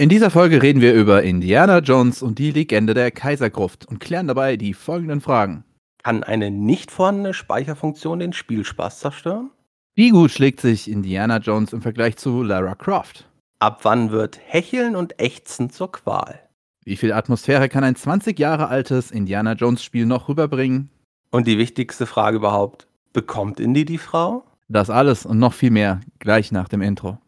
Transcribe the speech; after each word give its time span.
In 0.00 0.08
dieser 0.08 0.30
Folge 0.30 0.62
reden 0.62 0.80
wir 0.80 0.94
über 0.94 1.24
Indiana 1.24 1.80
Jones 1.80 2.22
und 2.22 2.38
die 2.38 2.52
Legende 2.52 2.94
der 2.94 3.10
Kaisergruft 3.10 3.84
und 3.84 3.98
klären 3.98 4.28
dabei 4.28 4.56
die 4.56 4.72
folgenden 4.72 5.20
Fragen. 5.20 5.64
Kann 6.04 6.22
eine 6.22 6.52
nicht 6.52 6.92
vorhandene 6.92 7.34
Speicherfunktion 7.34 8.20
den 8.20 8.32
Spielspaß 8.32 9.00
zerstören? 9.00 9.50
Wie 9.96 10.10
gut 10.10 10.30
schlägt 10.30 10.60
sich 10.60 10.88
Indiana 10.88 11.38
Jones 11.38 11.72
im 11.72 11.82
Vergleich 11.82 12.16
zu 12.16 12.44
Lara 12.44 12.76
Croft? 12.76 13.28
Ab 13.58 13.80
wann 13.82 14.12
wird 14.12 14.38
Hecheln 14.46 14.94
und 14.94 15.20
Ächzen 15.20 15.68
zur 15.68 15.90
Qual? 15.90 16.38
Wie 16.84 16.94
viel 16.94 17.12
Atmosphäre 17.12 17.68
kann 17.68 17.82
ein 17.82 17.96
20 17.96 18.38
Jahre 18.38 18.68
altes 18.68 19.10
Indiana 19.10 19.54
Jones 19.54 19.82
Spiel 19.82 20.06
noch 20.06 20.28
rüberbringen? 20.28 20.90
Und 21.32 21.48
die 21.48 21.58
wichtigste 21.58 22.06
Frage 22.06 22.36
überhaupt, 22.36 22.86
bekommt 23.12 23.58
Indy 23.58 23.84
die 23.84 23.98
Frau? 23.98 24.44
Das 24.68 24.90
alles 24.90 25.26
und 25.26 25.40
noch 25.40 25.54
viel 25.54 25.72
mehr 25.72 25.98
gleich 26.20 26.52
nach 26.52 26.68
dem 26.68 26.82
Intro. 26.82 27.18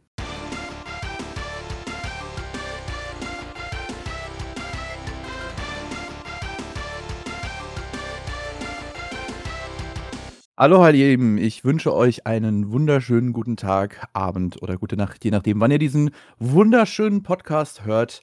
Hallo, 10.63 10.85
ihr 10.85 10.93
Lieben. 10.93 11.39
Ich 11.39 11.65
wünsche 11.65 11.95
euch 11.95 12.27
einen 12.27 12.71
wunderschönen 12.71 13.33
guten 13.33 13.57
Tag, 13.57 14.07
Abend 14.13 14.63
oder 14.63 14.77
gute 14.77 14.95
Nacht, 14.95 15.25
je 15.25 15.31
nachdem, 15.31 15.59
wann 15.59 15.71
ihr 15.71 15.79
diesen 15.79 16.11
wunderschönen 16.39 17.23
Podcast 17.23 17.87
hört. 17.87 18.23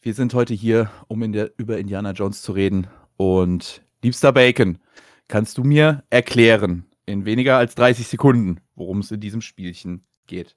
Wir 0.00 0.14
sind 0.14 0.32
heute 0.32 0.54
hier, 0.54 0.90
um 1.08 1.22
in 1.22 1.32
der, 1.32 1.50
über 1.58 1.76
Indiana 1.76 2.12
Jones 2.12 2.40
zu 2.40 2.52
reden. 2.52 2.86
Und 3.18 3.82
liebster 4.02 4.32
Bacon, 4.32 4.78
kannst 5.28 5.58
du 5.58 5.62
mir 5.62 6.04
erklären, 6.08 6.86
in 7.04 7.26
weniger 7.26 7.58
als 7.58 7.74
30 7.74 8.08
Sekunden, 8.08 8.62
worum 8.74 9.00
es 9.00 9.10
in 9.10 9.20
diesem 9.20 9.42
Spielchen 9.42 10.06
geht? 10.26 10.56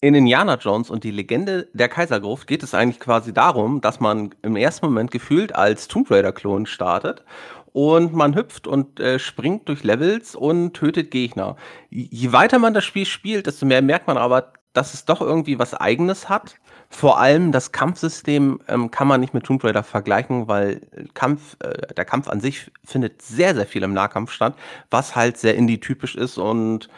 In 0.00 0.14
Indiana 0.14 0.56
Jones 0.56 0.90
und 0.90 1.02
die 1.02 1.10
Legende 1.10 1.68
der 1.74 1.88
Kaisergruft 1.88 2.46
geht 2.46 2.64
es 2.64 2.72
eigentlich 2.72 3.00
quasi 3.00 3.32
darum, 3.32 3.80
dass 3.80 3.98
man 3.98 4.32
im 4.42 4.54
ersten 4.54 4.86
Moment 4.86 5.12
gefühlt 5.12 5.54
als 5.54 5.86
Tomb 5.86 6.08
Raider-Klon 6.10 6.66
startet 6.66 7.24
und 7.72 8.14
man 8.14 8.34
hüpft 8.34 8.66
und 8.66 9.00
äh, 9.00 9.18
springt 9.18 9.68
durch 9.68 9.84
Levels 9.84 10.34
und 10.34 10.74
tötet 10.74 11.10
Gegner. 11.10 11.56
Je 11.90 12.32
weiter 12.32 12.58
man 12.58 12.74
das 12.74 12.84
Spiel 12.84 13.06
spielt, 13.06 13.46
desto 13.46 13.66
mehr 13.66 13.82
merkt 13.82 14.06
man 14.06 14.16
aber, 14.16 14.52
dass 14.72 14.94
es 14.94 15.04
doch 15.04 15.20
irgendwie 15.20 15.58
was 15.58 15.74
Eigenes 15.74 16.28
hat. 16.28 16.56
Vor 16.90 17.18
allem 17.18 17.52
das 17.52 17.72
Kampfsystem 17.72 18.60
ähm, 18.68 18.90
kann 18.90 19.08
man 19.08 19.20
nicht 19.20 19.34
mit 19.34 19.44
Tomb 19.44 19.62
Raider 19.62 19.82
vergleichen, 19.82 20.48
weil 20.48 20.80
Kampf, 21.14 21.56
äh, 21.60 21.94
der 21.94 22.04
Kampf 22.04 22.28
an 22.28 22.40
sich 22.40 22.70
findet 22.84 23.20
sehr, 23.20 23.54
sehr 23.54 23.66
viel 23.66 23.82
im 23.82 23.92
Nahkampf 23.92 24.30
statt, 24.30 24.54
was 24.90 25.14
halt 25.14 25.36
sehr 25.36 25.54
indie-typisch 25.56 26.14
ist 26.14 26.38
und 26.38 26.88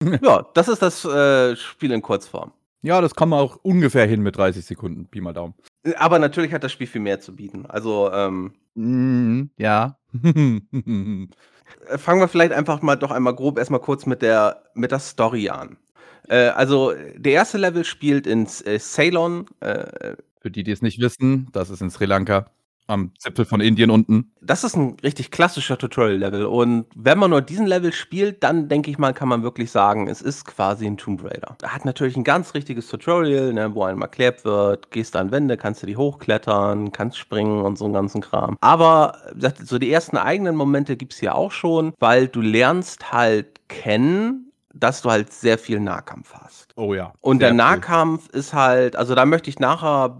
ja, 0.22 0.46
das 0.54 0.68
ist 0.68 0.80
das 0.80 1.04
äh, 1.04 1.56
Spiel 1.56 1.92
in 1.92 2.02
Kurzform. 2.02 2.52
Ja, 2.82 3.00
das 3.00 3.14
kann 3.14 3.28
man 3.28 3.40
auch 3.40 3.56
ungefähr 3.62 4.06
hin 4.06 4.22
mit 4.22 4.36
30 4.36 4.64
Sekunden, 4.64 5.06
Pi 5.06 5.20
mal 5.20 5.32
Daumen. 5.32 5.54
Aber 5.96 6.18
natürlich 6.18 6.52
hat 6.52 6.64
das 6.64 6.72
Spiel 6.72 6.86
viel 6.86 7.00
mehr 7.00 7.20
zu 7.20 7.34
bieten. 7.34 7.66
Also, 7.66 8.10
ähm, 8.12 8.54
mm, 8.74 9.50
ja. 9.56 9.96
Äh, 11.86 11.98
fangen 11.98 12.20
wir 12.20 12.28
vielleicht 12.28 12.52
einfach 12.52 12.80
mal 12.80 12.96
doch 12.96 13.10
einmal 13.10 13.34
grob 13.34 13.58
erstmal 13.58 13.80
kurz 13.80 14.06
mit 14.06 14.22
der, 14.22 14.62
mit 14.74 14.90
der 14.90 15.00
Story 15.00 15.50
an. 15.50 15.76
Äh, 16.28 16.48
also, 16.48 16.94
der 17.14 17.32
erste 17.32 17.58
Level 17.58 17.84
spielt 17.84 18.26
in 18.26 18.46
äh, 18.64 18.78
Ceylon. 18.78 19.46
Äh, 19.60 20.16
Für 20.40 20.50
die, 20.50 20.64
die 20.64 20.72
es 20.72 20.80
nicht 20.80 20.98
wissen, 20.98 21.48
das 21.52 21.68
ist 21.68 21.82
in 21.82 21.90
Sri 21.90 22.06
Lanka 22.06 22.50
am 22.88 23.12
Zipfel 23.18 23.44
von 23.44 23.60
Indien 23.60 23.90
unten. 23.90 24.32
Das 24.40 24.64
ist 24.64 24.76
ein 24.76 24.96
richtig 25.02 25.30
klassischer 25.30 25.78
Tutorial-Level. 25.78 26.46
Und 26.46 26.86
wenn 26.96 27.18
man 27.18 27.30
nur 27.30 27.42
diesen 27.42 27.66
Level 27.66 27.92
spielt, 27.92 28.42
dann 28.42 28.68
denke 28.68 28.90
ich 28.90 28.98
mal, 28.98 29.12
kann 29.12 29.28
man 29.28 29.42
wirklich 29.42 29.70
sagen, 29.70 30.08
es 30.08 30.22
ist 30.22 30.44
quasi 30.46 30.86
ein 30.86 30.96
Tomb 30.96 31.22
Raider. 31.22 31.56
Er 31.62 31.74
hat 31.74 31.84
natürlich 31.84 32.16
ein 32.16 32.24
ganz 32.24 32.54
richtiges 32.54 32.88
Tutorial, 32.88 33.52
ne, 33.52 33.74
wo 33.74 33.84
einem 33.84 34.02
erklärt 34.02 34.44
wird, 34.44 34.90
gehst 34.90 35.16
an 35.16 35.30
Wände, 35.30 35.56
kannst 35.56 35.82
du 35.82 35.86
die 35.86 35.96
hochklettern, 35.96 36.90
kannst 36.92 37.18
springen 37.18 37.62
und 37.62 37.78
so 37.78 37.84
einen 37.84 37.94
ganzen 37.94 38.20
Kram. 38.20 38.56
Aber 38.60 39.18
so 39.62 39.78
die 39.78 39.92
ersten 39.92 40.16
eigenen 40.16 40.56
Momente 40.56 40.96
gibt 40.96 41.12
es 41.12 41.20
hier 41.20 41.34
auch 41.34 41.52
schon, 41.52 41.92
weil 41.98 42.28
du 42.28 42.40
lernst 42.40 43.12
halt 43.12 43.68
kennen, 43.68 44.47
dass 44.74 45.02
du 45.02 45.10
halt 45.10 45.32
sehr 45.32 45.58
viel 45.58 45.80
Nahkampf 45.80 46.34
hast. 46.34 46.72
Oh 46.76 46.94
ja. 46.94 47.12
Und 47.20 47.40
der 47.40 47.52
Nahkampf 47.52 48.30
viel. 48.30 48.40
ist 48.40 48.52
halt, 48.52 48.96
also 48.96 49.14
da 49.14 49.24
möchte 49.24 49.50
ich 49.50 49.58
nachher, 49.58 50.10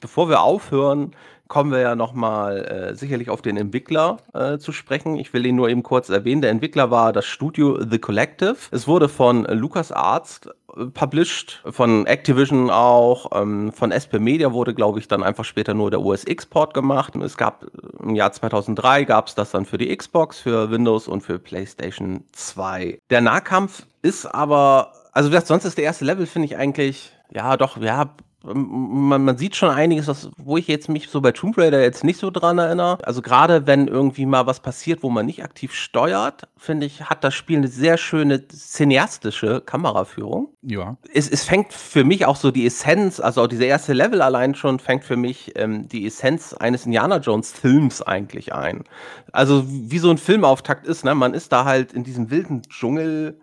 bevor 0.00 0.28
wir 0.28 0.42
aufhören, 0.42 1.14
kommen 1.48 1.70
wir 1.70 1.80
ja 1.80 1.94
nochmal 1.94 2.64
äh, 2.64 2.94
sicherlich 2.94 3.30
auf 3.30 3.42
den 3.42 3.56
Entwickler 3.56 4.18
äh, 4.34 4.58
zu 4.58 4.72
sprechen. 4.72 5.16
Ich 5.16 5.32
will 5.32 5.46
ihn 5.46 5.56
nur 5.56 5.68
eben 5.68 5.82
kurz 5.82 6.08
erwähnen. 6.08 6.42
Der 6.42 6.50
Entwickler 6.50 6.90
war 6.90 7.12
das 7.12 7.26
Studio 7.26 7.78
The 7.88 7.98
Collective. 7.98 8.56
Es 8.70 8.88
wurde 8.88 9.08
von 9.08 9.44
Lucas 9.44 9.92
Arzt 9.92 10.48
äh, 10.76 10.86
published, 10.86 11.62
von 11.70 12.06
Activision 12.06 12.70
auch, 12.70 13.30
ähm, 13.40 13.72
von 13.72 13.92
SP 13.94 14.18
Media 14.18 14.52
wurde, 14.52 14.74
glaube 14.74 14.98
ich, 14.98 15.08
dann 15.08 15.22
einfach 15.22 15.44
später 15.44 15.74
nur 15.74 15.90
der 15.90 16.00
OS-X-Port 16.00 16.74
gemacht. 16.74 17.14
Es 17.16 17.36
gab 17.36 17.64
äh, 17.64 17.68
im 18.02 18.14
Jahr 18.14 18.32
2003 18.32 19.04
gab 19.04 19.28
es 19.28 19.34
das 19.34 19.52
dann 19.52 19.64
für 19.64 19.78
die 19.78 19.94
Xbox, 19.96 20.40
für 20.40 20.70
Windows 20.70 21.06
und 21.06 21.22
für 21.22 21.38
PlayStation 21.38 22.24
2. 22.32 22.98
Der 23.10 23.20
Nahkampf 23.20 23.86
ist 24.06 24.26
aber, 24.26 24.92
also 25.12 25.28
wie 25.28 25.32
gesagt, 25.32 25.48
sonst 25.48 25.64
ist 25.64 25.76
der 25.76 25.84
erste 25.84 26.04
Level, 26.04 26.26
finde 26.26 26.46
ich 26.46 26.56
eigentlich, 26.56 27.12
ja, 27.30 27.56
doch, 27.56 27.76
ja, 27.78 28.14
man, 28.54 29.24
man 29.24 29.36
sieht 29.36 29.56
schon 29.56 29.70
einiges, 29.70 30.06
was, 30.06 30.30
wo 30.36 30.56
ich 30.56 30.68
jetzt 30.68 30.88
mich 30.88 31.08
so 31.08 31.20
bei 31.20 31.32
Tomb 31.32 31.58
Raider 31.58 31.82
jetzt 31.82 32.04
nicht 32.04 32.18
so 32.18 32.30
dran 32.30 32.58
erinnere. 32.58 32.98
Also 33.02 33.22
gerade 33.22 33.66
wenn 33.66 33.88
irgendwie 33.88 34.26
mal 34.26 34.46
was 34.46 34.60
passiert, 34.60 35.02
wo 35.02 35.10
man 35.10 35.26
nicht 35.26 35.42
aktiv 35.42 35.72
steuert, 35.74 36.48
finde 36.56 36.86
ich, 36.86 37.02
hat 37.02 37.24
das 37.24 37.34
Spiel 37.34 37.58
eine 37.58 37.68
sehr 37.68 37.96
schöne 37.96 38.46
cineastische 38.46 39.60
Kameraführung. 39.60 40.48
Ja. 40.62 40.96
Es, 41.12 41.28
es 41.28 41.44
fängt 41.44 41.72
für 41.72 42.04
mich 42.04 42.26
auch 42.26 42.36
so 42.36 42.50
die 42.50 42.66
Essenz, 42.66 43.20
also 43.20 43.42
auch 43.42 43.46
dieser 43.48 43.66
erste 43.66 43.92
Level 43.92 44.22
allein 44.22 44.54
schon 44.54 44.78
fängt 44.78 45.04
für 45.04 45.16
mich 45.16 45.52
ähm, 45.56 45.88
die 45.88 46.06
Essenz 46.06 46.52
eines 46.54 46.86
Indiana 46.86 47.18
Jones 47.18 47.52
Films 47.52 48.02
eigentlich 48.02 48.54
ein. 48.54 48.84
Also 49.32 49.64
wie 49.66 49.98
so 49.98 50.10
ein 50.10 50.18
Filmauftakt 50.18 50.86
ist, 50.86 51.04
ne? 51.04 51.14
Man 51.14 51.34
ist 51.34 51.52
da 51.52 51.64
halt 51.64 51.92
in 51.92 52.04
diesem 52.04 52.30
wilden 52.30 52.62
Dschungel 52.62 53.40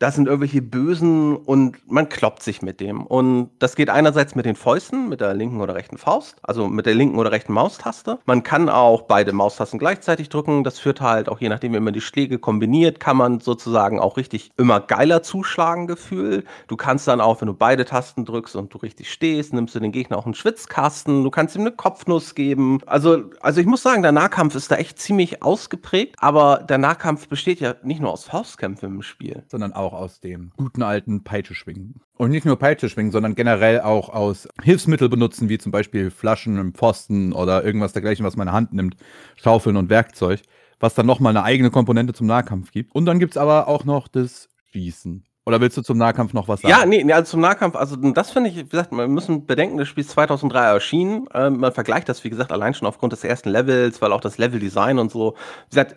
das 0.00 0.14
sind 0.14 0.28
irgendwelche 0.28 0.62
Bösen 0.62 1.36
und 1.36 1.76
man 1.86 2.08
kloppt 2.08 2.42
sich 2.42 2.62
mit 2.62 2.80
dem. 2.80 3.04
Und 3.04 3.50
das 3.58 3.76
geht 3.76 3.90
einerseits 3.90 4.34
mit 4.34 4.46
den 4.46 4.56
Fäusten, 4.56 5.10
mit 5.10 5.20
der 5.20 5.34
linken 5.34 5.60
oder 5.60 5.74
rechten 5.74 5.98
Faust, 5.98 6.38
also 6.42 6.68
mit 6.68 6.86
der 6.86 6.94
linken 6.94 7.18
oder 7.18 7.30
rechten 7.30 7.52
Maustaste. 7.52 8.18
Man 8.24 8.42
kann 8.42 8.70
auch 8.70 9.02
beide 9.02 9.34
Maustasten 9.34 9.78
gleichzeitig 9.78 10.30
drücken. 10.30 10.64
Das 10.64 10.78
führt 10.78 11.02
halt 11.02 11.28
auch 11.28 11.38
je 11.38 11.50
nachdem, 11.50 11.74
wie 11.74 11.80
man 11.80 11.92
die 11.92 12.00
Schläge 12.00 12.38
kombiniert, 12.38 12.98
kann 12.98 13.18
man 13.18 13.40
sozusagen 13.40 14.00
auch 14.00 14.16
richtig 14.16 14.50
immer 14.56 14.80
geiler 14.80 15.22
zuschlagen 15.22 15.86
Gefühl. 15.86 16.44
Du 16.66 16.78
kannst 16.78 17.06
dann 17.06 17.20
auch, 17.20 17.42
wenn 17.42 17.48
du 17.48 17.54
beide 17.54 17.84
Tasten 17.84 18.24
drückst 18.24 18.56
und 18.56 18.72
du 18.72 18.78
richtig 18.78 19.12
stehst, 19.12 19.52
nimmst 19.52 19.74
du 19.74 19.80
den 19.80 19.92
Gegner 19.92 20.16
auch 20.16 20.24
einen 20.24 20.34
Schwitzkasten. 20.34 21.24
Du 21.24 21.30
kannst 21.30 21.56
ihm 21.56 21.60
eine 21.60 21.72
Kopfnuss 21.72 22.34
geben. 22.34 22.78
Also, 22.86 23.24
also 23.40 23.60
ich 23.60 23.66
muss 23.66 23.82
sagen, 23.82 24.00
der 24.00 24.12
Nahkampf 24.12 24.54
ist 24.54 24.70
da 24.70 24.76
echt 24.76 24.98
ziemlich 24.98 25.42
ausgeprägt. 25.42 26.16
Aber 26.20 26.64
der 26.66 26.78
Nahkampf 26.78 27.28
besteht 27.28 27.60
ja 27.60 27.74
nicht 27.82 28.00
nur 28.00 28.10
aus 28.10 28.24
Faustkämpfen 28.24 28.94
im 28.94 29.02
Spiel, 29.02 29.42
sondern 29.46 29.74
auch 29.74 29.89
auch 29.90 30.00
aus 30.00 30.20
dem 30.20 30.52
guten 30.56 30.82
alten 30.82 31.24
Peitscheschwingen. 31.24 32.00
Und 32.16 32.30
nicht 32.30 32.44
nur 32.44 32.58
Peitscheschwingen, 32.58 33.12
sondern 33.12 33.34
generell 33.34 33.80
auch 33.80 34.08
aus 34.08 34.48
Hilfsmittel 34.62 35.08
benutzen, 35.08 35.48
wie 35.48 35.58
zum 35.58 35.72
Beispiel 35.72 36.10
Flaschen, 36.10 36.72
Pfosten 36.74 37.32
oder 37.32 37.64
irgendwas 37.64 37.92
dergleichen, 37.92 38.24
was 38.24 38.36
man 38.36 38.46
in 38.46 38.52
der 38.52 38.54
Hand 38.54 38.72
nimmt, 38.72 38.96
Schaufeln 39.36 39.76
und 39.76 39.90
Werkzeug, 39.90 40.40
was 40.78 40.94
dann 40.94 41.06
nochmal 41.06 41.36
eine 41.36 41.44
eigene 41.44 41.70
Komponente 41.70 42.12
zum 42.12 42.26
Nahkampf 42.26 42.70
gibt. 42.70 42.94
Und 42.94 43.06
dann 43.06 43.18
gibt 43.18 43.32
es 43.32 43.36
aber 43.36 43.68
auch 43.68 43.84
noch 43.84 44.08
das 44.08 44.48
Schießen. 44.72 45.24
Oder 45.46 45.60
willst 45.60 45.76
du 45.76 45.82
zum 45.82 45.98
Nahkampf 45.98 46.32
noch 46.32 46.48
was 46.48 46.60
sagen? 46.60 46.70
Ja, 46.70 46.86
nee, 46.86 47.02
nee 47.02 47.12
also 47.12 47.32
zum 47.32 47.40
Nahkampf, 47.40 47.74
also 47.74 47.96
das 47.96 48.30
finde 48.30 48.50
ich, 48.50 48.56
wie 48.56 48.68
gesagt, 48.68 48.92
wir 48.92 49.08
müssen 49.08 49.46
bedenken, 49.46 49.78
das 49.78 49.88
Spiel 49.88 50.02
ist 50.02 50.10
2003 50.10 50.60
erschienen. 50.60 51.26
Ähm, 51.34 51.58
man 51.58 51.72
vergleicht 51.72 52.08
das, 52.08 52.22
wie 52.22 52.30
gesagt, 52.30 52.52
allein 52.52 52.74
schon 52.74 52.86
aufgrund 52.86 53.12
des 53.14 53.24
ersten 53.24 53.48
Levels, 53.48 54.00
weil 54.02 54.12
auch 54.12 54.20
das 54.20 54.38
Leveldesign 54.38 54.98
und 54.98 55.10
so. 55.10 55.34
Wie 55.70 55.70
gesagt, 55.70 55.96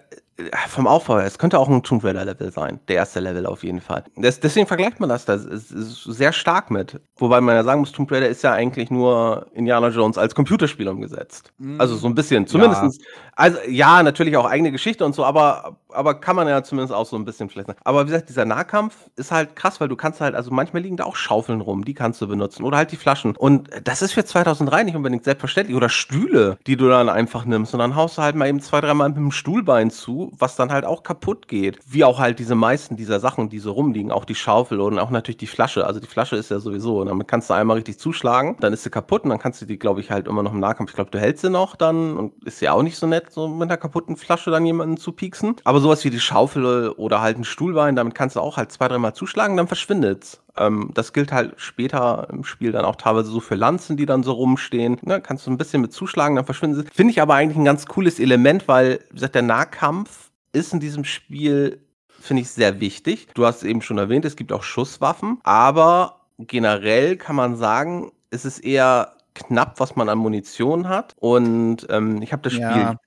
vom 0.68 0.88
Aufbau 0.88 1.18
her, 1.18 1.26
es 1.26 1.38
könnte 1.38 1.60
auch 1.60 1.70
ein 1.70 1.84
Tomb 1.84 2.04
Raider 2.04 2.26
Level 2.26 2.52
sein. 2.52 2.80
Der 2.88 2.96
erste 2.96 3.20
Level 3.20 3.46
auf 3.46 3.64
jeden 3.64 3.82
Fall. 3.82 4.04
Das, 4.16 4.40
deswegen 4.40 4.66
vergleicht 4.66 5.00
man 5.00 5.10
das 5.10 5.26
da 5.26 5.38
sehr 5.38 6.34
stark 6.34 6.72
mit. 6.72 7.00
Wobei 7.18 7.40
man 7.40 7.56
ja 7.56 7.64
sagen 7.64 7.82
muss, 7.82 7.92
Tomb 7.92 8.12
Raider 8.12 8.28
ist 8.28 8.42
ja 8.42 8.52
eigentlich 8.52 8.90
nur 8.90 9.48
Indiana 9.54 9.90
Jones 9.90 10.18
als 10.18 10.34
Computerspiel 10.34 10.88
umgesetzt. 10.88 11.54
Mhm. 11.60 11.80
Also 11.80 11.96
so 11.96 12.08
ein 12.08 12.16
bisschen, 12.16 12.48
zumindest. 12.48 12.82
Ja. 12.82 12.90
Also 13.36 13.60
ja, 13.68 14.02
natürlich 14.02 14.36
auch 14.38 14.46
eigene 14.46 14.72
Geschichte 14.72 15.06
und 15.06 15.14
so, 15.14 15.24
aber, 15.24 15.78
aber 15.90 16.20
kann 16.20 16.36
man 16.36 16.48
ja 16.48 16.64
zumindest 16.64 16.94
auch 16.94 17.06
so 17.06 17.16
ein 17.16 17.26
bisschen 17.26 17.50
vielleicht. 17.50 17.70
Aber 17.84 18.04
wie 18.04 18.12
gesagt, 18.12 18.30
dieser 18.30 18.46
Nahkampf 18.46 18.96
ist 19.16 19.32
halt 19.32 19.56
krass, 19.56 19.80
weil 19.82 19.88
du 19.88 19.96
kannst 19.96 20.20
halt, 20.20 20.36
also 20.36 20.52
manchmal 20.52 20.82
liegen 20.82 20.98
da 20.98 21.04
auch 21.04 21.16
Schaufeln 21.16 21.62
rum, 21.62 21.86
die 21.86 21.94
kannst 21.94 22.22
du 22.22 22.28
benutzen. 22.28 22.64
Oder 22.64 22.78
halt 22.78 22.92
die 22.92 22.98
Flaschen. 22.98 23.36
Und 23.36 23.70
das 23.84 24.02
ist 24.02 24.14
für 24.14 24.26
2003 24.26 24.84
nicht 24.84 24.96
unbedingt 24.96 25.24
selbstverständlich. 25.24 25.76
Oder 25.76 25.90
Stühle, 25.90 26.58
die 26.66 26.76
du 26.76 26.90
dann 26.90 27.10
einfach 27.10 27.46
nimmst. 27.46 27.74
Und 27.74 27.80
dann 27.80 27.96
haust 27.96 28.18
du 28.18 28.22
halt 28.22 28.36
mal 28.36 28.48
eben 28.48 28.62
zwei, 28.62 28.82
dreimal 28.82 29.10
mit 29.10 29.18
dem 29.18 29.32
Stuhlbein 29.32 29.92
zu 29.92 30.23
was 30.38 30.56
dann 30.56 30.72
halt 30.72 30.86
auch 30.86 31.04
kaputt 31.04 31.48
geht. 31.48 31.80
Wie 31.86 32.04
auch 32.04 32.20
halt 32.20 32.40
diese 32.40 32.56
meisten 32.56 32.96
dieser 32.96 33.20
Sachen, 33.20 33.50
die 33.50 33.60
so 33.60 33.72
rumliegen, 33.72 34.12
auch 34.12 34.26
die 34.26 34.36
Schaufel 34.36 34.80
und 34.80 35.00
auch 35.00 35.10
natürlich 35.10 35.38
die 35.38 35.48
Flasche. 35.48 35.86
Also 35.86 36.00
die 36.00 36.08
Flasche 36.08 36.36
ist 36.36 36.52
ja 36.52 36.60
sowieso, 36.60 37.00
und 37.02 37.08
damit 37.08 37.28
kannst 37.28 37.50
du 37.50 37.54
einmal 37.54 37.78
richtig 37.78 38.00
zuschlagen, 38.00 38.58
dann 38.60 38.74
ist 38.74 38.84
sie 38.84 38.90
kaputt 38.90 39.24
und 39.24 39.30
dann 39.30 39.40
kannst 39.40 39.62
du 39.62 39.66
die, 39.66 39.80
glaube 39.80 40.00
ich, 40.02 40.12
halt 40.12 40.28
immer 40.28 40.44
noch 40.44 40.54
im 40.54 40.60
Nahkampf. 40.60 40.92
Ich 40.92 40.96
glaube, 40.96 41.12
du 41.12 41.20
hältst 41.20 41.42
sie 41.42 41.50
noch 41.50 41.76
dann 41.76 42.18
und 42.18 42.44
ist 42.44 42.62
ja 42.62 42.74
auch 42.74 42.84
nicht 42.84 42.98
so 42.98 43.08
nett, 43.08 43.32
so 43.32 43.48
mit 43.48 43.70
einer 43.70 43.78
kaputten 43.78 44.16
Flasche 44.18 44.52
dann 44.52 44.66
jemanden 44.66 44.98
zu 44.98 45.12
pieksen. 45.12 45.56
Aber 45.64 45.80
sowas 45.80 46.04
wie 46.04 46.10
die 46.10 46.20
Schaufel 46.20 46.90
oder 46.90 47.22
halt 47.22 47.38
ein 47.38 47.44
Stuhlbein, 47.44 47.96
damit 47.96 48.16
kannst 48.16 48.36
du 48.36 48.42
auch 48.42 48.58
halt 48.58 48.72
zwei, 48.72 48.88
dreimal 48.88 49.14
zuschlagen, 49.14 49.58
dann 49.58 49.68
verschwindet's. 49.68 50.43
Ähm, 50.58 50.92
das 50.94 51.14
gilt 51.14 51.32
halt 51.32 51.54
später 51.58 52.28
im 52.32 52.44
Spiel 52.44 52.72
dann 52.72 52.86
auch 52.86 52.96
teilweise 52.96 53.30
so 53.30 53.40
für 53.40 53.56
Lanzen, 53.56 53.98
die 53.98 54.06
dann 54.06 54.24
so 54.24 54.34
rumstehen. 54.34 55.00
Ne, 55.02 55.22
kannst 55.22 55.48
du 55.48 55.52
ein 55.52 55.58
bisschen 55.58 55.82
mit 55.82 55.94
zuschlagen, 55.94 56.36
dann 56.36 56.46
verschwinden 56.46 56.82
sie. 56.82 56.88
Finde 56.94 57.12
ich 57.12 57.22
aber 57.22 57.36
eigentlich 57.36 57.58
ein 57.58 57.66
ganz 57.66 57.86
cooles 57.86 58.20
Element, 58.20 58.68
weil, 58.68 59.00
wie 59.10 59.16
gesagt, 59.16 59.36
der 59.36 59.42
Nahkampf 59.42 60.32
ist 60.52 60.74
in 60.74 60.80
diesem 60.80 61.04
Spiel, 61.04 61.80
finde 62.08 62.42
ich, 62.42 62.50
sehr 62.50 62.80
wichtig. 62.80 63.28
Du 63.34 63.46
hast 63.46 63.58
es 63.58 63.64
eben 63.64 63.82
schon 63.82 63.98
erwähnt, 63.98 64.26
es 64.26 64.36
gibt 64.36 64.52
auch 64.52 64.64
Schusswaffen, 64.64 65.40
aber 65.44 66.22
generell 66.38 67.18
kann 67.18 67.36
man 67.36 67.56
sagen, 67.56 68.12
es 68.30 68.46
ist 68.46 68.60
eher 68.60 69.14
knapp, 69.36 69.80
was 69.80 69.96
man 69.96 70.10
an 70.10 70.18
Munition 70.20 70.88
hat. 70.88 71.16
Und 71.20 71.88
ähm, 71.90 72.22
ich 72.22 72.32
habe 72.32 72.44
das 72.44 72.54
Spiel. 72.54 72.98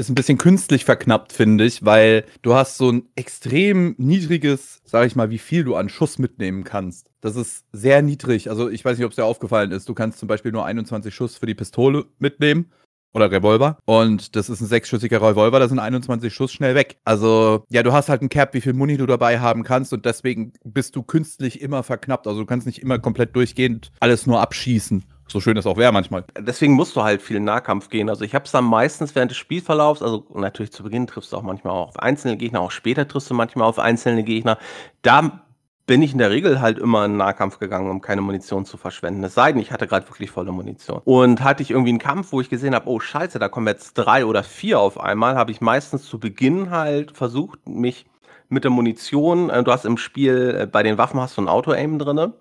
Ist 0.00 0.08
ein 0.08 0.14
bisschen 0.14 0.38
künstlich 0.38 0.86
verknappt, 0.86 1.30
finde 1.30 1.66
ich, 1.66 1.84
weil 1.84 2.24
du 2.40 2.54
hast 2.54 2.78
so 2.78 2.90
ein 2.90 3.10
extrem 3.16 3.94
niedriges, 3.98 4.80
sag 4.86 5.06
ich 5.06 5.14
mal, 5.14 5.28
wie 5.28 5.36
viel 5.36 5.62
du 5.62 5.76
an 5.76 5.90
Schuss 5.90 6.18
mitnehmen 6.18 6.64
kannst. 6.64 7.10
Das 7.20 7.36
ist 7.36 7.66
sehr 7.72 8.00
niedrig. 8.00 8.48
Also 8.48 8.70
ich 8.70 8.82
weiß 8.82 8.96
nicht, 8.96 9.04
ob 9.04 9.12
es 9.12 9.16
dir 9.16 9.26
aufgefallen 9.26 9.72
ist. 9.72 9.90
Du 9.90 9.92
kannst 9.92 10.18
zum 10.18 10.26
Beispiel 10.26 10.52
nur 10.52 10.64
21 10.64 11.14
Schuss 11.14 11.36
für 11.36 11.44
die 11.44 11.54
Pistole 11.54 12.06
mitnehmen. 12.18 12.72
Oder 13.12 13.30
Revolver. 13.30 13.76
Und 13.84 14.36
das 14.36 14.48
ist 14.48 14.62
ein 14.62 14.68
sechsschüssiger 14.68 15.20
Revolver, 15.20 15.58
da 15.58 15.68
sind 15.68 15.80
21 15.80 16.32
Schuss 16.32 16.52
schnell 16.52 16.74
weg. 16.76 16.96
Also, 17.04 17.64
ja, 17.68 17.82
du 17.82 17.92
hast 17.92 18.08
halt 18.08 18.22
ein 18.22 18.28
Cap, 18.28 18.54
wie 18.54 18.60
viel 18.60 18.72
Muni 18.72 18.96
du 18.96 19.04
dabei 19.04 19.40
haben 19.40 19.64
kannst 19.64 19.92
und 19.92 20.06
deswegen 20.06 20.52
bist 20.64 20.96
du 20.96 21.02
künstlich 21.02 21.60
immer 21.60 21.82
verknappt. 21.82 22.26
Also 22.26 22.40
du 22.40 22.46
kannst 22.46 22.66
nicht 22.66 22.80
immer 22.80 23.00
komplett 23.00 23.36
durchgehend 23.36 23.90
alles 24.00 24.26
nur 24.26 24.40
abschießen. 24.40 25.04
So 25.30 25.38
schön 25.38 25.54
das 25.54 25.66
auch 25.66 25.76
wäre 25.76 25.92
manchmal. 25.92 26.24
Deswegen 26.36 26.72
musst 26.72 26.96
du 26.96 27.02
halt 27.02 27.22
viel 27.22 27.36
in 27.36 27.44
Nahkampf 27.44 27.88
gehen. 27.88 28.08
Also 28.08 28.24
ich 28.24 28.34
habe 28.34 28.46
es 28.46 28.50
dann 28.50 28.64
meistens 28.64 29.14
während 29.14 29.30
des 29.30 29.38
Spielverlaufs, 29.38 30.02
also 30.02 30.26
natürlich 30.34 30.72
zu 30.72 30.82
Beginn 30.82 31.06
triffst 31.06 31.32
du 31.32 31.36
auch 31.36 31.42
manchmal 31.42 31.72
auf 31.72 31.98
einzelne 32.00 32.36
Gegner, 32.36 32.60
auch 32.60 32.72
später 32.72 33.06
triffst 33.06 33.30
du 33.30 33.34
manchmal 33.34 33.68
auf 33.68 33.78
einzelne 33.78 34.24
Gegner. 34.24 34.58
Da 35.02 35.42
bin 35.86 36.02
ich 36.02 36.12
in 36.12 36.18
der 36.18 36.30
Regel 36.30 36.60
halt 36.60 36.78
immer 36.78 37.04
in 37.04 37.16
Nahkampf 37.16 37.60
gegangen, 37.60 37.90
um 37.90 38.00
keine 38.00 38.22
Munition 38.22 38.64
zu 38.64 38.76
verschwenden. 38.76 39.22
Es 39.22 39.34
sei 39.34 39.52
denn, 39.52 39.60
ich 39.60 39.70
hatte 39.70 39.86
gerade 39.86 40.08
wirklich 40.08 40.32
volle 40.32 40.50
Munition. 40.50 41.00
Und 41.04 41.44
hatte 41.44 41.62
ich 41.62 41.70
irgendwie 41.70 41.90
einen 41.90 41.98
Kampf, 41.98 42.32
wo 42.32 42.40
ich 42.40 42.50
gesehen 42.50 42.74
habe, 42.74 42.88
oh 42.88 42.98
scheiße, 42.98 43.38
da 43.38 43.48
kommen 43.48 43.68
jetzt 43.68 43.94
drei 43.94 44.24
oder 44.24 44.42
vier 44.42 44.80
auf 44.80 44.98
einmal, 44.98 45.36
habe 45.36 45.52
ich 45.52 45.60
meistens 45.60 46.04
zu 46.06 46.18
Beginn 46.18 46.70
halt 46.70 47.16
versucht, 47.16 47.68
mich 47.68 48.06
mit 48.48 48.64
der 48.64 48.70
Munition, 48.72 49.48
äh, 49.48 49.62
du 49.62 49.70
hast 49.70 49.84
im 49.84 49.96
Spiel, 49.96 50.58
äh, 50.60 50.66
bei 50.66 50.82
den 50.82 50.98
Waffen 50.98 51.20
hast 51.20 51.36
du 51.36 51.42
ein 51.42 51.48
Auto-Aim 51.48 51.98
drinne. 52.00 52.34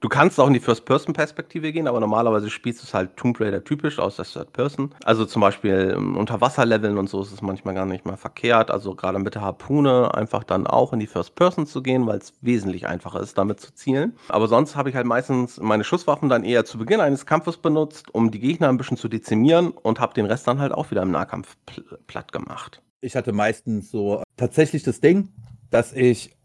Du 0.00 0.08
kannst 0.08 0.38
auch 0.38 0.46
in 0.46 0.54
die 0.54 0.60
First-Person-Perspektive 0.60 1.72
gehen, 1.72 1.88
aber 1.88 2.00
normalerweise 2.00 2.50
spielst 2.50 2.82
du 2.82 2.86
es 2.86 2.94
halt 2.94 3.16
Tomb 3.16 3.40
Raider 3.40 3.64
typisch 3.64 3.98
aus 3.98 4.16
der 4.16 4.24
Third 4.24 4.52
Person. 4.52 4.94
Also 5.04 5.24
zum 5.24 5.40
Beispiel 5.40 5.94
ähm, 5.96 6.16
unter 6.16 6.40
Wasserleveln 6.40 6.98
und 6.98 7.08
so 7.08 7.22
ist 7.22 7.32
es 7.32 7.42
manchmal 7.42 7.74
gar 7.74 7.86
nicht 7.86 8.06
mal 8.06 8.16
verkehrt. 8.16 8.70
Also 8.70 8.94
gerade 8.94 9.18
mit 9.18 9.34
der 9.34 9.42
Harpune 9.42 10.14
einfach 10.14 10.44
dann 10.44 10.66
auch 10.66 10.92
in 10.92 11.00
die 11.00 11.06
First 11.06 11.34
Person 11.34 11.66
zu 11.66 11.82
gehen, 11.82 12.06
weil 12.06 12.18
es 12.18 12.32
wesentlich 12.40 12.86
einfacher 12.86 13.20
ist, 13.20 13.36
damit 13.38 13.60
zu 13.60 13.74
zielen. 13.74 14.16
Aber 14.28 14.46
sonst 14.46 14.76
habe 14.76 14.90
ich 14.90 14.96
halt 14.96 15.06
meistens 15.06 15.58
meine 15.60 15.84
Schusswaffen 15.84 16.28
dann 16.28 16.44
eher 16.44 16.64
zu 16.64 16.78
Beginn 16.78 17.00
eines 17.00 17.26
Kampfes 17.26 17.56
benutzt, 17.56 18.14
um 18.14 18.30
die 18.30 18.40
Gegner 18.40 18.68
ein 18.68 18.76
bisschen 18.76 18.96
zu 18.96 19.08
dezimieren 19.08 19.70
und 19.70 20.00
habe 20.00 20.14
den 20.14 20.26
Rest 20.26 20.46
dann 20.46 20.60
halt 20.60 20.72
auch 20.72 20.90
wieder 20.90 21.02
im 21.02 21.10
Nahkampf 21.10 21.56
pl 21.66 21.84
platt 22.06 22.32
gemacht. 22.32 22.82
Ich 23.00 23.16
hatte 23.16 23.32
meistens 23.32 23.90
so 23.90 24.22
tatsächlich 24.36 24.82
das 24.82 25.00
Ding, 25.00 25.28
dass 25.70 25.92
ich 25.92 26.37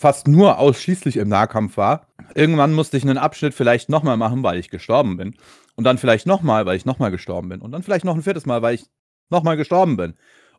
fast 0.00 0.28
nur 0.28 0.58
ausschließlich 0.58 1.18
im 1.18 1.28
Nahkampf 1.28 1.76
war. 1.76 2.06
Irgendwann 2.34 2.72
musste 2.72 2.96
ich 2.96 3.02
einen 3.02 3.18
Abschnitt 3.18 3.52
vielleicht 3.52 3.90
nochmal 3.90 4.16
machen, 4.16 4.42
weil 4.42 4.58
ich 4.58 4.70
gestorben 4.70 5.18
bin. 5.18 5.34
Und 5.76 5.84
dann 5.84 5.98
vielleicht 5.98 6.26
nochmal, 6.26 6.64
weil 6.64 6.76
ich 6.76 6.86
nochmal 6.86 7.10
gestorben 7.10 7.50
bin. 7.50 7.60
Und 7.60 7.70
dann 7.72 7.82
vielleicht 7.82 8.06
noch 8.06 8.14
ein 8.14 8.22
viertes 8.22 8.46
Mal, 8.46 8.62
weil 8.62 8.76
ich 8.76 8.86
nochmal 9.28 9.58
gestorben 9.58 9.98
bin. 9.98 10.14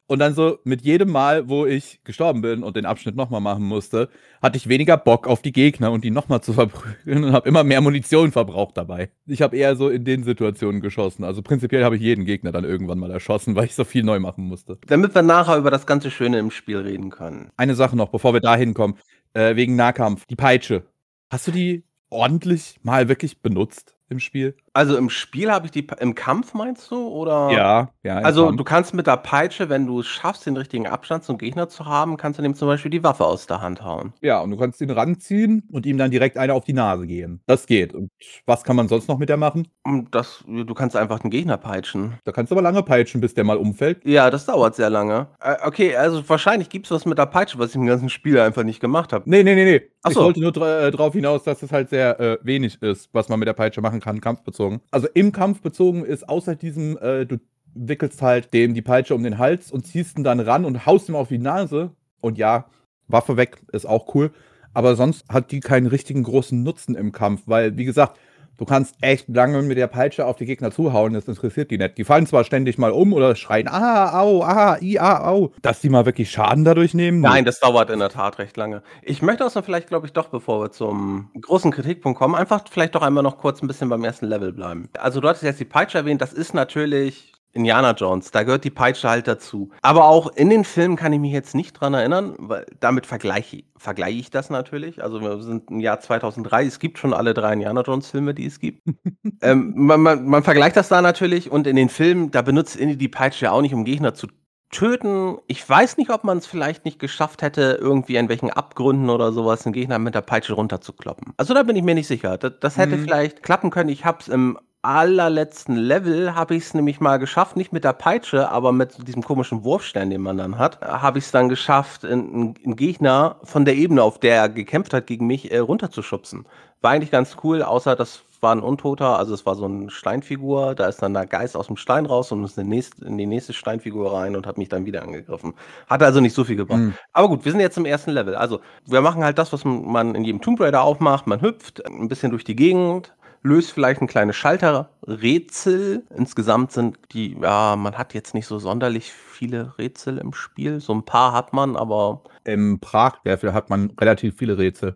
Und 0.06 0.20
dann 0.20 0.36
so 0.36 0.60
mit 0.64 0.82
jedem 0.82 1.10
Mal, 1.10 1.48
wo 1.48 1.66
ich 1.66 2.02
gestorben 2.04 2.42
bin 2.42 2.64
und 2.64 2.76
den 2.76 2.86
Abschnitt 2.86 3.16
nochmal 3.16 3.40
machen 3.40 3.64
musste, 3.64 4.10
hatte 4.42 4.58
ich 4.58 4.68
weniger 4.68 4.98
Bock 4.98 5.26
auf 5.26 5.42
die 5.42 5.54
Gegner 5.54 5.92
und 5.92 6.04
die 6.04 6.12
nochmal 6.12 6.42
zu 6.42 6.54
verprügeln 6.54 7.24
und 7.24 7.34
habe 7.34 7.48
immer 7.48 7.64
mehr 7.64 7.82
Munition 7.82 8.32
verbraucht 8.32 8.78
dabei. 8.78 9.10
Ich 9.26 9.42
habe 9.42 9.56
eher 9.56 9.76
so 9.76 9.90
in 9.90 10.04
den 10.04 10.24
Situationen 10.24 10.82
geschossen. 10.82 11.24
Also 11.24 11.42
prinzipiell 11.42 11.84
habe 11.84 11.96
ich 11.96 12.02
jeden 12.02 12.26
Gegner 12.26 12.52
dann 12.52 12.66
irgendwann 12.66 13.00
mal 13.00 13.10
erschossen, 13.10 13.56
weil 13.56 13.66
ich 13.66 13.74
so 13.74 13.86
viel 13.86 14.04
neu 14.04 14.20
machen 14.20 14.44
musste. 14.44 14.78
Damit 14.86 15.16
wir 15.16 15.24
nachher 15.24 15.58
über 15.58 15.72
das 15.72 15.88
ganze 15.88 16.12
Schöne 16.12 16.40
im 16.40 16.52
Spiel 16.52 16.78
reden 16.78 17.10
können. 17.10 17.50
Eine 17.56 17.76
Sache 17.76 17.96
noch, 17.96 18.10
bevor 18.10 18.34
wir 18.34 18.42
da 18.42 18.56
hinkommen, 18.56 18.98
äh, 19.34 19.56
wegen 19.56 19.76
Nahkampf. 19.76 20.26
Die 20.26 20.36
Peitsche. 20.36 20.86
Hast 21.30 21.48
du 21.48 21.52
die 21.52 21.84
ordentlich 22.10 22.80
mal 22.84 23.08
wirklich 23.08 23.42
benutzt 23.42 23.96
im 24.10 24.20
Spiel? 24.20 24.56
Also 24.74 24.96
im 24.96 25.10
Spiel 25.10 25.52
habe 25.52 25.66
ich 25.66 25.72
die 25.72 25.86
im 26.00 26.16
Kampf 26.16 26.54
meinst 26.54 26.90
du 26.92 27.08
oder? 27.10 27.50
Ja, 27.52 27.90
ja. 28.04 28.20
Also 28.20 28.46
Kampf. 28.46 28.58
du 28.58 28.64
kannst 28.64 28.94
mit 28.94 29.06
der 29.06 29.18
Peitsche, 29.18 29.68
wenn 29.68 29.86
du 29.86 30.00
es 30.00 30.08
schaffst, 30.08 30.46
den 30.46 30.56
richtigen 30.56 30.88
Abstand 30.88 31.26
zum 31.26 31.38
Gegner 31.38 31.68
zu 31.68 31.86
haben, 31.86 32.16
kannst 32.16 32.40
du 32.40 32.44
dem 32.44 32.56
zum 32.56 32.70
Beispiel 32.70 32.90
die 32.90 33.04
Waffe 33.04 33.26
aus 33.26 33.48
der 33.48 33.60
Hand 33.62 33.84
hauen. 33.84 34.14
Ja, 34.22 34.40
und 34.40 34.50
du 34.52 34.56
kannst 34.58 34.80
ihn 34.80 34.90
ranziehen 34.90 35.68
und 35.72 35.86
ihm 35.86 35.98
dann 35.98 36.10
direkt 36.10 36.38
eine 36.38 36.54
auf 36.54 36.64
die 36.64 36.72
Nase 36.72 37.06
gehen. 37.06 37.42
Das 37.48 37.66
geht. 37.66 37.94
Und 37.94 38.12
was 38.46 38.64
kann 38.64 38.78
man 38.78 38.88
sonst 38.88 39.10
noch 39.10 39.18
mit 39.18 39.28
der 39.28 39.36
machen? 39.36 39.68
Und 39.84 40.16
das, 40.16 40.44
du 40.48 40.74
kannst 40.74 40.96
einfach 40.96 41.20
den 41.20 41.32
Gegner 41.32 41.58
peitschen. 41.58 42.18
Da 42.24 42.32
kannst 42.32 42.52
du 42.52 42.56
aber 42.56 42.62
lange 42.62 42.82
peitschen, 42.84 43.20
bis 43.20 43.34
der 43.34 43.44
mal 43.44 43.58
umfällt. 43.58 44.06
Ja, 44.06 44.30
das 44.30 44.46
dauert 44.46 44.76
sehr 44.76 44.90
lange. 44.90 45.28
Äh, 45.42 45.56
okay, 45.66 45.96
also 45.98 46.28
wahrscheinlich 46.30 46.70
gibt 46.70 46.86
es 46.86 46.92
was 46.92 47.06
mit 47.06 47.18
der 47.18 47.26
Peitsche, 47.26 47.60
was 47.60 47.72
ich 47.72 47.76
im 47.76 47.88
ganzen 47.88 48.10
Spiel 48.10 48.40
einfach 48.40 48.64
nicht 48.64 48.80
gemacht 48.80 49.12
habe. 49.12 49.30
Nee, 49.30 49.44
nee, 49.44 49.56
nee, 49.56 49.66
nee. 49.66 49.82
Ach 50.04 50.12
Ich 50.12 50.16
so. 50.16 50.24
wollte 50.24 50.40
nur 50.40 50.52
dra 50.54 50.88
äh, 50.88 50.92
drauf 50.92 51.14
hinaus, 51.14 51.44
dass 51.44 51.62
es 51.62 51.72
halt 51.72 51.90
sehr 51.90 52.20
äh, 52.20 52.38
wenig 52.44 52.82
ist, 52.82 53.10
was 53.12 53.28
man 53.28 53.38
mit 53.40 53.48
der 53.48 53.54
Peitsche 53.54 53.82
machen 53.82 54.00
kann, 54.00 54.22
kampfbezogen. 54.22 54.61
Also 54.92 55.08
im 55.14 55.32
Kampf 55.32 55.62
bezogen 55.62 56.06
ist 56.06 56.28
außer 56.28 56.56
diesem, 56.56 56.98
äh, 56.98 57.26
du 57.26 57.38
wickelst 57.74 58.22
halt 58.22 58.54
dem 58.54 58.74
die 58.74 58.82
Peitsche 58.82 59.16
um 59.16 59.24
den 59.24 59.38
Hals 59.38 59.72
und 59.72 59.88
ziehst 59.88 60.18
ihn 60.18 60.24
dann 60.24 60.40
ran 60.40 60.66
und 60.66 60.86
haust 60.86 61.10
ihm 61.10 61.16
auf 61.16 61.30
die 61.30 61.38
Nase. 61.38 61.92
Und 62.20 62.38
ja, 62.38 62.66
Waffe 63.08 63.38
weg 63.38 63.62
ist 63.72 63.86
auch 63.86 64.14
cool. 64.16 64.32
Aber 64.74 64.96
sonst 64.96 65.28
hat 65.30 65.52
die 65.52 65.60
keinen 65.60 65.88
richtigen 65.88 66.24
großen 66.24 66.62
Nutzen 66.62 66.96
im 66.96 67.12
Kampf, 67.12 67.44
weil, 67.46 67.78
wie 67.78 67.86
gesagt, 67.86 68.18
du 68.62 68.66
kannst 68.66 68.96
echt 69.02 69.28
lange 69.28 69.64
mit 69.64 69.76
der 69.76 69.88
Peitsche 69.88 70.28
auf 70.28 70.36
die 70.36 70.46
Gegner 70.46 70.70
zuhauen, 70.70 71.14
das 71.14 71.28
interessiert 71.28 71.72
die 71.72 71.80
nicht. 71.80 71.98
Die 71.98 72.04
fallen 72.04 72.28
zwar 72.28 72.44
ständig 72.44 72.78
mal 72.78 72.92
um 72.92 73.12
oder 73.12 73.36
schreien, 73.36 73.68
ah, 73.68 74.22
au, 74.22 74.44
ah, 74.44 74.78
i, 74.80 75.00
ah, 75.00 75.28
au. 75.28 75.52
Dass 75.64 75.82
die 75.82 75.90
mal 75.90 76.06
wirklich 76.06 76.30
Schaden 76.30 76.64
dadurch 76.64 76.94
nehmen? 76.94 77.22
Nein, 77.22 77.44
das 77.44 77.60
dauert 77.60 77.90
in 77.90 77.98
der 77.98 78.10
Tat 78.10 78.38
recht 78.38 78.56
lange. 78.58 78.84
Ich 79.02 79.24
möchte 79.24 79.44
auch 79.44 79.64
vielleicht, 79.64 79.88
glaube 79.88 80.06
ich, 80.06 80.14
doch, 80.14 80.28
bevor 80.28 80.62
wir 80.62 80.72
zum 80.72 81.32
großen 81.42 81.72
Kritikpunkt 81.72 82.20
kommen, 82.20 82.36
einfach 82.36 82.64
vielleicht 82.70 82.94
doch 82.94 83.02
einmal 83.02 83.24
noch 83.24 83.40
kurz 83.40 83.64
ein 83.64 83.68
bisschen 83.68 83.90
beim 83.90 84.04
ersten 84.04 84.28
Level 84.28 84.54
bleiben. 84.54 84.90
Also 85.00 85.22
du 85.22 85.28
hattest 85.28 85.44
jetzt 85.44 85.60
die 85.60 85.66
Peitsche 85.66 85.98
erwähnt, 85.98 86.22
das 86.22 86.32
ist 86.32 86.54
natürlich 86.54 87.34
Indiana 87.54 87.92
Jones, 87.92 88.32
da 88.32 88.44
gehört 88.44 88.64
die 88.64 88.70
Peitsche 88.70 89.10
halt 89.10 89.28
dazu. 89.28 89.70
Aber 89.82 90.06
auch 90.06 90.28
in 90.36 90.50
den 90.50 90.64
Filmen 90.64 90.96
kann 90.96 91.12
ich 91.14 91.20
mich 91.20 91.34
jetzt 91.34 91.54
nicht 91.56 91.74
dran 91.74 91.94
erinnern, 91.94 92.36
weil 92.40 92.66
damit 92.80 93.06
vergleiche 93.06 93.64
vergleiche 93.78 94.20
ich 94.20 94.30
das 94.30 94.50
natürlich. 94.52 95.04
Also 95.04 95.22
wir 95.22 95.42
sind 95.42 95.70
im 95.72 95.80
Jahr 95.80 96.00
2003, 96.00 96.66
es 96.66 96.80
gibt 96.80 97.00
schon 97.00 97.14
alle 97.14 97.34
drei 97.34 97.54
Indiana 97.54 97.82
Jones 97.82 98.10
Filme, 98.12 98.34
die 98.34 98.46
es 98.46 98.60
gibt. 98.60 98.82
ähm, 99.42 99.74
man, 99.76 100.02
man, 100.02 100.26
man 100.26 100.44
vergleicht 100.44 100.76
das 100.78 100.88
da 100.90 101.02
natürlich 101.02 101.52
und 101.52 101.66
in 101.68 101.76
den 101.76 101.90
Filmen, 101.90 102.30
da 102.32 102.42
benutzt 102.44 102.76
Indy 102.76 102.96
die 102.98 103.08
Peitsche 103.08 103.46
ja 103.46 103.52
auch 103.52 103.62
nicht, 103.62 103.74
um 103.74 103.84
Gegner 103.84 104.14
zu 104.14 104.28
töten. 104.70 105.38
Ich 105.48 105.68
weiß 105.68 105.98
nicht, 105.98 106.12
ob 106.12 106.24
man 106.24 106.38
es 106.38 106.46
vielleicht 106.46 106.86
nicht 106.86 107.00
geschafft 107.00 107.42
hätte, 107.42 107.78
irgendwie 107.82 108.16
in 108.16 108.30
welchen 108.30 108.50
Abgründen 108.52 109.10
oder 109.10 109.34
sowas 109.34 109.66
einen 109.66 109.74
Gegner 109.74 110.00
mit 110.00 110.16
der 110.16 110.22
Peitsche 110.22 110.54
runterzukloppen. 110.54 111.34
Also 111.38 111.54
da 111.54 111.64
bin 111.64 111.76
ich 111.76 111.84
mir 111.84 111.96
nicht 111.96 112.08
sicher. 112.08 112.38
Das, 112.38 112.54
das 112.62 112.78
hätte 112.78 112.96
Mhm. 112.98 113.04
vielleicht 113.04 113.44
klappen 113.44 113.70
können. 113.70 113.90
Ich 113.90 114.06
habe 114.06 114.20
es 114.22 114.28
im 114.30 114.58
allerletzten 114.82 115.76
Level 115.76 116.34
habe 116.34 116.56
ich 116.56 116.64
es 116.64 116.74
nämlich 116.74 117.00
mal 117.00 117.18
geschafft, 117.18 117.56
nicht 117.56 117.72
mit 117.72 117.84
der 117.84 117.94
Peitsche, 117.94 118.50
aber 118.50 118.72
mit 118.72 119.08
diesem 119.08 119.22
komischen 119.24 119.64
Wurfstern, 119.64 120.10
den 120.10 120.22
man 120.22 120.38
dann 120.38 120.58
hat, 120.58 120.82
habe 120.82 121.20
ich 121.20 121.26
es 121.26 121.32
dann 121.32 121.50
geschafft, 121.50 122.04
einen, 122.04 122.56
einen 122.64 122.76
Gegner 122.76 123.38
von 123.44 123.66
der 123.66 123.76
Ebene, 123.76 124.04
auf 124.04 124.20
der 124.20 124.36
er 124.36 124.50
gekämpft 124.50 124.94
hat, 124.94 125.08
gegen 125.08 125.28
mich 125.28 125.52
äh, 125.52 125.60
runterzuschubsen. 125.60 126.46
War 126.82 126.92
eigentlich 126.92 127.12
ganz 127.12 127.38
cool, 127.44 127.62
außer 127.62 127.96
das 127.96 128.24
war 128.42 128.56
ein 128.56 128.62
Untoter, 128.62 129.20
also 129.20 129.36
es 129.36 129.46
war 129.46 129.56
so 129.56 129.66
eine 129.66 129.92
Steinfigur, 129.92 130.74
da 130.74 130.88
ist 130.88 131.02
dann 131.04 131.14
der 131.14 131.28
Geist 131.28 131.56
aus 131.56 131.68
dem 131.68 131.78
Stein 131.78 132.08
raus 132.08 132.32
und 132.32 132.44
ist 132.44 132.58
in 132.58 132.64
die 132.70 132.76
nächste, 132.76 133.06
in 133.06 133.18
die 133.20 133.28
nächste 133.28 133.54
Steinfigur 133.54 134.14
rein 134.14 134.36
und 134.36 134.48
hat 134.48 134.58
mich 134.58 134.70
dann 134.70 134.86
wieder 134.86 135.04
angegriffen. 135.04 135.54
Hat 135.88 136.02
also 136.02 136.22
nicht 136.22 136.34
so 136.34 136.44
viel 136.44 136.56
gebracht. 136.56 136.80
Mhm. 136.80 136.96
Aber 137.14 137.30
gut, 137.30 137.46
wir 137.46 137.52
sind 137.52 137.62
jetzt 137.62 137.78
im 137.78 137.86
ersten 137.86 138.12
Level. 138.12 138.36
Also, 138.36 138.62
wir 138.88 139.02
machen 139.02 139.24
halt 139.24 139.38
das, 139.38 139.54
was 139.54 139.64
man 139.64 140.16
in 140.16 140.24
jedem 140.24 140.42
Tomb 140.42 140.60
Raider 140.60 140.82
auch 140.82 141.00
macht. 141.00 141.28
Man 141.28 141.42
hüpft 141.42 141.86
ein 141.86 142.08
bisschen 142.08 142.32
durch 142.32 142.44
die 142.44 142.56
Gegend, 142.56 143.14
löst 143.44 143.72
vielleicht 143.72 144.02
ein 144.02 144.08
kleines 144.08 144.36
Schalterrätsel. 144.36 146.04
Insgesamt 146.16 146.72
sind 146.72 146.98
die, 147.12 147.38
ja, 147.42 147.76
man 147.76 147.98
hat 147.98 148.14
jetzt 148.14 148.34
nicht 148.34 148.48
so 148.48 148.60
sonderlich 148.60 149.12
viele 149.12 149.78
Rätsel 149.78 150.18
im 150.18 150.34
Spiel. 150.34 150.80
So 150.80 150.94
ein 150.94 151.04
paar 151.04 151.34
hat 151.34 151.54
man, 151.54 151.76
aber 151.76 152.22
Im 152.44 152.80
Prag-Level 152.80 153.54
hat 153.54 153.70
man 153.70 153.92
relativ 154.00 154.38
viele 154.38 154.58
Rätsel. 154.58 154.96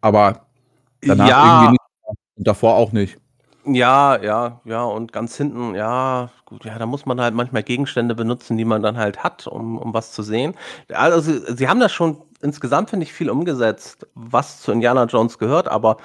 Aber 0.00 0.46
danach 1.00 1.28
ja, 1.28 1.44
irgendwie 1.44 1.72
nicht. 1.72 1.80
Und 2.36 2.46
davor 2.48 2.74
auch 2.74 2.92
nicht. 2.92 3.18
ja, 3.64 4.20
ja, 4.20 4.60
ja. 4.64 4.82
Und 4.82 5.12
ganz 5.12 5.36
hinten, 5.36 5.74
ja, 5.74 6.30
gut, 6.44 6.64
ja, 6.64 6.78
da 6.78 6.86
muss 6.86 7.06
man 7.06 7.20
halt 7.20 7.34
manchmal 7.34 7.62
Gegenstände 7.62 8.14
benutzen, 8.14 8.56
die 8.56 8.64
man 8.64 8.82
dann 8.82 8.98
halt 8.98 9.22
hat, 9.22 9.46
um, 9.46 9.78
um 9.78 9.94
was 9.94 10.12
zu 10.12 10.22
sehen. 10.22 10.54
Also, 10.92 11.20
sie, 11.20 11.56
sie 11.56 11.68
haben 11.68 11.80
das 11.80 11.92
schon 11.92 12.20
insgesamt, 12.42 12.90
finde 12.90 13.04
ich, 13.04 13.12
viel 13.12 13.30
umgesetzt, 13.30 14.06
was 14.14 14.60
zu 14.60 14.72
Indiana 14.72 15.04
Jones 15.04 15.38
gehört, 15.38 15.68
aber 15.68 15.96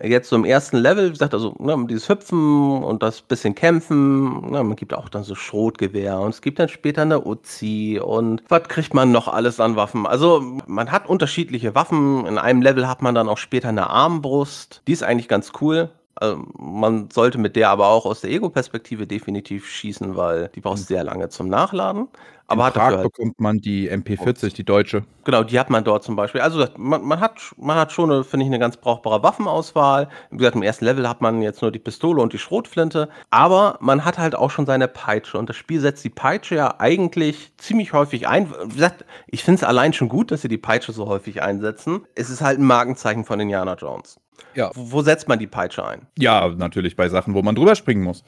Jetzt 0.00 0.28
so 0.28 0.36
im 0.36 0.44
ersten 0.44 0.76
Level, 0.76 1.06
wie 1.08 1.10
gesagt, 1.10 1.34
also 1.34 1.54
ne, 1.58 1.76
dieses 1.90 2.08
Hüpfen 2.08 2.84
und 2.84 3.02
das 3.02 3.20
bisschen 3.20 3.54
Kämpfen, 3.56 4.50
ne, 4.50 4.62
man 4.62 4.76
gibt 4.76 4.94
auch 4.94 5.08
dann 5.08 5.24
so 5.24 5.34
Schrotgewehr 5.34 6.20
und 6.20 6.30
es 6.30 6.40
gibt 6.40 6.60
dann 6.60 6.68
später 6.68 7.02
eine 7.02 7.24
Uzi 7.26 8.00
und 8.02 8.42
was 8.48 8.62
kriegt 8.68 8.94
man 8.94 9.10
noch 9.10 9.26
alles 9.26 9.58
an 9.58 9.74
Waffen? 9.74 10.06
Also 10.06 10.40
man 10.66 10.92
hat 10.92 11.08
unterschiedliche 11.08 11.74
Waffen. 11.74 12.26
In 12.26 12.38
einem 12.38 12.62
Level 12.62 12.86
hat 12.86 13.02
man 13.02 13.14
dann 13.16 13.28
auch 13.28 13.38
später 13.38 13.70
eine 13.70 13.90
Armbrust. 13.90 14.82
Die 14.86 14.92
ist 14.92 15.02
eigentlich 15.02 15.28
ganz 15.28 15.50
cool. 15.60 15.90
Also 16.14 16.44
man 16.58 17.10
sollte 17.10 17.38
mit 17.38 17.56
der 17.56 17.70
aber 17.70 17.88
auch 17.88 18.04
aus 18.06 18.20
der 18.20 18.30
Ego-Perspektive 18.30 19.06
definitiv 19.06 19.68
schießen, 19.68 20.16
weil 20.16 20.48
die 20.54 20.60
braucht 20.60 20.78
Mhm. 20.78 20.82
sehr 20.82 21.04
lange 21.04 21.28
zum 21.28 21.48
Nachladen. 21.48 22.08
In 22.50 22.54
Aber 22.54 22.64
hat 22.64 22.74
Prag 22.74 22.96
halt 22.96 23.02
bekommt 23.02 23.38
man 23.40 23.58
die 23.58 23.90
MP40, 23.90 24.54
die 24.54 24.64
deutsche. 24.64 25.04
Genau, 25.24 25.42
die 25.42 25.60
hat 25.60 25.68
man 25.68 25.84
dort 25.84 26.02
zum 26.02 26.16
Beispiel. 26.16 26.40
Also 26.40 26.64
man, 26.78 27.04
man 27.04 27.20
hat, 27.20 27.38
man 27.58 27.76
hat 27.76 27.92
schon, 27.92 28.24
finde 28.24 28.44
ich, 28.44 28.48
eine 28.48 28.58
ganz 28.58 28.78
brauchbare 28.78 29.22
Waffenauswahl. 29.22 30.08
Wie 30.30 30.38
gesagt, 30.38 30.56
im 30.56 30.62
ersten 30.62 30.86
Level 30.86 31.06
hat 31.06 31.20
man 31.20 31.42
jetzt 31.42 31.60
nur 31.60 31.70
die 31.70 31.78
Pistole 31.78 32.22
und 32.22 32.32
die 32.32 32.38
Schrotflinte. 32.38 33.10
Aber 33.28 33.76
man 33.82 34.02
hat 34.02 34.16
halt 34.16 34.34
auch 34.34 34.50
schon 34.50 34.64
seine 34.64 34.88
Peitsche. 34.88 35.36
Und 35.36 35.50
das 35.50 35.56
Spiel 35.56 35.78
setzt 35.78 36.02
die 36.04 36.08
Peitsche 36.08 36.54
ja 36.54 36.76
eigentlich 36.78 37.52
ziemlich 37.58 37.92
häufig 37.92 38.26
ein. 38.26 38.50
Wie 38.64 38.76
gesagt, 38.76 39.04
ich 39.26 39.44
finde 39.44 39.56
es 39.56 39.64
allein 39.64 39.92
schon 39.92 40.08
gut, 40.08 40.30
dass 40.30 40.40
sie 40.40 40.48
die 40.48 40.56
Peitsche 40.56 40.92
so 40.92 41.06
häufig 41.06 41.42
einsetzen. 41.42 42.06
Es 42.14 42.30
ist 42.30 42.40
halt 42.40 42.58
ein 42.58 42.64
Markenzeichen 42.64 43.26
von 43.26 43.38
Indiana 43.40 43.74
Jones. 43.74 44.18
Ja. 44.54 44.70
Wo, 44.72 44.92
wo 44.92 45.02
setzt 45.02 45.28
man 45.28 45.38
die 45.38 45.46
Peitsche 45.46 45.86
ein? 45.86 46.06
Ja, 46.18 46.48
natürlich 46.48 46.96
bei 46.96 47.10
Sachen, 47.10 47.34
wo 47.34 47.42
man 47.42 47.54
drüber 47.54 47.74
springen 47.74 48.04
muss. 48.04 48.24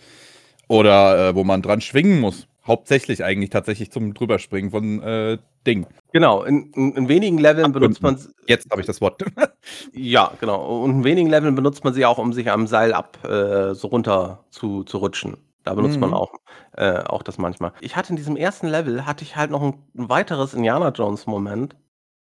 Oder 0.69 1.31
äh, 1.31 1.35
wo 1.35 1.43
man 1.43 1.63
dran 1.63 1.81
schwingen 1.81 2.21
muss. 2.21 2.47
Hauptsächlich 2.67 3.25
eigentlich 3.25 3.51
tatsächlich 3.51 3.91
zum 3.91 4.15
Drüberspringen 4.15 4.71
von 4.71 5.03
äh, 5.03 5.39
Ding. 5.67 5.87
Genau, 6.13 6.43
in, 6.45 6.73
in, 6.73 6.93
in 6.93 7.09
wenigen 7.09 7.39
Leveln 7.39 7.73
benutzt 7.73 8.03
man 8.03 8.19
Jetzt 8.47 8.71
habe 8.71 8.81
ich 8.81 8.87
das 8.87 9.01
Wort. 9.01 9.23
Ja, 9.93 10.33
genau. 10.41 10.83
Und 10.83 10.91
in 10.91 11.05
wenigen 11.05 11.29
Leveln 11.29 11.55
benutzt 11.55 11.85
man 11.85 11.95
sie 11.95 12.07
auch, 12.07 12.19
um 12.19 12.33
sich 12.33 12.51
am 12.51 12.67
Seil 12.67 12.93
ab 12.93 13.19
äh, 13.25 13.75
so 13.75 13.89
runter 13.89 14.45
zu, 14.51 14.85
zu 14.85 14.99
rutschen. 14.99 15.37
Da 15.65 15.75
benutzt 15.75 16.01
man 16.01 16.11
Mhm. 16.11 16.15
auch, 16.17 16.33
äh, 16.77 16.99
auch 17.01 17.23
das 17.23 17.37
manchmal. 17.39 17.73
Ich 17.81 17.95
hatte 17.97 18.11
in 18.11 18.17
diesem 18.17 18.37
ersten 18.37 18.67
Level, 18.69 19.05
hatte 19.07 19.25
ich 19.25 19.37
halt 19.37 19.51
noch 19.51 19.63
ein, 19.63 19.75
ein 19.97 20.09
weiteres 20.09 20.55
Indiana 20.55 20.89
Jones 20.91 21.27
Moment. 21.27 21.77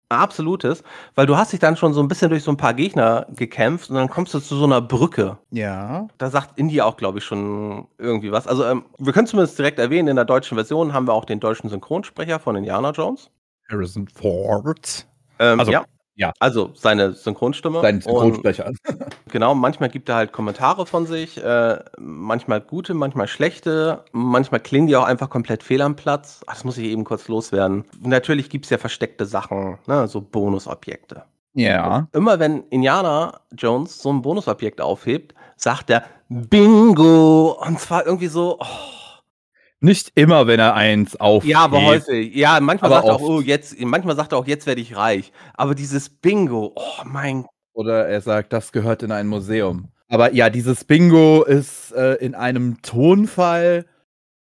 Absolutes, 0.10 0.84
weil 1.14 1.28
du 1.28 1.38
hast 1.38 1.54
dich 1.54 1.60
dann 1.60 1.78
schon 1.78 1.94
so 1.94 2.02
ein 2.02 2.08
bisschen 2.08 2.30
durch 2.32 2.42
so 2.42 2.50
ein 2.50 2.58
paar 2.58 2.74
Gegner 2.74 3.28
gekämpft 3.30 3.92
und 3.92 3.96
dann 3.96 4.10
kommst 4.10 4.34
du 4.34 4.40
zu 4.40 4.56
so 4.56 4.66
einer 4.66 4.82
Brücke. 4.82 5.38
ja. 5.52 6.08
Da 6.18 6.30
sagt 6.32 6.58
Indie 6.58 6.82
auch, 6.82 6.98
glaube 6.98 7.20
ich, 7.20 7.24
schon 7.24 7.88
irgendwie 8.00 8.32
was. 8.32 8.48
Also 8.48 8.66
ähm, 8.66 8.86
wir 8.98 9.14
können 9.14 9.28
zumindest 9.28 9.60
direkt 9.60 9.78
erwähnen, 9.78 10.08
in 10.08 10.16
der 10.16 10.26
deutschen 10.26 10.56
Version 10.56 10.94
haben 10.94 11.08
wir 11.08 11.14
auch 11.14 11.26
den 11.26 11.40
deutschen 11.40 11.70
Synchronsprecher 11.70 12.40
von 12.40 12.56
Indiana 12.56 12.90
Jones. 12.90 13.30
Harrison 13.70 14.08
Ford. 14.08 15.08
Ähm, 15.38 15.60
Also, 15.60 15.72
ja. 15.72 15.86
Ja. 16.20 16.34
Also 16.40 16.72
seine 16.76 17.14
Synchronstimme. 17.14 17.82
Sein 17.82 17.96
Und- 17.96 18.04
Synchronsprecher. 18.04 18.72
Genau, 19.32 19.56
manchmal 19.56 19.90
gibt 19.90 20.10
er 20.10 20.16
halt 20.16 20.32
Kommentare 20.32 20.86
von 20.86 21.06
sich, 21.08 21.44
äh, 21.44 21.80
manchmal 21.98 22.62
gute, 22.62 22.94
manchmal 22.94 23.28
schlechte, 23.28 24.04
manchmal 24.12 24.60
klingen 24.60 24.88
die 24.88 24.96
auch 24.96 25.06
einfach 25.06 25.30
komplett 25.30 25.64
fehl 25.64 25.82
am 25.82 25.96
Platz. 25.96 26.42
Ach, 26.48 26.54
das 26.56 26.64
muss 26.64 26.78
ich 26.78 26.86
eben 26.86 27.04
kurz 27.06 27.28
loswerden. 27.28 27.86
Natürlich 28.02 28.50
gibt 28.50 28.66
es 28.66 28.72
ja 28.72 28.78
versteckte 28.78 29.26
Sachen, 29.26 29.78
ne, 29.88 30.08
so 30.08 30.20
Bonusobjekte. 30.22 31.24
Ja. 31.54 32.08
Immer 32.12 32.40
wenn 32.40 32.64
Indiana 32.70 33.40
Jones 33.58 34.00
so 34.02 34.12
ein 34.12 34.22
Bonusobjekt 34.22 34.82
aufhebt, 34.82 35.34
sagt 35.56 35.90
er 35.90 36.04
Bingo! 36.30 37.58
Und 37.66 37.80
zwar 37.80 38.06
irgendwie 38.06 38.28
so, 38.28 38.58
oh, 38.60 38.66
Nicht 39.82 40.12
immer, 40.16 40.46
wenn 40.48 40.60
er 40.60 40.76
eins 40.76 41.16
auf. 41.16 41.46
ja, 41.46 41.60
aber 41.60 41.82
häufig. 41.82 42.36
Ja, 42.36 42.60
manchmal 42.60 42.92
sagt 42.92 43.08
er 43.08 43.16
auch, 43.16 43.22
oh, 43.22 43.40
jetzt, 43.40 43.80
manchmal 43.80 44.16
sagt 44.16 44.34
er 44.34 44.38
auch, 44.38 44.48
jetzt 44.48 44.68
werde 44.68 44.82
ich 44.82 44.96
reich. 44.96 45.32
Aber 45.54 45.74
dieses 45.74 46.10
Bingo, 46.10 46.74
oh 46.76 47.04
mein 47.06 47.46
Oder 47.74 48.08
er 48.08 48.20
sagt, 48.20 48.52
das 48.52 48.74
gehört 48.74 49.04
in 49.04 49.12
ein 49.12 49.28
Museum. 49.28 49.88
Aber 50.10 50.34
ja, 50.34 50.50
dieses 50.50 50.84
Bingo 50.84 51.44
ist 51.44 51.94
äh, 51.94 52.16
in 52.16 52.36
einem 52.36 52.82
Tonfall, 52.82 53.86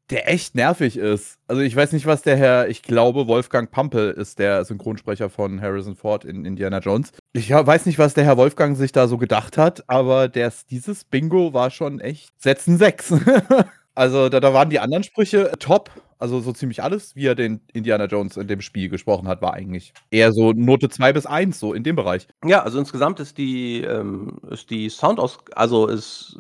der 0.10 0.30
echt 0.32 0.56
nervig 0.56 0.98
ist. 0.98 1.40
Also 1.48 1.62
ich 1.64 1.76
weiß 1.76 1.92
nicht, 1.92 2.06
was 2.06 2.22
der 2.22 2.38
Herr, 2.38 2.70
ich 2.70 2.84
glaube, 2.84 3.28
Wolfgang 3.28 3.72
Pampel 3.72 4.12
ist 4.12 4.40
der 4.40 4.64
Synchronsprecher 4.64 5.30
von 5.30 5.62
Harrison 5.62 5.96
Ford 5.96 6.24
in 6.24 6.46
Indiana 6.46 6.80
Jones. 6.80 7.12
Ich 7.34 7.50
weiß 7.50 7.88
nicht, 7.88 7.98
was 7.98 8.14
der 8.14 8.24
Herr 8.24 8.38
Wolfgang 8.38 8.78
sich 8.78 8.92
da 8.92 9.08
so 9.08 9.18
gedacht 9.18 9.58
hat, 9.58 9.84
aber 9.90 10.30
der, 10.30 10.54
dieses 10.70 11.04
Bingo 11.04 11.54
war 11.54 11.72
schon 11.72 12.00
echt 12.00 12.30
Setzen 12.40 12.78
6. 12.78 13.16
also 13.96 14.30
da, 14.30 14.40
da 14.40 14.54
waren 14.54 14.70
die 14.70 14.80
anderen 14.80 15.04
Sprüche 15.04 15.52
top. 15.60 15.90
Also 16.18 16.40
so 16.40 16.54
ziemlich 16.54 16.82
alles, 16.82 17.16
wie 17.16 17.26
er 17.28 17.36
den 17.36 17.60
Indiana 17.74 18.06
Jones 18.06 18.38
in 18.38 18.48
dem 18.48 18.62
Spiel 18.62 18.88
gesprochen 18.88 19.28
hat, 19.28 19.42
war 19.42 19.54
eigentlich 19.54 19.94
eher 20.12 20.32
so 20.32 20.54
Note 20.54 20.88
2 20.88 21.12
bis 21.12 21.26
1, 21.26 21.60
so 21.60 21.74
in 21.74 21.84
dem 21.84 21.98
Bereich. 21.98 22.28
Ja, 22.46 22.64
also 22.64 22.80
insgesamt 22.80 23.20
ist 23.20 23.38
die, 23.38 23.82
ähm, 23.82 24.40
ist 24.50 24.70
die 24.70 24.88
Soundaus, 24.90 25.40
also 25.56 25.88
ist, 25.88 26.38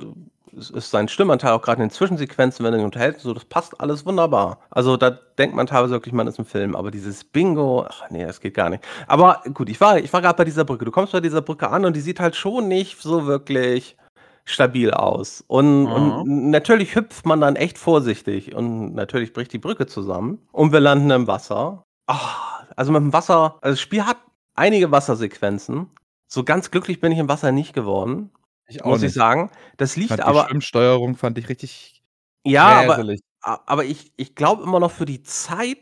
ist, 0.53 0.71
ist 0.71 0.91
sein 0.91 1.09
Stimmanteil 1.09 1.51
auch 1.51 1.61
gerade 1.61 1.83
in 1.83 1.89
den 1.89 1.93
Zwischensequenzen, 1.93 2.65
wenn 2.65 2.73
er 2.73 2.79
ihn 2.79 2.85
unterhält, 2.85 3.19
so, 3.19 3.33
das 3.33 3.43
passt 3.43 3.79
alles 3.81 4.05
wunderbar. 4.05 4.59
Also 4.69 4.95
da 4.95 5.11
denkt 5.11 5.57
man 5.57 5.67
teilweise 5.67 5.93
wirklich, 5.93 6.13
man 6.13 6.27
ist 6.27 6.39
im 6.39 6.45
Film, 6.45 6.73
aber 6.73 6.89
dieses 6.89 7.25
Bingo, 7.25 7.85
ach 7.87 8.09
nee, 8.09 8.25
das 8.25 8.39
geht 8.39 8.53
gar 8.53 8.69
nicht. 8.69 8.83
Aber 9.07 9.41
gut, 9.53 9.69
ich 9.69 9.81
war, 9.81 9.97
ich 9.97 10.11
war 10.13 10.21
gerade 10.21 10.37
bei 10.37 10.45
dieser 10.45 10.63
Brücke. 10.63 10.85
Du 10.85 10.91
kommst 10.91 11.11
bei 11.11 11.19
dieser 11.19 11.41
Brücke 11.41 11.69
an 11.69 11.83
und 11.83 11.97
die 11.97 12.01
sieht 12.01 12.21
halt 12.21 12.37
schon 12.37 12.69
nicht 12.69 13.01
so 13.01 13.25
wirklich 13.27 13.97
stabil 14.45 14.91
aus. 14.91 15.43
Und, 15.47 15.83
Mhm. 15.83 15.91
und 16.21 16.49
natürlich 16.51 16.95
hüpft 16.95 17.25
man 17.25 17.41
dann 17.41 17.55
echt 17.55 17.77
vorsichtig 17.77 18.55
und 18.55 18.93
natürlich 18.93 19.33
bricht 19.33 19.51
die 19.53 19.57
Brücke 19.59 19.87
zusammen 19.87 20.39
und 20.51 20.71
wir 20.71 20.79
landen 20.79 21.09
im 21.11 21.27
Wasser. 21.27 21.83
Ah, 22.07 22.63
also 22.75 22.91
mit 22.91 23.01
dem 23.01 23.13
Wasser, 23.13 23.57
also 23.61 23.73
das 23.73 23.81
Spiel 23.81 24.05
hat 24.05 24.17
einige 24.53 24.91
Wassersequenzen. 24.91 25.89
So 26.27 26.43
ganz 26.43 26.69
glücklich 26.71 26.99
bin 27.01 27.11
ich 27.11 27.17
im 27.19 27.27
Wasser 27.29 27.51
nicht 27.51 27.73
geworden, 27.73 28.31
Ich 28.67 28.83
muss 28.83 29.01
ich 29.03 29.13
sagen. 29.13 29.51
Das 29.77 29.95
liegt 29.95 30.09
Fand 30.09 30.19
die 30.21 30.23
aber, 30.25 30.45
Schwimmsteuerung 30.47 31.15
fand 31.15 31.37
ich 31.37 31.49
richtig 31.49 32.03
ja, 32.43 32.65
aber, 32.81 32.95
gräselig. 32.95 33.21
a- 33.41 33.59
aber 33.65 33.85
ich, 33.85 34.11
ich 34.17 34.35
glaube 34.35 34.63
immer 34.63 34.79
noch 34.79 34.91
für 34.91 35.05
die 35.05 35.23
Zeit 35.23 35.77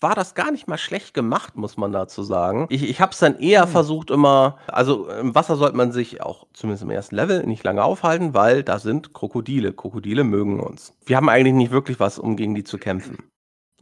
war 0.00 0.14
das 0.14 0.34
gar 0.34 0.50
nicht 0.50 0.66
mal 0.68 0.78
schlecht 0.78 1.14
gemacht, 1.14 1.56
muss 1.56 1.76
man 1.76 1.92
dazu 1.92 2.22
sagen. 2.22 2.66
Ich, 2.70 2.88
ich 2.88 3.00
habe 3.00 3.12
es 3.12 3.18
dann 3.18 3.38
eher 3.38 3.64
Hm. 3.64 3.68
versucht 3.68 4.10
immer, 4.10 4.58
also 4.66 5.08
im 5.08 5.34
Wasser 5.34 5.56
sollte 5.56 5.76
man 5.76 5.92
sich 5.92 6.22
auch 6.22 6.46
zumindest 6.52 6.82
im 6.84 6.90
ersten 6.90 7.16
Level 7.16 7.46
nicht 7.46 7.64
lange 7.64 7.82
aufhalten, 7.84 8.34
weil 8.34 8.62
da 8.62 8.78
sind 8.78 9.12
Krokodile. 9.12 9.72
Krokodile 9.72 10.24
mögen 10.24 10.60
uns. 10.60 10.94
Wir 11.04 11.16
haben 11.16 11.28
eigentlich 11.28 11.54
nicht 11.54 11.70
wirklich 11.72 12.00
was, 12.00 12.18
um 12.18 12.36
gegen 12.36 12.54
die 12.54 12.64
zu 12.64 12.78
kämpfen. 12.78 13.18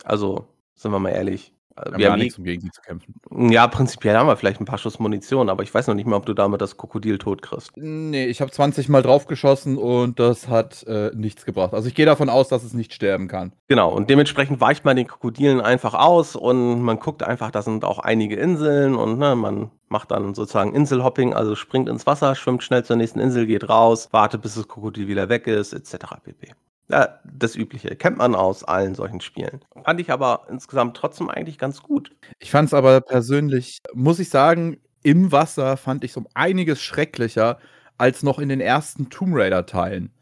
Also, 0.05 0.47
sind 0.75 0.93
wir 0.93 0.99
mal 0.99 1.11
ehrlich. 1.11 1.53
Wir 1.85 1.93
haben 1.93 1.99
Wir 1.99 2.07
gar 2.07 2.13
haben 2.13 2.21
eh 2.21 2.25
nichts, 2.25 2.39
um 2.39 2.45
gegen 2.45 2.61
sie 2.63 2.71
zu 2.71 2.81
kämpfen. 2.81 3.15
Ja, 3.51 3.67
prinzipiell 3.67 4.17
haben 4.17 4.27
wir 4.27 4.37
vielleicht 4.37 4.61
ein 4.61 4.65
paar 4.65 4.79
Schuss 4.79 4.99
Munition, 4.99 5.49
aber 5.49 5.63
ich 5.63 5.73
weiß 5.73 5.87
noch 5.87 5.95
nicht 5.95 6.07
mal, 6.07 6.17
ob 6.17 6.27
du 6.27 6.35
damit 6.35 6.61
das 6.61 6.77
Krokodil 6.77 7.19
tot 7.19 7.43
kriegst. 7.43 7.73
Nee, 7.77 8.27
ich 8.27 8.41
habe 8.41 8.51
20 8.51 8.89
Mal 8.89 9.03
draufgeschossen 9.03 9.77
und 9.77 10.19
das 10.19 10.49
hat 10.49 10.85
äh, 10.87 11.11
nichts 11.15 11.45
gebracht. 11.45 11.75
Also 11.75 11.89
ich 11.89 11.95
gehe 11.95 12.07
davon 12.07 12.29
aus, 12.29 12.49
dass 12.49 12.65
es 12.65 12.75
nicht 12.75 12.93
sterben 12.93 13.29
kann. 13.29 13.53
Genau, 13.69 13.93
und 13.93 14.11
dementsprechend 14.11 14.61
weicht 14.61 14.85
man 14.85 14.97
den 14.97 15.07
Krokodilen 15.07 15.61
einfach 15.61 15.95
aus 15.95 16.37
und 16.37 16.83
man 16.83 16.99
guckt 16.99 17.23
einfach, 17.23 17.51
da 17.51 17.63
sind 17.63 17.85
auch 17.85 17.99
einige 17.99 18.37
Inseln 18.37 18.95
und 18.95 19.19
ne, 19.19 19.35
man 19.37 19.71
macht 19.89 20.11
dann 20.11 20.35
sozusagen 20.35 20.75
Inselhopping, 20.75 21.35
also 21.35 21.55
springt 21.55 21.89
ins 21.89 22.07
Wasser, 22.07 22.35
schwimmt 22.35 22.63
schnell 22.63 22.85
zur 22.85 22.97
nächsten 22.97 23.21
Insel, 23.21 23.47
geht 23.47 23.69
raus, 23.69 24.09
wartet, 24.13 24.43
bis 24.43 24.55
das 24.55 24.69
Krokodil 24.69 25.09
wieder 25.09 25.29
weg 25.29 25.47
ist, 25.47 25.73
etc. 25.73 26.17
pp. 26.23 26.55
Ja, 26.91 27.21
das 27.25 27.55
Übliche. 27.55 27.95
Kennt 27.97 28.17
man 28.17 28.35
aus 28.35 28.65
allen 28.65 28.95
solchen 28.95 29.21
Spielen. 29.21 29.61
Fand 29.85 30.01
ich 30.01 30.11
aber 30.11 30.47
insgesamt 30.51 30.97
trotzdem 30.97 31.29
eigentlich 31.29 31.59
ganz 31.59 31.83
gut. 31.83 32.17
Ich 32.39 32.51
fand 32.51 32.69
es 32.69 32.75
aber 32.75 33.01
persönlich, 33.03 33.79
muss 33.93 34.19
ich 34.19 34.31
sagen, 34.31 34.79
im 35.03 35.31
Wasser 35.31 35.77
fand 35.77 36.03
ich 36.05 36.13
es 36.13 36.17
um 36.17 36.27
einiges 36.35 36.83
schrecklicher 36.83 37.59
als 37.99 38.23
noch 38.23 38.39
in 38.39 38.49
den 38.49 38.61
ersten 38.61 39.11
Tomb 39.11 39.35
Raider-Teilen. 39.35 40.13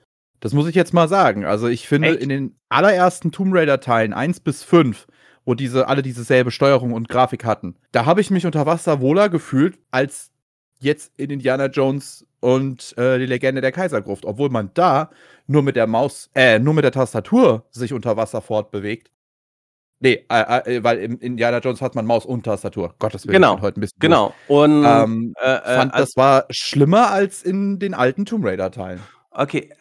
Das 0.41 0.53
muss 0.53 0.69
ich 0.69 0.75
jetzt 0.75 0.93
mal 0.93 1.09
sagen. 1.09 1.45
Also 1.45 1.69
ich 1.69 1.87
finde, 1.87 2.09
Echt? 2.09 2.21
in 2.21 2.29
den 2.29 2.57
allerersten 2.69 3.33
Tomb 3.33 3.55
Raider-Teilen, 3.55 4.13
1 4.13 4.41
bis 4.41 4.63
5, 4.63 5.07
wo 5.45 5.55
diese 5.55 5.89
alle 5.89 6.03
dieselbe 6.03 6.51
Steuerung 6.51 6.93
und 6.93 7.09
Grafik 7.09 7.45
hatten, 7.45 7.77
da 7.93 8.07
habe 8.07 8.21
ich 8.21 8.31
mich 8.31 8.45
unter 8.45 8.67
Wasser 8.67 9.01
wohler 9.01 9.29
gefühlt 9.29 9.79
als 9.91 10.31
jetzt 10.81 11.13
in 11.17 11.31
Indiana 11.31 11.67
Jones 11.67 12.27
und 12.47 12.97
äh, 12.97 13.19
die 13.19 13.27
Legende 13.27 13.61
der 13.61 13.73
Kaisergruft, 13.73 14.25
obwohl 14.25 14.51
man 14.51 14.71
da 14.75 15.11
nur 15.49 15.63
mit 15.63 15.75
der 15.75 15.89
Maus, 15.89 16.31
äh, 16.33 16.61
nur 16.61 16.75
mit 16.75 16.85
der 16.85 16.93
Tastatur 16.93 17.65
sich 17.73 17.93
unter 17.93 18.17
Wasser 18.17 18.41
fortbewegt. 18.41 19.11
Nee, 19.99 20.25
äh, 20.31 20.77
äh, 20.77 20.85
weil 20.85 20.99
im 20.99 21.19
Indiana 21.19 21.59
Jones 21.59 21.83
hat 21.83 21.97
man 21.97 22.07
Maus 22.07 22.25
und 22.25 22.45
Tastatur. 22.45 22.95
Gottes 23.01 23.27
Willen, 23.27 23.33
Genau, 23.33 23.61
heute 23.61 23.81
ein 23.81 23.83
bisschen 23.83 23.99
Genau. 23.99 24.33
Und 24.47 24.83
durch. 24.83 25.03
Ähm, 25.03 25.35
äh, 25.43 25.55
äh, 25.57 25.77
fand, 25.77 25.95
das 25.97 26.17
war 26.17 26.45
schlimmer 26.51 27.11
als 27.11 27.43
in 27.43 27.81
den 27.81 27.95
alten 27.95 28.27
Tomb 28.27 28.45
Raider-Teilen. 28.45 29.01
Okay, 29.33 29.73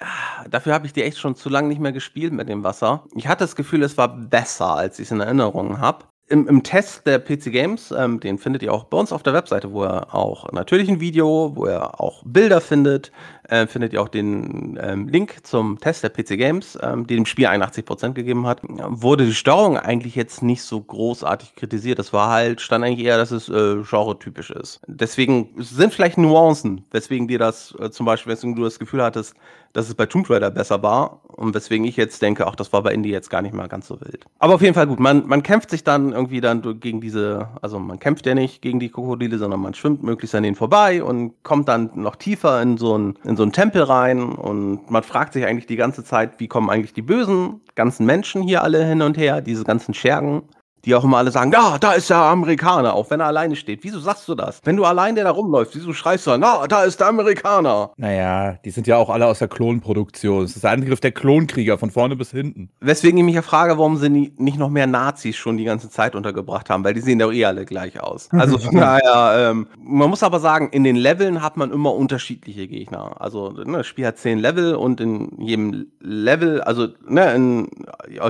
dafür 0.49 0.73
habe 0.73 0.87
ich 0.87 0.93
die 0.93 1.03
echt 1.03 1.19
schon 1.19 1.35
zu 1.35 1.49
lange 1.49 1.67
nicht 1.67 1.79
mehr 1.79 1.91
gespielt 1.91 2.33
mit 2.33 2.49
dem 2.49 2.63
Wasser. 2.63 3.05
Ich 3.15 3.27
hatte 3.27 3.43
das 3.43 3.55
Gefühl, 3.55 3.83
es 3.83 3.95
war 3.95 4.07
besser, 4.17 4.75
als 4.75 4.97
ich 4.97 5.05
es 5.05 5.11
in 5.11 5.19
Erinnerung 5.19 5.79
habe. 5.79 6.05
Im, 6.27 6.47
im 6.47 6.63
Test 6.63 7.05
der 7.05 7.19
PC 7.19 7.51
Games, 7.51 7.93
ähm, 7.95 8.19
den 8.19 8.39
findet 8.39 8.63
ihr 8.63 8.73
auch 8.73 8.85
bei 8.85 8.97
uns 8.97 9.11
auf 9.11 9.21
der 9.21 9.33
Webseite, 9.33 9.71
wo 9.71 9.83
ihr 9.83 10.13
auch 10.13 10.51
natürlich 10.51 10.89
ein 10.89 10.99
Video, 10.99 11.51
wo 11.55 11.67
ihr 11.67 11.99
auch 11.99 12.23
Bilder 12.25 12.61
findet, 12.61 13.11
äh, 13.47 13.67
findet 13.67 13.93
ihr 13.93 14.01
auch 14.01 14.07
den 14.07 14.79
ähm, 14.81 15.07
Link 15.07 15.45
zum 15.45 15.79
Test 15.79 16.03
der 16.03 16.09
PC 16.09 16.37
Games, 16.37 16.77
ähm, 16.81 17.05
die 17.05 17.15
dem 17.15 17.27
Spiel 17.27 17.45
81% 17.45 18.13
gegeben 18.13 18.47
hat. 18.47 18.61
Wurde 18.63 19.25
die 19.25 19.35
Steuerung 19.35 19.77
eigentlich 19.77 20.15
jetzt 20.15 20.41
nicht 20.41 20.63
so 20.63 20.81
großartig 20.81 21.55
kritisiert. 21.55 21.99
Das 21.99 22.11
war 22.11 22.31
halt, 22.31 22.59
stand 22.59 22.83
eigentlich 22.83 23.05
eher, 23.05 23.17
dass 23.17 23.29
es 23.29 23.47
äh, 23.47 23.83
genre-typisch 23.83 24.49
ist. 24.49 24.81
Deswegen 24.87 25.49
sind 25.57 25.93
vielleicht 25.93 26.17
Nuancen, 26.17 26.85
weswegen 26.89 27.27
dir 27.27 27.37
das 27.37 27.75
äh, 27.79 27.91
zum 27.91 28.07
Beispiel, 28.07 28.33
weswegen 28.33 28.55
du 28.55 28.63
das 28.63 28.79
Gefühl 28.79 29.03
hattest, 29.03 29.35
dass 29.75 29.89
es 29.89 29.95
bei 29.95 30.05
Tomb 30.05 30.29
Raider 30.29 30.51
besser 30.51 30.81
war 30.81 31.19
und 31.27 31.53
weswegen 31.53 31.85
ich 31.85 31.97
jetzt 31.97 32.21
denke, 32.21 32.47
ach, 32.47 32.55
das 32.55 32.71
war 32.71 32.81
bei 32.81 32.93
Indie 32.93 33.11
jetzt 33.11 33.29
gar 33.29 33.41
nicht 33.41 33.53
mal 33.53 33.67
ganz 33.67 33.87
so 33.87 33.99
wild. 33.99 34.25
Aber 34.39 34.55
auf 34.55 34.61
jeden 34.61 34.73
Fall 34.73 34.87
gut, 34.87 35.01
man, 35.01 35.27
man 35.27 35.43
kämpft 35.43 35.69
sich 35.69 35.83
dann 35.83 36.13
irgendwie 36.15 36.41
dann 36.41 36.79
gegen 36.79 37.01
diese, 37.01 37.49
also 37.61 37.77
man 37.77 37.99
kämpft 37.99 38.25
ja 38.25 38.33
nicht 38.33 38.61
gegen 38.61 38.79
die 38.79 38.89
Krokodile, 38.89 39.37
sondern 39.37 39.59
man 39.59 39.73
schwimmt 39.73 40.01
möglichst 40.01 40.33
an 40.33 40.43
denen 40.43 40.55
vorbei 40.55 41.03
und 41.03 41.33
kommt 41.43 41.67
dann 41.67 41.91
noch 41.93 42.15
tiefer 42.15 42.61
in 42.61 42.77
so 42.77 42.97
ein, 42.97 43.19
in 43.23 43.37
so 43.37 43.43
einen 43.43 43.51
Tempel 43.51 43.83
rein. 43.83 44.23
Und 44.23 44.89
man 44.89 45.03
fragt 45.03 45.33
sich 45.33 45.45
eigentlich 45.45 45.67
die 45.67 45.75
ganze 45.75 46.03
Zeit, 46.03 46.39
wie 46.39 46.47
kommen 46.47 46.69
eigentlich 46.69 46.93
die 46.93 47.01
bösen 47.01 47.61
ganzen 47.75 48.05
Menschen 48.05 48.41
hier 48.41 48.63
alle 48.63 48.83
hin 48.85 49.01
und 49.01 49.17
her, 49.17 49.41
diese 49.41 49.63
ganzen 49.63 49.93
Schergen 49.93 50.43
die 50.85 50.95
auch 50.95 51.03
immer 51.03 51.17
alle 51.17 51.31
sagen, 51.31 51.51
ja, 51.51 51.77
da 51.79 51.93
ist 51.93 52.09
der 52.09 52.17
Amerikaner, 52.17 52.93
auch 52.93 53.09
wenn 53.09 53.19
er 53.19 53.27
alleine 53.27 53.55
steht. 53.55 53.83
Wieso 53.83 53.99
sagst 53.99 54.27
du 54.27 54.35
das? 54.35 54.61
Wenn 54.63 54.77
du 54.77 54.85
alleine 54.85 55.23
da 55.23 55.31
rumläufst, 55.31 55.75
wieso 55.75 55.93
schreist 55.93 56.27
du 56.27 56.31
dann, 56.31 56.41
na, 56.41 56.67
da 56.67 56.83
ist 56.83 56.99
der 56.99 57.07
Amerikaner? 57.07 57.91
Naja, 57.97 58.57
die 58.63 58.69
sind 58.69 58.87
ja 58.87 58.97
auch 58.97 59.09
alle 59.09 59.25
aus 59.25 59.39
der 59.39 59.47
Klonproduktion. 59.47 60.43
Es 60.43 60.55
ist 60.55 60.63
der 60.63 60.71
Angriff 60.71 60.99
der 60.99 61.11
Klonkrieger 61.11 61.77
von 61.77 61.89
vorne 61.89 62.15
bis 62.15 62.31
hinten. 62.31 62.69
Weswegen 62.81 63.17
ich 63.17 63.23
mich 63.23 63.35
ja 63.35 63.41
frage, 63.41 63.77
warum 63.77 63.97
sie 63.97 64.09
nicht 64.09 64.57
noch 64.57 64.69
mehr 64.69 64.87
Nazis 64.87 65.35
schon 65.35 65.57
die 65.57 65.63
ganze 65.63 65.89
Zeit 65.89 66.15
untergebracht 66.15 66.69
haben, 66.69 66.83
weil 66.83 66.93
die 66.93 67.01
sehen 67.01 67.19
doch 67.19 67.33
eh 67.33 67.45
alle 67.45 67.65
gleich 67.65 67.99
aus. 67.99 68.29
Also 68.45 68.59
daher, 68.71 69.51
ähm, 69.51 69.67
man 69.79 70.07
muss 70.07 70.21
aber 70.21 70.39
sagen, 70.39 70.69
in 70.69 70.83
den 70.83 70.95
Leveln 70.95 71.41
hat 71.41 71.57
man 71.57 71.71
immer 71.71 71.95
unterschiedliche 71.95 72.67
Gegner. 72.67 73.19
Also 73.19 73.49
ne, 73.49 73.77
das 73.77 73.87
Spiel 73.87 74.05
hat 74.05 74.19
zehn 74.19 74.37
Level 74.37 74.75
und 74.75 75.01
in 75.01 75.31
jedem 75.41 75.87
Level, 75.99 76.61
also 76.61 76.89
ne, 77.07 77.33
in, 77.33 77.69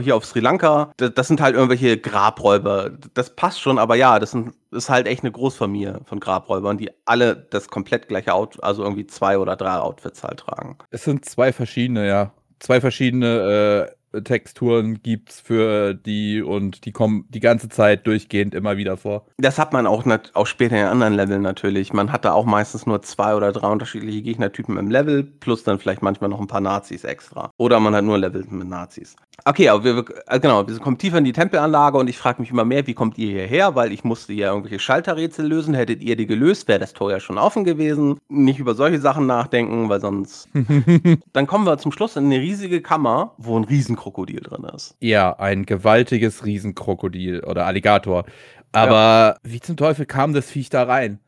hier 0.01 0.15
auf 0.15 0.23
Sri 0.23 0.39
Lanka, 0.39 0.91
das, 0.95 1.13
das 1.13 1.27
sind 1.27 1.41
halt 1.41 1.55
irgendwelche 1.55 1.97
Grab 1.97 2.44
Grabräuber. 2.45 2.91
Das 3.13 3.35
passt 3.35 3.61
schon, 3.61 3.79
aber 3.79 3.95
ja, 3.95 4.19
das 4.19 4.35
ist 4.71 4.89
halt 4.89 5.07
echt 5.07 5.23
eine 5.23 5.31
Großfamilie 5.31 6.01
von 6.05 6.19
Grabräubern, 6.19 6.77
die 6.77 6.91
alle 7.05 7.35
das 7.35 7.69
komplett 7.69 8.07
gleiche 8.07 8.33
Outfit, 8.33 8.63
also 8.63 8.83
irgendwie 8.83 9.07
zwei 9.07 9.37
oder 9.37 9.55
drei 9.55 9.77
Outfits 9.77 10.23
halt 10.23 10.39
tragen. 10.39 10.77
Es 10.91 11.03
sind 11.03 11.25
zwei 11.25 11.51
verschiedene, 11.51 12.07
ja. 12.07 12.31
Zwei 12.59 12.79
verschiedene 12.79 13.89
äh, 14.13 14.21
Texturen 14.21 15.01
gibt's 15.01 15.41
für 15.41 15.93
die 15.93 16.41
und 16.41 16.85
die 16.85 16.91
kommen 16.91 17.25
die 17.29 17.41
ganze 17.41 17.67
Zeit 17.67 18.07
durchgehend 18.07 18.55
immer 18.55 18.77
wieder 18.77 18.95
vor. 18.95 19.25
Das 19.37 19.59
hat 19.59 19.73
man 19.73 19.87
auch, 19.87 20.05
auch 20.33 20.47
später 20.47 20.77
in 20.77 20.85
anderen 20.85 21.13
Leveln 21.13 21.41
natürlich. 21.41 21.91
Man 21.91 22.11
hatte 22.11 22.33
auch 22.33 22.45
meistens 22.45 22.85
nur 22.85 23.01
zwei 23.01 23.35
oder 23.35 23.51
drei 23.51 23.67
unterschiedliche 23.67 24.21
Gegnertypen 24.21 24.77
im 24.77 24.89
Level, 24.89 25.23
plus 25.23 25.63
dann 25.63 25.79
vielleicht 25.79 26.01
manchmal 26.01 26.29
noch 26.29 26.39
ein 26.39 26.47
paar 26.47 26.61
Nazis 26.61 27.03
extra. 27.03 27.51
Oder 27.57 27.79
man 27.79 27.93
hat 27.93 28.05
nur 28.05 28.17
Level 28.17 28.45
mit 28.49 28.69
Nazis. 28.69 29.15
Okay, 29.43 29.69
aber 29.69 29.83
wir, 29.83 30.05
äh, 30.27 30.39
genau, 30.39 30.67
wir 30.67 30.79
kommen 30.79 30.97
tiefer 30.97 31.17
in 31.17 31.25
die 31.25 31.33
Tempelanlage 31.33 31.97
und 31.97 32.07
ich 32.09 32.17
frage 32.17 32.41
mich 32.41 32.51
immer 32.51 32.65
mehr, 32.65 32.87
wie 32.87 32.93
kommt 32.93 33.17
ihr 33.17 33.29
hierher? 33.29 33.75
Weil 33.75 33.91
ich 33.91 34.03
musste 34.03 34.33
ja 34.33 34.49
irgendwelche 34.49 34.79
Schalterrätsel 34.79 35.45
lösen. 35.45 35.73
Hättet 35.73 36.01
ihr 36.01 36.15
die 36.15 36.25
gelöst, 36.25 36.67
wäre 36.67 36.79
das 36.79 36.93
Tor 36.93 37.11
ja 37.11 37.19
schon 37.19 37.37
offen 37.37 37.63
gewesen. 37.63 38.17
Nicht 38.29 38.59
über 38.59 38.75
solche 38.75 38.99
Sachen 38.99 39.25
nachdenken, 39.25 39.89
weil 39.89 39.99
sonst. 39.99 40.49
dann 41.33 41.47
kommen 41.47 41.65
wir 41.65 41.77
zum 41.77 41.91
Schluss 41.91 42.15
in 42.15 42.25
eine 42.25 42.39
riesige 42.39 42.81
Kammer, 42.81 43.33
wo 43.37 43.57
ein 43.57 43.63
riesen 43.63 43.95
Riesenkrokodil 43.95 44.41
drin 44.41 44.63
ist. 44.75 44.95
Ja, 44.99 45.37
ein 45.37 45.65
gewaltiges 45.65 46.45
Riesenkrokodil 46.45 47.41
oder 47.41 47.65
Alligator. 47.65 48.25
Aber 48.71 48.95
ja. 48.95 49.37
wie 49.43 49.59
zum 49.59 49.77
Teufel 49.77 50.05
kam 50.05 50.33
das 50.33 50.49
Viech 50.49 50.69
da 50.69 50.83
rein? 50.83 51.19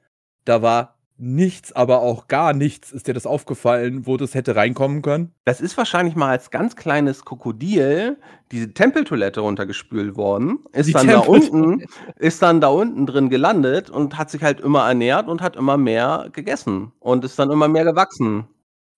Da 0.45 0.61
war 0.61 0.96
nichts, 1.17 1.73
aber 1.73 2.01
auch 2.01 2.27
gar 2.27 2.53
nichts. 2.53 2.91
Ist 2.91 3.07
dir 3.07 3.13
das 3.13 3.25
aufgefallen, 3.25 4.05
wo 4.05 4.17
das 4.17 4.33
hätte 4.35 4.55
reinkommen 4.55 5.01
können? 5.01 5.31
Das 5.45 5.61
ist 5.61 5.77
wahrscheinlich 5.77 6.15
mal 6.15 6.29
als 6.29 6.51
ganz 6.51 6.75
kleines 6.75 7.25
Krokodil 7.25 8.17
diese 8.51 8.73
Tempeltoilette 8.73 9.41
runtergespült 9.41 10.15
worden, 10.15 10.59
ist 10.71 10.95
dann 10.95 11.07
da 11.07 11.19
unten, 11.19 11.85
ist 12.17 12.41
dann 12.41 12.61
da 12.61 12.67
unten 12.69 13.05
drin 13.05 13.29
gelandet 13.29 13.89
und 13.89 14.17
hat 14.17 14.29
sich 14.29 14.41
halt 14.41 14.61
immer 14.61 14.87
ernährt 14.87 15.27
und 15.27 15.41
hat 15.41 15.55
immer 15.55 15.77
mehr 15.77 16.29
gegessen 16.31 16.93
und 16.99 17.25
ist 17.25 17.37
dann 17.37 17.51
immer 17.51 17.67
mehr 17.67 17.83
gewachsen 17.83 18.47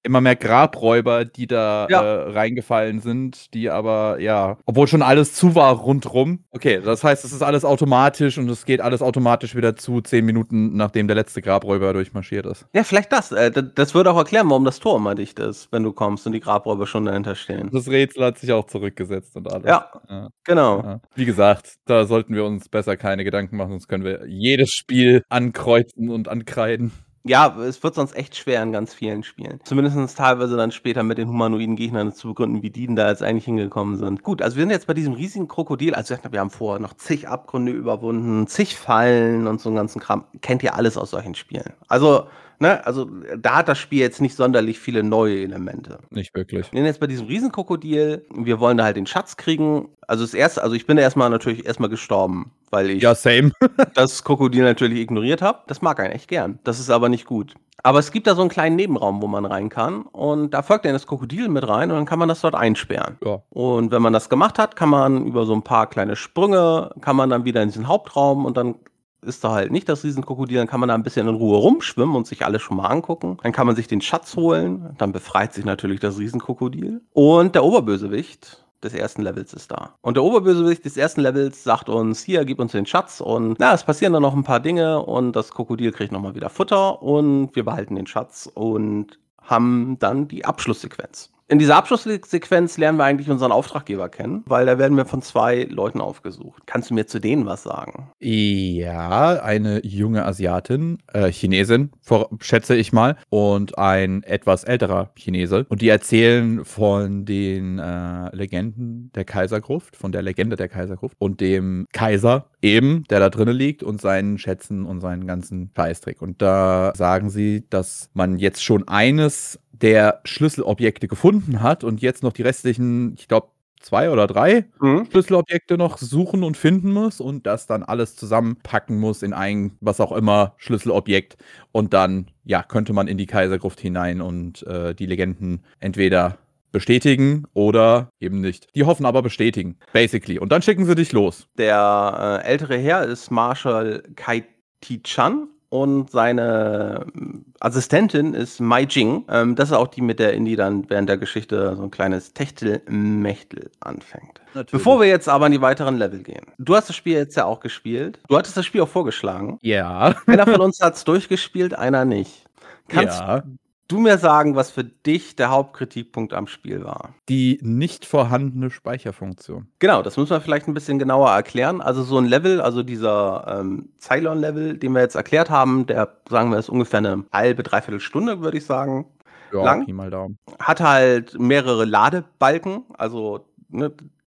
immer 0.03 0.22
mehr 0.22 0.36
Grabräuber, 0.36 1.25
die 1.25 1.48
da 1.48 1.88
ja. 1.89 2.01
äh, 2.01 2.32
reingefallen 2.32 3.01
sind, 3.01 3.53
die 3.53 3.70
aber, 3.70 4.20
ja, 4.20 4.58
obwohl 4.65 4.88
schon 4.88 5.01
alles 5.01 5.34
zu 5.34 5.56
war 5.56 5.75
rundrum. 5.75 6.46
Okay, 6.51 6.82
das 6.84 7.03
heißt, 7.03 7.25
es 7.25 7.34
ist 7.34 7.41
alles 7.41 7.65
automatisch 7.65 8.38
und 8.38 8.50
es 8.50 8.65
geht 8.65 8.82
alles 8.82 9.01
automatisch 9.01 9.56
wieder 9.56 9.75
zu, 9.75 10.01
zehn 10.01 10.25
Minuten 10.25 10.75
nachdem 10.75 11.08
der 11.08 11.15
letzte 11.15 11.41
Grabräuber 11.41 11.94
durchmarschiert 11.94 12.46
ist. 12.46 12.65
Ja, 12.74 12.84
vielleicht 12.84 13.12
das. 13.12 13.32
Äh, 13.32 13.51
das 13.75 13.94
würde 13.94 14.12
auch 14.12 14.18
erklären, 14.18 14.50
warum 14.50 14.65
das 14.65 14.79
Tor 14.79 14.98
immer 14.98 15.15
dicht 15.15 15.39
ist, 15.39 15.72
wenn 15.72 15.84
du 15.84 15.91
kommst 15.91 16.25
und 16.25 16.34
die 16.34 16.39
Grabräuber 16.39 16.88
schon 16.88 17.06
dahinter 17.06 17.36
stehen. 17.36 17.70
Das 17.72 17.89
Rätsel 17.89 18.24
hat 18.25 18.38
sich 18.38 18.51
auch 18.53 18.65
zurückgesetzt 18.65 19.36
und 19.36 19.51
alles. 19.51 19.68
Ja, 19.68 19.89
ja. 20.10 20.29
genau. 20.44 20.82
Ja. 20.82 21.01
Wie 21.15 21.25
gesagt, 21.25 21.76
da 21.86 22.06
sollten 22.06 22.34
wir 22.34 22.45
uns 22.45 22.69
besser 22.69 22.95
keine 22.97 23.24
Gedanken 23.24 23.58
machen, 23.58 23.71
sonst 23.71 23.88
können 23.88 24.04
wir 24.04 24.26
jedes 24.28 24.71
Spiel 24.71 25.24
ankreuzen 25.30 26.10
und 26.10 26.28
ankreiden. 26.30 26.91
Ja, 27.23 27.55
es 27.60 27.84
wird 27.84 27.95
sonst 27.95 28.15
echt 28.15 28.36
schwer 28.36 28.63
in 28.63 28.71
ganz 28.71 28.93
vielen 28.93 29.23
Spielen. 29.23 29.60
Zumindest 29.65 30.17
teilweise 30.17 30.55
dann 30.55 30.71
später 30.71 31.03
mit 31.03 31.17
den 31.17 31.27
humanoiden 31.27 31.75
Gegnern 31.75 32.13
zu 32.13 32.29
begründen, 32.29 32.63
wie 32.63 32.69
die 32.69 32.88
denn 32.88 32.95
da 32.95 33.10
jetzt 33.10 33.21
eigentlich 33.21 33.45
hingekommen 33.45 33.97
sind. 33.97 34.23
Gut, 34.23 34.41
also 34.41 34.55
wir 34.55 34.63
sind 34.63 34.71
jetzt 34.71 34.88
bei 34.88 34.93
diesem 34.93 35.13
riesigen 35.13 35.47
Krokodil. 35.47 35.93
Also 35.93 36.15
wir 36.32 36.39
haben 36.39 36.49
vorher 36.49 36.79
noch 36.79 36.93
zig 36.93 37.27
Abgründe 37.27 37.73
überwunden, 37.73 38.47
zig 38.47 38.77
Fallen 38.77 39.47
und 39.47 39.60
so 39.60 39.69
einen 39.69 39.75
ganzen 39.75 39.99
Kram. 39.99 40.23
Kennt 40.41 40.63
ihr 40.63 40.75
alles 40.75 40.97
aus 40.97 41.12
solchen 41.12 41.36
Spielen. 41.36 41.73
Also 41.89 42.27
Ne? 42.60 42.86
Also 42.86 43.10
da 43.38 43.58
hat 43.58 43.69
das 43.69 43.78
Spiel 43.78 44.00
jetzt 44.00 44.22
nicht 44.22 44.36
sonderlich 44.36 44.80
viele 44.80 45.02
neue 45.02 45.41
Elemente. 45.41 46.00
Nicht 46.10 46.36
wirklich. 46.36 46.72
Wir 46.72 46.80
sind 46.80 46.86
jetzt 46.86 47.00
bei 47.00 47.08
diesem 47.08 47.28
Riesenkrokodil. 47.28 48.26
Wir 48.36 48.60
wollen 48.60 48.78
da 48.78 48.84
halt 48.84 48.98
den 48.98 49.08
Schatz 49.08 49.38
kriegen. 49.38 49.89
Also 50.08 50.26
das 50.26 50.34
erste, 50.34 50.62
also 50.62 50.76
ich 50.76 50.86
bin 50.86 50.98
da 50.98 51.04
erstmal 51.04 51.30
natürlich 51.30 51.65
erstmal 51.65 51.89
gestorben, 51.89 52.52
weil 52.69 52.89
ich 52.89 53.02
ja, 53.02 53.15
same. 53.15 53.52
das 53.95 54.24
Krokodil 54.24 54.63
natürlich 54.63 55.00
ignoriert 55.00 55.41
habe. 55.41 55.60
Das 55.67 55.82
mag 55.82 56.00
einen 56.00 56.12
echt 56.12 56.28
gern. 56.28 56.60
Das 56.65 56.80
ist 56.80 56.89
aber 56.89 57.08
nicht 57.08 57.26
gut. 57.26 57.56
Aber 57.82 58.00
es 58.00 58.12
gibt 58.12 58.28
da 58.28 58.36
so 58.36 58.41
einen 58.41 58.50
kleinen 58.50 58.76
Nebenraum, 58.76 59.22
wo 59.22 59.28
man 59.28 59.45
rein 59.45 59.69
kann. 59.69 60.02
Und 60.02 60.54
da 60.54 60.62
folgt 60.62 60.84
dann 60.84 60.93
das 60.93 61.08
Krokodil 61.08 61.48
mit 61.48 61.65
rein 61.67 61.89
und 61.91 61.98
dann 61.98 62.06
kann 62.06 62.19
man 62.19 62.28
das 62.28 62.41
dort 62.41 62.56
einsperren. 62.56 63.17
Ja. 63.24 63.41
Und 63.50 63.91
wenn 63.91 64.02
man 64.02 64.12
das 64.12 64.30
gemacht 64.30 64.60
hat, 64.60 64.76
kann 64.76 64.89
man 64.89 65.26
über 65.26 65.45
so 65.45 65.54
ein 65.54 65.63
paar 65.63 65.88
kleine 65.88 66.17
Sprünge, 66.17 66.91
kann 67.00 67.15
man 67.15 67.30
dann 67.30 67.45
wieder 67.45 67.62
in 67.62 67.69
diesen 67.69 67.88
Hauptraum 67.88 68.45
und 68.45 68.58
dann 68.58 68.76
ist 69.21 69.43
da 69.43 69.51
halt 69.51 69.71
nicht 69.71 69.89
das 69.89 70.03
Riesenkrokodil, 70.03 70.58
dann 70.58 70.67
kann 70.67 70.79
man 70.79 70.89
da 70.89 70.95
ein 70.95 71.03
bisschen 71.03 71.27
in 71.27 71.36
Ruhe 71.36 71.58
rumschwimmen 71.58 72.15
und 72.15 72.27
sich 72.27 72.45
alles 72.45 72.62
schon 72.62 72.77
mal 72.77 72.88
angucken. 72.88 73.38
Dann 73.43 73.51
kann 73.51 73.67
man 73.67 73.75
sich 73.75 73.88
den 73.88 74.01
Schatz 74.01 74.36
holen, 74.36 74.95
dann 74.97 75.12
befreit 75.12 75.53
sich 75.53 75.65
natürlich 75.65 75.99
das 75.99 76.17
Riesenkrokodil. 76.17 77.01
Und 77.13 77.55
der 77.55 77.63
Oberbösewicht 77.63 78.63
des 78.84 78.93
ersten 78.93 79.21
Levels 79.21 79.53
ist 79.53 79.71
da. 79.71 79.95
Und 80.01 80.15
der 80.15 80.23
Oberbösewicht 80.23 80.86
des 80.86 80.95
ersten 80.95 81.21
Levels 81.21 81.63
sagt 81.63 81.89
uns, 81.89 82.23
hier, 82.23 82.45
gib 82.45 82.60
uns 82.60 82.71
den 82.71 82.86
Schatz 82.86 83.19
und 83.19 83.58
na, 83.60 83.73
es 83.73 83.84
passieren 83.84 84.13
dann 84.13 84.21
noch 84.21 84.36
ein 84.36 84.43
paar 84.43 84.62
Dinge 84.62 85.01
und 85.01 85.36
das 85.36 85.51
Krokodil 85.51 85.91
kriegt 85.91 86.12
nochmal 86.12 86.36
wieder 86.36 86.49
Futter 86.49 87.01
und 87.01 87.55
wir 87.55 87.65
behalten 87.65 87.95
den 87.95 88.08
Schatz 88.08 88.49
und 88.53 89.19
haben 89.41 89.97
dann 89.99 90.27
die 90.27 90.45
Abschlusssequenz. 90.45 91.32
In 91.52 91.58
dieser 91.58 91.78
Abschlusssequenz 91.78 92.78
lernen 92.78 93.00
wir 93.00 93.06
eigentlich 93.06 93.28
unseren 93.28 93.52
Auftraggeber 93.52 94.08
kennen, 94.08 94.44
weil 94.46 94.68
da 94.68 94.78
werden 94.78 94.96
wir 94.96 95.06
von 95.06 95.24
zwei 95.24 95.64
Leuten 95.64 96.00
aufgesucht. 96.00 96.62
Kannst 96.68 96.92
du 96.92 96.94
mir 96.94 97.08
zu 97.08 97.20
denen 97.20 97.48
was 97.48 97.64
sagen? 97.64 98.12
Ja, 98.20 99.42
eine 99.42 99.84
junge 99.84 100.26
Asiatin, 100.26 101.00
äh, 101.12 101.32
Chinesin, 101.32 101.90
vor, 102.02 102.30
schätze 102.40 102.76
ich 102.76 102.94
mal, 102.94 103.16
und 103.30 103.80
ein 103.80 104.22
etwas 104.22 104.64
älterer 104.64 105.10
Chinese. 105.16 105.66
Und 105.70 105.82
die 105.82 105.90
erzählen 105.90 106.64
von 106.66 107.26
den 107.26 107.80
äh, 107.80 108.36
Legenden 108.36 109.12
der 109.16 109.26
Kaisergruft, 109.26 109.96
von 109.96 110.12
der 110.12 110.22
Legende 110.22 110.56
der 110.56 110.70
Kaisergruft 110.70 111.16
und 111.18 111.42
dem 111.42 111.88
Kaiser 111.92 112.46
eben, 112.62 113.06
der 113.10 113.20
da 113.20 113.32
drinnen 113.32 113.56
liegt 113.56 113.82
und 113.82 114.00
seinen 114.02 114.38
Schätzen 114.38 114.86
und 114.86 115.02
seinen 115.02 115.26
ganzen 115.26 115.72
Scheißtrick. 115.76 116.22
Und 116.22 116.44
da 116.44 116.94
sagen 116.96 117.32
sie, 117.32 117.66
dass 117.72 118.12
man 118.14 118.38
jetzt 118.38 118.64
schon 118.64 118.88
eines 118.88 119.60
der 119.82 120.22
Schlüsselobjekte 120.26 121.08
gefunden 121.08 121.62
hat 121.62 121.84
und 121.84 122.02
jetzt 122.02 122.24
noch 122.24 122.34
die 122.34 122.42
restlichen, 122.42 123.15
ich 123.18 123.28
glaube, 123.28 123.50
zwei 123.80 124.10
oder 124.10 124.28
drei 124.28 124.65
mhm. 124.80 125.08
Schlüsselobjekte 125.10 125.78
noch 125.78 125.98
suchen 125.98 126.44
und 126.44 126.58
finden 126.58 126.92
muss 126.92 127.22
und 127.22 127.46
das 127.46 127.65
dann 127.65 127.84
alles 127.84 128.15
zusammenpacken 128.15 129.00
muss 129.00 129.24
in 129.24 129.34
ein, 129.34 129.78
was 129.80 130.00
auch 130.00 130.12
immer, 130.12 130.54
Schlüsselobjekt. 130.58 131.38
Und 131.72 131.94
dann, 131.94 132.28
ja, 132.44 132.62
könnte 132.63 132.94
man 132.94 133.08
in 133.08 133.18
die 133.18 133.26
Kaisergruft 133.26 133.80
hinein 133.80 134.22
und 134.22 134.65
äh, 134.68 134.94
die 134.94 135.06
Legenden 135.06 135.63
entweder 135.80 136.38
bestätigen 136.72 137.46
oder 137.54 138.10
eben 138.20 138.42
nicht. 138.42 138.68
Die 138.76 138.84
hoffen 138.84 139.06
aber 139.06 139.22
bestätigen, 139.22 139.78
basically. 139.94 140.38
Und 140.38 140.52
dann 140.52 140.62
schicken 140.62 140.86
sie 140.86 140.96
dich 140.96 141.12
los. 141.12 141.48
Der 141.58 142.42
äh, 142.44 142.48
ältere 142.48 142.78
Herr 142.78 143.06
ist 143.06 143.32
Marshal 143.32 144.04
Kai 144.15 144.46
Ti-chan 144.82 145.48
und 145.69 146.10
seine 146.10 147.05
ähm, 147.15 147.45
Assistentin 147.60 148.34
ist 148.34 148.60
Mai 148.60 148.84
Jing. 148.84 149.25
Ähm, 149.29 149.55
das 149.55 149.69
ist 149.69 149.75
auch 149.75 149.88
die, 149.88 150.01
mit 150.01 150.19
der 150.19 150.34
Indy 150.34 150.55
dann 150.55 150.89
während 150.89 151.10
der 151.10 151.17
Geschichte 151.17 151.75
so 151.75 151.84
ein 151.84 151.91
kleines 151.91 152.34
Techtelmechtel 152.34 153.69
anfängt. 153.79 154.41
Natürlich. 154.53 154.71
Bevor 154.71 154.99
wir 154.99 155.08
jetzt 155.08 155.29
aber 155.29 155.45
in 155.45 155.51
die 155.51 155.62
weiteren 155.62 155.97
Level 155.97 156.23
gehen. 156.23 156.45
Du 156.58 156.75
hast 156.75 156.89
das 156.89 156.95
Spiel 156.95 157.13
jetzt 157.13 157.38
ja 157.38 157.45
auch 157.45 157.60
gespielt. 157.60 158.19
Du 158.27 158.38
hattest 158.38 158.58
das 158.58 158.65
Spiel 158.65 158.82
auch 158.82 158.89
vorgeschlagen. 158.89 159.60
Ja. 159.62 160.15
Einer 160.25 160.47
von 160.47 160.62
uns 160.62 160.82
hat 160.82 160.95
es 160.95 161.03
durchgespielt, 161.03 161.73
einer 161.73 162.05
nicht. 162.05 162.45
Kannst 162.88 163.19
ja 163.19 163.43
du 163.89 163.99
mir 163.99 164.17
sagen, 164.17 164.56
was 164.56 164.71
für 164.71 164.86
dich 164.86 165.36
der 165.36 165.49
Hauptkritikpunkt 165.49 166.34
am 166.34 166.47
Spiel 166.47 166.86
war? 166.86 167.15
Die 167.28 167.60
nicht 167.62 168.06
vorhandene 168.06 168.69
Speicherfunktion. 168.69 169.67
Genau, 169.80 170.02
das 170.02 170.15
muss 170.15 170.30
man 170.30 170.41
vielleicht 170.41 170.67
ein 170.67 170.73
bisschen 170.73 170.99
genauer 170.99 171.32
erklären. 171.32 171.82
Also 171.82 172.04
so 172.04 172.17
ein 172.17 172.25
Level, 172.25 172.62
also 172.62 172.84
dieser 172.84 173.60
ähm, 173.60 173.89
Cylon-Level, 173.99 174.78
den 174.78 174.93
wir 174.93 175.02
jetzt 175.02 175.15
erklärt 175.15 175.49
haben, 175.49 175.86
der, 175.86 176.15
sagen 176.30 176.52
wir, 176.52 176.60
ist 176.60 176.69
ungefähr 176.69 176.99
eine 176.99 177.25
halbe, 177.34 177.63
dreiviertel 177.63 177.99
Stunde, 177.99 178.39
würde 178.39 178.58
ich 178.58 178.65
sagen. 178.65 179.08
Ja, 179.52 179.63
lang. 179.63 179.86
Pi 179.86 179.93
mal 179.93 180.12
Daumen. 180.12 180.38
Hat 180.60 180.80
halt 180.80 181.38
mehrere 181.39 181.86
Ladebalken, 181.86 182.86
also 182.95 183.47
ne, 183.69 183.91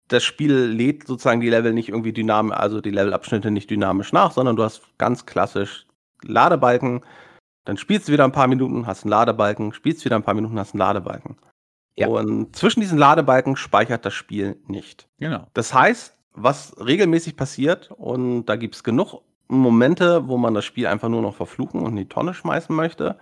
das 0.07 0.23
Spiel 0.23 0.53
lädt 0.53 1.07
sozusagen 1.07 1.39
die 1.39 1.49
Level 1.49 1.73
nicht 1.73 1.89
irgendwie 1.89 2.13
dynamisch, 2.13 2.55
also 2.55 2.81
die 2.81 2.91
Levelabschnitte 2.91 3.51
nicht 3.51 3.69
dynamisch 3.69 4.11
nach, 4.11 4.31
sondern 4.31 4.55
du 4.55 4.63
hast 4.63 4.81
ganz 4.97 5.25
klassisch 5.25 5.85
Ladebalken 6.23 7.01
dann 7.65 7.77
spielst 7.77 8.07
du 8.07 8.11
wieder 8.11 8.25
ein 8.25 8.31
paar 8.31 8.47
Minuten, 8.47 8.87
hast 8.87 9.03
einen 9.03 9.11
Ladebalken, 9.11 9.73
spielst 9.73 10.03
wieder 10.05 10.15
ein 10.15 10.23
paar 10.23 10.33
Minuten, 10.33 10.59
hast 10.59 10.73
einen 10.73 10.79
Ladebalken. 10.79 11.37
Ja. 11.95 12.07
Und 12.07 12.55
zwischen 12.55 12.81
diesen 12.81 12.97
Ladebalken 12.97 13.55
speichert 13.55 14.05
das 14.05 14.13
Spiel 14.13 14.57
nicht. 14.67 15.07
Genau. 15.19 15.47
Das 15.53 15.73
heißt, 15.73 16.17
was 16.33 16.75
regelmäßig 16.83 17.35
passiert, 17.35 17.91
und 17.91 18.45
da 18.45 18.55
gibt 18.55 18.75
es 18.75 18.83
genug 18.83 19.21
Momente, 19.47 20.27
wo 20.27 20.37
man 20.37 20.53
das 20.53 20.65
Spiel 20.65 20.87
einfach 20.87 21.09
nur 21.09 21.21
noch 21.21 21.35
verfluchen 21.35 21.81
und 21.81 21.91
in 21.91 21.97
die 21.97 22.09
Tonne 22.09 22.33
schmeißen 22.33 22.75
möchte, 22.75 23.17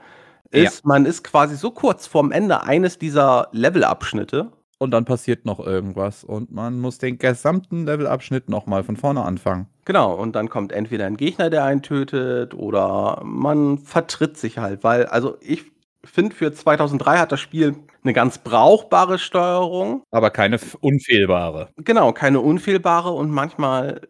ist, 0.49 0.75
ja. 0.75 0.81
man 0.83 1.05
ist 1.05 1.23
quasi 1.23 1.55
so 1.55 1.71
kurz 1.71 2.07
vorm 2.07 2.31
Ende 2.31 2.63
eines 2.63 2.97
dieser 2.97 3.49
Levelabschnitte. 3.51 4.51
Und 4.81 4.89
dann 4.89 5.05
passiert 5.05 5.45
noch 5.45 5.59
irgendwas 5.59 6.23
und 6.23 6.51
man 6.51 6.79
muss 6.79 6.97
den 6.97 7.19
gesamten 7.19 7.85
Levelabschnitt 7.85 8.49
nochmal 8.49 8.83
von 8.83 8.97
vorne 8.97 9.21
anfangen. 9.21 9.67
Genau, 9.85 10.15
und 10.15 10.35
dann 10.35 10.49
kommt 10.49 10.71
entweder 10.71 11.05
ein 11.05 11.17
Gegner, 11.17 11.51
der 11.51 11.65
einen 11.65 11.83
tötet, 11.83 12.55
oder 12.55 13.21
man 13.23 13.77
vertritt 13.77 14.37
sich 14.37 14.57
halt, 14.57 14.83
weil, 14.83 15.05
also 15.05 15.37
ich 15.39 15.65
finde, 16.03 16.35
für 16.35 16.51
2003 16.51 17.19
hat 17.19 17.31
das 17.31 17.39
Spiel 17.39 17.75
eine 18.03 18.13
ganz 18.13 18.39
brauchbare 18.39 19.19
Steuerung. 19.19 20.01
Aber 20.09 20.31
keine 20.31 20.59
unfehlbare. 20.79 21.69
Genau, 21.77 22.11
keine 22.11 22.39
unfehlbare 22.39 23.11
und 23.11 23.29
manchmal 23.29 24.01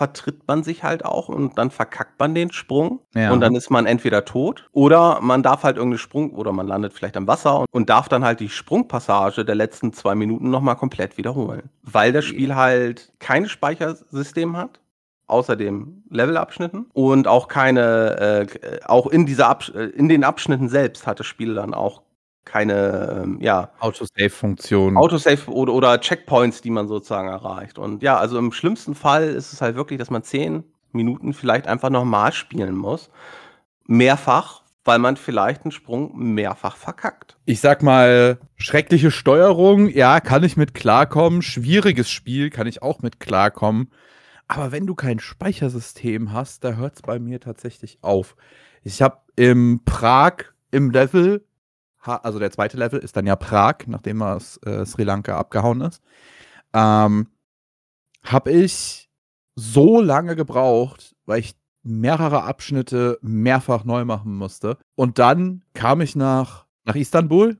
vertritt 0.00 0.48
man 0.48 0.62
sich 0.62 0.82
halt 0.82 1.04
auch 1.04 1.28
und 1.28 1.58
dann 1.58 1.70
verkackt 1.70 2.18
man 2.18 2.34
den 2.34 2.50
Sprung 2.52 3.00
ja. 3.14 3.32
und 3.32 3.40
dann 3.40 3.54
ist 3.54 3.68
man 3.68 3.84
entweder 3.84 4.24
tot 4.24 4.70
oder 4.72 5.20
man 5.20 5.42
darf 5.42 5.62
halt 5.62 5.76
irgendeinen 5.76 5.98
Sprung 5.98 6.30
oder 6.30 6.52
man 6.52 6.66
landet 6.66 6.94
vielleicht 6.94 7.18
am 7.18 7.26
Wasser 7.26 7.60
und, 7.60 7.66
und 7.70 7.90
darf 7.90 8.08
dann 8.08 8.24
halt 8.24 8.40
die 8.40 8.48
Sprungpassage 8.48 9.44
der 9.44 9.56
letzten 9.56 9.92
zwei 9.92 10.14
Minuten 10.14 10.48
nochmal 10.48 10.76
komplett 10.76 11.18
wiederholen. 11.18 11.68
Weil 11.82 12.14
das 12.14 12.24
Spiel 12.24 12.54
halt 12.54 13.12
kein 13.18 13.46
Speichersystem 13.46 14.56
hat 14.56 14.80
außer 15.26 15.54
dem 15.54 16.02
Levelabschnitten 16.08 16.86
und 16.94 17.28
auch 17.28 17.46
keine, 17.46 18.46
äh, 18.48 18.80
auch 18.86 19.06
in 19.06 19.26
dieser 19.26 19.48
Absch 19.48 19.70
äh, 19.74 19.84
in 19.84 20.08
den 20.08 20.24
Abschnitten 20.24 20.70
selbst 20.70 21.06
hat 21.06 21.20
das 21.20 21.26
Spiel 21.26 21.54
dann 21.54 21.74
auch 21.74 22.00
keine, 22.50 23.22
ähm, 23.22 23.38
ja. 23.40 23.70
Autosave-Funktion. 23.78 24.96
Autosave 24.96 25.50
oder, 25.50 25.72
oder 25.72 26.00
Checkpoints, 26.00 26.60
die 26.62 26.70
man 26.70 26.88
sozusagen 26.88 27.28
erreicht. 27.28 27.78
Und 27.78 28.02
ja, 28.02 28.18
also 28.18 28.38
im 28.38 28.52
schlimmsten 28.52 28.94
Fall 28.94 29.28
ist 29.28 29.52
es 29.52 29.60
halt 29.60 29.76
wirklich, 29.76 29.98
dass 29.98 30.10
man 30.10 30.22
zehn 30.22 30.64
Minuten 30.92 31.32
vielleicht 31.32 31.66
einfach 31.66 31.90
nochmal 31.90 32.32
spielen 32.32 32.76
muss. 32.76 33.10
Mehrfach, 33.86 34.62
weil 34.84 34.98
man 34.98 35.16
vielleicht 35.16 35.64
einen 35.64 35.72
Sprung 35.72 36.12
mehrfach 36.16 36.76
verkackt. 36.76 37.36
Ich 37.44 37.60
sag 37.60 37.82
mal, 37.82 38.38
schreckliche 38.56 39.10
Steuerung, 39.10 39.88
ja, 39.88 40.20
kann 40.20 40.42
ich 40.42 40.56
mit 40.56 40.74
klarkommen. 40.74 41.42
Schwieriges 41.42 42.10
Spiel 42.10 42.50
kann 42.50 42.66
ich 42.66 42.82
auch 42.82 43.00
mit 43.00 43.20
klarkommen. 43.20 43.90
Aber 44.48 44.72
wenn 44.72 44.86
du 44.86 44.96
kein 44.96 45.20
Speichersystem 45.20 46.32
hast, 46.32 46.64
da 46.64 46.72
hört 46.72 46.96
es 46.96 47.02
bei 47.02 47.20
mir 47.20 47.38
tatsächlich 47.38 47.98
auf. 48.02 48.34
Ich 48.82 49.00
habe 49.02 49.18
im 49.36 49.82
Prag 49.84 50.46
im 50.72 50.90
Level, 50.90 51.44
also 52.00 52.38
der 52.38 52.50
zweite 52.50 52.76
Level 52.76 53.00
ist 53.00 53.16
dann 53.16 53.26
ja 53.26 53.36
Prag, 53.36 53.86
nachdem 53.86 54.22
er 54.22 54.36
aus 54.36 54.58
äh, 54.64 54.84
Sri 54.86 55.04
Lanka 55.04 55.36
abgehauen 55.36 55.80
ist, 55.82 56.02
ähm, 56.72 57.28
habe 58.24 58.50
ich 58.50 59.10
so 59.54 60.00
lange 60.00 60.36
gebraucht, 60.36 61.14
weil 61.26 61.40
ich 61.40 61.54
mehrere 61.82 62.44
Abschnitte 62.44 63.18
mehrfach 63.22 63.84
neu 63.84 64.04
machen 64.04 64.34
musste. 64.34 64.78
Und 64.94 65.18
dann 65.18 65.62
kam 65.74 66.00
ich 66.00 66.16
nach, 66.16 66.66
nach 66.84 66.94
Istanbul 66.94 67.58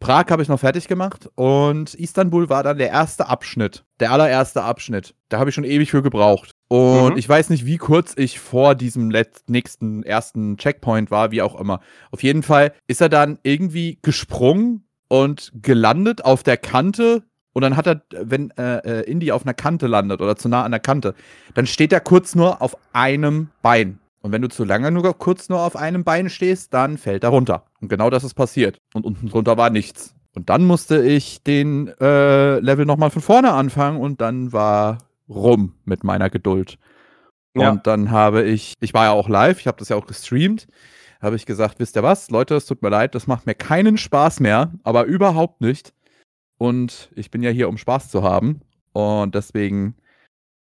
Prag 0.00 0.26
habe 0.30 0.42
ich 0.42 0.48
noch 0.48 0.60
fertig 0.60 0.86
gemacht 0.86 1.28
und 1.34 1.94
Istanbul 1.94 2.48
war 2.48 2.62
dann 2.62 2.78
der 2.78 2.90
erste 2.90 3.26
Abschnitt, 3.26 3.84
der 3.98 4.12
allererste 4.12 4.62
Abschnitt. 4.62 5.14
Da 5.28 5.38
habe 5.38 5.50
ich 5.50 5.54
schon 5.54 5.64
ewig 5.64 5.90
für 5.90 6.02
gebraucht. 6.02 6.52
Und 6.68 7.12
mhm. 7.12 7.18
ich 7.18 7.26
weiß 7.26 7.48
nicht, 7.48 7.64
wie 7.64 7.78
kurz 7.78 8.12
ich 8.16 8.38
vor 8.38 8.74
diesem 8.74 9.10
nächsten 9.46 10.02
ersten 10.02 10.58
Checkpoint 10.58 11.10
war, 11.10 11.30
wie 11.30 11.42
auch 11.42 11.58
immer. 11.58 11.80
Auf 12.10 12.22
jeden 12.22 12.42
Fall 12.42 12.72
ist 12.86 13.00
er 13.00 13.08
dann 13.08 13.38
irgendwie 13.42 13.98
gesprungen 14.02 14.84
und 15.08 15.50
gelandet 15.54 16.24
auf 16.24 16.42
der 16.42 16.58
Kante. 16.58 17.22
Und 17.54 17.62
dann 17.62 17.76
hat 17.76 17.86
er, 17.86 18.02
wenn 18.10 18.50
äh, 18.58 19.00
äh 19.00 19.10
Indy 19.10 19.32
auf 19.32 19.44
einer 19.44 19.54
Kante 19.54 19.86
landet 19.86 20.20
oder 20.20 20.36
zu 20.36 20.50
nah 20.50 20.62
an 20.62 20.70
der 20.70 20.80
Kante, 20.80 21.14
dann 21.54 21.66
steht 21.66 21.92
er 21.92 22.00
kurz 22.00 22.34
nur 22.34 22.60
auf 22.60 22.76
einem 22.92 23.48
Bein. 23.62 23.98
Und 24.20 24.32
wenn 24.32 24.42
du 24.42 24.48
zu 24.48 24.64
lange 24.64 24.90
nur 24.90 25.14
kurz 25.16 25.48
nur 25.48 25.60
auf 25.60 25.74
einem 25.74 26.04
Bein 26.04 26.28
stehst, 26.28 26.74
dann 26.74 26.98
fällt 26.98 27.24
er 27.24 27.30
runter. 27.30 27.64
Und 27.80 27.88
genau 27.88 28.10
das 28.10 28.24
ist 28.24 28.34
passiert. 28.34 28.78
Und 28.92 29.06
unten 29.06 29.28
drunter 29.30 29.56
war 29.56 29.70
nichts. 29.70 30.14
Und 30.34 30.50
dann 30.50 30.64
musste 30.64 31.02
ich 31.02 31.42
den 31.42 31.88
äh, 32.00 32.58
Level 32.58 32.84
nochmal 32.84 33.10
von 33.10 33.22
vorne 33.22 33.52
anfangen 33.52 33.98
und 33.98 34.20
dann 34.20 34.52
war 34.52 34.98
rum 35.28 35.74
mit 35.84 36.04
meiner 36.04 36.30
Geduld. 36.30 36.78
Ja. 37.54 37.70
Und 37.70 37.86
dann 37.86 38.10
habe 38.10 38.42
ich, 38.42 38.74
ich 38.80 38.94
war 38.94 39.06
ja 39.06 39.12
auch 39.12 39.28
live, 39.28 39.60
ich 39.60 39.66
habe 39.66 39.78
das 39.78 39.88
ja 39.88 39.96
auch 39.96 40.06
gestreamt, 40.06 40.68
habe 41.20 41.36
ich 41.36 41.46
gesagt, 41.46 41.78
wisst 41.78 41.96
ihr 41.96 42.02
was, 42.02 42.30
Leute, 42.30 42.54
es 42.54 42.66
tut 42.66 42.82
mir 42.82 42.90
leid, 42.90 43.14
das 43.14 43.26
macht 43.26 43.46
mir 43.46 43.54
keinen 43.54 43.98
Spaß 43.98 44.40
mehr, 44.40 44.72
aber 44.84 45.04
überhaupt 45.04 45.60
nicht. 45.60 45.92
Und 46.58 47.10
ich 47.14 47.30
bin 47.30 47.42
ja 47.42 47.50
hier, 47.50 47.68
um 47.68 47.78
Spaß 47.78 48.10
zu 48.10 48.22
haben. 48.22 48.60
Und 48.92 49.34
deswegen 49.34 49.94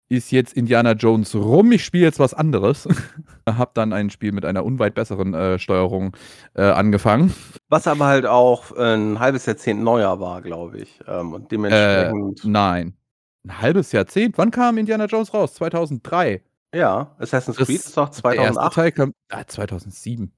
ist 0.08 0.32
jetzt 0.32 0.54
Indiana 0.54 0.92
Jones 0.92 1.34
rum. 1.34 1.70
Ich 1.72 1.84
spiele 1.84 2.04
jetzt 2.04 2.18
was 2.18 2.34
anderes. 2.34 2.88
hab 3.48 3.74
dann 3.74 3.92
ein 3.92 4.10
Spiel 4.10 4.32
mit 4.32 4.44
einer 4.44 4.64
unweit 4.64 4.94
besseren 4.94 5.34
äh, 5.34 5.58
Steuerung 5.58 6.16
äh, 6.54 6.62
angefangen. 6.62 7.34
Was 7.68 7.86
aber 7.86 8.06
halt 8.06 8.26
auch 8.26 8.76
ein 8.76 9.18
halbes 9.18 9.46
Jahrzehnt 9.46 9.82
neuer 9.82 10.18
war, 10.18 10.42
glaube 10.42 10.78
ich. 10.78 11.00
Ähm, 11.06 11.32
und 11.34 11.52
dementsprechend. 11.52 12.44
Äh, 12.44 12.48
nein. 12.48 12.97
Ein 13.44 13.60
halbes 13.60 13.92
Jahrzehnt? 13.92 14.36
Wann 14.38 14.50
kam 14.50 14.78
Indiana 14.78 15.06
Jones 15.06 15.32
raus? 15.32 15.54
2003. 15.54 16.42
Ja, 16.74 17.14
Assassin's 17.18 17.56
Creed 17.56 17.80
ist 17.80 17.96
doch 17.96 18.10
2008. 18.10 18.36
Der 18.36 18.44
erste 18.44 18.74
Teil 18.74 18.92
kam, 18.92 19.14
ah, 19.30 19.44
2007. 19.46 20.32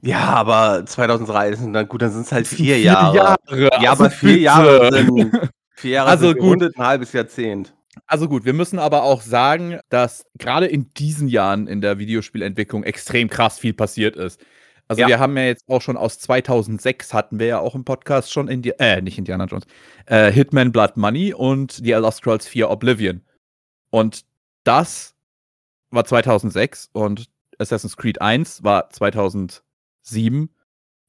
Ja, 0.00 0.20
aber 0.20 0.84
2003 0.84 1.50
ist 1.50 1.62
dann 1.72 1.88
gut, 1.88 2.02
dann 2.02 2.10
sind 2.10 2.22
es 2.22 2.32
halt 2.32 2.46
vier, 2.46 2.76
vier 2.76 2.80
Jahre. 2.80 3.16
Jahre. 3.16 3.70
Ja, 3.82 3.92
aber 3.92 4.10
vier 4.10 4.28
bitte. 4.30 4.40
Jahre 4.42 4.92
sind 4.92 5.50
vier 5.74 5.90
Jahre 5.92 6.10
also 6.10 6.28
sind 6.28 6.38
gut. 6.38 6.62
ein 6.62 6.72
halbes 6.76 7.12
Jahrzehnt. 7.12 7.74
Also 8.06 8.28
gut, 8.28 8.44
wir 8.44 8.52
müssen 8.52 8.78
aber 8.78 9.02
auch 9.02 9.22
sagen, 9.22 9.80
dass 9.88 10.24
gerade 10.38 10.66
in 10.66 10.92
diesen 10.94 11.28
Jahren 11.28 11.66
in 11.66 11.80
der 11.80 11.98
Videospielentwicklung 11.98 12.84
extrem 12.84 13.28
krass 13.28 13.58
viel 13.58 13.74
passiert 13.74 14.16
ist. 14.16 14.40
Also 14.88 15.02
ja. 15.02 15.08
wir 15.08 15.18
haben 15.18 15.36
ja 15.36 15.44
jetzt 15.44 15.68
auch 15.68 15.82
schon 15.82 15.96
aus 15.96 16.18
2006 16.18 17.12
hatten 17.12 17.38
wir 17.38 17.46
ja 17.46 17.58
auch 17.60 17.74
im 17.74 17.84
Podcast 17.84 18.32
schon 18.32 18.48
in 18.48 18.62
die, 18.62 18.70
äh, 18.78 19.00
nicht 19.02 19.18
Indiana 19.18 19.44
Jones, 19.44 19.64
äh, 20.06 20.32
Hitman 20.32 20.72
Blood 20.72 20.96
Money 20.96 21.34
und 21.34 21.72
The 21.72 21.92
Elder 21.92 22.10
Scrolls 22.10 22.48
4 22.48 22.70
Oblivion. 22.70 23.20
Und 23.90 24.24
das 24.64 25.14
war 25.90 26.04
2006 26.04 26.88
und 26.92 27.28
Assassin's 27.58 27.96
Creed 27.96 28.20
1 28.20 28.64
war 28.64 28.88
2007 28.90 30.50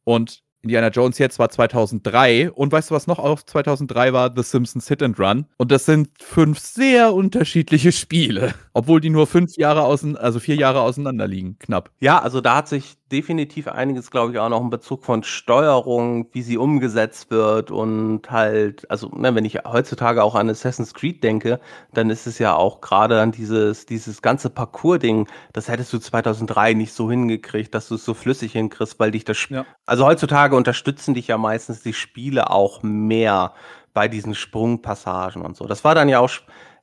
und 0.04 0.44
Indiana 0.62 0.90
Jones 0.90 1.18
jetzt 1.20 1.40
war 1.40 1.50
2003 1.50 2.52
und 2.52 2.72
weißt 2.72 2.90
du, 2.90 2.96
was 2.96 3.08
noch 3.08 3.20
auch 3.20 3.42
2003 3.42 4.12
war? 4.12 4.34
The 4.36 4.44
Simpsons 4.44 4.90
Hit 4.90 5.02
and 5.02 5.18
Run. 5.18 5.46
Und 5.56 5.72
das 5.72 5.86
sind 5.86 6.10
fünf 6.20 6.60
sehr 6.60 7.14
unterschiedliche 7.14 7.94
Spiele, 7.94 8.54
obwohl 8.74 9.00
die 9.00 9.10
nur 9.10 9.26
fünf 9.26 9.56
Jahre 9.56 9.84
außen, 9.84 10.18
also 10.18 10.40
vier 10.40 10.56
Jahre 10.56 10.82
auseinander 10.82 11.28
liegen, 11.28 11.58
knapp. 11.60 11.92
Ja, 12.00 12.20
also 12.20 12.42
da 12.42 12.58
hat 12.58 12.68
sich 12.68 12.98
definitiv 13.12 13.68
einiges, 13.68 14.12
glaube 14.12 14.34
ich, 14.34 14.40
auch 14.40 14.50
noch 14.50 14.62
in 14.62 14.70
Bezug 14.70 15.04
von 15.04 15.24
Steuerung, 15.24 16.28
wie 16.32 16.42
sie 16.42 16.58
umgesetzt 16.58 17.32
wird 17.32 17.72
und 17.72 18.30
halt, 18.30 18.90
also 18.90 19.10
ne, 19.10 19.34
wenn 19.36 19.46
ich 19.46 19.60
heutzutage 19.66 20.24
auch 20.24 20.36
an 20.36 20.50
Assassin's 20.50 20.94
Creed 20.94 21.24
denke, 21.24 21.60
dann 21.94 22.10
ist 22.10 22.28
es 22.28 22.40
ja 22.40 22.56
auch 22.56 22.82
gerade 22.82 23.20
an 23.22 23.32
dieses, 23.32 23.86
dieses 23.86 24.22
ganze 24.22 24.50
Parcours-Ding, 24.50 25.28
das 25.54 25.68
hättest 25.68 25.92
du 25.94 26.00
2003 26.00 26.74
nicht 26.74 26.94
so 26.94 27.10
hingekriegt, 27.10 27.74
dass 27.74 27.88
du 27.88 27.96
es 27.96 28.06
so 28.06 28.14
flüssig 28.14 28.54
hinkriegst, 28.54 29.00
weil 29.00 29.12
dich 29.12 29.26
das, 29.26 29.38
ja. 29.50 29.66
also 29.86 30.06
heutzutage 30.06 30.56
unterstützen 30.56 31.14
dich 31.14 31.28
ja 31.28 31.38
meistens 31.38 31.82
die 31.82 31.94
Spiele 31.94 32.50
auch 32.50 32.84
mehr 32.84 33.54
bei 33.94 34.08
diesen 34.08 34.36
Sprungpassagen 34.36 35.42
und 35.42 35.58
so. 35.58 35.66
Das 35.66 35.84
war 35.84 35.96
dann 35.96 36.10
ja 36.10 36.20
auch 36.20 36.30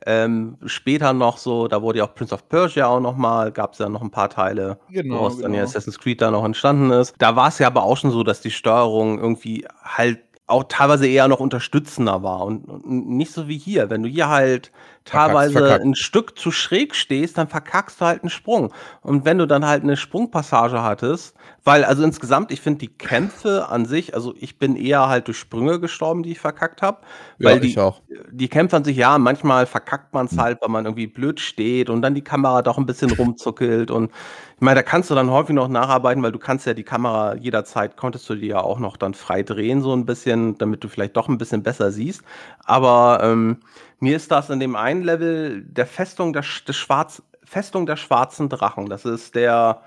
Ähm, 0.05 0.59
später 0.67 1.13
noch 1.13 1.39
so, 1.39 1.69
da 1.69 1.83
wurde 1.83 1.99
ja 1.99 2.05
auch 2.05 2.15
Prince 2.15 2.35
of 2.35 2.49
Persia 2.49 2.87
auch 2.87 3.01
noch 3.01 3.17
mal, 3.17 3.51
gab 3.51 3.73
es 3.73 3.79
ja 3.79 3.89
noch 3.89 4.03
ein 4.03 4.11
paar 4.11 4.29
Teile, 4.29 4.79
Genau, 4.91 5.17
woraus 5.17 5.39
dann 5.39 5.53
ja 5.53 5.61
genau. 5.61 5.71
Assassin's 5.71 5.99
Creed 5.99 6.21
da 6.21 6.31
noch 6.31 6.45
entstanden 6.45 6.91
ist. 6.91 7.15
Da 7.19 7.35
war 7.37 7.49
es 7.49 7.59
ja 7.59 7.67
aber 7.67 7.83
auch 7.83 7.97
schon 7.97 8.11
so, 8.11 8.23
dass 8.23 8.41
die 8.41 8.51
Steuerung 8.51 9.19
irgendwie 9.19 9.67
halt 9.83 10.21
auch 10.47 10.65
teilweise 10.69 11.09
eher 11.09 11.29
noch 11.29 11.41
unterstützender 11.41 12.23
war 12.23 12.45
und, 12.45 12.69
und 12.69 12.87
nicht 12.87 13.33
so 13.33 13.49
wie 13.49 13.59
hier. 13.59 13.91
Wenn 13.91 14.03
du 14.03 14.09
hier 14.09 14.29
halt 14.29 14.71
Verkackst, 15.09 15.51
teilweise 15.51 15.53
verkackt. 15.53 15.85
ein 15.85 15.95
Stück 15.95 16.39
zu 16.39 16.51
schräg 16.51 16.95
stehst, 16.95 17.39
dann 17.39 17.49
verkackst 17.49 18.01
du 18.01 18.05
halt 18.07 18.23
einen 18.23 18.31
Sprung. 18.31 18.73
Und 19.03 19.25
wenn 19.25 19.39
du 19.39 19.47
dann 19.47 19.67
halt 19.67 19.83
eine 19.83 19.97
Sprungpassage 19.97 20.83
hattest, 20.83 21.35
weil 21.65 21.85
also 21.85 22.03
insgesamt, 22.03 22.53
ich 22.53 22.61
finde 22.61 22.79
die 22.81 22.89
Kämpfe 22.99 23.69
an 23.69 23.87
sich, 23.87 24.15
also 24.15 24.35
ich 24.39 24.59
bin 24.59 24.77
eher 24.77 25.09
halt 25.09 25.29
durch 25.29 25.39
Sprünge 25.39 25.81
gestorben, 25.81 26.23
die 26.23 26.33
ich 26.33 26.41
verkackt 26.41 26.83
habe, 26.83 26.99
Ja, 27.39 27.55
weil 27.55 27.61
die, 27.61 27.69
ich 27.69 27.79
auch. 27.79 28.03
die 28.31 28.49
Kämpfe 28.49 28.77
an 28.77 28.85
sich, 28.85 28.97
ja, 28.97 29.19
manchmal 29.19 29.67
verkackt 29.67 30.15
man 30.15 30.27
es 30.27 30.37
Hm. 30.37 30.39
halt, 30.39 30.61
weil 30.61 30.69
man 30.69 30.85
irgendwie 30.85 31.07
blöd 31.07 31.41
steht 31.41 31.91
und 31.91 32.03
dann 32.03 32.15
die 32.15 32.23
Kamera 32.25 32.63
doch 32.63 32.79
ein 32.79 32.87
bisschen 32.87 33.13
rumzuckelt 33.13 33.91
und 33.91 34.11
ich 34.57 34.61
meine, 34.63 34.77
da 34.77 34.83
kannst 34.83 35.11
du 35.11 35.15
dann 35.15 35.31
häufig 35.31 35.55
noch 35.55 35.69
nacharbeiten, 35.69 36.23
weil 36.23 36.33
du 36.33 36.39
kannst 36.39 36.67
ja 36.67 36.75
die 36.75 36.83
Kamera 36.85 37.35
jederzeit, 37.35 37.97
konntest 37.97 38.29
du 38.31 38.35
die 38.37 38.47
ja 38.47 38.61
auch 38.61 38.79
noch 38.79 38.97
dann 38.97 39.15
frei 39.15 39.43
drehen, 39.43 39.83
so 39.83 39.93
ein 39.95 40.07
bisschen, 40.07 40.57
damit 40.59 40.83
du 40.83 40.89
vielleicht 40.89 41.17
doch 41.17 41.29
ein 41.29 41.39
bisschen 41.39 41.63
besser 41.63 41.93
siehst. 41.93 42.23
Aber 42.65 43.21
ähm, 43.23 43.59
mir 44.01 44.17
ist 44.17 44.31
das 44.31 44.51
in 44.51 44.61
dem 44.61 44.77
einen 44.77 45.03
Level 45.03 45.63
der 45.63 45.87
Festung 45.87 46.33
der, 46.33 46.45
Sch- 46.45 46.65
des 46.67 46.77
Schwarz, 46.77 47.23
Festung 47.45 47.87
der 47.87 47.97
schwarzen 47.97 48.49
Drachen. 48.49 48.87
Das 48.87 49.05
ist 49.05 49.35
der 49.35 49.83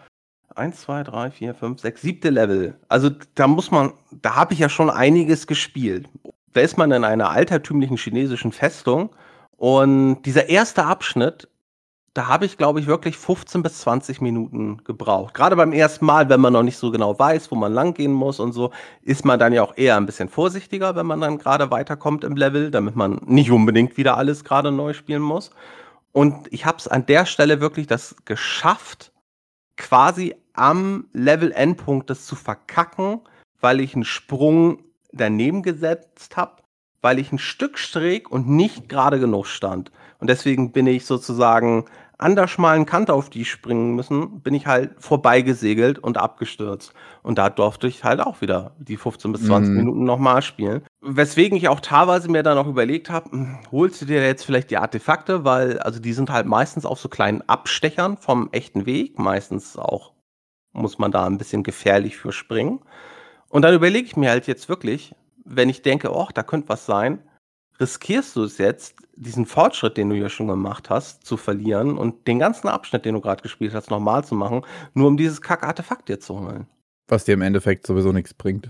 1, 0.55 0.81
2, 0.81 1.03
3, 1.03 1.31
4, 1.31 1.53
5, 1.55 1.79
6, 1.81 2.01
siebte 2.01 2.29
Level. 2.29 2.77
Also 2.87 3.11
da 3.35 3.47
muss 3.47 3.71
man, 3.71 3.93
da 4.11 4.35
habe 4.35 4.53
ich 4.53 4.59
ja 4.59 4.69
schon 4.69 4.89
einiges 4.89 5.47
gespielt. 5.47 6.09
Da 6.53 6.61
ist 6.61 6.77
man 6.77 6.91
in 6.91 7.03
einer 7.03 7.29
altertümlichen 7.29 7.97
chinesischen 7.97 8.51
Festung 8.51 9.15
und 9.57 10.23
dieser 10.23 10.49
erste 10.49 10.85
Abschnitt, 10.85 11.47
da 12.13 12.27
habe 12.27 12.45
ich, 12.45 12.57
glaube 12.57 12.79
ich, 12.79 12.87
wirklich 12.87 13.17
15 13.17 13.61
bis 13.61 13.79
20 13.81 14.21
Minuten 14.21 14.83
gebraucht. 14.83 15.33
Gerade 15.33 15.55
beim 15.55 15.73
ersten 15.73 16.05
Mal, 16.05 16.29
wenn 16.29 16.41
man 16.41 16.53
noch 16.53 16.63
nicht 16.63 16.77
so 16.77 16.91
genau 16.91 17.17
weiß, 17.17 17.51
wo 17.51 17.55
man 17.55 17.73
lang 17.73 17.93
gehen 17.93 18.13
muss 18.13 18.39
und 18.39 18.53
so, 18.53 18.71
ist 19.01 19.25
man 19.25 19.39
dann 19.39 19.53
ja 19.53 19.63
auch 19.63 19.77
eher 19.77 19.95
ein 19.97 20.05
bisschen 20.05 20.29
vorsichtiger, 20.29 20.95
wenn 20.95 21.05
man 21.05 21.21
dann 21.21 21.37
gerade 21.37 21.69
weiterkommt 21.71 22.23
im 22.23 22.35
Level, 22.35 22.71
damit 22.71 22.95
man 22.95 23.21
nicht 23.25 23.51
unbedingt 23.51 23.97
wieder 23.97 24.17
alles 24.17 24.43
gerade 24.43 24.71
neu 24.71 24.93
spielen 24.93 25.21
muss. 25.21 25.51
Und 26.11 26.51
ich 26.51 26.65
habe 26.65 26.77
es 26.77 26.87
an 26.87 27.05
der 27.05 27.25
Stelle 27.25 27.61
wirklich 27.61 27.85
das 27.85 28.15
geschafft, 28.25 29.11
quasi 29.77 30.35
am 30.53 31.07
Level-Endpunkt 31.13 32.09
das 32.09 32.25
zu 32.25 32.35
verkacken, 32.35 33.21
weil 33.61 33.79
ich 33.79 33.93
einen 33.93 34.03
Sprung 34.03 34.83
daneben 35.11 35.63
gesetzt 35.63 36.37
habe, 36.37 36.63
weil 37.01 37.19
ich 37.19 37.31
ein 37.31 37.39
Stück 37.39 37.77
schräg 37.77 38.31
und 38.31 38.49
nicht 38.49 38.89
gerade 38.89 39.19
genug 39.19 39.45
stand. 39.47 39.91
Und 40.19 40.29
deswegen 40.29 40.71
bin 40.71 40.87
ich 40.87 41.05
sozusagen 41.05 41.85
an 42.17 42.35
der 42.35 42.49
schmalen 42.49 42.85
Kante, 42.85 43.13
auf 43.13 43.29
die 43.29 43.41
ich 43.41 43.49
springen 43.51 43.95
müssen, 43.95 44.41
bin 44.41 44.53
ich 44.53 44.67
halt 44.67 44.91
vorbeigesegelt 44.97 45.99
und 45.99 46.17
abgestürzt. 46.17 46.93
Und 47.23 47.37
da 47.37 47.49
durfte 47.49 47.87
ich 47.87 48.03
halt 48.03 48.19
auch 48.19 48.41
wieder 48.41 48.75
die 48.77 48.97
15 48.97 49.31
bis 49.31 49.45
20 49.45 49.71
Mhm. 49.71 49.77
Minuten 49.77 50.03
nochmal 50.03 50.41
spielen. 50.41 50.81
Weswegen 50.99 51.57
ich 51.57 51.69
auch 51.69 51.79
teilweise 51.79 52.29
mir 52.29 52.43
dann 52.43 52.57
auch 52.57 52.67
überlegt 52.67 53.09
habe, 53.09 53.31
hm, 53.31 53.59
holst 53.71 54.01
du 54.01 54.05
dir 54.05 54.21
jetzt 54.21 54.43
vielleicht 54.43 54.69
die 54.69 54.77
Artefakte, 54.77 55.45
weil 55.45 55.79
also 55.79 56.01
die 56.01 56.11
sind 56.11 56.29
halt 56.29 56.45
meistens 56.45 56.85
auf 56.85 56.99
so 56.99 57.07
kleinen 57.07 57.41
Abstechern 57.47 58.17
vom 58.17 58.49
echten 58.51 58.85
Weg, 58.85 59.17
meistens 59.17 59.77
auch 59.77 60.11
muss 60.73 60.99
man 60.99 61.11
da 61.11 61.25
ein 61.25 61.37
bisschen 61.37 61.63
gefährlich 61.63 62.17
für 62.17 62.33
springen. 62.33 62.81
Und 63.47 63.61
dann 63.63 63.73
überlege 63.73 64.05
ich 64.05 64.17
mir 64.17 64.29
halt 64.29 64.45
jetzt 64.45 64.67
wirklich, 64.69 65.15
wenn 65.45 65.69
ich 65.69 65.81
denke, 65.81 66.13
oh, 66.13 66.27
da 66.33 66.43
könnte 66.43 66.69
was 66.69 66.85
sein, 66.85 67.19
riskierst 67.79 68.35
du 68.35 68.43
es 68.43 68.57
jetzt, 68.57 68.95
diesen 69.15 69.45
Fortschritt, 69.45 69.97
den 69.97 70.09
du 70.09 70.15
ja 70.15 70.29
schon 70.29 70.47
gemacht 70.47 70.89
hast, 70.89 71.25
zu 71.25 71.37
verlieren 71.37 71.97
und 71.97 72.27
den 72.27 72.39
ganzen 72.39 72.67
Abschnitt, 72.67 73.05
den 73.05 73.15
du 73.15 73.21
gerade 73.21 73.41
gespielt 73.43 73.73
hast, 73.73 73.89
nochmal 73.89 74.23
zu 74.23 74.35
machen, 74.35 74.65
nur 74.93 75.07
um 75.07 75.17
dieses 75.17 75.41
Kack-Artefakt 75.41 76.07
dir 76.09 76.19
zu 76.19 76.39
holen. 76.39 76.67
Was 77.07 77.25
dir 77.25 77.33
im 77.33 77.41
Endeffekt 77.41 77.85
sowieso 77.85 78.11
nichts 78.11 78.33
bringt. 78.33 78.69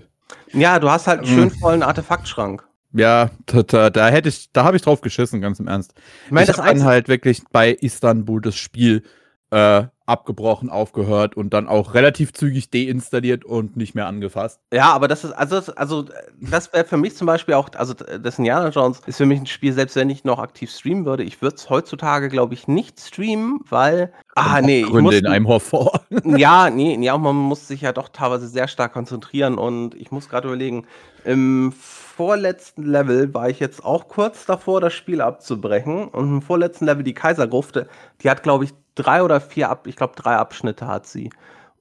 Ja, 0.53 0.79
du 0.79 0.89
hast 0.89 1.07
halt 1.07 1.21
einen 1.21 1.31
Mm. 1.31 1.35
schön 1.35 1.51
vollen 1.51 1.83
Artefaktschrank. 1.83 2.67
Ja, 2.93 3.29
da, 3.45 3.61
da, 3.63 3.89
da 3.91 4.09
hätte 4.09 4.29
ich, 4.29 4.51
da 4.51 4.63
habe 4.63 4.75
ich 4.77 4.81
drauf 4.81 5.01
geschissen, 5.01 5.41
ganz 5.41 5.59
im 5.59 5.67
Ernst. 5.67 5.93
Ich 6.25 6.31
meine, 6.31 6.47
das 6.47 6.57
dann 6.57 6.83
halt 6.83 7.07
wirklich 7.07 7.43
bei 7.51 7.71
Istanbul 7.71 8.41
das 8.41 8.55
Spiel 8.55 9.03
äh, 9.51 9.83
abgebrochen, 10.09 10.69
aufgehört 10.69 11.37
und 11.37 11.53
dann 11.53 11.67
auch 11.67 11.93
relativ 11.93 12.33
zügig 12.33 12.69
deinstalliert 12.71 13.45
und 13.45 13.77
nicht 13.77 13.95
mehr 13.95 14.07
angefasst. 14.07 14.59
Ja, 14.73 14.91
aber 14.91 15.07
das 15.07 15.23
ist, 15.23 15.31
also, 15.31 15.55
das- 15.55 15.69
also 15.69 16.05
das 16.41 16.73
wäre 16.73 16.83
für 16.85 16.97
mich 16.97 17.15
zum 17.15 17.27
Beispiel 17.27 17.53
auch, 17.53 17.69
also 17.77 17.93
das 17.93 18.37
Indiana 18.37 18.69
Jones 18.69 19.01
ist 19.05 19.17
für 19.17 19.25
mich 19.25 19.39
ein 19.39 19.45
Spiel, 19.45 19.71
selbst 19.73 19.95
wenn 19.95 20.09
ich 20.09 20.23
noch 20.23 20.39
aktiv 20.39 20.71
streamen 20.71 21.05
würde, 21.05 21.23
ich 21.23 21.41
würde 21.41 21.55
es 21.55 21.69
heutzutage, 21.69 22.29
glaube 22.29 22.53
ich, 22.53 22.67
nicht 22.67 22.99
streamen, 22.99 23.61
weil, 23.69 24.11
ah, 24.35 24.61
nee, 24.61 24.81
ich 24.81 24.85
Gründe 24.87 25.01
muss, 25.03 25.15
in 25.15 25.27
einem 25.27 25.47
vor. 25.59 26.01
ja, 26.25 26.69
nee, 26.69 26.97
ja, 27.01 27.17
man 27.17 27.35
muss 27.35 27.67
sich 27.67 27.81
ja 27.81 27.93
doch 27.93 28.09
teilweise 28.09 28.47
sehr 28.47 28.67
stark 28.67 28.93
konzentrieren 28.93 29.57
und 29.57 29.95
ich 29.95 30.11
muss 30.11 30.27
gerade 30.29 30.47
überlegen, 30.47 30.85
im 31.25 31.71
vorletzten 31.71 32.83
Level 32.83 33.33
war 33.33 33.49
ich 33.49 33.59
jetzt 33.59 33.83
auch 33.83 34.07
kurz 34.07 34.45
davor, 34.45 34.81
das 34.81 34.93
Spiel 34.93 35.21
abzubrechen 35.21 36.07
und 36.09 36.27
im 36.27 36.41
vorletzten 36.41 36.85
Level 36.85 37.03
die 37.03 37.13
Kaisergruft, 37.13 37.85
die 38.21 38.29
hat, 38.29 38.43
glaube 38.43 38.65
ich, 38.65 38.73
drei 38.95 39.23
oder 39.23 39.39
vier, 39.39 39.69
Ab 39.69 39.87
ich 39.87 39.95
glaube, 39.95 40.15
drei 40.15 40.35
Abschnitte 40.35 40.87
hat 40.87 41.07
sie. 41.07 41.29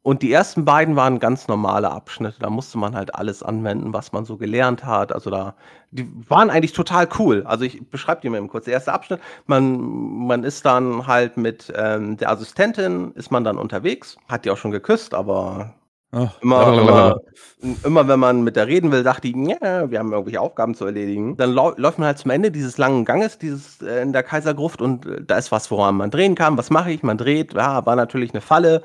Und 0.03 0.23
die 0.23 0.33
ersten 0.33 0.65
beiden 0.65 0.97
waren 0.97 1.19
ganz 1.19 1.49
normale 1.49 1.91
Abschnitte. 1.91 2.39
Da 2.39 2.49
musste 2.49 2.79
man 2.79 2.95
halt 2.95 3.15
alles 3.15 3.43
anwenden, 3.43 3.93
was 3.93 4.13
man 4.13 4.25
so 4.25 4.37
gelernt 4.39 4.85
hat. 4.85 5.13
Also 5.13 5.29
da, 5.29 5.55
die 5.91 6.09
waren 6.29 6.49
eigentlich 6.51 6.73
total 6.73 7.09
cool. 7.19 7.43
Also 7.45 7.65
ich 7.65 7.91
beschreibe 7.91 8.23
die 8.23 8.31
mal 8.31 8.39
eben 8.39 8.49
kurz. 8.49 8.65
Der 8.65 8.75
erste 8.75 8.93
Abschnitt, 8.93 9.21
man, 9.47 9.79
man 10.27 10.45
ist 10.45 10.65
dann 10.65 11.07
halt 11.07 11.37
mit 11.37 11.71
ähm, 11.77 12.17
der 12.17 12.31
Assistentin, 12.31 13.13
ist 13.17 13.31
man 13.31 13.45
dann 13.45 13.59
unterwegs, 13.59 14.17
hat 14.29 14.45
die 14.45 14.51
auch 14.51 14.57
schon 14.57 14.71
geküsst, 14.71 15.13
aber 15.13 15.75
Ach, 16.13 16.41
Immer, 16.41 16.73
immer, 16.79 17.21
immer 17.85 18.09
wenn 18.09 18.19
man 18.19 18.43
mit 18.43 18.57
der 18.57 18.67
reden 18.67 18.91
will, 18.93 19.03
sagt 19.03 19.25
die, 19.25 19.33
ja, 19.61 19.91
wir 19.91 19.99
haben 19.99 20.13
irgendwelche 20.13 20.41
Aufgaben 20.41 20.75
zu 20.75 20.87
erledigen. 20.87 21.37
Dann 21.37 21.53
läuft 21.53 21.99
man 21.99 22.07
halt 22.07 22.19
zum 22.19 22.31
Ende 22.31 22.51
dieses 22.51 22.79
langen 22.79 23.05
Ganges, 23.05 23.37
dieses 23.39 23.83
äh, 23.83 24.01
in 24.03 24.15
der 24.15 24.23
Kaisergruft 24.23 24.81
und 24.81 25.05
äh, 25.05 25.23
da 25.23 25.37
ist 25.37 25.53
was, 25.53 25.71
woran 25.71 25.97
man 25.97 26.11
drehen 26.11 26.35
kann. 26.35 26.57
Was 26.57 26.71
mache 26.71 26.91
ich? 26.93 27.03
Man 27.03 27.19
dreht, 27.19 27.53
ja, 27.53 27.85
war 27.85 27.95
natürlich 27.95 28.33
eine 28.33 28.41
Falle. 28.41 28.83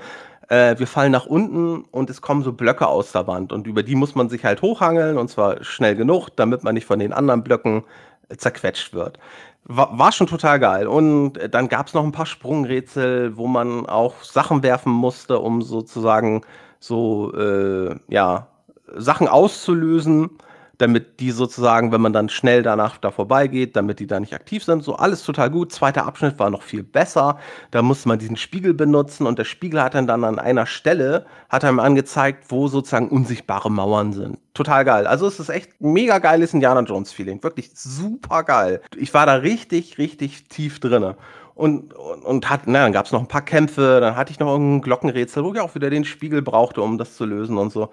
Äh, 0.49 0.77
wir 0.77 0.87
fallen 0.87 1.13
nach 1.13 1.25
unten 1.25 1.85
und 1.91 2.09
es 2.09 2.21
kommen 2.21 2.43
so 2.43 2.51
Blöcke 2.51 2.87
aus 2.87 3.13
der 3.13 3.25
Wand 3.27 3.53
und 3.53 3.67
über 3.67 3.83
die 3.83 3.95
muss 3.95 4.15
man 4.15 4.27
sich 4.27 4.43
halt 4.43 4.61
hochhangeln 4.61 5.17
und 5.17 5.29
zwar 5.29 5.63
schnell 5.63 5.95
genug, 5.95 6.29
damit 6.35 6.63
man 6.65 6.73
nicht 6.73 6.85
von 6.85 6.99
den 6.99 7.13
anderen 7.13 7.43
Blöcken 7.43 7.83
äh, 8.29 8.35
zerquetscht 8.35 8.93
wird. 8.93 9.17
War, 9.65 9.97
war 9.97 10.11
schon 10.11 10.27
total 10.27 10.59
geil. 10.59 10.87
Und 10.87 11.37
äh, 11.37 11.49
dann 11.49 11.69
gab 11.69 11.87
es 11.87 11.93
noch 11.93 12.03
ein 12.03 12.11
paar 12.11 12.25
Sprungrätsel, 12.25 13.37
wo 13.37 13.47
man 13.47 13.85
auch 13.85 14.23
Sachen 14.23 14.61
werfen 14.63 14.91
musste, 14.91 15.39
um 15.39 15.61
sozusagen 15.61 16.41
so, 16.83 17.33
äh, 17.33 17.95
ja, 18.09 18.47
Sachen 18.95 19.29
auszulösen, 19.29 20.31
damit 20.77 21.21
die 21.21 21.31
sozusagen, 21.31 21.93
wenn 21.93 22.01
man 22.01 22.11
dann 22.11 22.27
schnell 22.27 22.61
danach 22.61 22.97
da 22.97 23.11
vorbeigeht, 23.11 23.75
damit 23.77 23.99
die 23.99 24.07
da 24.07 24.19
nicht 24.19 24.33
aktiv 24.33 24.65
sind. 24.65 24.83
So 24.83 24.95
alles 24.95 25.23
total 25.23 25.49
gut. 25.49 25.71
Zweiter 25.71 26.05
Abschnitt 26.05 26.39
war 26.39 26.49
noch 26.49 26.63
viel 26.63 26.83
besser. 26.83 27.37
Da 27.71 27.81
musste 27.81 28.09
man 28.09 28.19
diesen 28.19 28.35
Spiegel 28.35 28.73
benutzen 28.73 29.25
und 29.27 29.39
der 29.39 29.45
Spiegel 29.45 29.81
hat 29.81 29.93
dann, 29.93 30.07
dann 30.07 30.25
an 30.25 30.39
einer 30.39 30.65
Stelle, 30.65 31.25
hat 31.47 31.63
einem 31.63 31.79
angezeigt, 31.79 32.45
wo 32.49 32.67
sozusagen 32.67 33.07
unsichtbare 33.07 33.71
Mauern 33.71 34.11
sind. 34.11 34.39
Total 34.53 34.83
geil. 34.83 35.07
Also 35.07 35.25
es 35.27 35.39
ist 35.39 35.49
echt 35.49 35.79
mega 35.79 36.17
geiles 36.17 36.53
Indiana 36.53 36.81
Jones 36.81 37.13
Feeling. 37.13 37.41
Wirklich 37.43 37.71
super 37.75 38.43
geil. 38.43 38.81
Ich 38.97 39.13
war 39.13 39.25
da 39.25 39.35
richtig, 39.35 39.97
richtig 39.99 40.49
tief 40.49 40.81
drinne. 40.81 41.15
Und, 41.55 41.93
und, 41.93 42.23
und 42.23 42.49
hat, 42.49 42.61
na, 42.65 42.83
dann 42.83 42.93
gab 42.93 43.05
es 43.05 43.11
noch 43.11 43.19
ein 43.19 43.27
paar 43.27 43.43
Kämpfe, 43.43 43.99
dann 44.01 44.15
hatte 44.15 44.31
ich 44.31 44.39
noch 44.39 44.51
irgendein 44.51 44.81
Glockenrätsel, 44.81 45.43
wo 45.43 45.53
ich 45.53 45.59
auch 45.59 45.75
wieder 45.75 45.89
den 45.89 46.03
Spiegel 46.03 46.41
brauchte, 46.41 46.81
um 46.81 46.97
das 46.97 47.15
zu 47.15 47.25
lösen 47.25 47.57
und 47.57 47.71
so. 47.71 47.89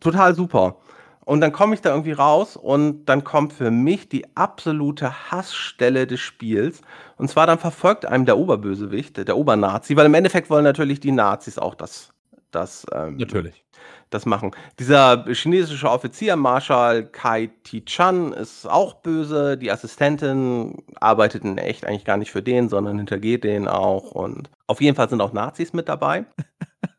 Total 0.00 0.34
super. 0.34 0.76
Und 1.24 1.40
dann 1.40 1.52
komme 1.52 1.74
ich 1.74 1.80
da 1.80 1.90
irgendwie 1.90 2.12
raus 2.12 2.56
und 2.56 3.06
dann 3.06 3.24
kommt 3.24 3.54
für 3.54 3.70
mich 3.70 4.08
die 4.10 4.26
absolute 4.36 5.30
Hassstelle 5.30 6.06
des 6.06 6.20
Spiels. 6.20 6.82
Und 7.16 7.30
zwar 7.30 7.46
dann 7.46 7.58
verfolgt 7.58 8.04
einem 8.04 8.26
der 8.26 8.36
Oberbösewicht, 8.36 9.16
der 9.26 9.36
Obernazi, 9.36 9.96
weil 9.96 10.06
im 10.06 10.14
Endeffekt 10.14 10.50
wollen 10.50 10.64
natürlich 10.64 11.00
die 11.00 11.12
Nazis 11.12 11.58
auch 11.58 11.74
das, 11.74 12.12
das, 12.50 12.84
ähm, 12.92 13.16
Natürlich. 13.16 13.64
Das 14.10 14.26
machen. 14.26 14.52
Dieser 14.78 15.24
chinesische 15.32 15.90
Offizier, 15.90 16.36
Marschall 16.36 17.04
Kai 17.06 17.50
Ti-chan, 17.64 18.32
ist 18.32 18.66
auch 18.66 18.94
böse. 18.94 19.56
Die 19.56 19.70
Assistentin 19.70 20.82
arbeitet 21.00 21.44
in 21.44 21.58
echt 21.58 21.84
eigentlich 21.84 22.04
gar 22.04 22.16
nicht 22.16 22.30
für 22.30 22.42
den, 22.42 22.68
sondern 22.68 22.96
hintergeht 22.98 23.44
den 23.44 23.68
auch. 23.68 24.12
Und 24.12 24.50
auf 24.66 24.80
jeden 24.80 24.96
Fall 24.96 25.08
sind 25.08 25.20
auch 25.20 25.32
Nazis 25.32 25.72
mit 25.72 25.88
dabei. 25.88 26.24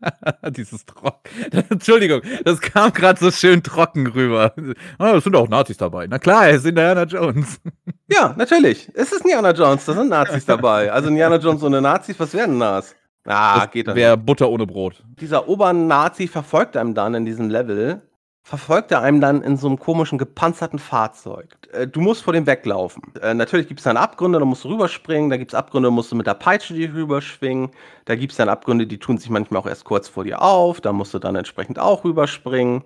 Dieses 0.50 0.86
Trocken. 0.86 1.30
Entschuldigung, 1.70 2.22
das 2.44 2.62
kam 2.62 2.94
gerade 2.94 3.20
so 3.20 3.32
schön 3.32 3.64
trocken 3.64 4.08
rüber. 4.08 4.54
Ah, 4.98 5.14
es 5.16 5.24
sind 5.24 5.36
auch 5.36 5.48
Nazis 5.48 5.78
dabei. 5.78 6.08
Na 6.08 6.20
klar, 6.20 6.48
er 6.48 6.56
ist 6.56 6.66
Indiana 6.66 7.04
Jones. 7.04 7.60
Ja, 8.08 8.34
natürlich. 8.38 8.90
Es 8.94 9.12
ist 9.12 9.22
Indiana 9.22 9.52
Jones, 9.52 9.86
da 9.86 9.94
sind 9.94 10.10
Nazis 10.10 10.46
dabei. 10.46 10.92
Also 10.92 11.10
Indiana 11.10 11.38
Jones 11.38 11.64
ohne 11.64 11.82
Nazis, 11.82 12.20
was 12.20 12.34
wären 12.34 12.60
das? 12.60 12.96
Ah, 13.26 13.60
das 13.60 13.72
geht 13.72 13.88
doch 13.88 13.96
Wäre 13.96 14.18
Butter 14.18 14.50
ohne 14.50 14.66
Brot. 14.66 15.04
Dieser 15.20 15.48
Obernazi 15.48 16.28
verfolgt 16.28 16.78
einem 16.78 16.94
dann 16.94 17.16
in 17.16 17.26
diesem 17.26 17.50
Level 17.50 18.02
verfolgt 18.46 18.92
er 18.92 19.02
einem 19.02 19.22
dann 19.22 19.42
in 19.42 19.58
so 19.58 19.66
einem 19.66 19.80
komischen 19.80 20.20
gepanzerten 20.20 20.78
Fahrzeug. 20.78 21.58
Äh, 21.72 21.88
du 21.88 22.00
musst 22.00 22.22
vor 22.22 22.32
dem 22.32 22.46
weglaufen. 22.46 23.02
Äh, 23.20 23.34
natürlich 23.34 23.68
gibt 23.68 23.80
es 23.80 23.86
dann 23.86 23.98
Abgründe, 23.98 24.38
da 24.38 24.46
musst 24.46 24.64
du 24.64 24.70
rüberspringen. 24.70 25.32
Da 25.32 25.38
gibt 25.38 25.52
es 25.52 25.56
Abgründe, 25.56 25.88
da 25.88 25.92
musst 25.92 26.12
du 26.12 26.16
mit 26.16 26.28
der 26.28 26.36
Peitsche 26.36 26.76
die 26.76 26.86
rüberschwingen. 26.86 27.72
Da 28.06 28.16
gibt 28.16 28.34
es 28.34 28.38
dann 28.38 28.48
Abgründe, 28.48 28.86
die 28.86 29.00
tun 29.00 29.18
sich 29.18 29.32
manchmal 29.32 29.62
auch 29.62 29.66
erst 29.66 29.84
kurz 29.84 30.08
vor 30.08 30.24
dir 30.24 30.44
auf. 30.44 30.80
Da 30.80 30.94
musst 30.94 31.16
du 31.16 31.20
dann 31.20 31.36
entsprechend 31.36 31.80
auch 31.80 32.04
rüberspringen. 32.04 32.84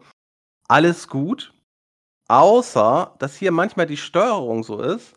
Alles 0.70 1.10
gut. 1.10 1.54
Außer, 2.30 3.16
dass 3.20 3.36
hier 3.36 3.52
manchmal 3.52 3.86
die 3.86 3.98
Steuerung 3.98 4.64
so 4.64 4.80
ist, 4.80 5.14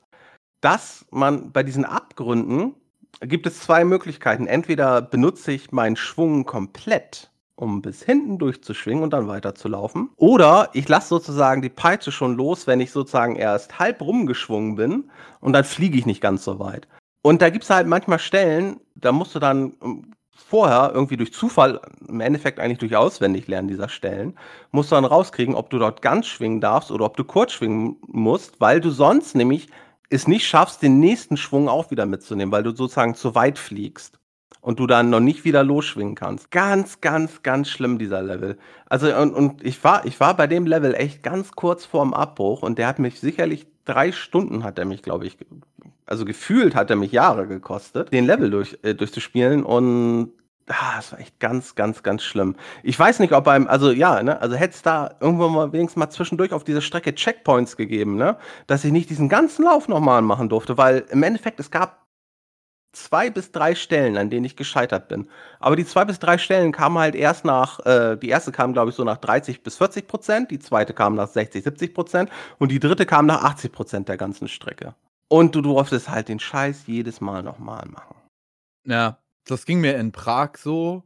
dass 0.60 1.06
man 1.12 1.52
bei 1.52 1.62
diesen 1.62 1.84
Abgründen 1.84 2.74
gibt 3.20 3.46
es 3.46 3.60
zwei 3.60 3.84
Möglichkeiten. 3.84 4.46
Entweder 4.46 5.02
benutze 5.02 5.52
ich 5.52 5.72
meinen 5.72 5.96
Schwung 5.96 6.44
komplett 6.44 7.30
um 7.54 7.80
bis 7.80 8.02
hinten 8.02 8.38
durchzuschwingen 8.38 9.04
und 9.04 9.12
dann 9.12 9.28
weiterzulaufen. 9.28 10.10
Oder 10.16 10.70
ich 10.72 10.88
lasse 10.88 11.08
sozusagen 11.08 11.62
die 11.62 11.68
Peitsche 11.68 12.10
schon 12.10 12.36
los, 12.36 12.66
wenn 12.66 12.80
ich 12.80 12.90
sozusagen 12.90 13.36
erst 13.36 13.78
halb 13.78 14.00
rumgeschwungen 14.00 14.74
bin 14.74 15.10
und 15.40 15.52
dann 15.52 15.64
fliege 15.64 15.96
ich 15.96 16.06
nicht 16.06 16.20
ganz 16.20 16.44
so 16.44 16.58
weit. 16.58 16.88
Und 17.22 17.40
da 17.40 17.50
gibt 17.50 17.64
es 17.64 17.70
halt 17.70 17.86
manchmal 17.86 18.18
Stellen, 18.18 18.80
da 18.96 19.12
musst 19.12 19.34
du 19.34 19.38
dann 19.38 19.74
ähm, 19.82 20.12
vorher 20.34 20.90
irgendwie 20.92 21.16
durch 21.16 21.32
Zufall, 21.32 21.80
im 22.08 22.20
Endeffekt 22.20 22.58
eigentlich 22.58 22.78
durch 22.78 22.96
Auswendiglernen 22.96 23.68
dieser 23.68 23.88
Stellen, 23.88 24.36
musst 24.72 24.90
du 24.90 24.96
dann 24.96 25.04
rauskriegen, 25.04 25.54
ob 25.54 25.70
du 25.70 25.78
dort 25.78 26.02
ganz 26.02 26.26
schwingen 26.26 26.60
darfst 26.60 26.90
oder 26.90 27.04
ob 27.04 27.16
du 27.16 27.22
kurz 27.22 27.52
schwingen 27.52 27.96
musst, 28.08 28.60
weil 28.60 28.80
du 28.80 28.90
sonst 28.90 29.36
nämlich 29.36 29.68
es 30.12 30.28
nicht 30.28 30.46
schaffst, 30.46 30.82
den 30.82 31.00
nächsten 31.00 31.36
Schwung 31.36 31.68
auch 31.68 31.90
wieder 31.90 32.06
mitzunehmen, 32.06 32.52
weil 32.52 32.62
du 32.62 32.70
sozusagen 32.70 33.14
zu 33.14 33.34
weit 33.34 33.58
fliegst 33.58 34.18
und 34.60 34.78
du 34.78 34.86
dann 34.86 35.10
noch 35.10 35.20
nicht 35.20 35.44
wieder 35.44 35.64
losschwingen 35.64 36.14
kannst. 36.14 36.50
Ganz, 36.50 37.00
ganz, 37.00 37.42
ganz 37.42 37.68
schlimm, 37.68 37.98
dieser 37.98 38.22
Level. 38.22 38.58
Also, 38.86 39.14
und, 39.14 39.34
und 39.34 39.64
ich 39.64 39.82
war, 39.82 40.06
ich 40.06 40.20
war 40.20 40.36
bei 40.36 40.46
dem 40.46 40.66
Level 40.66 40.94
echt 40.94 41.22
ganz 41.22 41.52
kurz 41.52 41.84
vorm 41.84 42.14
Abbruch 42.14 42.62
und 42.62 42.78
der 42.78 42.86
hat 42.86 42.98
mich 42.98 43.20
sicherlich 43.20 43.66
drei 43.84 44.12
Stunden 44.12 44.62
hat 44.64 44.78
er 44.78 44.84
mich, 44.84 45.02
glaube 45.02 45.26
ich, 45.26 45.36
also 46.06 46.24
gefühlt 46.24 46.74
hat 46.74 46.90
er 46.90 46.96
mich 46.96 47.12
Jahre 47.12 47.46
gekostet, 47.46 48.12
den 48.12 48.26
Level 48.26 48.50
durch, 48.50 48.78
äh, 48.82 48.94
durchzuspielen 48.94 49.64
und 49.64 50.32
ah, 50.68 50.96
das 50.96 51.12
war 51.12 51.20
echt 51.20 51.38
ganz, 51.40 51.74
ganz, 51.74 52.02
ganz 52.02 52.22
schlimm. 52.22 52.56
Ich 52.82 52.98
weiß 52.98 53.18
nicht, 53.20 53.32
ob 53.32 53.44
beim, 53.44 53.66
also 53.66 53.90
ja, 53.90 54.22
ne, 54.22 54.40
also 54.40 54.56
hätte 54.56 54.74
es 54.74 54.82
da 54.82 55.14
irgendwann 55.20 55.52
mal 55.52 55.72
wenigstens 55.72 55.98
mal 55.98 56.10
zwischendurch 56.10 56.52
auf 56.52 56.64
dieser 56.64 56.80
Strecke 56.80 57.14
Checkpoints 57.14 57.76
gegeben, 57.76 58.16
ne, 58.16 58.36
dass 58.66 58.84
ich 58.84 58.92
nicht 58.92 59.10
diesen 59.10 59.28
ganzen 59.28 59.64
Lauf 59.64 59.88
nochmal 59.88 60.22
machen 60.22 60.48
durfte, 60.48 60.78
weil 60.78 61.04
im 61.10 61.22
Endeffekt 61.22 61.60
es 61.60 61.70
gab 61.70 62.02
zwei 62.92 63.30
bis 63.30 63.52
drei 63.52 63.74
Stellen, 63.74 64.16
an 64.16 64.30
denen 64.30 64.44
ich 64.44 64.56
gescheitert 64.56 65.08
bin. 65.08 65.28
Aber 65.60 65.76
die 65.76 65.86
zwei 65.86 66.04
bis 66.04 66.18
drei 66.18 66.38
Stellen 66.38 66.72
kamen 66.72 66.98
halt 66.98 67.14
erst 67.14 67.44
nach, 67.44 67.80
äh, 67.86 68.16
die 68.16 68.28
erste 68.28 68.52
kam, 68.52 68.72
glaube 68.72 68.90
ich, 68.90 68.96
so 68.96 69.04
nach 69.04 69.16
30 69.16 69.62
bis 69.62 69.78
40 69.78 70.06
Prozent, 70.06 70.50
die 70.50 70.58
zweite 70.58 70.92
kam 70.92 71.14
nach 71.14 71.28
60, 71.28 71.64
70 71.64 71.94
Prozent 71.94 72.30
und 72.58 72.70
die 72.70 72.80
dritte 72.80 73.06
kam 73.06 73.26
nach 73.26 73.42
80 73.42 73.72
Prozent 73.72 74.08
der 74.08 74.16
ganzen 74.16 74.48
Strecke. 74.48 74.94
Und 75.28 75.54
du 75.54 75.62
durftest 75.62 76.10
halt 76.10 76.28
den 76.28 76.38
Scheiß 76.38 76.86
jedes 76.86 77.20
Mal 77.22 77.42
nochmal 77.42 77.86
machen. 77.86 78.16
Ja, 78.84 79.21
das 79.44 79.66
ging 79.66 79.80
mir 79.80 79.96
in 79.96 80.12
Prag 80.12 80.56
so 80.56 81.02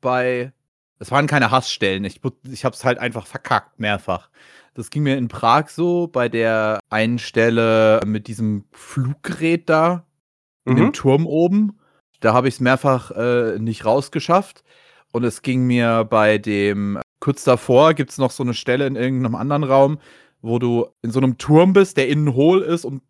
bei. 0.00 0.52
Es 0.98 1.10
waren 1.10 1.26
keine 1.26 1.50
Hassstellen. 1.50 2.04
Ich, 2.04 2.20
ich 2.50 2.64
habe 2.64 2.74
es 2.74 2.84
halt 2.84 2.98
einfach 2.98 3.26
verkackt, 3.26 3.80
mehrfach. 3.80 4.30
Das 4.74 4.90
ging 4.90 5.02
mir 5.02 5.16
in 5.16 5.28
Prag 5.28 5.68
so 5.68 6.06
bei 6.06 6.28
der 6.28 6.80
einen 6.88 7.18
Stelle 7.18 8.00
mit 8.06 8.26
diesem 8.26 8.64
Fluggerät 8.72 9.68
da, 9.68 10.06
in 10.64 10.74
mhm. 10.74 10.76
dem 10.76 10.92
Turm 10.92 11.26
oben. 11.26 11.78
Da 12.20 12.32
habe 12.32 12.48
ich 12.48 12.54
es 12.54 12.60
mehrfach 12.60 13.10
äh, 13.10 13.58
nicht 13.58 13.84
rausgeschafft. 13.84 14.64
Und 15.12 15.24
es 15.24 15.42
ging 15.42 15.66
mir 15.66 16.04
bei 16.04 16.38
dem, 16.38 17.00
kurz 17.20 17.44
davor 17.44 17.94
gibt 17.94 18.10
es 18.10 18.18
noch 18.18 18.32
so 18.32 18.42
eine 18.42 18.54
Stelle 18.54 18.86
in 18.86 18.96
irgendeinem 18.96 19.36
anderen 19.36 19.62
Raum, 19.62 19.98
wo 20.44 20.58
du 20.58 20.86
in 21.00 21.10
so 21.10 21.20
einem 21.20 21.38
Turm 21.38 21.72
bist, 21.72 21.96
der 21.96 22.06
innen 22.08 22.34
hohl 22.34 22.60
ist 22.60 22.84
und 22.84 23.00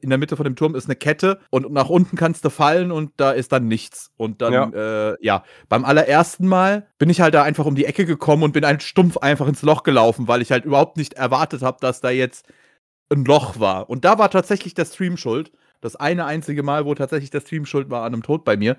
in 0.00 0.10
der 0.10 0.18
Mitte 0.18 0.36
von 0.36 0.42
dem 0.42 0.56
Turm 0.56 0.74
ist 0.74 0.86
eine 0.86 0.96
Kette 0.96 1.38
und 1.50 1.70
nach 1.72 1.88
unten 1.88 2.16
kannst 2.16 2.44
du 2.44 2.50
fallen 2.50 2.90
und 2.90 3.12
da 3.16 3.30
ist 3.30 3.52
dann 3.52 3.68
nichts. 3.68 4.10
Und 4.16 4.42
dann, 4.42 4.52
ja, 4.52 5.10
äh, 5.10 5.16
ja. 5.20 5.44
beim 5.68 5.84
allerersten 5.84 6.48
Mal 6.48 6.88
bin 6.98 7.10
ich 7.10 7.20
halt 7.20 7.34
da 7.34 7.44
einfach 7.44 7.64
um 7.64 7.76
die 7.76 7.84
Ecke 7.84 8.06
gekommen 8.06 8.42
und 8.42 8.52
bin 8.52 8.64
ein 8.64 8.80
stumpf 8.80 9.18
einfach 9.18 9.46
ins 9.46 9.62
Loch 9.62 9.84
gelaufen, 9.84 10.26
weil 10.26 10.42
ich 10.42 10.50
halt 10.50 10.64
überhaupt 10.64 10.96
nicht 10.96 11.14
erwartet 11.14 11.62
habe, 11.62 11.78
dass 11.80 12.00
da 12.00 12.10
jetzt 12.10 12.46
ein 13.10 13.24
Loch 13.24 13.60
war. 13.60 13.88
Und 13.88 14.04
da 14.04 14.18
war 14.18 14.28
tatsächlich 14.28 14.74
der 14.74 14.84
Stream 14.84 15.16
schuld. 15.16 15.52
Das 15.80 15.94
eine 15.94 16.24
einzige 16.24 16.64
Mal, 16.64 16.84
wo 16.84 16.94
tatsächlich 16.96 17.30
der 17.30 17.40
Stream 17.40 17.66
schuld 17.66 17.88
war 17.88 18.02
an 18.02 18.14
einem 18.14 18.24
Tod 18.24 18.44
bei 18.44 18.56
mir, 18.56 18.72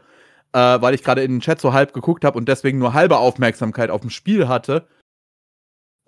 äh, 0.52 0.60
weil 0.82 0.94
ich 0.94 1.04
gerade 1.04 1.24
in 1.24 1.32
den 1.32 1.40
Chat 1.40 1.62
so 1.62 1.72
halb 1.72 1.94
geguckt 1.94 2.26
habe 2.26 2.38
und 2.38 2.50
deswegen 2.50 2.78
nur 2.78 2.94
halbe 2.94 3.18
Aufmerksamkeit 3.18 3.90
auf 3.90 4.02
dem 4.02 4.10
Spiel 4.10 4.50
hatte 4.50 4.86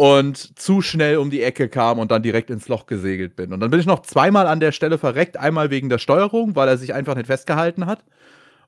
und 0.01 0.57
zu 0.57 0.81
schnell 0.81 1.17
um 1.17 1.29
die 1.29 1.43
Ecke 1.43 1.69
kam 1.69 1.99
und 1.99 2.09
dann 2.09 2.23
direkt 2.23 2.49
ins 2.49 2.67
Loch 2.67 2.87
gesegelt 2.87 3.35
bin. 3.35 3.53
Und 3.53 3.59
dann 3.59 3.69
bin 3.69 3.79
ich 3.79 3.85
noch 3.85 4.01
zweimal 4.01 4.47
an 4.47 4.59
der 4.59 4.71
Stelle 4.71 4.97
verreckt, 4.97 5.37
einmal 5.37 5.69
wegen 5.69 5.89
der 5.89 5.99
Steuerung, 5.99 6.55
weil 6.55 6.67
er 6.67 6.79
sich 6.79 6.95
einfach 6.95 7.13
nicht 7.13 7.27
festgehalten 7.27 7.85
hat. 7.85 8.03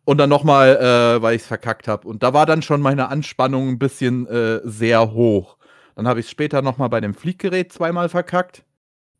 Und 0.05 0.19
dann 0.19 0.29
nochmal, 0.29 0.75
äh, 0.75 1.23
weil 1.23 1.35
ich 1.35 1.41
es 1.41 1.47
verkackt 1.47 1.87
habe. 1.87 2.07
Und 2.07 2.21
da 2.21 2.35
war 2.35 2.45
dann 2.45 2.61
schon 2.61 2.81
meine 2.81 3.09
Anspannung 3.09 3.67
ein 3.69 3.79
bisschen 3.79 4.27
äh, 4.27 4.59
sehr 4.63 5.11
hoch. 5.13 5.57
Dann 5.95 6.07
habe 6.07 6.19
ich 6.19 6.27
es 6.27 6.31
später 6.31 6.61
nochmal 6.61 6.89
bei 6.89 7.01
dem 7.01 7.15
Flieggerät 7.15 7.73
zweimal 7.73 8.09
verkackt 8.09 8.63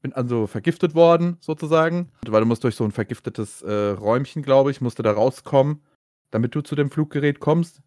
bin 0.03 0.13
also 0.13 0.47
vergiftet 0.47 0.95
worden, 0.95 1.37
sozusagen. 1.39 2.11
Weil 2.27 2.41
du 2.41 2.45
musst 2.45 2.63
durch 2.65 2.75
so 2.75 2.83
ein 2.83 2.91
vergiftetes 2.91 3.61
äh, 3.61 3.91
Räumchen, 3.91 4.43
glaube 4.43 4.69
ich, 4.69 4.81
musste 4.81 5.01
da 5.01 5.13
rauskommen, 5.13 5.81
damit 6.29 6.53
du 6.53 6.61
zu 6.61 6.75
dem 6.75 6.91
Fluggerät 6.91 7.39
kommst. 7.39 7.81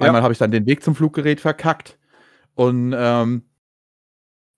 Ja. 0.00 0.06
Einmal 0.06 0.22
habe 0.22 0.32
ich 0.32 0.38
dann 0.38 0.50
den 0.50 0.66
Weg 0.66 0.82
zum 0.82 0.96
Fluggerät 0.96 1.40
verkackt. 1.40 1.98
Und 2.56 2.94
ähm, 2.96 3.42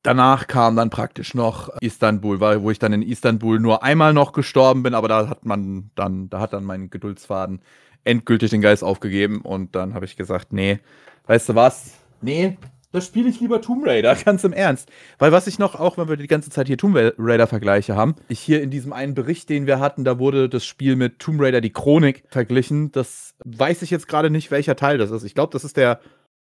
danach 0.02 0.46
kam 0.46 0.76
dann 0.76 0.88
praktisch 0.88 1.34
noch 1.34 1.68
Istanbul, 1.80 2.40
wo 2.40 2.70
ich 2.70 2.78
dann 2.78 2.92
in 2.92 3.02
Istanbul 3.02 3.58
nur 3.58 3.82
einmal 3.82 4.14
noch 4.14 4.32
gestorben 4.32 4.82
bin, 4.82 4.94
aber 4.94 5.08
da 5.08 5.28
hat 5.28 5.44
man 5.44 5.90
dann, 5.96 6.30
da 6.30 6.40
hat 6.40 6.52
dann 6.52 6.64
mein 6.64 6.90
Geduldsfaden 6.90 7.60
endgültig 8.04 8.50
den 8.50 8.62
Geist 8.62 8.84
aufgegeben 8.84 9.42
und 9.42 9.74
dann 9.74 9.94
habe 9.94 10.04
ich 10.04 10.16
gesagt, 10.16 10.52
nee, 10.52 10.78
weißt 11.26 11.50
du 11.50 11.54
was? 11.56 11.94
Nee, 12.22 12.56
da 12.92 13.00
spiele 13.00 13.28
ich 13.28 13.40
lieber 13.40 13.60
Tomb 13.60 13.84
Raider, 13.84 14.14
ganz 14.24 14.44
im 14.44 14.52
Ernst. 14.52 14.90
Weil 15.18 15.32
was 15.32 15.48
ich 15.48 15.58
noch, 15.58 15.74
auch 15.74 15.98
wenn 15.98 16.08
wir 16.08 16.16
die 16.16 16.28
ganze 16.28 16.50
Zeit 16.50 16.68
hier 16.68 16.78
Tomb 16.78 16.96
Raider-Vergleiche 16.96 17.96
haben, 17.96 18.14
ich 18.28 18.38
hier 18.38 18.62
in 18.62 18.70
diesem 18.70 18.92
einen 18.92 19.14
Bericht, 19.14 19.48
den 19.48 19.66
wir 19.66 19.80
hatten, 19.80 20.04
da 20.04 20.20
wurde 20.20 20.48
das 20.48 20.64
Spiel 20.64 20.94
mit 20.94 21.18
Tomb 21.18 21.40
Raider 21.42 21.60
die 21.60 21.72
Chronik 21.72 22.22
verglichen. 22.28 22.92
Das 22.92 23.34
weiß 23.44 23.82
ich 23.82 23.90
jetzt 23.90 24.06
gerade 24.06 24.30
nicht, 24.30 24.52
welcher 24.52 24.76
Teil 24.76 24.98
das 24.98 25.10
ist. 25.10 25.24
Ich 25.24 25.34
glaube, 25.34 25.52
das 25.52 25.64
ist 25.64 25.76
der 25.76 26.00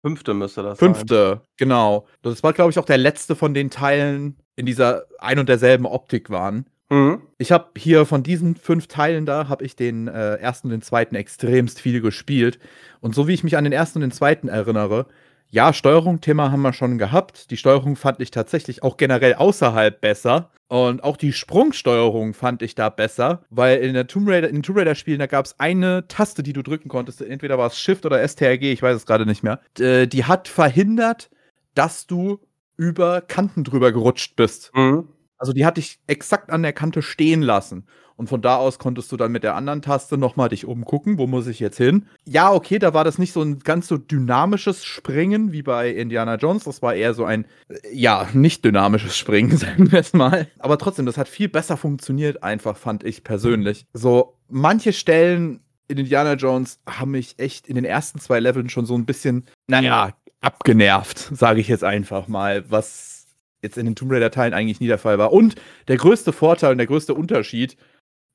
fünfte 0.03 0.33
müsste 0.33 0.61
das 0.61 0.77
fünfte, 0.77 1.15
sein. 1.15 1.27
Fünfte, 1.29 1.47
genau. 1.57 2.05
Das 2.21 2.43
war, 2.43 2.53
glaube 2.53 2.71
ich, 2.71 2.77
auch 2.77 2.85
der 2.85 2.97
letzte 2.97 3.35
von 3.35 3.53
den 3.53 3.69
Teilen 3.69 4.37
in 4.55 4.65
dieser 4.65 5.05
ein 5.17 5.39
und 5.39 5.49
derselben 5.49 5.85
Optik 5.85 6.29
waren. 6.29 6.65
Mhm. 6.89 7.21
Ich 7.37 7.51
habe 7.51 7.71
hier 7.77 8.05
von 8.05 8.21
diesen 8.21 8.55
fünf 8.55 8.87
Teilen 8.87 9.25
da, 9.25 9.47
habe 9.47 9.65
ich 9.65 9.75
den 9.75 10.07
äh, 10.07 10.35
ersten 10.35 10.67
und 10.67 10.71
den 10.71 10.81
zweiten 10.81 11.15
extremst 11.15 11.81
viel 11.81 12.01
gespielt. 12.01 12.59
Und 12.99 13.15
so 13.15 13.27
wie 13.27 13.33
ich 13.33 13.43
mich 13.43 13.57
an 13.57 13.63
den 13.63 13.73
ersten 13.73 13.99
und 13.99 14.01
den 14.01 14.11
zweiten 14.11 14.47
erinnere, 14.47 15.07
ja, 15.53 15.71
Steuerung, 15.71 16.19
Thema 16.19 16.51
haben 16.51 16.63
wir 16.63 16.73
schon 16.73 16.97
gehabt. 16.97 17.51
Die 17.51 17.57
Steuerung 17.57 17.95
fand 17.95 18.19
ich 18.19 18.31
tatsächlich 18.31 18.81
auch 18.81 18.97
generell 18.97 19.35
außerhalb 19.35 20.01
besser. 20.01 20.49
Und 20.67 21.03
auch 21.03 21.15
die 21.15 21.31
Sprungsteuerung 21.31 22.33
fand 22.33 22.63
ich 22.63 22.73
da 22.73 22.89
besser, 22.89 23.43
weil 23.51 23.77
in 23.81 23.93
der 23.93 24.07
Tomb 24.07 24.27
Raider, 24.27 24.49
in 24.49 24.55
den 24.55 24.63
Tomb 24.63 24.79
Raider-Spielen, 24.79 25.19
da 25.19 25.27
gab 25.27 25.45
es 25.45 25.59
eine 25.59 26.07
Taste, 26.07 26.41
die 26.41 26.53
du 26.53 26.63
drücken 26.63 26.89
konntest. 26.89 27.21
Entweder 27.21 27.59
war 27.59 27.67
es 27.67 27.79
Shift 27.79 28.03
oder 28.07 28.27
STRG, 28.27 28.73
ich 28.73 28.81
weiß 28.81 28.95
es 28.95 29.05
gerade 29.05 29.27
nicht 29.27 29.43
mehr. 29.43 29.59
Die 29.77 30.25
hat 30.25 30.47
verhindert, 30.47 31.29
dass 31.75 32.07
du 32.07 32.39
über 32.75 33.21
Kanten 33.21 33.63
drüber 33.63 33.91
gerutscht 33.91 34.35
bist. 34.35 34.71
Mhm. 34.73 35.07
Also 35.37 35.53
die 35.53 35.67
hat 35.67 35.77
dich 35.77 35.99
exakt 36.07 36.49
an 36.49 36.63
der 36.63 36.73
Kante 36.73 37.03
stehen 37.03 37.43
lassen. 37.43 37.85
Und 38.15 38.28
von 38.28 38.41
da 38.41 38.58
aus 38.58 38.80
konntest 38.80 39.12
du 39.12 39.17
dann 39.17 39.32
mit 39.32 39.43
der 39.43 39.56
anderen 39.56 39.82
Taste 39.82 40.17
nochmal 40.17 40.49
dich 40.49 40.65
umgucken, 40.65 41.17
wo 41.17 41.28
muss 41.28 41.47
ich 41.47 41.60
jetzt 41.60 41.78
hin. 41.78 42.06
Ja, 42.26 42.52
okay, 42.52 42.80
da 42.80 42.93
war 42.93 43.04
das 43.04 43.17
nicht 43.17 43.34
so 43.34 43.41
ein 43.41 43.60
ganz 43.60 43.88
so 43.88 43.97
dynamisches 43.97 44.86
Springen 44.86 45.52
wie 45.52 45.62
bei 45.62 45.89
Indiana 45.89 46.36
Jones. 46.36 46.63
Das 46.63 46.82
war 46.82 46.93
eher 46.93 47.13
so 47.13 47.26
ein, 47.26 47.45
ja, 47.91 48.28
nicht 48.34 48.63
dynamisches 48.63 49.17
Springen, 49.17 49.58
sagen 49.58 49.91
wir 49.91 49.99
es 49.99 50.13
mal. 50.13 50.47
Aber 50.60 50.78
trotzdem, 50.78 51.06
das 51.06 51.17
hat 51.17 51.28
viel 51.28 51.49
besser 51.49 51.78
funktioniert, 51.78 52.43
einfach, 52.43 52.78
fand 52.78 53.04
ich 53.04 53.23
persönlich. 53.23 53.86
So, 53.93 54.38
manche 54.49 54.93
Stellen 54.93 55.62
in 55.88 55.97
Indiana 55.97 56.34
Jones 56.34 56.80
haben 56.88 57.12
mich 57.12 57.39
echt 57.39 57.67
in 57.67 57.76
den 57.76 57.86
ersten 57.86 58.19
zwei 58.19 58.39
Leveln 58.39 58.69
schon 58.69 58.86
so 58.86 58.95
ein 58.95 59.06
bisschen, 59.06 59.45
naja, 59.67 60.13
abgenervt, 60.41 61.30
sage 61.34 61.62
ich 61.62 61.67
jetzt 61.67 61.84
einfach 61.84 62.28
mal, 62.28 62.69
was 62.69 63.13
jetzt 63.62 63.78
in 63.78 63.86
den 63.86 63.95
Tomb 63.95 64.12
Raider-Teilen 64.12 64.54
eigentlich 64.54 64.80
nie 64.80 64.88
der 64.88 64.97
Fall 64.97 65.17
war. 65.17 65.32
Und 65.32 65.56
der 65.88 65.97
größte 65.97 66.34
Vorteil 66.34 66.71
und 66.71 66.78
der 66.78 66.88
größte 66.88 67.13
Unterschied 67.13 67.78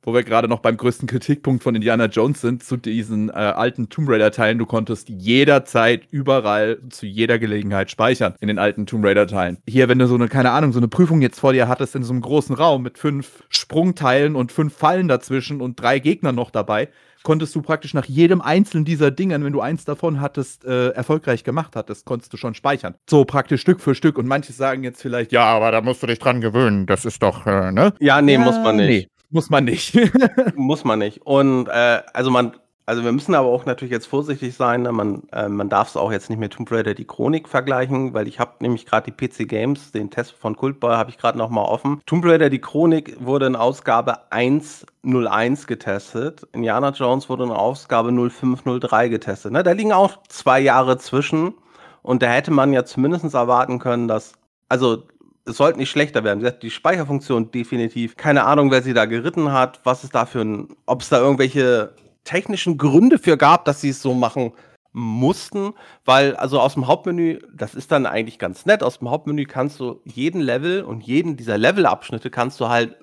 wo 0.02 0.14
wir 0.14 0.22
gerade 0.22 0.48
noch 0.48 0.60
beim 0.60 0.76
größten 0.76 1.08
Kritikpunkt 1.08 1.62
von 1.62 1.74
Indiana 1.74 2.06
Jones 2.06 2.40
sind, 2.40 2.62
zu 2.62 2.76
diesen 2.76 3.28
äh, 3.30 3.32
alten 3.32 3.88
Tomb 3.88 4.08
Raider-Teilen. 4.08 4.58
Du 4.58 4.66
konntest 4.66 5.08
jederzeit, 5.08 6.02
überall, 6.10 6.78
zu 6.90 7.06
jeder 7.06 7.38
Gelegenheit 7.38 7.90
speichern 7.90 8.34
in 8.40 8.48
den 8.48 8.58
alten 8.58 8.86
Tomb 8.86 9.04
Raider-Teilen. 9.04 9.58
Hier, 9.68 9.88
wenn 9.88 9.98
du 9.98 10.06
so 10.06 10.14
eine, 10.14 10.28
keine 10.28 10.50
Ahnung, 10.50 10.72
so 10.72 10.78
eine 10.78 10.88
Prüfung 10.88 11.20
jetzt 11.20 11.40
vor 11.40 11.52
dir 11.52 11.68
hattest 11.68 11.94
in 11.94 12.02
so 12.02 12.12
einem 12.12 12.22
großen 12.22 12.54
Raum 12.54 12.82
mit 12.82 12.98
fünf 12.98 13.44
Sprungteilen 13.48 14.36
und 14.36 14.52
fünf 14.52 14.74
Fallen 14.74 15.08
dazwischen 15.08 15.60
und 15.60 15.80
drei 15.80 15.98
Gegnern 15.98 16.34
noch 16.34 16.50
dabei, 16.50 16.88
konntest 17.22 17.54
du 17.54 17.62
praktisch 17.62 17.94
nach 17.94 18.06
jedem 18.06 18.40
einzelnen 18.40 18.84
dieser 18.84 19.10
Dingen, 19.10 19.44
wenn 19.44 19.52
du 19.52 19.60
eins 19.60 19.84
davon 19.84 20.20
hattest, 20.20 20.64
äh, 20.64 20.90
erfolgreich 20.90 21.44
gemacht 21.44 21.76
hattest, 21.76 22.06
konntest 22.06 22.32
du 22.32 22.36
schon 22.36 22.54
speichern. 22.54 22.94
So 23.08 23.24
praktisch 23.24 23.60
Stück 23.60 23.80
für 23.80 23.94
Stück. 23.94 24.18
Und 24.18 24.26
manche 24.26 24.52
sagen 24.52 24.84
jetzt 24.84 25.02
vielleicht, 25.02 25.32
ja, 25.32 25.44
aber 25.44 25.70
da 25.70 25.80
musst 25.80 26.02
du 26.02 26.06
dich 26.06 26.18
dran 26.18 26.40
gewöhnen. 26.40 26.86
Das 26.86 27.04
ist 27.04 27.22
doch, 27.22 27.46
äh, 27.46 27.72
ne? 27.72 27.92
Ja, 28.00 28.22
nee, 28.22 28.34
ja, 28.34 28.38
muss 28.38 28.56
man 28.56 28.76
nicht. 28.76 28.88
Nee, 28.88 29.08
muss 29.30 29.50
man 29.50 29.64
nicht. 29.64 29.98
muss 30.54 30.84
man 30.84 30.98
nicht. 30.98 31.22
Und 31.26 31.68
äh, 31.68 32.02
also 32.12 32.30
man 32.30 32.52
also 32.88 33.04
wir 33.04 33.12
müssen 33.12 33.34
aber 33.34 33.48
auch 33.48 33.66
natürlich 33.66 33.92
jetzt 33.92 34.06
vorsichtig 34.06 34.56
sein. 34.56 34.80
Ne? 34.80 34.92
Man, 34.92 35.24
äh, 35.30 35.46
man 35.46 35.68
darf 35.68 35.88
es 35.88 35.96
auch 35.98 36.10
jetzt 36.10 36.30
nicht 36.30 36.38
mit 36.38 36.54
Tomb 36.54 36.72
Raider 36.72 36.94
die 36.94 37.04
Chronik 37.04 37.46
vergleichen, 37.46 38.14
weil 38.14 38.26
ich 38.26 38.40
habe 38.40 38.52
nämlich 38.60 38.86
gerade 38.86 39.12
die 39.12 39.28
PC 39.28 39.46
Games, 39.46 39.92
den 39.92 40.08
Test 40.10 40.32
von 40.32 40.56
Cultboy 40.56 40.94
habe 40.94 41.10
ich 41.10 41.18
gerade 41.18 41.36
noch 41.36 41.50
mal 41.50 41.64
offen. 41.64 42.00
Tomb 42.06 42.24
Raider 42.24 42.48
die 42.48 42.62
Chronik 42.62 43.14
wurde 43.20 43.44
in 43.44 43.56
Ausgabe 43.56 44.32
1.01 44.32 45.66
getestet. 45.66 46.46
Indiana 46.52 46.88
Jones 46.88 47.28
wurde 47.28 47.44
in 47.44 47.50
Ausgabe 47.50 48.10
0503 48.10 49.10
getestet. 49.10 49.52
Ne? 49.52 49.62
Da 49.62 49.72
liegen 49.72 49.92
auch 49.92 50.22
zwei 50.28 50.58
Jahre 50.58 50.96
zwischen. 50.96 51.52
Und 52.00 52.22
da 52.22 52.28
hätte 52.28 52.52
man 52.52 52.72
ja 52.72 52.86
zumindest 52.86 53.34
erwarten 53.34 53.80
können, 53.80 54.08
dass, 54.08 54.32
also 54.70 55.02
es 55.48 55.56
sollte 55.56 55.78
nicht 55.78 55.90
schlechter 55.90 56.24
werden. 56.24 56.46
Die 56.62 56.70
Speicherfunktion 56.70 57.50
definitiv. 57.50 58.16
Keine 58.16 58.44
Ahnung, 58.44 58.70
wer 58.70 58.82
sie 58.82 58.94
da 58.94 59.06
geritten 59.06 59.52
hat, 59.52 59.80
was 59.84 60.04
ist 60.04 60.14
da 60.14 60.26
für 60.26 60.40
ein, 60.40 60.68
ob 60.86 61.02
es 61.02 61.08
da 61.08 61.18
irgendwelche 61.18 61.94
technischen 62.24 62.78
Gründe 62.78 63.18
für 63.18 63.36
gab, 63.36 63.64
dass 63.64 63.80
sie 63.80 63.90
es 63.90 64.02
so 64.02 64.14
machen 64.14 64.52
mussten, 64.92 65.74
weil 66.04 66.34
also 66.36 66.60
aus 66.60 66.74
dem 66.74 66.86
Hauptmenü, 66.86 67.38
das 67.52 67.74
ist 67.74 67.92
dann 67.92 68.06
eigentlich 68.06 68.38
ganz 68.38 68.66
nett, 68.66 68.82
aus 68.82 68.98
dem 68.98 69.10
Hauptmenü 69.10 69.44
kannst 69.44 69.80
du 69.80 70.00
jeden 70.04 70.40
Level 70.40 70.82
und 70.82 71.02
jeden 71.02 71.36
dieser 71.36 71.58
Levelabschnitte 71.58 72.30
kannst 72.30 72.60
du 72.60 72.68
halt 72.68 72.96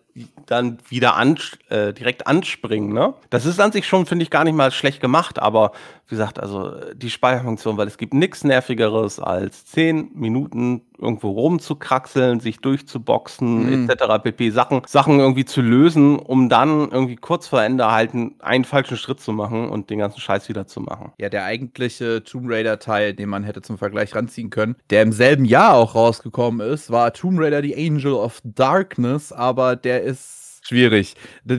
dann 0.46 0.78
wieder 0.88 1.16
an, 1.16 1.38
äh, 1.70 1.92
direkt 1.94 2.26
anspringen. 2.26 2.94
Ne? 2.94 3.14
Das 3.30 3.46
ist 3.46 3.60
an 3.60 3.74
sich 3.74 3.86
schon, 3.86 4.06
finde 4.06 4.24
ich, 4.24 4.30
gar 4.30 4.46
nicht 4.46 4.56
mal 4.56 4.72
schlecht 4.72 5.02
gemacht, 5.02 5.40
aber 5.40 5.74
wie 6.08 6.12
gesagt, 6.12 6.40
also 6.40 6.74
die 6.94 7.10
Speicherfunktion, 7.10 7.78
weil 7.78 7.88
es 7.88 7.98
gibt 7.98 8.14
nichts 8.14 8.44
Nervigeres 8.44 9.20
als 9.20 9.66
zehn 9.66 10.12
Minuten 10.14 10.84
irgendwo 11.00 11.32
rumzukraxeln, 11.32 12.40
sich 12.40 12.60
durchzuboxen, 12.60 13.84
mhm. 13.84 13.90
etc. 13.90 14.24
pp. 14.24 14.50
Sachen, 14.50 14.82
Sachen 14.88 15.20
irgendwie 15.20 15.46
zu 15.46 15.62
lösen, 15.62 16.18
um 16.18 16.50
dann 16.50 16.90
irgendwie 16.92 17.16
kurz 17.16 17.48
vor 17.48 17.62
Ende 17.62 17.92
halt 17.92 18.12
einen 18.14 18.66
falschen 18.66 18.98
Schritt 18.98 19.20
zu 19.20 19.34
machen 19.34 19.70
und 19.70 19.90
den 19.90 20.00
ganzen 20.00 20.20
Scheiß 20.20 20.50
wieder 20.50 20.68
zu 20.68 20.82
machen. 20.82 21.12
Ja, 21.18 21.30
der 21.30 21.46
eigentliche 21.46 22.24
Tomb 22.24 22.50
Raider-Teil, 22.50 23.14
den 23.14 23.30
man 23.30 23.44
hätte 23.44 23.62
zum 23.62 23.78
Vergleich 23.78 24.16
ranziehen 24.16 24.50
können, 24.50 24.76
der 24.90 25.02
im 25.02 25.12
selben 25.12 25.46
Jahr 25.46 25.74
auch 25.74 25.96
rausgekommen 25.96 26.66
ist, 26.66 26.92
war 26.92 27.14
Tomb 27.14 27.40
Raider 27.40 27.62
The 27.62 27.76
Angel 27.76 28.14
of 28.14 28.42
Darkness, 28.44 29.32
aber 29.32 29.76
der 29.76 30.04
ist 30.04 30.62
schwierig. 30.64 31.16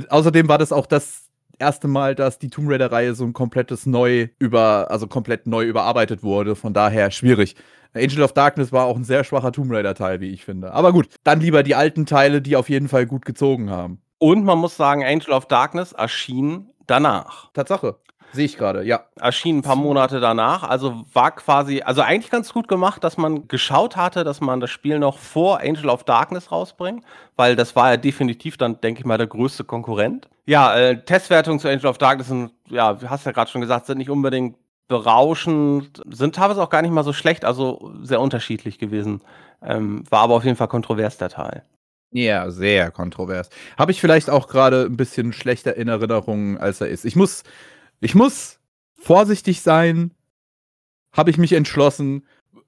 Außerdem 0.08 0.48
war 0.48 0.58
das 0.58 0.72
auch 0.72 0.86
das 0.86 1.26
erste 1.58 1.88
Mal, 1.88 2.14
dass 2.14 2.38
die 2.38 2.50
Tomb 2.50 2.70
Raider-Reihe 2.70 3.14
so 3.14 3.24
ein 3.24 3.32
komplettes 3.32 3.86
neu 3.86 4.28
über, 4.38 4.90
also 4.90 5.06
komplett 5.06 5.46
neu 5.46 5.64
überarbeitet 5.64 6.22
wurde. 6.22 6.56
Von 6.56 6.74
daher 6.74 7.10
schwierig. 7.10 7.56
Angel 7.94 8.22
of 8.22 8.32
Darkness 8.32 8.72
war 8.72 8.86
auch 8.86 8.96
ein 8.96 9.04
sehr 9.04 9.24
schwacher 9.24 9.52
Tomb 9.52 9.72
Raider-Teil, 9.72 10.20
wie 10.20 10.30
ich 10.30 10.44
finde. 10.44 10.72
Aber 10.72 10.92
gut, 10.92 11.08
dann 11.24 11.40
lieber 11.40 11.62
die 11.62 11.74
alten 11.74 12.06
Teile, 12.06 12.42
die 12.42 12.56
auf 12.56 12.68
jeden 12.68 12.88
Fall 12.88 13.06
gut 13.06 13.24
gezogen 13.24 13.70
haben. 13.70 14.00
Und 14.18 14.44
man 14.44 14.58
muss 14.58 14.76
sagen, 14.76 15.04
Angel 15.04 15.32
of 15.32 15.46
Darkness 15.46 15.92
erschien 15.92 16.70
danach. 16.86 17.50
Tatsache. 17.52 17.96
Sehe 18.32 18.44
ich 18.44 18.58
gerade, 18.58 18.82
ja. 18.82 19.04
Erschien 19.18 19.58
ein 19.58 19.62
paar 19.62 19.76
Monate 19.76 20.20
danach. 20.20 20.62
Also 20.62 21.04
war 21.12 21.30
quasi, 21.30 21.82
also 21.82 22.02
eigentlich 22.02 22.30
ganz 22.30 22.52
gut 22.52 22.68
gemacht, 22.68 23.02
dass 23.04 23.16
man 23.16 23.48
geschaut 23.48 23.96
hatte, 23.96 24.24
dass 24.24 24.40
man 24.40 24.60
das 24.60 24.70
Spiel 24.70 24.98
noch 24.98 25.18
vor 25.18 25.60
Angel 25.60 25.88
of 25.88 26.04
Darkness 26.04 26.50
rausbringt, 26.50 27.04
weil 27.36 27.56
das 27.56 27.76
war 27.76 27.90
ja 27.90 27.96
definitiv 27.96 28.56
dann, 28.56 28.80
denke 28.80 29.00
ich 29.00 29.06
mal, 29.06 29.16
der 29.16 29.26
größte 29.26 29.64
Konkurrent. 29.64 30.28
Ja, 30.44 30.76
äh, 30.76 31.02
Testwertungen 31.02 31.60
zu 31.60 31.68
Angel 31.68 31.86
of 31.86 31.98
Darkness 31.98 32.28
sind, 32.28 32.52
ja, 32.68 32.98
hast 33.06 33.26
ja 33.26 33.32
gerade 33.32 33.50
schon 33.50 33.60
gesagt, 33.60 33.86
sind 33.86 33.98
nicht 33.98 34.10
unbedingt 34.10 34.56
berauschend, 34.88 36.02
sind 36.08 36.36
teilweise 36.36 36.62
auch 36.62 36.70
gar 36.70 36.82
nicht 36.82 36.92
mal 36.92 37.04
so 37.04 37.12
schlecht, 37.12 37.44
also 37.44 37.92
sehr 38.02 38.20
unterschiedlich 38.20 38.78
gewesen. 38.78 39.20
Ähm, 39.62 40.04
war 40.10 40.20
aber 40.20 40.34
auf 40.34 40.44
jeden 40.44 40.56
Fall 40.56 40.68
kontrovers 40.68 41.18
der 41.18 41.28
Teil. 41.28 41.64
Ja, 42.12 42.50
sehr 42.50 42.90
kontrovers. 42.90 43.50
Habe 43.76 43.92
ich 43.92 44.00
vielleicht 44.00 44.30
auch 44.30 44.48
gerade 44.48 44.84
ein 44.84 44.96
bisschen 44.96 45.32
schlechter 45.32 45.76
in 45.76 45.88
Erinnerung, 45.88 46.58
als 46.58 46.80
er 46.80 46.88
ist. 46.88 47.04
Ich 47.04 47.16
muss 47.16 47.42
ich 48.00 48.14
muss 48.14 48.58
vorsichtig 48.94 49.62
sein, 49.62 50.12
habe 51.12 51.30
ich 51.30 51.38
mich 51.38 51.52
entschlossen, 51.52 52.26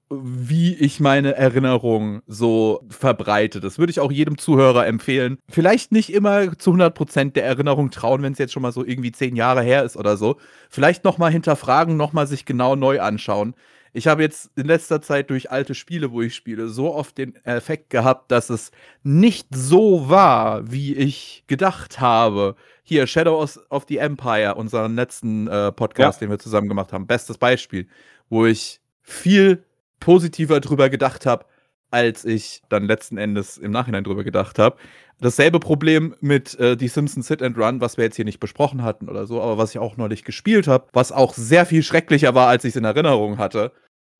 wie 0.09 0.73
ich 0.75 0.99
meine 0.99 1.35
Erinnerung 1.35 2.21
so 2.25 2.81
verbreite. 2.89 3.59
Das 3.59 3.77
würde 3.77 3.91
ich 3.91 3.99
auch 3.99 4.11
jedem 4.11 4.37
Zuhörer 4.37 4.87
empfehlen. 4.87 5.37
Vielleicht 5.49 5.91
nicht 5.91 6.11
immer 6.11 6.57
zu 6.57 6.71
100% 6.71 7.33
der 7.33 7.45
Erinnerung 7.45 7.91
trauen, 7.91 8.23
wenn 8.23 8.33
es 8.33 8.39
jetzt 8.39 8.53
schon 8.53 8.63
mal 8.63 8.71
so 8.71 8.83
irgendwie 8.83 9.11
zehn 9.11 9.35
Jahre 9.35 9.61
her 9.61 9.83
ist 9.83 9.97
oder 9.97 10.17
so. 10.17 10.37
Vielleicht 10.69 11.03
nochmal 11.03 11.31
hinterfragen, 11.31 11.95
nochmal 11.95 12.27
sich 12.27 12.45
genau 12.45 12.75
neu 12.75 12.99
anschauen. 13.01 13.53
Ich 13.91 14.07
habe 14.07 14.21
jetzt 14.21 14.51
in 14.55 14.67
letzter 14.67 15.01
Zeit 15.01 15.29
durch 15.29 15.49
alte 15.51 15.73
Spiele, 15.73 16.11
wo 16.11 16.21
ich 16.21 16.35
spiele, 16.35 16.67
so 16.67 16.93
oft 16.93 17.17
den 17.17 17.35
Effekt 17.43 17.89
gehabt, 17.89 18.31
dass 18.31 18.49
es 18.49 18.71
nicht 19.03 19.47
so 19.51 20.09
war, 20.09 20.71
wie 20.71 20.93
ich 20.93 21.43
gedacht 21.47 21.99
habe. 21.99 22.55
Hier, 22.83 23.07
Shadow 23.07 23.43
of 23.69 23.85
the 23.87 23.97
Empire, 23.97 24.55
unseren 24.55 24.95
letzten 24.95 25.47
äh, 25.47 25.71
Podcast, 25.71 26.21
ja. 26.21 26.27
den 26.27 26.31
wir 26.31 26.39
zusammen 26.39 26.67
gemacht 26.67 26.93
haben. 26.93 27.07
Bestes 27.07 27.37
Beispiel, 27.37 27.87
wo 28.29 28.45
ich 28.45 28.79
viel 29.01 29.63
positiver 29.99 30.59
drüber 30.59 30.89
gedacht 30.89 31.25
habe, 31.25 31.45
als 31.91 32.25
ich 32.25 32.61
dann 32.69 32.85
letzten 32.85 33.17
Endes 33.17 33.57
im 33.57 33.71
Nachhinein 33.71 34.03
drüber 34.03 34.23
gedacht 34.23 34.59
habe. 34.59 34.77
Dasselbe 35.21 35.59
Problem 35.59 36.15
mit 36.21 36.57
äh, 36.59 36.77
Die 36.77 36.87
Simpsons 36.87 37.27
Hit 37.27 37.41
and 37.41 37.57
Run, 37.57 37.81
was 37.81 37.97
wir 37.97 38.05
jetzt 38.05 38.15
hier 38.15 38.25
nicht 38.25 38.39
besprochen 38.39 38.83
hatten 38.83 39.09
oder 39.09 39.25
so, 39.25 39.41
aber 39.41 39.57
was 39.57 39.71
ich 39.71 39.79
auch 39.79 39.97
neulich 39.97 40.23
gespielt 40.23 40.67
habe, 40.67 40.87
was 40.93 41.11
auch 41.11 41.33
sehr 41.33 41.65
viel 41.65 41.83
schrecklicher 41.83 42.35
war, 42.35 42.47
als 42.47 42.63
ich 42.63 42.69
es 42.69 42.75
in 42.75 42.85
Erinnerung 42.85 43.37
hatte. 43.37 43.73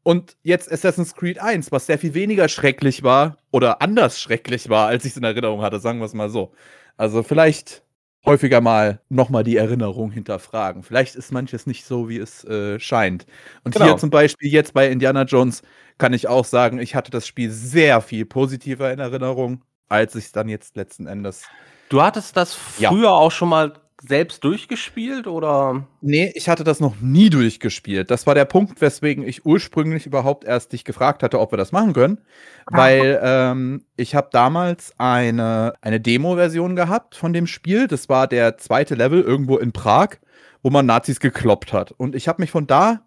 Und 0.03 0.37
jetzt 0.43 0.71
Assassin's 0.71 1.13
Creed 1.15 1.39
1, 1.39 1.71
was 1.71 1.85
sehr 1.85 1.99
viel 1.99 2.13
weniger 2.13 2.49
schrecklich 2.49 3.03
war 3.03 3.37
oder 3.51 3.81
anders 3.81 4.19
schrecklich 4.19 4.69
war, 4.69 4.87
als 4.87 5.05
ich 5.05 5.11
es 5.11 5.17
in 5.17 5.23
Erinnerung 5.23 5.61
hatte, 5.61 5.79
sagen 5.79 5.99
wir 5.99 6.05
es 6.05 6.13
mal 6.13 6.29
so. 6.29 6.53
Also 6.97 7.23
vielleicht 7.23 7.83
häufiger 8.25 8.61
mal 8.61 9.01
nochmal 9.09 9.43
die 9.43 9.57
Erinnerung 9.57 10.11
hinterfragen. 10.11 10.83
Vielleicht 10.83 11.15
ist 11.15 11.31
manches 11.31 11.65
nicht 11.65 11.85
so, 11.85 12.09
wie 12.09 12.17
es 12.17 12.43
äh, 12.43 12.79
scheint. 12.79 13.25
Und 13.63 13.73
genau. 13.73 13.85
hier 13.85 13.97
zum 13.97 14.09
Beispiel 14.09 14.51
jetzt 14.51 14.73
bei 14.73 14.89
Indiana 14.89 15.23
Jones 15.23 15.61
kann 15.97 16.13
ich 16.13 16.27
auch 16.27 16.45
sagen, 16.45 16.79
ich 16.79 16.95
hatte 16.95 17.11
das 17.11 17.27
Spiel 17.27 17.51
sehr 17.51 18.01
viel 18.01 18.25
positiver 18.25 18.91
in 18.91 18.99
Erinnerung 18.99 19.63
als 19.89 20.15
ich 20.15 20.25
es 20.25 20.31
dann 20.31 20.47
jetzt 20.47 20.75
letzten 20.75 21.07
Endes. 21.07 21.43
Du 21.89 22.01
hattest 22.01 22.37
das 22.37 22.53
früher 22.53 23.03
ja. 23.03 23.09
auch 23.09 23.31
schon 23.31 23.49
mal 23.49 23.73
selbst 24.01 24.43
durchgespielt 24.43 25.27
oder? 25.27 25.85
Nee, 26.01 26.31
ich 26.35 26.49
hatte 26.49 26.63
das 26.63 26.79
noch 26.79 27.01
nie 27.01 27.29
durchgespielt. 27.29 28.09
Das 28.09 28.25
war 28.27 28.35
der 28.35 28.45
Punkt, 28.45 28.81
weswegen 28.81 29.27
ich 29.27 29.45
ursprünglich 29.45 30.05
überhaupt 30.05 30.45
erst 30.45 30.71
dich 30.73 30.85
gefragt 30.85 31.23
hatte, 31.23 31.39
ob 31.39 31.51
wir 31.51 31.57
das 31.57 31.71
machen 31.71 31.93
können. 31.93 32.19
Ah. 32.65 32.77
Weil 32.77 33.19
ähm, 33.21 33.85
ich 33.95 34.15
habe 34.15 34.29
damals 34.31 34.93
eine, 34.97 35.73
eine 35.81 35.99
Demo-Version 35.99 36.75
gehabt 36.75 37.15
von 37.15 37.33
dem 37.33 37.47
Spiel. 37.47 37.87
Das 37.87 38.09
war 38.09 38.27
der 38.27 38.57
zweite 38.57 38.95
Level 38.95 39.21
irgendwo 39.21 39.57
in 39.57 39.71
Prag, 39.71 40.17
wo 40.63 40.69
man 40.69 40.85
Nazis 40.85 41.19
gekloppt 41.19 41.73
hat. 41.73 41.91
Und 41.91 42.15
ich 42.15 42.27
habe 42.27 42.41
mich 42.41 42.51
von 42.51 42.67
da 42.67 43.01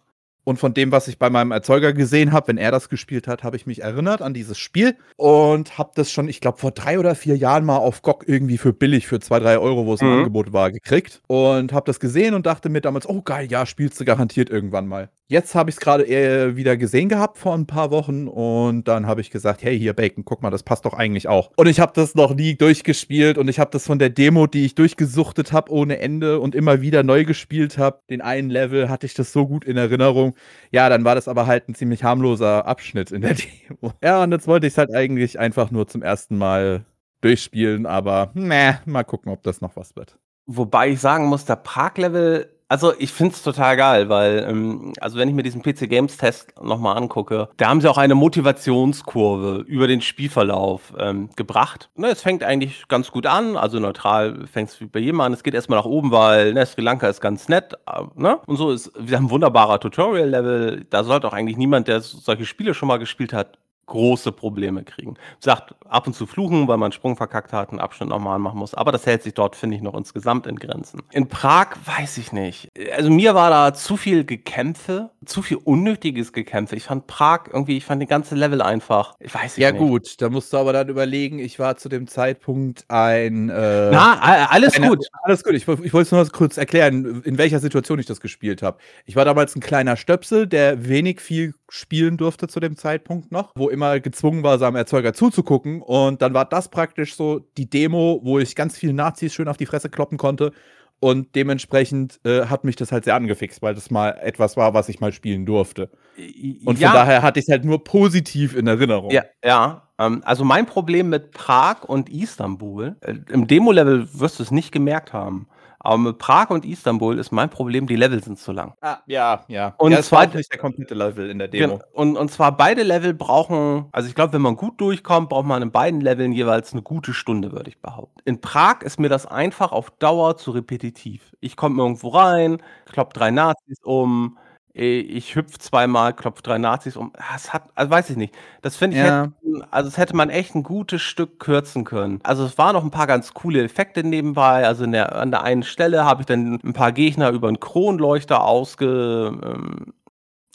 und 0.44 0.58
von 0.58 0.74
dem, 0.74 0.92
was 0.92 1.08
ich 1.08 1.18
bei 1.18 1.30
meinem 1.30 1.52
Erzeuger 1.52 1.92
gesehen 1.92 2.32
habe, 2.32 2.48
wenn 2.48 2.58
er 2.58 2.70
das 2.70 2.88
gespielt 2.88 3.28
hat, 3.28 3.42
habe 3.44 3.56
ich 3.56 3.66
mich 3.66 3.82
erinnert 3.82 4.22
an 4.22 4.34
dieses 4.34 4.58
Spiel 4.58 4.96
und 5.16 5.78
habe 5.78 5.92
das 5.94 6.10
schon, 6.10 6.28
ich 6.28 6.40
glaube, 6.40 6.58
vor 6.58 6.72
drei 6.72 6.98
oder 6.98 7.14
vier 7.14 7.36
Jahren 7.36 7.64
mal 7.64 7.76
auf 7.76 8.02
GOG 8.02 8.24
irgendwie 8.26 8.58
für 8.58 8.72
billig, 8.72 9.06
für 9.06 9.20
zwei, 9.20 9.38
drei 9.38 9.58
Euro, 9.58 9.86
wo 9.86 9.94
es 9.94 10.00
mhm. 10.00 10.08
Angebot 10.08 10.52
war, 10.52 10.70
gekriegt. 10.72 11.20
Und 11.26 11.72
habe 11.72 11.86
das 11.86 12.00
gesehen 12.00 12.34
und 12.34 12.46
dachte 12.46 12.68
mir 12.68 12.80
damals, 12.80 13.08
oh 13.08 13.22
geil, 13.22 13.46
ja, 13.50 13.66
spielst 13.66 14.00
du 14.00 14.04
garantiert 14.04 14.50
irgendwann 14.50 14.86
mal. 14.86 15.10
Jetzt 15.28 15.54
habe 15.54 15.70
ich 15.70 15.76
es 15.76 15.80
gerade 15.80 16.56
wieder 16.56 16.76
gesehen 16.76 17.08
gehabt 17.08 17.38
vor 17.38 17.54
ein 17.54 17.66
paar 17.66 17.90
Wochen 17.90 18.28
und 18.28 18.86
dann 18.86 19.06
habe 19.06 19.22
ich 19.22 19.30
gesagt, 19.30 19.62
hey, 19.62 19.78
hier 19.78 19.94
Bacon, 19.94 20.26
guck 20.26 20.42
mal, 20.42 20.50
das 20.50 20.62
passt 20.62 20.84
doch 20.84 20.92
eigentlich 20.92 21.26
auch. 21.26 21.52
Und 21.56 21.68
ich 21.68 21.80
habe 21.80 21.92
das 21.94 22.14
noch 22.14 22.34
nie 22.34 22.54
durchgespielt 22.54 23.38
und 23.38 23.48
ich 23.48 23.58
habe 23.58 23.70
das 23.70 23.86
von 23.86 23.98
der 23.98 24.10
Demo, 24.10 24.46
die 24.46 24.66
ich 24.66 24.74
durchgesuchtet 24.74 25.52
habe 25.52 25.72
ohne 25.72 26.00
Ende 26.00 26.38
und 26.38 26.54
immer 26.54 26.82
wieder 26.82 27.02
neu 27.02 27.24
gespielt 27.24 27.78
habe, 27.78 28.00
den 28.10 28.20
einen 28.20 28.50
Level 28.50 28.90
hatte 28.90 29.06
ich 29.06 29.14
das 29.14 29.32
so 29.32 29.46
gut 29.46 29.64
in 29.64 29.78
Erinnerung. 29.78 30.31
Ja, 30.70 30.88
dann 30.88 31.04
war 31.04 31.14
das 31.14 31.28
aber 31.28 31.46
halt 31.46 31.68
ein 31.68 31.74
ziemlich 31.74 32.04
harmloser 32.04 32.66
Abschnitt 32.66 33.10
in 33.10 33.22
der 33.22 33.34
Demo. 33.70 33.92
Ja, 34.02 34.22
und 34.22 34.32
jetzt 34.32 34.46
wollte 34.46 34.66
ich 34.66 34.74
es 34.74 34.78
halt 34.78 34.94
eigentlich 34.94 35.38
einfach 35.38 35.70
nur 35.70 35.86
zum 35.88 36.02
ersten 36.02 36.36
Mal 36.38 36.84
durchspielen, 37.20 37.86
aber 37.86 38.30
meh, 38.34 38.74
mal 38.84 39.04
gucken, 39.04 39.32
ob 39.32 39.42
das 39.42 39.60
noch 39.60 39.76
was 39.76 39.96
wird. 39.96 40.18
Wobei 40.46 40.90
ich 40.90 41.00
sagen 41.00 41.26
muss, 41.26 41.44
der 41.44 41.56
Park-Level 41.56 42.51
Also, 42.72 42.94
ich 42.98 43.12
finde 43.12 43.34
es 43.34 43.42
total 43.42 43.76
geil, 43.76 44.08
weil, 44.08 44.46
ähm, 44.48 44.94
also, 44.98 45.18
wenn 45.18 45.28
ich 45.28 45.34
mir 45.34 45.42
diesen 45.42 45.60
PC 45.60 45.90
Games 45.90 46.16
Test 46.16 46.54
noch 46.58 46.78
mal 46.78 46.94
angucke, 46.94 47.50
da 47.58 47.68
haben 47.68 47.82
sie 47.82 47.90
auch 47.90 47.98
eine 47.98 48.14
Motivationskurve 48.14 49.62
über 49.66 49.86
den 49.86 50.00
Spielverlauf, 50.00 50.94
ähm, 50.98 51.28
gebracht. 51.36 51.90
Ne, 51.96 52.08
es 52.08 52.22
fängt 52.22 52.42
eigentlich 52.42 52.88
ganz 52.88 53.10
gut 53.10 53.26
an, 53.26 53.58
also 53.58 53.78
neutral 53.78 54.46
fängt's 54.50 54.80
wie 54.80 54.86
bei 54.86 55.00
jedem 55.00 55.20
an. 55.20 55.34
Es 55.34 55.42
geht 55.42 55.52
erst 55.52 55.68
mal 55.68 55.76
nach 55.76 55.84
oben, 55.84 56.12
weil, 56.12 56.54
ne, 56.54 56.64
Sri 56.64 56.80
Lanka 56.80 57.08
ist 57.08 57.20
ganz 57.20 57.46
nett, 57.50 57.74
äh, 57.86 58.04
ne? 58.14 58.38
Und 58.46 58.56
so 58.56 58.70
ist 58.70 58.90
wir 58.98 59.18
haben 59.18 59.26
'n 59.26 59.30
wunderbarer 59.30 59.78
Tutorial-Level. 59.78 60.86
Da 60.88 61.04
sollte 61.04 61.28
auch 61.28 61.34
eigentlich 61.34 61.58
niemand, 61.58 61.88
der 61.88 62.00
solche 62.00 62.46
Spiele 62.46 62.72
schon 62.72 62.88
mal 62.88 62.96
gespielt 62.98 63.34
hat, 63.34 63.58
große 63.92 64.32
Probleme 64.32 64.82
kriegen. 64.84 65.14
Sagt 65.38 65.74
ab 65.86 66.06
und 66.06 66.14
zu 66.14 66.26
fluchen, 66.26 66.66
weil 66.68 66.78
man 66.78 66.86
einen 66.86 66.92
Sprung 66.92 67.16
verkackt 67.16 67.52
hat, 67.52 67.70
einen 67.70 67.78
Abschnitt 67.80 68.08
nochmal 68.08 68.38
machen 68.38 68.58
muss. 68.58 68.74
Aber 68.74 68.90
das 68.90 69.04
hält 69.06 69.22
sich 69.22 69.34
dort, 69.34 69.54
finde 69.54 69.76
ich, 69.76 69.82
noch 69.82 69.94
insgesamt 69.94 70.46
in 70.46 70.56
Grenzen. 70.56 71.02
In 71.12 71.28
Prag 71.28 71.76
weiß 71.84 72.16
ich 72.18 72.32
nicht. 72.32 72.68
Also 72.96 73.10
mir 73.10 73.34
war 73.34 73.50
da 73.50 73.74
zu 73.74 73.96
viel 73.98 74.24
Gekämpfe, 74.24 75.10
zu 75.26 75.42
viel 75.42 75.58
unnötiges 75.58 76.32
Gekämpfe. 76.32 76.74
Ich 76.76 76.84
fand 76.84 77.06
Prag 77.06 77.44
irgendwie, 77.52 77.76
ich 77.76 77.84
fand 77.84 78.00
die 78.00 78.06
ganze 78.06 78.34
Level 78.34 78.62
einfach, 78.62 79.14
ich 79.20 79.34
weiß 79.34 79.56
Ja 79.58 79.70
nicht. 79.72 79.78
gut, 79.80 80.22
da 80.22 80.30
musst 80.30 80.52
du 80.52 80.56
aber 80.56 80.72
dann 80.72 80.88
überlegen, 80.88 81.38
ich 81.38 81.58
war 81.58 81.76
zu 81.76 81.88
dem 81.90 82.06
Zeitpunkt 82.06 82.84
ein, 82.88 83.50
äh 83.50 83.90
Na, 83.92 84.46
alles 84.48 84.76
Einer 84.76 84.88
gut. 84.88 85.06
alles 85.24 85.44
gut. 85.44 85.52
Ich 85.54 85.68
ich 85.68 85.92
wollte 85.92 86.00
es 86.06 86.12
nur 86.12 86.26
kurz 86.30 86.56
erklären, 86.56 87.22
in 87.24 87.36
welcher 87.38 87.58
Situation 87.60 87.98
ich 87.98 88.06
das 88.06 88.20
gespielt 88.20 88.62
habe. 88.62 88.78
Ich 89.04 89.16
war 89.16 89.24
damals 89.24 89.54
'n 89.54 89.60
kleiner 89.60 89.96
Stöpsel, 89.96 90.46
der 90.46 90.88
wenig 90.88 91.20
viel 91.20 91.54
spielen 91.68 92.16
durfte 92.16 92.48
zu 92.48 92.60
dem 92.60 92.76
Zeitpunkt 92.76 93.32
noch, 93.32 93.52
wo 93.56 93.68
immer 93.68 93.81
gezwungen 94.00 94.42
war, 94.42 94.58
seinem 94.58 94.76
Erzeuger 94.76 95.12
zuzugucken. 95.14 95.82
Und 95.82 96.22
dann 96.22 96.34
war 96.34 96.44
das 96.44 96.68
praktisch 96.68 97.14
so 97.14 97.40
die 97.56 97.68
Demo, 97.68 98.20
wo 98.22 98.38
ich 98.38 98.54
ganz 98.54 98.76
vielen 98.76 98.96
Nazis 98.96 99.34
schön 99.34 99.48
auf 99.48 99.56
die 99.56 99.66
Fresse 99.66 99.88
kloppen 99.90 100.18
konnte. 100.18 100.52
Und 101.00 101.34
dementsprechend, 101.34 102.20
äh, 102.24 102.46
hat 102.46 102.62
mich 102.62 102.76
das 102.76 102.92
halt 102.92 103.04
sehr 103.04 103.16
angefixt, 103.16 103.60
weil 103.60 103.74
das 103.74 103.90
mal 103.90 104.10
etwas 104.22 104.56
war, 104.56 104.72
was 104.72 104.88
ich 104.88 105.00
mal 105.00 105.12
spielen 105.12 105.44
durfte. 105.46 105.90
Und 106.16 106.60
von 106.64 106.76
Ja. 106.76 106.92
daher 106.92 107.22
hatte 107.22 107.40
ich's 107.40 107.48
halt 107.50 107.64
nur 107.64 107.82
positiv 107.82 108.54
in 108.56 108.68
Erinnerung. 108.68 109.10
Ja, 109.10 109.24
ja. 109.44 109.88
Ähm, 109.98 110.22
also 110.24 110.44
mein 110.44 110.64
Problem 110.66 111.08
mit 111.08 111.32
Prag 111.32 111.82
und 111.84 112.08
Istanbul, 112.08 112.96
äh, 113.00 113.14
im 113.30 113.48
Demo-Level 113.48 114.08
wirst 114.20 114.38
du 114.38 114.44
es 114.44 114.52
nicht 114.52 114.70
gemerkt 114.70 115.12
haben. 115.12 115.48
Aber 115.84 115.98
mit 115.98 116.18
Prag 116.18 116.50
und 116.50 116.64
Istanbul 116.64 117.18
ist 117.18 117.32
mein 117.32 117.50
Problem, 117.50 117.86
die 117.88 117.96
Level 117.96 118.22
sind 118.22 118.38
zu 118.38 118.52
lang. 118.52 118.74
Ah, 118.80 118.98
ja, 119.06 119.44
ja. 119.48 119.74
Und 119.78 119.90
ja, 119.92 119.96
war 119.98 120.02
zwar 120.02 120.28
auch 120.28 120.34
nicht 120.34 120.50
der 120.52 120.58
komplette 120.60 120.94
Level 120.94 121.28
in 121.28 121.38
der 121.38 121.48
Demo. 121.48 121.80
und 121.92 122.16
und 122.16 122.30
zwar 122.30 122.56
beide 122.56 122.82
Level 122.84 123.14
brauchen 123.14 123.86
also, 123.92 124.08
ich 124.08 124.14
glaube, 124.14 124.32
wenn 124.34 124.42
man 124.42 124.56
gut 124.56 124.80
durchkommt, 124.80 125.28
braucht 125.28 125.46
man 125.46 125.60
in 125.62 125.72
beiden 125.72 126.00
Leveln 126.00 126.32
jeweils 126.32 126.72
'ne 126.72 126.82
gute 126.82 127.12
Stunde, 127.12 127.50
würde 127.52 127.68
ich 127.70 127.80
behaupten. 127.80 128.20
In 128.24 128.40
Prag 128.40 128.82
ist 128.82 129.00
mir 129.00 129.08
das 129.08 129.26
einfach 129.26 129.72
auf 129.72 129.90
Dauer 129.98 130.36
zu 130.36 130.52
repetitiv. 130.52 131.34
Ich 131.40 131.56
komme 131.56 131.82
irgendwo 131.82 132.08
rein, 132.10 132.58
kloppe 132.86 133.14
3 133.14 133.30
Nazis 133.32 133.78
um, 133.82 134.38
äh, 134.74 135.00
ich 135.00 135.34
hüpfe 135.36 135.58
zweimal, 135.58 136.14
klopfe 136.14 136.42
3 136.42 136.58
Nazis 136.58 136.96
um. 136.96 137.12
Ah, 137.16 137.34
es 137.36 137.52
hat 137.52 137.70
also, 137.74 137.90
weiß 137.90 138.10
ich 138.10 138.16
nicht. 138.16 138.34
Das 138.62 138.76
finde 138.76 138.96
ich 138.96 139.02
Ja. 139.02 139.24
hätten 139.24 139.62
also, 139.70 139.88
das 139.90 139.98
hätte 139.98 140.16
man 140.16 140.30
echt 140.30 140.54
'n 140.54 140.62
gutes 140.62 141.02
Stück 141.02 141.38
kürzen 141.40 141.84
können. 141.84 142.20
Also, 142.22 142.44
es 142.44 142.56
waren 142.58 142.74
noch 142.74 142.84
'n 142.84 142.90
paar 142.90 143.06
ganz 143.06 143.34
coole 143.34 143.62
Effekte 143.62 144.04
nebenbei. 144.04 144.66
Also, 144.66 144.84
in 144.84 144.92
der 144.92 145.14
an 145.16 145.30
der 145.30 145.42
einen 145.42 145.62
Stelle 145.62 146.04
habe 146.04 146.22
ich 146.22 146.26
dann 146.26 146.58
'n 146.62 146.72
paar 146.72 146.92
Gegner 146.92 147.30
über 147.30 147.48
'n 147.48 147.60
Kronleuchter 147.60 148.44
ausge 148.44 149.32
ähm, 149.44 149.92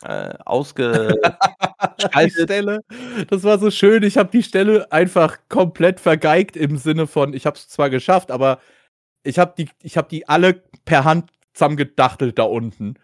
äh, 0.04 0.36
Die 2.24 2.30
ausgeschaltet. 2.30 2.32
Stelle, 2.32 2.82
das 3.30 3.44
war 3.44 3.60
so 3.60 3.72
schön. 3.72 4.04
Ich 4.04 4.18
habe 4.18 4.30
die 4.32 4.44
Stelle 4.44 4.92
einfach 4.92 5.38
komplett 5.50 6.00
vergeigt 6.02 6.58
im 6.58 6.78
Sinne 6.78 7.08
von, 7.08 7.34
ich 7.34 7.46
habe 7.48 7.58
es 7.58 7.70
zwar 7.70 7.90
geschafft, 7.92 8.32
aber 8.32 8.60
ich 9.24 9.40
habe 9.40 9.54
die 9.58 9.70
ich 9.84 9.98
habe 9.98 10.10
die 10.10 10.30
alle 10.30 10.64
per 10.86 11.06
Hand 11.06 11.32
zusammengedachtelt 11.54 12.40
da 12.40 12.44
unten. 12.44 12.96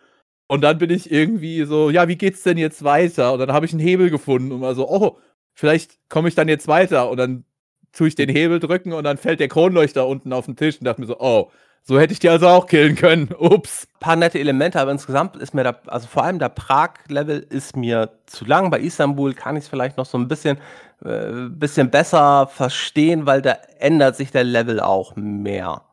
Und 0.50 0.62
dann 0.62 0.78
bin 0.78 0.89
ich 0.89 1.12
irgendwie 1.12 1.64
so: 1.64 1.89
„Ja, 1.89 2.08
wie 2.08 2.18
geht's 2.18 2.44
denn 2.44 2.58
jetzt 2.58 2.84
weiter?“ 2.84 3.34
Und 3.34 3.39
dann 3.39 3.54
habe 3.54 3.66
ich 3.66 3.74
'n 3.74 3.80
Hebel 3.80 4.10
gefunden 4.10 4.52
und 4.52 4.62
war 4.62 4.76
so: 4.76 4.88
„Oh, 4.89 5.18
vielleicht 5.54 5.98
komme 6.10 6.28
ich 6.28 6.36
dann 6.36 6.48
jetzt 6.50 6.68
weiter.“ 6.68 7.10
Und 7.10 7.18
dann 7.18 7.46
tue 7.94 8.08
ich 8.08 8.16
den 8.16 8.30
Hebel 8.30 8.60
drücken 8.60 8.94
und 8.94 9.04
dann 9.04 9.18
fällt 9.18 9.39
der 9.39 9.48
Kronleuchter 9.48 10.08
unten 10.08 10.34
auf 10.34 10.48
'n 10.48 10.56
Tisch 10.56 10.78
und 10.80 10.86
dachte 10.86 11.02
mir 11.02 11.08
so: 11.08 11.18
„Oh, 11.20 11.50
so 11.86 12.00
hätte 12.00 12.14
ich 12.14 12.20
die 12.20 12.30
also 12.30 12.48
auch 12.48 12.68
killen 12.68 12.96
können. 12.96 13.30
Ups.“ 13.39 13.88
Paar 14.00 14.16
nette 14.18 14.39
Elemente, 14.39 14.80
aber 14.80 14.91
insgesamt 14.91 15.38
ist 15.38 15.54
mir 15.54 15.64
da 15.64 15.76
also, 15.88 16.08
vor 16.08 16.24
allem 16.24 16.39
der 16.39 16.50
Prag-Level 16.50 17.46
ist 17.50 17.76
mir 17.78 18.10
zu 18.26 18.46
lang. 18.46 18.70
Bei 18.70 18.80
Istanbul 18.80 19.34
kann 19.34 19.56
ich's 19.56 19.68
vielleicht 19.70 19.98
noch 19.98 20.06
so 20.06 20.18
'n 20.18 20.28
bisschen 20.28 20.58
äh, 21.06 21.48
bisschen 21.50 21.89
besser 21.89 22.48
verstehen, 22.48 23.26
weil 23.26 23.41
da 23.41 23.58
ändert 23.80 24.16
sich 24.18 24.32
der 24.32 24.44
Level 24.44 24.80
auch 24.82 25.16
mehr. 25.16 25.84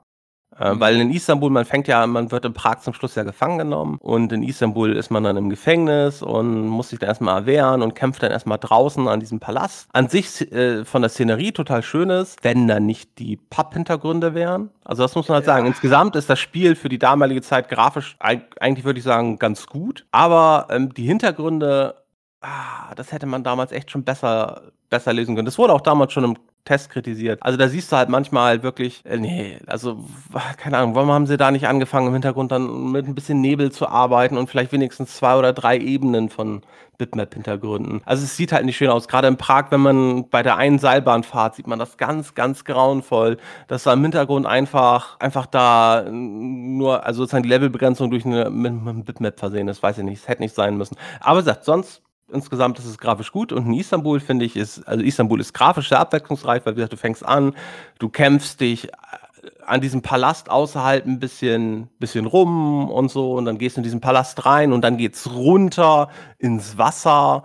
Äh, 0.61 0.74
Mhm. 0.74 0.80
weil 0.80 1.00
in 1.00 1.11
Istanbul 1.11 1.48
man 1.50 1.64
fängt 1.64 1.88
ja 1.88 2.06
man 2.06 2.30
wird 2.30 2.44
in 2.44 2.52
Prag 2.52 2.80
zum 2.80 2.92
Schluss 2.92 3.14
ja 3.14 3.22
gefangen 3.22 3.56
genommen 3.58 3.96
und 4.00 4.30
in 4.30 4.42
Istanbul 4.42 4.94
ist 4.94 5.11
man 5.11 5.24
dann 5.24 5.38
im 5.38 5.48
Gefängnis 5.48 6.22
und 6.22 6.66
muss 6.68 6.90
sich 6.90 6.98
dann 6.98 7.08
erst 7.08 7.22
mal 7.22 7.34
erwehren 7.34 7.80
und 7.80 7.94
kämpft 7.94 8.22
dann 8.22 8.30
erst 8.30 8.46
mal 8.46 8.58
draußen 8.58 9.08
an 9.08 9.20
diesem 9.20 9.40
Palast. 9.40 9.88
An 9.94 10.08
sich 10.11 10.52
äh, 10.52 10.84
von 10.84 11.00
der 11.00 11.08
Szenerie 11.08 11.52
total 11.52 11.82
schön 11.82 12.11
ist, 12.11 12.38
wenn 12.44 12.68
da 12.68 12.78
nicht 12.78 13.18
die 13.18 13.36
Papphintergründe 13.36 14.34
wären. 14.34 14.68
Also, 14.84 15.02
das 15.02 15.14
muss 15.14 15.28
man 15.28 15.36
halt 15.36 15.46
sagen. 15.46 15.64
Ja. 15.64 15.68
Insgesamt 15.70 16.14
ist 16.16 16.28
das 16.28 16.38
Spiel 16.38 16.74
für 16.74 16.88
die 16.90 16.98
damalige 16.98 17.40
Zeit 17.40 17.68
grafisch 17.70 18.16
eig 18.18 18.42
eigentlich 18.61 18.84
würde 18.84 18.98
ich 18.98 19.04
sagen, 19.04 19.38
ganz 19.38 19.66
gut. 19.66 20.06
Aber, 20.11 20.66
ähm, 20.70 20.92
die 20.92 21.04
Hintergründe, 21.06 21.94
ah, 22.42 22.94
das 22.96 23.12
hätte 23.12 23.26
man 23.26 23.42
damals 23.44 23.72
echt 23.72 23.90
schon 23.90 24.04
besser 24.04 24.62
besser 24.90 25.12
lösen 25.12 25.36
können. 25.36 25.46
Das 25.46 25.56
wurde 25.56 25.72
auch 25.72 25.80
damals 25.82 26.12
schon 26.12 26.24
im 26.24 26.36
Test 26.66 26.90
kritisiert. 26.90 27.38
Also, 27.42 27.56
da 27.58 27.68
siehst 27.68 27.90
du 27.90 27.96
halt 27.96 28.08
manchmal 28.11 28.62
wirklich 28.62 29.02
äh, 29.06 29.16
ne, 29.18 29.58
also, 29.66 30.04
keine 30.58 30.78
Ahnung, 30.78 30.94
warum 30.94 31.11
haben 31.11 31.26
sie 31.26 31.36
da 31.36 31.50
nicht 31.50 31.66
angefangen, 31.66 32.08
im 32.08 32.12
Hintergrund 32.12 32.52
dann 32.52 32.92
mit 32.92 33.06
'n 33.06 33.14
bisschen 33.14 33.40
Nebel 33.40 33.72
zu 33.72 33.88
arbeiten 33.88 34.36
und 34.36 34.48
vielleicht 34.50 34.72
wenigstens 34.72 35.16
2 35.16 35.36
oder 35.36 35.52
3 35.52 35.78
Ebenen 35.78 36.28
von 36.28 36.62
Bitmap-Hintergründen. 36.98 38.02
Also, 38.04 38.24
es 38.24 38.36
sieht 38.36 38.52
halt 38.52 38.66
nicht 38.66 38.76
schön 38.76 38.90
aus. 38.90 39.08
Grade 39.08 39.28
in 39.28 39.38
Prag, 39.38 39.66
wenn 39.70 39.80
man 39.80 40.28
bei 40.28 40.42
der 40.42 40.56
einen 40.58 40.78
Seilbahn 40.78 41.22
fahrt, 41.22 41.54
sieht 41.54 41.66
man 41.66 41.78
das 41.78 41.96
ganz, 41.96 42.34
ganz 42.34 42.64
grauenvoll, 42.64 43.38
dass 43.68 43.84
da 43.84 43.92
im 43.94 44.02
Hintergrund 44.02 44.46
einfach 44.46 45.18
einfach 45.18 45.46
da 45.46 46.04
nur 46.11 47.04
also, 47.06 47.22
sozusagen 47.22 47.42
die 47.44 47.48
Levelbegrenzung 47.48 48.11
durch 48.11 48.24
'ne 48.26 48.50
mit 48.50 48.72
'nem 48.72 49.04
Bitmap 49.04 49.38
versehen 49.40 49.68
ist. 49.68 49.82
Weiß 49.82 49.96
ich 49.98 50.04
nicht, 50.04 50.20
es 50.22 50.28
hätte 50.28 50.42
nicht 50.42 50.54
sein 50.54 50.76
müssen. 50.76 50.96
Aber 51.20 51.38
wie 51.38 51.42
gesagt, 51.44 51.64
sonst 51.64 52.02
insgesamt 52.33 52.78
ist 52.78 52.87
es 52.87 52.99
grafisch 52.99 53.33
gut 53.33 53.53
und 53.53 53.66
in 53.66 53.74
Istanbul 53.74 54.20
finde 54.20 54.45
ich 54.45 54.57
ist 54.57 54.87
also, 54.89 55.03
Istanbul 55.05 55.41
ist 55.41 55.53
grafisch 55.55 55.89
sehr 55.91 56.01
abwechslungsreich, 56.01 56.64
weil 56.66 56.74
wie 56.74 56.76
gesagt, 56.76 56.93
du 56.95 56.97
fängst 56.97 57.24
an, 57.26 57.55
du 57.99 58.09
kämpfst 58.09 58.61
dich 58.61 58.95
a 58.95 58.99
an 59.66 59.81
diesem 59.81 60.03
Palast 60.03 60.51
außerhalb 60.51 61.07
'n 61.07 61.18
bisschen 61.20 61.89
bisschen 61.99 62.26
rum 62.26 62.91
und 62.91 63.11
so 63.11 63.33
und 63.35 63.45
dann 63.47 63.57
gehst 63.59 63.76
du 63.76 63.81
in 63.81 63.85
diesen 63.85 64.01
Palast 64.01 64.45
rein 64.47 64.72
und 64.72 64.83
dann 64.83 64.97
geht's 64.99 65.31
runter 65.33 66.09
ins 66.39 66.76
Wasser, 66.78 67.45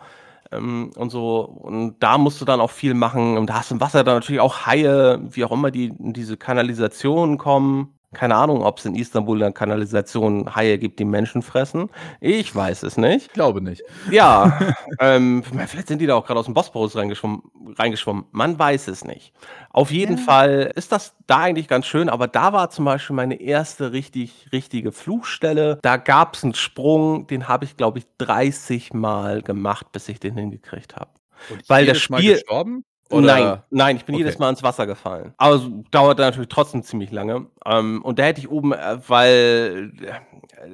ähm, 0.52 0.92
und 0.98 1.10
so. 1.12 1.40
Und 1.42 1.98
da 2.02 2.18
musst 2.18 2.42
du 2.42 2.46
dann 2.46 2.62
auch 2.62 2.72
viel 2.72 2.94
machen 2.96 3.38
und 3.38 3.50
da 3.50 3.56
hast 3.60 3.72
du 3.72 3.76
im 3.76 3.82
Wasser 3.82 4.04
dann 4.04 4.16
natürlich 4.18 4.42
auch 4.42 4.66
Haie, 4.68 5.20
wie 5.32 5.46
auch 5.46 5.52
immer 5.52 5.72
die 5.72 5.86
in 5.88 6.14
diese 6.14 6.38
Kanalisation 6.38 7.38
kommen. 7.38 7.95
Keine 8.16 8.36
Ahnung, 8.36 8.62
ob's 8.64 8.86
in 8.86 8.96
Istanbul 8.96 9.36
in 9.38 9.42
der 9.42 9.52
Kanalisation 9.52 10.56
Haie 10.56 10.78
gibt, 10.80 11.00
die 11.00 11.06
Menschen 11.06 11.42
fressen. 11.42 11.90
Ich 12.22 12.56
weiß 12.56 12.84
es 12.84 12.96
nicht. 12.96 13.28
Ich 13.28 13.34
glaube 13.34 13.62
nicht. 13.62 13.84
Ja, 14.10 14.58
ähm, 15.02 15.44
vielleicht 15.68 15.90
sind 15.90 16.00
die 16.00 16.06
da 16.08 16.16
auch 16.16 16.26
grad 16.26 16.38
aus'm 16.38 16.54
Bosporus 16.54 16.96
reingeschwommen 16.96 17.42
reingeschwommen. 17.78 18.24
Man 18.32 18.58
weiß 18.58 18.88
es 18.88 19.04
nicht. 19.04 19.34
Auf 19.70 19.92
jeden 19.92 20.18
Ja. 20.18 20.24
Fall 20.24 20.72
ist 20.76 20.94
das 20.94 21.16
da 21.28 21.40
eigentlich 21.40 21.68
ganz 21.68 21.86
schön, 21.88 22.08
aber 22.08 22.28
da 22.28 22.54
war 22.54 22.70
zum 22.70 22.86
Beispiel 22.86 23.16
meine 23.18 23.42
erste 23.42 23.92
richtig 23.92 24.48
richtige 24.54 24.94
Fluchstelle. 24.94 25.80
Da 25.82 25.98
gab's 25.98 26.44
'n 26.44 26.54
Sprung, 26.54 27.28
den 27.28 27.50
habe 27.50 27.66
ich, 27.66 27.76
glaube 27.76 28.00
ich, 28.00 28.06
30 28.18 28.94
Mal 28.94 29.42
gemacht, 29.42 29.92
bis 29.92 30.08
ich 30.08 30.20
den 30.22 30.38
hingekriegt 30.38 30.96
habe. 30.96 31.12
Und 31.50 31.68
Weil 31.68 31.86
das 31.86 31.98
jedes 31.98 32.10
Mal 32.10 32.20
Spiel 32.22 32.34
gestorben? 32.36 32.86
Nein, 33.12 33.24
Oder 33.24 33.64
nein, 33.70 33.98
ich 33.98 34.06
bin 34.06 34.16
jedes 34.16 34.34
okay. 34.36 34.44
Mal 34.44 34.50
ins 34.50 34.64
Wasser 34.64 34.88
gefallen. 34.88 35.34
Aber 35.38 35.56
es 35.56 35.62
dauerte 35.92 36.24
natürlich 36.24 36.50
trotzdem 36.50 36.82
ziemlich 36.82 37.12
lange. 37.12 37.46
Ähm, 37.64 38.02
und 38.04 38.18
da 38.18 38.24
hätte 38.24 38.40
ich 38.40 38.50
oben 38.50 38.74
äh, 38.74 38.98
weil 39.08 39.92
äh, 40.02 40.12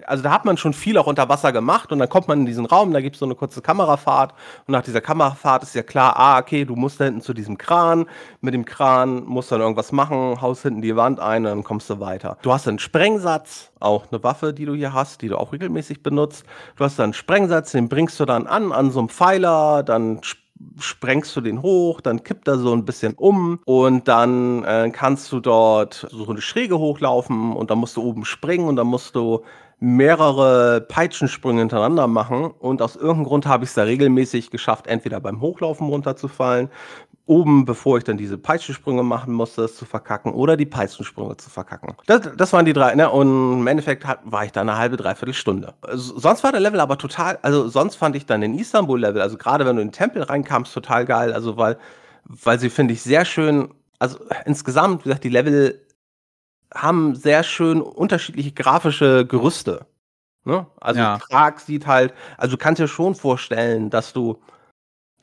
also, 0.05 0.23
da 0.23 0.31
hat 0.31 0.45
man 0.45 0.55
schon 0.57 0.73
viel 0.73 0.97
auch 0.97 1.07
unter 1.07 1.27
Wasser 1.27 1.51
gemacht 1.51 1.91
und 1.91 1.99
dann 1.99 2.07
kommt 2.07 2.27
man 2.29 2.39
in 2.41 2.45
diesen 2.45 2.65
Raum, 2.65 2.93
da 2.93 3.01
gibt's 3.01 3.19
so 3.19 3.25
'ne 3.25 3.35
kurze 3.35 3.61
Kamerafahrt 3.61 4.33
und 4.67 4.71
nach 4.71 4.83
dieser 4.83 5.01
Kamerafahrt 5.01 5.63
ist 5.63 5.75
ja 5.75 5.83
klar, 5.83 6.15
ah, 6.17 6.39
okay, 6.39 6.63
du 6.63 6.75
musst 6.75 6.99
da 7.01 7.05
hinten 7.05 7.21
zu 7.21 7.33
diesem 7.33 7.57
Kran. 7.57 8.05
Mit 8.39 8.53
dem 8.53 8.63
Kran 8.63 9.23
musst 9.25 9.51
du 9.51 9.55
dann 9.55 9.61
irgendwas 9.63 9.91
machen, 9.91 10.39
haust 10.41 10.61
hinten 10.63 10.81
die 10.81 10.95
Wand 10.95 11.19
ein 11.19 11.45
und 11.45 11.51
dann 11.51 11.63
kommst 11.63 11.89
du 11.89 11.99
weiter. 11.99 12.37
Du 12.43 12.53
hast 12.53 12.67
'n 12.67 12.79
Sprengsatz, 12.79 13.71
auch 13.81 14.09
'ne 14.11 14.23
Waffe, 14.23 14.53
die 14.53 14.65
du 14.65 14.73
hier 14.75 14.93
hast, 14.93 15.21
die 15.21 15.27
du 15.27 15.37
auch 15.37 15.51
regelmäßig 15.51 16.01
benutzt. 16.03 16.45
Du 16.77 16.85
hast 16.85 16.97
da 16.99 17.03
'n 17.03 17.13
Sprengsatz, 17.13 17.71
den 17.73 17.89
bringst 17.89 18.19
du 18.19 18.25
dann 18.25 18.47
an, 18.47 18.71
an 18.71 18.91
so 18.91 18.99
'nem 19.01 19.09
Pfeiler, 19.09 19.83
dann 19.83 20.21
sprengst 20.79 21.35
du 21.35 21.41
den 21.41 21.61
hoch, 21.61 22.01
dann 22.01 22.23
kippt 22.23 22.47
er 22.47 22.57
so 22.57 22.73
'n 22.73 22.85
bisschen 22.85 23.13
um 23.15 23.59
und 23.65 24.07
dann, 24.07 24.63
äh, 24.63 24.89
kannst 24.93 25.31
du 25.31 25.39
dort 25.39 26.07
so 26.11 26.31
'ne 26.33 26.41
Schräge 26.41 26.77
hochlaufen 26.79 27.53
und 27.55 27.71
dann 27.71 27.77
musst 27.79 27.97
du 27.97 28.01
oben 28.03 28.25
springen 28.25 28.67
und 28.67 28.75
dann 28.75 28.87
musst 28.87 29.15
du 29.15 29.41
mehrere 29.79 30.81
Peitschensprünge 30.81 31.59
hintereinander 31.61 32.07
machen 32.07 32.51
und 32.59 32.81
aus 32.81 32.95
irgend 32.95 33.17
'nem 33.19 33.25
Grund 33.25 33.45
habe 33.47 33.63
ich's 33.63 33.73
da 33.73 33.83
regelmäßig 33.83 34.51
geschafft, 34.51 34.87
entweder 34.87 35.19
beim 35.19 35.41
Hochlaufen 35.41 35.87
runterzufallen 35.87 36.69
oben, 37.31 37.63
bevor 37.65 37.97
ich 37.97 38.03
dann 38.03 38.17
diese 38.17 38.37
Peitschensprünge 38.37 39.03
machen 39.03 39.33
musste, 39.33 39.61
das 39.61 39.75
zu 39.77 39.85
verkacken 39.85 40.33
oder 40.33 40.57
die 40.57 40.65
Peitschensprünge 40.65 41.37
zu 41.37 41.49
verkacken. 41.49 41.95
Das, 42.05 42.29
das 42.35 42.51
waren 42.51 42.65
die 42.65 42.73
drei, 42.73 42.93
ne? 42.95 43.09
Und 43.09 43.59
im 43.61 43.67
Endeffekt 43.67 44.05
hat, 44.05 44.19
war 44.25 44.43
ich 44.43 44.51
da 44.51 44.61
eine 44.61 44.77
halbe, 44.77 44.97
dreiviertel 44.97 45.33
Stunde. 45.33 45.73
Sonst 45.93 46.43
war 46.43 46.51
der 46.51 46.59
Level 46.59 46.81
aber 46.81 46.97
total, 46.97 47.39
also 47.41 47.69
sonst 47.69 47.95
fand 47.95 48.15
ich 48.17 48.25
dann 48.25 48.41
den 48.41 48.53
Istanbul-Level, 48.59 49.21
also 49.21 49.37
gerade 49.37 49.65
wenn 49.65 49.77
du 49.77 49.81
in 49.81 49.87
den 49.87 49.93
Tempel 49.93 50.23
reinkamst, 50.23 50.73
total 50.73 51.05
geil. 51.05 51.31
Also 51.33 51.55
weil, 51.57 51.77
weil 52.25 52.59
sie, 52.59 52.69
finde 52.69 52.93
ich, 52.93 53.01
sehr 53.01 53.23
schön, 53.23 53.73
also 53.97 54.17
insgesamt, 54.45 55.05
wie 55.05 55.09
gesagt, 55.09 55.23
die 55.23 55.29
Level 55.29 55.79
haben 56.73 57.15
sehr 57.15 57.43
schön 57.43 57.81
unterschiedliche 57.81 58.51
grafische 58.51 59.25
Gerüste. 59.25 59.85
Ne? 60.45 60.67
Also 60.79 60.99
Ja. 61.01 61.19
Prag 61.29 61.59
sieht 61.59 61.87
halt, 61.87 62.13
also 62.37 62.57
du 62.57 62.63
kannst 62.63 62.79
dir 62.81 62.87
schon 62.87 63.15
vorstellen, 63.15 63.89
dass 63.89 64.13
du, 64.13 64.39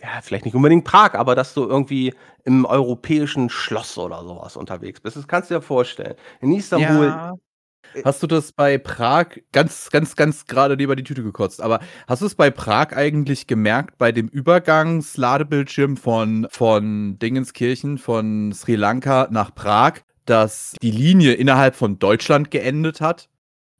ja, 0.00 0.20
vielleicht 0.22 0.44
nicht 0.44 0.54
unbedingt 0.54 0.84
Prag, 0.84 1.14
aber 1.14 1.34
dass 1.34 1.54
du 1.54 1.64
irgendwie 1.64 2.14
im 2.44 2.64
europäischen 2.64 3.50
Schloss 3.50 3.98
oder 3.98 4.22
sowas 4.22 4.56
unterwegs 4.56 5.00
bist. 5.00 5.16
Das 5.16 5.26
kannst 5.26 5.50
du 5.50 5.54
dir 5.54 5.62
vorstellen. 5.62 6.14
In 6.40 6.52
Istanbul, 6.52 7.06
Ja. 7.06 7.34
Hast 8.04 8.22
du 8.22 8.26
das 8.26 8.52
bei 8.52 8.76
Prag 8.78 9.28
ganz, 9.52 9.88
ganz, 9.90 10.14
ganz 10.14 10.46
gerade 10.46 10.74
lieber 10.74 10.94
die 10.94 11.04
Tüte 11.04 11.22
gekotzt? 11.22 11.62
Aber 11.62 11.80
hast 12.06 12.22
du 12.22 12.26
es 12.26 12.34
bei 12.34 12.50
Prag 12.50 12.92
eigentlich 12.92 13.46
gemerkt, 13.46 13.98
bei 13.98 14.12
dem 14.12 14.28
Übergangsladebildschirm 14.28 15.96
von, 15.96 16.46
von 16.50 17.18
Dingenskirchen, 17.18 17.98
von 17.98 18.52
Sri 18.52 18.76
Lanka 18.76 19.28
nach 19.30 19.54
Prag, 19.54 20.00
dass 20.26 20.74
die 20.82 20.90
Linie 20.90 21.32
innerhalb 21.34 21.74
von 21.74 21.98
Deutschland 21.98 22.50
geendet 22.50 23.00
hat? 23.00 23.30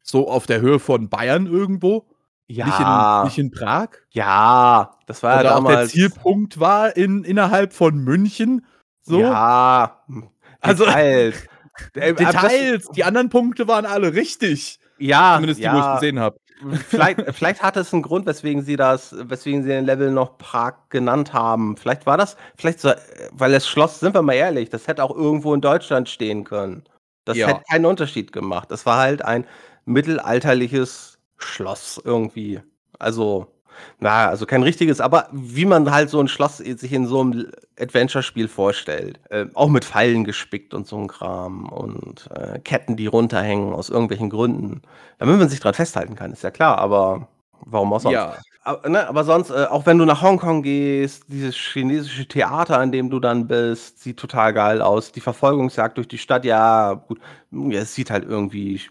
So 0.02 0.28
auf 0.28 0.46
der 0.46 0.62
Höhe 0.62 0.78
von 0.78 1.10
Bayern 1.10 1.46
irgendwo? 1.46 2.06
Nicht, 2.48 2.58
ja, 2.58 3.20
in, 3.20 3.24
nicht 3.26 3.38
in 3.38 3.50
Prag? 3.50 3.88
ja, 4.10 4.92
das 5.06 5.22
war 5.22 5.34
ja 5.34 5.40
Oder 5.40 5.56
auch 5.56 5.64
der 5.64 5.70
damals. 5.72 5.90
Zielpunkt 5.92 6.58
war 6.58 6.96
in, 6.96 7.22
innerhalb 7.24 7.72
von 7.74 7.96
München? 7.98 8.64
So? 9.02 9.20
Ja, 9.20 10.02
Also- 10.60 10.84
Details. 10.86 11.36
Äh, 11.94 12.12
Details, 12.12 12.88
die 12.88 13.04
anderen 13.04 13.28
Punkte 13.28 13.68
waren 13.68 13.86
alle 13.86 14.12
richtig. 14.12 14.80
ja, 14.98 15.34
Zumindest 15.36 15.60
die, 15.60 15.64
wo 15.66 15.76
ich 15.76 15.84
ja. 15.84 15.94
gesehen 15.94 16.18
habe. 16.18 16.36
vielleicht, 16.88 17.20
vielleicht 17.36 17.62
hat 17.62 17.76
es 17.76 17.92
einen 17.92 18.02
Grund, 18.02 18.26
weswegen 18.26 18.62
sie 18.62 18.74
das, 18.74 19.14
weswegen 19.16 19.62
sie 19.62 19.68
den 19.68 19.84
Level 19.84 20.10
noch 20.10 20.38
Prag 20.38 20.72
genannt 20.88 21.32
haben. 21.32 21.76
Vielleicht 21.76 22.04
war 22.04 22.16
das, 22.16 22.36
vielleicht 22.56 22.80
so, 22.80 22.90
weil 23.30 23.52
das 23.52 23.68
Schloss, 23.68 24.00
sind 24.00 24.12
wir 24.12 24.22
mal 24.22 24.32
ehrlich, 24.32 24.70
das 24.70 24.88
hätte 24.88 25.04
auch 25.04 25.14
irgendwo 25.14 25.54
in 25.54 25.60
Deutschland 25.60 26.08
stehen 26.08 26.42
können. 26.42 26.82
Das 27.24 27.36
Ja. 27.36 27.46
hätte 27.46 27.62
keinen 27.70 27.86
Unterschied 27.86 28.32
gemacht. 28.32 28.72
Das 28.72 28.84
war 28.84 28.96
halt 28.98 29.24
ein 29.24 29.46
mittelalterliches 29.84 31.17
Schloss 31.38 32.00
irgendwie. 32.04 32.60
Also, 32.98 33.46
na, 34.00 34.28
also 34.28 34.44
kein 34.46 34.62
richtiges, 34.62 35.00
aber 35.00 35.28
wie 35.32 35.64
man 35.64 35.90
halt 35.90 36.10
so 36.10 36.20
ein 36.20 36.28
Schloss 36.28 36.58
sich 36.58 36.92
in 36.92 37.06
so 37.06 37.20
einem 37.20 37.50
Adventure-Spiel 37.78 38.48
vorstellt. 38.48 39.20
Äh, 39.30 39.46
auch 39.54 39.68
mit 39.68 39.84
Pfeilen 39.84 40.24
gespickt 40.24 40.74
und 40.74 40.86
so 40.86 40.98
ein 40.98 41.08
Kram 41.08 41.68
und 41.68 42.28
äh, 42.34 42.58
Ketten, 42.60 42.96
die 42.96 43.06
runterhängen 43.06 43.72
aus 43.72 43.88
irgendwelchen 43.88 44.30
Gründen. 44.30 44.82
Damit 45.18 45.38
man 45.38 45.48
sich 45.48 45.60
dran 45.60 45.74
festhalten 45.74 46.16
kann, 46.16 46.32
ist 46.32 46.42
ja 46.42 46.50
klar, 46.50 46.78
aber 46.78 47.28
warum 47.60 47.92
auch 47.92 48.00
sonst? 48.00 48.14
Ja. 48.14 48.36
Aber, 48.64 48.86
ne, 48.88 49.08
aber 49.08 49.24
sonst, 49.24 49.50
äh, 49.50 49.64
auch 49.64 49.86
wenn 49.86 49.96
du 49.96 50.04
nach 50.04 50.20
Hongkong 50.20 50.62
gehst, 50.62 51.24
dieses 51.28 51.54
chinesische 51.56 52.28
Theater, 52.28 52.78
an 52.78 52.92
dem 52.92 53.08
du 53.08 53.18
dann 53.18 53.46
bist, 53.46 54.02
sieht 54.02 54.18
total 54.18 54.52
geil 54.52 54.82
aus. 54.82 55.10
Die 55.10 55.22
Verfolgungsjagd 55.22 55.96
durch 55.96 56.08
die 56.08 56.18
Stadt, 56.18 56.44
ja, 56.44 56.92
gut, 56.92 57.18
ja, 57.50 57.80
es 57.80 57.94
sieht 57.94 58.10
halt 58.10 58.24
irgendwie, 58.24 58.82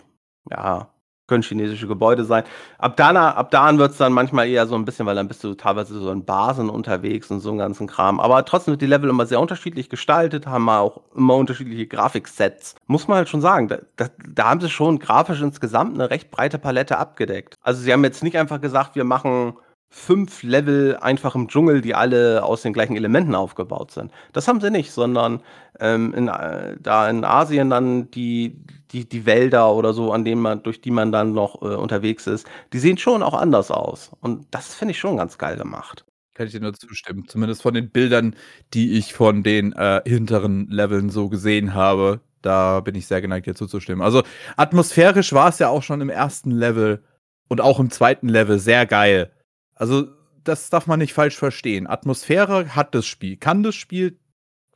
ja, 0.50 0.90
können 1.28 1.44
chinesische 1.44 1.88
Gebäude 1.88 2.24
sein. 2.24 2.44
Ab 2.78 2.96
da, 2.98 3.12
ab 3.12 3.52
da 3.52 3.66
an 3.66 3.78
wird 3.78 3.92
es 3.92 3.98
dann 3.98 4.14
manchmal 4.14 4.48
eher 4.48 4.66
so 4.66 4.76
ein 4.76 4.86
bisschen, 4.86 5.06
weil 5.06 5.16
dann 5.16 5.28
bist 5.28 5.44
du 5.44 5.54
teilweise 5.54 6.00
so 6.00 6.12
in 6.12 6.26
Basen 6.26 6.70
unterwegs 6.70 7.30
und 7.30 7.42
so 7.42 7.50
einen 7.50 7.60
ganzen 7.60 7.88
Kram. 7.88 8.20
Aber 8.20 8.44
trotzdem 8.46 8.74
sind 8.74 8.82
die 8.82 8.88
Level 8.88 9.10
immer 9.10 9.26
sehr 9.26 9.40
unterschiedlich 9.40 9.90
gestaltet, 9.90 10.48
haben 10.48 10.70
auch 10.70 11.02
immer 11.16 11.36
unterschiedliche 11.36 11.88
Grafiksets. 11.88 12.76
Muss 12.88 13.08
man 13.08 13.18
halt 13.18 13.30
schon 13.30 13.42
sagen, 13.42 13.68
da, 13.68 13.78
da, 13.98 14.08
da 14.28 14.50
haben 14.50 14.62
sie 14.62 14.70
schon 14.70 15.00
grafisch 15.00 15.42
insgesamt 15.42 15.94
eine 15.94 16.10
recht 16.10 16.32
breite 16.32 16.58
Palette 16.58 16.98
abgedeckt. 16.98 17.56
Also 17.62 17.82
sie 17.82 17.92
haben 17.92 18.04
jetzt 18.04 18.24
nicht 18.24 18.38
einfach 18.38 18.62
gesagt, 18.62 18.96
wir 18.96 19.04
machen 19.04 19.54
fünf 19.90 20.44
Level 20.44 20.98
einfach 20.98 21.36
im 21.36 21.48
Dschungel, 21.48 21.82
die 21.82 21.96
alle 21.96 22.44
aus 22.44 22.62
den 22.62 22.74
gleichen 22.74 22.96
Elementen 22.96 23.36
aufgebaut 23.36 23.92
sind. 23.92 24.12
Das 24.34 24.48
haben 24.48 24.62
sie 24.62 24.70
nicht, 24.70 24.92
sondern 24.92 25.42
ähm, 25.80 26.14
in, 26.14 26.28
äh, 26.28 26.76
da 26.80 27.10
in 27.10 27.24
Asien 27.24 27.70
dann 27.70 28.12
die, 28.12 28.58
die, 28.92 29.08
die 29.08 29.26
Wälder 29.26 29.74
oder 29.74 29.94
so, 29.94 30.12
an 30.12 30.26
denen 30.26 30.42
man, 30.42 30.64
durch 30.64 30.82
die 30.82 30.92
man 30.92 31.12
dann 31.12 31.34
noch 31.34 31.62
äh, 31.62 31.76
unterwegs 31.76 32.28
ist, 32.28 32.48
die 32.74 32.80
sehen 32.80 32.98
schon 32.98 33.24
auch 33.24 33.34
anders 33.34 33.72
aus. 33.72 34.12
Und 34.20 34.46
das 34.52 34.76
finde 34.76 34.92
ich 34.92 35.00
schon 35.00 35.18
ganz 35.18 35.38
geil 35.38 35.58
gemacht. 35.58 36.06
Kann 36.34 36.46
ich 36.46 36.54
dir 36.54 36.60
nur 36.60 36.74
zustimmen. 36.74 37.26
Zumindest 37.28 37.64
von 37.64 37.74
den 37.74 37.90
Bildern, 37.90 38.36
die 38.74 38.98
ich 38.98 39.14
von 39.14 39.42
den 39.42 39.74
äh, 39.74 40.02
hinteren 40.06 40.68
Leveln 40.70 41.10
so 41.10 41.30
gesehen 41.30 41.74
habe. 41.74 42.22
Da 42.44 42.82
bin 42.82 42.94
ich 42.94 43.08
sehr 43.08 43.22
geneigt, 43.22 43.48
dir 43.48 43.56
zuzustimmen. 43.56 44.04
Also 44.04 44.22
atmosphärisch 44.56 45.34
war 45.34 45.50
es 45.50 45.58
ja 45.58 45.70
auch 45.70 45.82
schon 45.82 46.02
im 46.02 46.10
ersten 46.10 46.52
Level 46.52 47.04
und 47.48 47.62
auch 47.62 47.80
im 47.80 47.90
zweiten 47.90 48.30
Level 48.30 48.60
sehr 48.60 48.86
geil. 48.86 49.32
Also 49.78 50.08
das 50.44 50.70
darf 50.70 50.88
man 50.88 51.00
nicht 51.00 51.14
falsch 51.14 51.36
verstehen. 51.36 51.88
Atmosphäre 51.88 52.76
hat 52.76 52.96
das 52.96 53.06
Spiel, 53.06 53.38
kann 53.38 53.64
das 53.64 53.76
Spiel 53.76 54.18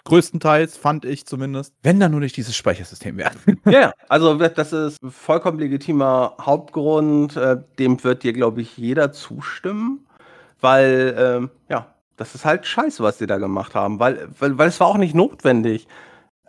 größtenteils, 0.04 0.78
fand 0.78 1.06
ich 1.06 1.26
zumindest. 1.26 1.74
Wenn 1.84 2.00
da 2.00 2.10
nur 2.10 2.20
nicht 2.20 2.36
dieses 2.38 2.56
Speichersystem 2.56 3.18
wäre. 3.18 3.32
Ja, 3.66 3.72
ja, 3.72 3.94
also 4.10 4.36
das 4.36 4.74
ist 4.74 4.98
vollkommen 5.10 5.60
legitimer 5.60 6.36
Hauptgrund, 6.42 7.38
äh, 7.38 7.58
dem 7.78 8.04
wird 8.04 8.24
dir, 8.24 8.34
glaube 8.34 8.62
ich, 8.62 8.78
jeder 8.78 9.12
zustimmen, 9.12 10.08
weil, 10.60 11.16
ähm, 11.18 11.50
ja, 11.70 11.94
das 12.18 12.36
ist 12.36 12.46
halt 12.46 12.66
scheiße, 12.66 13.04
was 13.04 13.18
sie 13.18 13.28
da 13.28 13.38
gemacht 13.38 13.76
haben, 13.76 14.00
weil, 14.00 14.28
weil, 14.40 14.58
weil 14.58 14.70
es 14.70 14.80
war 14.80 14.88
auch 14.88 14.98
nicht 14.98 15.16
notwendig. 15.16 15.88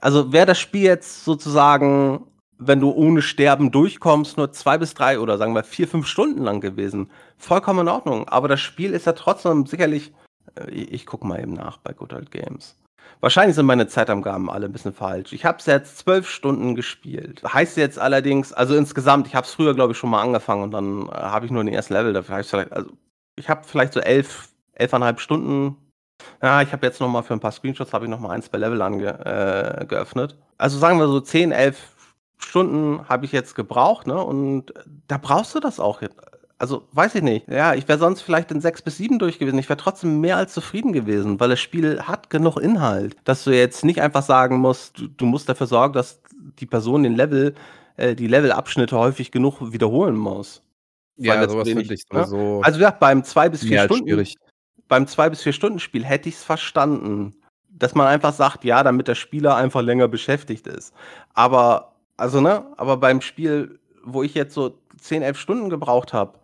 Also 0.01 0.33
wäre 0.33 0.47
das 0.47 0.59
Spiel 0.59 0.83
jetzt 0.83 1.25
sozusagen, 1.25 2.27
wenn 2.67 2.81
du 2.81 2.91
ohne 2.91 3.23
Sterben 3.23 3.71
durchkommst, 3.71 4.37
nur 4.37 4.53
zwei 4.53 4.79
bis 4.79 4.95
drei 4.95 5.19
oder 5.19 5.39
sagen 5.39 5.55
wir 5.55 5.65
vier, 5.65 5.89
fünf 5.89 6.07
Stunden 6.07 6.43
lang 6.43 6.61
gewesen, 6.61 7.11
vollkommen 7.39 7.81
in 7.81 7.89
Ordnung. 7.89 8.29
Aber 8.29 8.49
das 8.49 8.61
Spiel 8.61 8.93
ist 8.93 9.07
ja 9.07 9.13
trotzdem 9.13 9.67
sicherlich, 9.67 10.13
äh, 10.55 10.71
ich, 10.71 10.93
ich 10.93 11.07
gucke 11.07 11.27
mal 11.27 11.41
eben 11.41 11.55
nach 11.55 11.79
bei 11.79 11.93
Good 11.93 12.13
Old 12.13 12.31
Games. 12.31 12.77
Wahrscheinlich 13.21 13.55
sind 13.55 13.67
meine 13.67 13.87
Zeitangaben 13.87 14.51
alle 14.51 14.67
ein 14.67 14.73
bisschen 14.73 14.93
falsch. 14.93 15.33
Ich 15.33 15.45
habe 15.45 15.59
es 15.59 15.67
jetzt 15.67 15.99
zwölf 15.99 16.29
Stunden 16.29 16.75
gespielt. 16.75 17.41
Heißt 17.45 17.77
jetzt 17.77 17.99
allerdings, 17.99 18.53
also 18.53 18.75
insgesamt, 18.75 19.29
ich 19.29 19.35
habe 19.35 19.47
es 19.47 19.55
früher, 19.55 19.75
glaube 19.75 19.93
ich, 19.93 19.99
schon 19.99 20.11
mal 20.11 20.23
angefangen 20.23 20.65
und 20.65 20.71
dann 20.73 21.07
äh, 21.07 21.13
habe 21.13 21.47
ich 21.47 21.53
nur 21.53 21.63
den 21.63 21.73
ersten 21.73 21.95
Level. 21.95 22.13
Dafür 22.13 22.37
also 22.37 22.91
ich 23.37 23.49
habe 23.49 23.63
vielleicht 23.65 23.93
so 23.93 24.01
elf, 24.01 24.49
elfeinhalb 24.73 25.21
Stunden. 25.21 25.77
Ja, 26.43 26.63
ich 26.63 26.73
habe 26.73 26.87
jetzt 26.87 27.01
noch 27.01 27.09
mal 27.09 27.23
für 27.23 27.35
ein 27.35 27.41
paar 27.41 27.53
Screenshots 27.53 27.93
habe 27.93 28.05
ich 28.05 28.11
noch 28.11 28.21
mal 28.21 28.31
eins 28.31 28.49
per 28.49 28.61
Level 28.61 28.83
ange, 28.83 29.09
äh, 29.25 29.87
geöffnet. 29.87 30.37
Also 30.59 30.79
sagen 30.79 30.99
wir 30.99 31.09
so 31.09 31.21
zehn, 31.21 31.53
elf 31.53 31.92
Stunden 32.45 33.09
habe 33.09 33.25
ich 33.25 33.33
jetzt 33.33 33.55
gebraucht, 33.55 34.07
ne? 34.07 34.23
Und 34.23 34.73
da 35.09 35.19
brauchst 35.19 35.55
du 35.55 35.61
das 35.61 35.81
auch 35.81 36.03
jetzt. 36.03 36.17
Also, 36.59 36.87
weiß 36.93 37.17
ich 37.17 37.23
nicht. 37.23 37.49
Ja, 37.49 37.75
ich 37.75 37.89
wäre 37.89 37.99
sonst 37.99 38.23
vielleicht 38.23 38.53
in 38.53 38.61
sechs 38.61 38.83
bis 38.83 38.97
sieben 38.97 39.19
durch 39.19 39.41
gewesen. 39.41 39.59
Ich 39.59 39.69
wäre 39.69 39.77
trotzdem 39.77 40.21
mehr 40.21 40.37
als 40.37 40.55
zufrieden 40.55 40.93
gewesen, 40.93 41.41
weil 41.41 41.49
das 41.49 41.61
Spiel 41.61 42.03
hat 42.03 42.31
genug 42.31 42.57
Inhalt, 42.57 43.17
dass 43.25 43.43
du 43.43 43.51
jetzt 43.51 43.85
nicht 43.85 44.01
einfach 44.01 44.23
sagen 44.23 44.59
musst, 44.59 44.99
du, 44.99 45.09
du 45.09 45.27
musst 45.27 45.49
dafür 45.49 45.67
sorgen, 45.67 45.95
dass 45.95 46.21
die 46.61 46.67
Person 46.67 47.03
den 47.03 47.17
Level, 47.17 47.55
äh, 47.97 48.15
die 48.15 48.29
Levelabschnitte 48.29 48.97
häufig 48.97 49.33
genug 49.33 49.73
wiederholen 49.73 50.17
muss. 50.17 50.63
Weil 51.17 51.41
das 51.41 51.53
sowas 51.53 51.69
finde 51.69 51.83
ich 51.83 52.05
ne? 52.13 52.25
sowieso 52.25 52.63
Also 52.63 52.81
ja, 52.81 52.91
beim 52.91 53.25
zwei 53.25 53.49
bis 53.49 53.63
vier 53.63 53.85
Stunden, 53.85 54.09
schwierig. 54.09 54.37
beim 54.89 55.07
zwei 55.07 55.31
bis 55.31 55.43
vier 55.43 55.53
Stunden 55.53 55.79
Spiel 55.79 56.05
hätte 56.05 56.29
ich 56.29 56.37
es 56.37 56.45
verstanden, 56.45 57.35
dass 57.71 57.95
man 57.95 58.07
einfach 58.07 58.33
sagt, 58.33 58.65
ja, 58.65 58.83
damit 58.83 59.09
der 59.09 59.15
Spieler 59.15 59.57
einfach 59.57 59.83
länger 59.83 60.09
beschäftigt 60.09 60.67
ist. 60.67 60.95
Aber 61.35 61.92
also 62.23 62.41
ne, 62.41 62.65
aber 62.77 62.97
beim 62.97 63.21
Spiel, 63.21 63.79
wo 64.05 64.23
ich 64.23 64.35
jetzt 64.35 64.55
so 64.55 64.79
10, 64.99 65.23
11 65.23 65.39
Stunden 65.39 65.69
gebraucht 65.71 66.13
habe, 66.13 66.39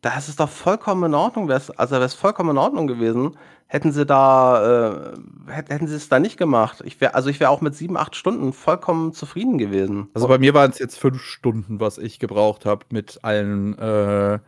da 0.00 0.16
ist 0.16 0.28
es 0.28 0.36
doch 0.36 0.48
vollkommen 0.48 1.04
in 1.04 1.14
Ordnung, 1.14 1.48
wär's, 1.48 1.70
also 1.70 1.92
wäre 1.96 2.04
es 2.04 2.14
vollkommen 2.14 2.50
in 2.50 2.58
Ordnung 2.58 2.86
gewesen, 2.86 3.36
hätten 3.66 3.92
sie 3.92 4.06
da, 4.06 5.12
äh, 5.12 5.16
hätt- 5.50 5.68
hätten 5.68 5.86
sie 5.86 5.96
es 5.96 6.08
da 6.08 6.18
nicht 6.18 6.38
gemacht. 6.38 6.82
Ich 6.84 6.98
wäre, 7.00 7.14
also 7.14 7.28
ich 7.28 7.40
wäre 7.40 7.50
auch 7.50 7.60
mit 7.60 7.74
sieben, 7.74 7.96
acht 7.98 8.16
Stunden 8.16 8.52
vollkommen 8.54 9.12
zufrieden 9.12 9.58
gewesen. 9.58 10.08
Also 10.14 10.26
bei 10.28 10.38
mir 10.38 10.54
waren 10.54 10.70
es 10.70 10.78
jetzt 10.78 10.98
fünf 10.98 11.20
Stunden, 11.22 11.78
was 11.80 11.98
ich 11.98 12.18
gebraucht 12.18 12.64
habe 12.64 12.86
mit 12.90 13.18
allen 13.22 13.76
äh, 13.78 14.38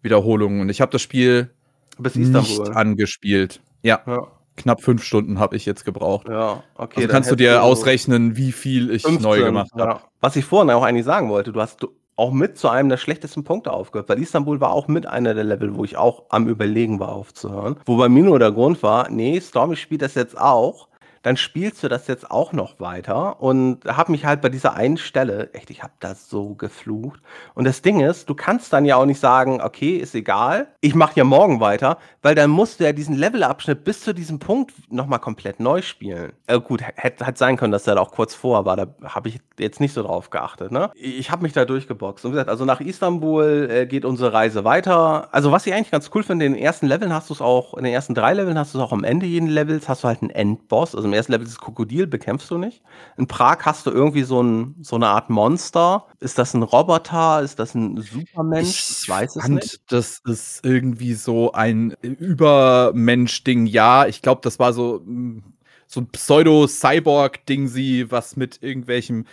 Wiederholungen. 0.00 0.62
Und 0.62 0.68
ich 0.70 0.80
habe 0.80 0.92
das 0.92 1.02
Spiel 1.02 1.50
bis 1.98 2.14
nicht 2.14 2.60
angespielt. 2.74 3.60
Ja, 3.82 4.00
Ja, 4.06 4.26
knapp 4.56 4.82
fünf 4.82 5.02
Stunden 5.02 5.38
habe 5.38 5.56
ich 5.56 5.66
jetzt 5.66 5.84
gebraucht. 5.84 6.28
ja, 6.28 6.62
okay. 6.76 7.02
also 7.02 7.08
kannst 7.08 7.30
du 7.30 7.36
dir 7.36 7.62
ausrechnen, 7.62 8.36
wie 8.36 8.52
viel 8.52 8.90
ich 8.90 9.02
15, 9.02 9.22
neu 9.22 9.42
gemacht 9.42 9.70
habe. 9.72 9.82
ja. 9.82 10.00
Was 10.20 10.36
ich 10.36 10.44
vorhin 10.44 10.70
auch 10.70 10.82
eigentlich 10.82 11.04
sagen 11.06 11.30
wollte, 11.30 11.52
du 11.52 11.60
hast 11.60 11.86
auch 12.16 12.32
mit 12.32 12.58
zu 12.58 12.68
einem 12.68 12.90
der 12.90 12.98
schlechtesten 12.98 13.44
Punkte 13.44 13.72
aufgehört, 13.72 14.10
weil 14.10 14.20
Istanbul 14.20 14.60
war 14.60 14.72
auch 14.72 14.88
mit 14.88 15.06
einer 15.06 15.32
der 15.32 15.44
Level, 15.44 15.74
wo 15.74 15.84
ich 15.84 15.96
auch 15.96 16.24
am 16.28 16.48
Überlegen 16.48 17.00
war 17.00 17.12
aufzuhören. 17.12 17.76
Wo 17.86 17.96
bei 17.96 18.10
mir 18.10 18.24
nur 18.24 18.38
der 18.38 18.52
Grund 18.52 18.82
war, 18.82 19.08
nee, 19.08 19.40
Stormy 19.40 19.76
spielt 19.76 20.02
das 20.02 20.14
jetzt 20.14 20.38
auch. 20.38 20.89
Dann 21.22 21.36
spielst 21.36 21.82
du 21.82 21.88
das 21.88 22.06
jetzt 22.06 22.30
auch 22.30 22.52
noch 22.52 22.80
weiter 22.80 23.40
und 23.42 23.84
habe 23.84 24.12
mich 24.12 24.24
halt 24.24 24.40
bei 24.40 24.48
dieser 24.48 24.74
einen 24.74 24.96
Stelle, 24.96 25.50
echt, 25.52 25.70
ich 25.70 25.82
habe 25.82 25.92
da 26.00 26.14
so 26.14 26.54
geflucht. 26.54 27.20
Und 27.54 27.64
das 27.64 27.82
Ding 27.82 28.00
ist, 28.00 28.28
du 28.28 28.34
kannst 28.34 28.72
dann 28.72 28.84
ja 28.84 28.96
auch 28.96 29.04
nicht 29.04 29.20
sagen, 29.20 29.60
okay, 29.60 29.96
ist 29.96 30.14
egal, 30.14 30.68
ich 30.80 30.94
mache 30.94 31.16
ja 31.16 31.24
morgen 31.24 31.60
weiter, 31.60 31.98
weil 32.22 32.34
dann 32.34 32.50
musst 32.50 32.80
du 32.80 32.84
ja 32.84 32.92
diesen 32.92 33.14
Levelabschnitt 33.16 33.84
bis 33.84 34.02
zu 34.02 34.14
diesem 34.14 34.38
Punkt 34.38 34.72
nochmal 34.90 35.18
komplett 35.18 35.60
neu 35.60 35.82
spielen. 35.82 36.32
Äh, 36.46 36.60
gut, 36.60 36.82
hätte 36.82 37.26
hat 37.26 37.38
sein 37.38 37.56
können, 37.56 37.72
dass 37.72 37.84
der 37.84 37.96
da 37.96 38.00
auch 38.00 38.12
kurz 38.12 38.34
vor 38.34 38.64
war, 38.64 38.76
da 38.76 38.86
habe 39.04 39.28
ich 39.28 39.40
jetzt 39.58 39.80
nicht 39.80 39.92
so 39.92 40.02
drauf 40.02 40.30
geachtet. 40.30 40.72
Ne? 40.72 40.90
Ich 40.94 41.30
habe 41.30 41.42
mich 41.42 41.52
da 41.52 41.64
durchgeboxt. 41.64 42.24
Und 42.24 42.32
gesagt, 42.32 42.48
also 42.48 42.64
nach 42.64 42.80
Istanbul 42.80 43.68
äh, 43.70 43.86
geht 43.86 44.04
unsere 44.04 44.32
Reise 44.32 44.64
weiter. 44.64 45.28
Also 45.32 45.52
was 45.52 45.66
ich 45.66 45.74
eigentlich 45.74 45.90
ganz 45.90 46.10
cool 46.14 46.22
finde, 46.22 46.46
in 46.46 46.54
den 46.54 46.62
ersten 46.62 46.86
Leveln 46.86 47.12
hast 47.12 47.28
du 47.28 47.34
es 47.34 47.40
auch, 47.40 47.74
in 47.74 47.84
den 47.84 47.92
ersten 47.92 48.14
drei 48.14 48.32
Leveln 48.32 48.58
hast 48.58 48.74
du 48.74 48.78
es 48.78 48.84
auch 48.84 48.92
am 48.92 49.04
Ende 49.04 49.26
jeden 49.26 49.48
Levels, 49.48 49.88
hast 49.88 50.04
du 50.04 50.08
halt 50.08 50.22
einen 50.22 50.30
Endboss. 50.30 50.94
Also 50.94 51.09
im 51.10 51.14
ersten 51.14 51.32
Level 51.32 51.46
ist 51.46 51.60
Krokodil, 51.60 52.06
bekämpfst 52.06 52.50
du 52.50 52.58
nicht. 52.58 52.82
In 53.16 53.26
Prag 53.26 53.58
hast 53.62 53.86
du 53.86 53.90
irgendwie 53.90 54.22
so, 54.22 54.42
ein, 54.42 54.76
so 54.80 54.96
eine 54.96 55.08
Art 55.08 55.30
Monster. 55.30 56.06
Ist 56.20 56.38
das 56.38 56.54
ein 56.54 56.62
Roboter? 56.62 57.42
Ist 57.42 57.58
das 57.58 57.74
ein 57.74 58.00
Supermensch? 58.00 58.68
Ich, 58.68 59.02
ich 59.02 59.08
weiß 59.08 59.36
es 59.36 59.48
nicht. 59.48 59.92
Das 59.92 60.20
ist 60.24 60.64
irgendwie 60.64 61.14
so 61.14 61.52
ein 61.52 61.94
Übermensch-Ding. 62.02 63.66
Ja, 63.66 64.06
ich 64.06 64.22
glaube, 64.22 64.40
das 64.42 64.58
war 64.58 64.72
so, 64.72 65.02
hm, 65.04 65.42
so 65.86 66.00
ein 66.00 66.08
Pseudo-Cyborg-Ding, 66.08 67.68
sie, 67.68 68.10
was 68.10 68.36
mit 68.36 68.62
irgendwelchem. 68.62 69.26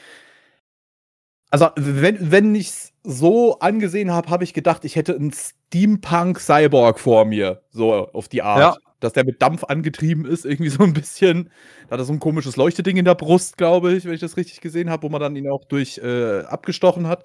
Also, 1.50 1.70
wenn, 1.76 2.32
wenn 2.32 2.56
ich 2.56 2.68
es 2.70 2.94
so 3.04 3.60
angesehen 3.60 4.12
habe, 4.12 4.30
habe 4.30 4.44
ich 4.44 4.54
gedacht, 4.54 4.84
ich 4.84 4.96
hätte 4.96 5.16
einen 5.16 5.32
Steampunk-Cyborg 5.32 7.00
vor 7.00 7.26
mir. 7.26 7.62
So 7.70 7.94
auf 7.94 8.28
die 8.28 8.42
Art. 8.42 8.60
Ja 8.60 8.87
dass 9.00 9.14
der 9.14 9.26
mit 9.26 9.42
Dampf 9.42 9.64
angetrieben 9.64 10.26
ist, 10.26 10.46
irgendwie 10.46 10.70
so 10.70 10.84
ein 10.84 10.94
bisschen. 10.94 11.50
Da 11.88 11.94
hat 11.94 12.00
er 12.00 12.06
so 12.06 12.14
ein 12.14 12.20
komisches 12.20 12.56
Leuchteding 12.56 12.98
in 12.98 13.06
der 13.06 13.16
Brust, 13.16 13.58
glaube 13.58 13.94
ich, 13.94 14.06
wenn 14.06 14.14
ich 14.14 14.20
das 14.20 14.38
richtig 14.38 14.62
gesehen 14.62 14.90
habe, 14.90 15.04
wo 15.04 15.10
man 15.10 15.22
dann 15.22 15.36
ihn 15.36 15.50
auch 15.50 15.66
durch 15.66 16.00
äh, 16.00 16.42
abgestochen 16.42 17.08
hat. 17.08 17.24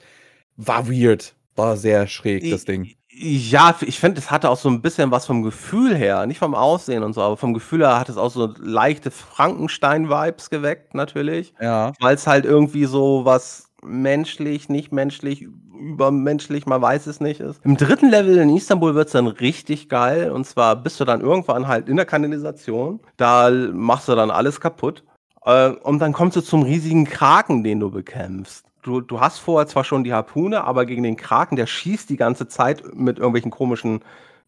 War 0.56 0.88
weird. 0.88 1.34
War 1.54 1.76
sehr 1.76 2.06
schräg, 2.06 2.48
das 2.50 2.64
Ding. 2.64 2.94
Ja, 3.14 3.76
ich 3.82 4.00
finde, 4.00 4.20
es 4.20 4.30
hatte 4.30 4.48
auch 4.48 4.56
so 4.56 4.70
ein 4.70 4.80
bisschen 4.80 5.10
was 5.10 5.26
vom 5.26 5.42
Gefühl 5.42 5.94
her, 5.94 6.24
nicht 6.26 6.38
vom 6.38 6.54
Aussehen 6.54 7.02
und 7.02 7.12
so, 7.12 7.20
aber 7.20 7.36
vom 7.36 7.52
Gefühl 7.52 7.80
her 7.80 7.98
hat 7.98 8.08
es 8.08 8.16
auch 8.16 8.30
so 8.30 8.54
leichte 8.58 9.10
Frankenstein-Vibes 9.10 10.48
geweckt, 10.48 10.94
natürlich. 10.94 11.52
Ja. 11.60 11.92
Weil 12.00 12.14
es 12.14 12.26
halt 12.26 12.46
irgendwie 12.46 12.86
so 12.86 13.26
was 13.26 13.71
menschlich, 13.84 14.68
nicht 14.68 14.92
menschlich, 14.92 15.46
übermenschlich, 15.78 16.66
man 16.66 16.80
weiß 16.80 17.06
es 17.06 17.20
nicht 17.20 17.40
ist. 17.40 17.60
Im 17.64 17.76
dritten 17.76 18.08
Level 18.08 18.38
in 18.38 18.56
Istanbul 18.56 18.94
wird 18.94 19.08
es 19.08 19.12
dann 19.12 19.26
richtig 19.26 19.88
geil. 19.88 20.30
Und 20.30 20.46
zwar 20.46 20.76
bist 20.76 21.00
du 21.00 21.04
dann 21.04 21.20
irgendwann 21.20 21.68
halt 21.68 21.88
in 21.88 21.96
der 21.96 22.06
Kanalisation. 22.06 23.00
Da 23.16 23.50
machst 23.50 24.08
du 24.08 24.14
dann 24.14 24.30
alles 24.30 24.60
kaputt. 24.60 25.02
Äh, 25.44 25.70
und 25.70 25.98
dann 25.98 26.12
kommst 26.12 26.36
du 26.36 26.40
zum 26.40 26.62
riesigen 26.62 27.04
Kraken, 27.04 27.64
den 27.64 27.80
du 27.80 27.90
bekämpfst. 27.90 28.64
Du, 28.82 29.00
du 29.00 29.20
hast 29.20 29.38
vorher 29.38 29.68
zwar 29.68 29.84
schon 29.84 30.04
die 30.04 30.12
Harpune, 30.12 30.64
aber 30.64 30.86
gegen 30.86 31.02
den 31.02 31.16
Kraken, 31.16 31.56
der 31.56 31.66
schießt 31.66 32.10
die 32.10 32.16
ganze 32.16 32.48
Zeit 32.48 32.82
mit 32.94 33.18
irgendwelchen 33.18 33.50
komischen 33.50 34.00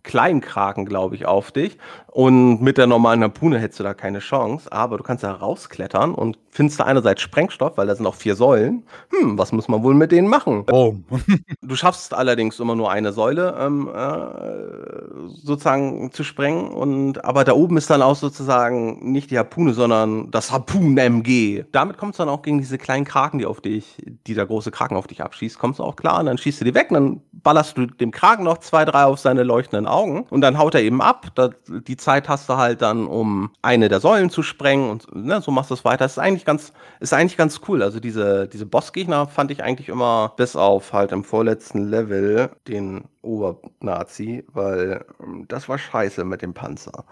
Kleinkraken, 0.05 0.85
glaube 0.85 1.17
ich, 1.17 1.27
auf 1.27 1.51
dich. 1.51 1.79
Und 2.15 2.63
mit 2.63 2.79
der 2.79 2.87
normalen 2.87 3.23
Harpune 3.25 3.59
hättest 3.59 3.81
du 3.81 3.85
da 3.85 3.93
keine 3.93 4.21
Chance. 4.21 4.71
Aber 4.71 4.99
du 4.99 5.03
kannst 5.03 5.25
da 5.25 5.33
rausklettern 5.33 6.15
und 6.15 6.39
findest 6.51 6.79
da 6.79 6.85
einerseits 6.85 7.23
Sprengstoff, 7.23 7.77
weil 7.77 7.89
da 7.89 7.97
sind 7.97 8.07
auch 8.07 8.15
vier 8.15 8.37
Säulen. 8.37 8.85
Hm, 9.11 9.37
was 9.37 9.51
muss 9.51 9.67
man 9.67 9.83
wohl 9.83 9.95
mit 9.95 10.13
denen 10.13 10.29
machen? 10.29 10.65
Oh. 10.71 10.95
du 11.63 11.75
schaffst 11.75 12.15
allerdings 12.15 12.61
immer 12.61 12.77
nur 12.77 12.93
eine 12.93 13.13
Säule 13.13 13.57
ähm, 13.59 13.89
äh, 13.93 15.29
sozusagen 15.29 16.13
zu 16.13 16.23
sprengen. 16.23 16.69
Und, 16.69 17.25
aber 17.25 17.43
da 17.43 17.55
oben 17.55 17.77
ist 17.77 17.91
dann 17.91 18.03
auch 18.03 18.15
sozusagen 18.15 19.11
nicht 19.11 19.33
die 19.33 19.39
Harpune, 19.39 19.75
sondern 19.75 20.31
das 20.31 20.53
Harpun-MG. 20.53 21.65
Damit 21.73 21.99
kommst 21.99 22.21
du 22.21 22.23
dann 22.23 22.33
auch 22.33 22.43
gegen 22.43 22.59
diese 22.59 22.79
kleinen 22.79 23.05
Kraken, 23.05 23.39
die 23.39 23.47
auf 23.47 23.61
dich, 23.61 23.97
die 24.27 24.35
der 24.35 24.47
große 24.47 24.71
Kraken 24.71 24.97
auf 24.97 25.09
dich 25.09 25.23
abschießt, 25.23 25.59
kommst 25.59 25.81
du 25.81 25.83
auch 25.83 25.97
klar. 25.97 26.21
Und 26.21 26.27
dann 26.27 26.39
schießt 26.39 26.61
du 26.61 26.65
die 26.65 26.75
weg 26.75 26.91
und 26.91 26.95
dann 26.95 27.21
ballerst 27.33 27.77
du 27.77 27.87
dem 27.87 28.13
Kraken 28.13 28.45
noch 28.45 28.59
zwei, 28.59 28.85
drei 28.85 29.05
auf 29.05 29.19
seine 29.19 29.43
leuchtenden 29.43 29.87
Augen 29.95 30.26
und 30.30 30.40
dann 30.40 30.59
haut 30.59 30.74
er 30.74 30.82
eben 30.82 31.01
ab. 31.01 31.28
Da, 31.34 31.51
die 31.68 31.97
Zeit 31.97 32.28
hast 32.28 32.49
du 32.49 32.57
halt 32.57 32.82
dann, 32.82 33.07
um 33.07 33.51
eine 33.62 33.88
der 33.88 34.01
Säulen 34.01 34.30
zu 34.30 34.42
sprengen 34.42 34.90
und 34.90 35.14
ne, 35.14 35.40
so 35.40 35.51
machst 35.51 35.70
du 35.70 35.74
es 35.74 35.84
weiter. 35.84 36.05
Das 36.05 36.12
ist 36.12 36.18
eigentlich 36.18 36.45
ganz, 36.45 36.72
ist 37.01 37.14
eigentlich 37.14 37.36
ganz 37.36 37.61
cool. 37.68 37.82
Also 37.82 38.01
diese, 38.01 38.49
diese 38.49 38.66
Bossgegner 38.66 39.26
fand 39.26 39.51
ich 39.51 39.62
eigentlich 39.62 39.88
immer, 39.88 40.32
bis 40.36 40.57
auf 40.57 40.92
halt 40.92 41.12
im 41.12 41.24
vorletzten 41.24 41.88
Level, 41.88 42.51
den 42.68 43.05
Obernazi, 43.22 44.45
weil 44.53 45.05
ähm, 45.22 45.47
das 45.49 45.68
war 45.68 45.78
scheiße 45.78 46.24
mit 46.24 46.42
dem 46.42 46.55
Panzer. 46.55 47.05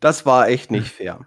Das 0.00 0.26
war 0.26 0.48
echt 0.48 0.70
nicht 0.70 0.92
fair. 0.92 1.20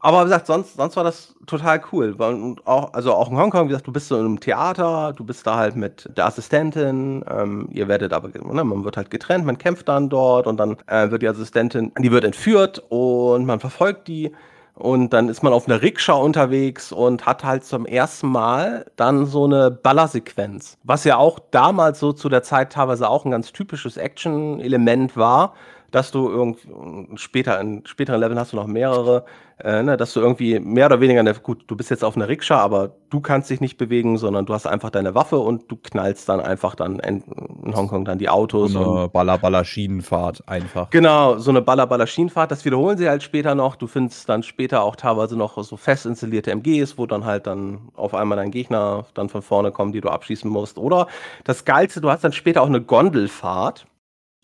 Aber 0.00 0.20
wie 0.20 0.24
gesagt, 0.24 0.46
sonst, 0.46 0.76
sonst 0.76 0.96
war 0.96 1.04
das 1.04 1.34
total 1.46 1.80
cool. 1.92 2.12
Und 2.12 2.66
auch, 2.66 2.92
also 2.92 3.14
auch 3.14 3.30
in 3.30 3.36
Hongkong, 3.36 3.64
wie 3.64 3.70
gesagt, 3.70 3.86
du 3.86 3.92
bist 3.92 4.08
so 4.08 4.16
in 4.16 4.24
einem 4.24 4.40
Theater, 4.40 5.12
du 5.16 5.24
bist 5.24 5.46
da 5.46 5.56
halt 5.56 5.74
mit 5.74 6.08
der 6.16 6.26
Assistentin, 6.26 7.24
ähm, 7.28 7.68
ihr 7.72 7.88
werdet 7.88 8.12
aber, 8.12 8.28
ne, 8.28 8.64
man 8.64 8.84
wird 8.84 8.96
halt 8.96 9.10
getrennt, 9.10 9.44
man 9.44 9.58
kämpft 9.58 9.88
dann 9.88 10.08
dort 10.08 10.46
und 10.46 10.58
dann 10.58 10.76
äh, 10.86 11.10
wird 11.10 11.22
die 11.22 11.28
Assistentin, 11.28 11.92
die 11.98 12.12
wird 12.12 12.24
entführt 12.24 12.82
und 12.88 13.44
man 13.46 13.60
verfolgt 13.60 14.08
die. 14.08 14.32
Und 14.74 15.12
dann 15.12 15.28
ist 15.28 15.42
man 15.42 15.52
auf 15.52 15.66
einer 15.66 15.82
Rikscha 15.82 16.12
unterwegs 16.12 16.92
und 16.92 17.26
hat 17.26 17.42
halt 17.42 17.64
zum 17.64 17.84
ersten 17.84 18.28
Mal 18.28 18.86
dann 18.94 19.26
so 19.26 19.44
eine 19.44 19.72
Ballersequenz. 19.72 20.78
Was 20.84 21.02
ja 21.02 21.16
auch 21.16 21.40
damals 21.50 21.98
so 21.98 22.12
zu 22.12 22.28
der 22.28 22.44
Zeit 22.44 22.74
teilweise 22.74 23.08
auch 23.08 23.24
ein 23.24 23.32
ganz 23.32 23.50
typisches 23.50 23.96
Action-Element 23.96 25.16
war 25.16 25.54
dass 25.90 26.10
du 26.10 26.28
irgendwie 26.28 27.16
später 27.16 27.60
in 27.60 27.86
späteren 27.86 28.20
Leveln 28.20 28.38
hast 28.38 28.52
du 28.52 28.56
noch 28.56 28.66
mehrere, 28.66 29.24
äh, 29.58 29.82
ne, 29.82 29.96
dass 29.96 30.12
du 30.12 30.20
irgendwie 30.20 30.60
mehr 30.60 30.86
oder 30.86 31.00
weniger, 31.00 31.22
ne, 31.22 31.34
gut, 31.34 31.64
du 31.66 31.76
bist 31.76 31.90
jetzt 31.90 32.04
auf 32.04 32.14
einer 32.14 32.28
Rikscha, 32.28 32.58
aber 32.58 32.92
du 33.10 33.20
kannst 33.20 33.48
dich 33.48 33.60
nicht 33.60 33.78
bewegen, 33.78 34.18
sondern 34.18 34.44
du 34.46 34.52
hast 34.52 34.66
einfach 34.66 34.90
deine 34.90 35.14
Waffe 35.14 35.38
und 35.38 35.70
du 35.70 35.76
knallst 35.76 36.28
dann 36.28 36.40
einfach 36.40 36.74
dann 36.74 36.98
in, 37.00 37.22
in 37.64 37.74
Hongkong 37.74 38.04
dann 38.04 38.18
die 38.18 38.28
Autos. 38.28 38.72
So 38.72 38.98
eine 38.98 39.08
Baller-Baller-Schienenfahrt 39.08 40.46
einfach. 40.46 40.90
Genau, 40.90 41.38
so 41.38 41.50
eine 41.50 41.62
Baller-Baller-Schienenfahrt. 41.62 42.50
Das 42.50 42.64
wiederholen 42.64 42.98
sie 42.98 43.08
halt 43.08 43.22
später 43.22 43.54
noch. 43.54 43.76
Du 43.76 43.86
findest 43.86 44.28
dann 44.28 44.42
später 44.42 44.82
auch 44.82 44.94
teilweise 44.94 45.36
noch 45.36 45.62
so 45.62 45.76
fest 45.76 46.04
installierte 46.06 46.50
MGs, 46.50 46.98
wo 46.98 47.06
dann 47.06 47.24
halt 47.24 47.46
dann 47.46 47.88
auf 47.96 48.14
einmal 48.14 48.36
dein 48.36 48.50
Gegner 48.50 49.06
dann 49.14 49.28
von 49.28 49.42
vorne 49.42 49.72
kommt, 49.72 49.94
die 49.94 50.00
du 50.00 50.10
abschießen 50.10 50.50
musst. 50.50 50.78
Oder 50.78 51.06
das 51.44 51.64
Geilste, 51.64 52.00
du 52.00 52.10
hast 52.10 52.24
dann 52.24 52.32
später 52.32 52.62
auch 52.62 52.66
eine 52.66 52.82
Gondelfahrt 52.82 53.86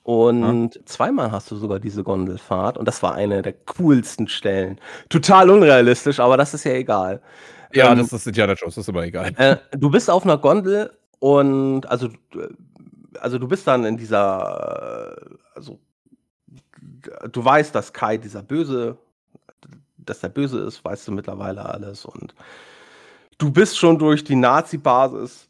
und 0.05 0.75
ja. 0.75 0.81
zweimal 0.85 1.33
hast 1.33 1.51
du 1.51 1.57
sogar 1.57 1.81
diese 1.81 2.05
Gondelfahrt 2.05 2.77
und 2.77 2.87
das 2.87 3.03
war 3.03 3.15
eine 3.15 3.41
der 3.41 3.55
coolsten 3.55 4.29
Stellen. 4.29 4.79
Total 5.09 5.49
unrealistisch, 5.49 6.21
aber 6.21 6.37
das 6.37 6.53
ist 6.53 6.65
ja 6.65 6.73
egal. 6.73 7.23
Ja, 7.73 7.91
ähm, 7.91 7.99
das 7.99 8.13
ist 8.13 8.27
Indiana 8.27 8.53
Jones, 8.53 8.75
das 8.75 8.85
ist 8.85 8.89
aber 8.91 9.07
egal. 9.07 9.33
Äh, 9.39 9.57
du 9.73 9.91
bist 9.91 10.11
auf 10.11 10.25
einer 10.25 10.37
Gondel 10.37 10.93
und 11.21 11.87
also, 11.87 12.11
also 13.19 13.39
du 13.39 13.49
bist 13.49 13.67
dann 13.67 13.87
in 13.87 13.97
dieser, 13.97 15.17
also 15.55 15.81
du 17.33 17.43
weißt, 17.43 17.75
dass 17.75 17.95
Kai 17.95 18.19
dieser 18.19 18.43
Böse, 18.43 18.99
dass 19.97 20.21
der 20.21 20.29
Böse 20.29 20.61
ist, 20.61 20.85
weißt 20.85 21.09
du 21.09 21.13
mittlerweile 21.13 21.65
alles 21.65 22.05
und 22.05 22.35
du 23.39 23.51
bist 23.51 23.79
schon 23.79 23.99
durch 23.99 24.23
die 24.23 24.37
Nazi-Basis 24.37 25.49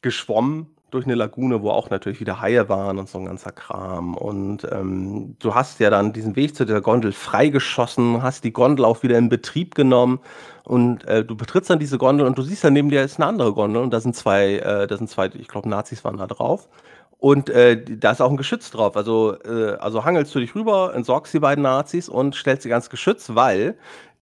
geschwommen 0.00 0.76
durch 0.90 1.04
eine 1.04 1.14
Lagune, 1.14 1.62
wo 1.62 1.70
auch 1.70 1.90
natürlich 1.90 2.20
wieder 2.20 2.40
Haie 2.40 2.68
waren 2.68 2.98
und 2.98 3.08
so 3.08 3.18
ein 3.18 3.24
ganzer 3.24 3.52
Kram. 3.52 4.14
Und 4.14 4.66
ähm, 4.70 5.36
du 5.38 5.54
hast 5.54 5.80
ja 5.80 5.90
dann 5.90 6.12
diesen 6.12 6.36
Weg 6.36 6.54
zu 6.54 6.64
der 6.64 6.80
Gondel 6.80 7.12
freigeschossen, 7.12 8.22
hast 8.22 8.44
die 8.44 8.52
Gondel 8.52 8.84
auch 8.84 9.02
wieder 9.02 9.18
in 9.18 9.28
Betrieb 9.28 9.74
genommen 9.74 10.20
und 10.64 11.04
äh, 11.04 11.24
du 11.24 11.36
betrittst 11.36 11.70
dann 11.70 11.78
diese 11.78 11.98
Gondel 11.98 12.26
und 12.26 12.38
du 12.38 12.42
siehst 12.42 12.62
dann 12.62 12.72
neben 12.72 12.90
dir 12.90 13.02
ist 13.02 13.18
eine 13.18 13.26
andere 13.26 13.52
Gondel 13.52 13.82
und 13.82 13.90
da 13.90 14.00
sind 14.00 14.14
zwei, 14.14 14.58
äh, 14.58 14.86
da 14.86 14.96
sind 14.96 15.10
zwei, 15.10 15.26
ich 15.26 15.48
glaube 15.48 15.68
Nazis 15.68 16.04
waren 16.04 16.16
da 16.16 16.26
drauf. 16.26 16.68
Und 17.18 17.50
äh, 17.50 17.84
da 17.84 18.12
ist 18.12 18.22
auch 18.22 18.30
ein 18.30 18.38
Geschütz 18.38 18.70
drauf. 18.70 18.96
Also, 18.96 19.36
äh, 19.44 19.76
also 19.78 20.04
hangelst 20.06 20.34
du 20.34 20.40
dich 20.40 20.54
rüber, 20.54 20.94
entsorgst 20.94 21.34
die 21.34 21.38
beiden 21.38 21.62
Nazis 21.62 22.08
und 22.08 22.34
stellst 22.34 22.62
sie 22.62 22.70
ganz 22.70 22.88
Geschütz, 22.88 23.32
weil 23.34 23.76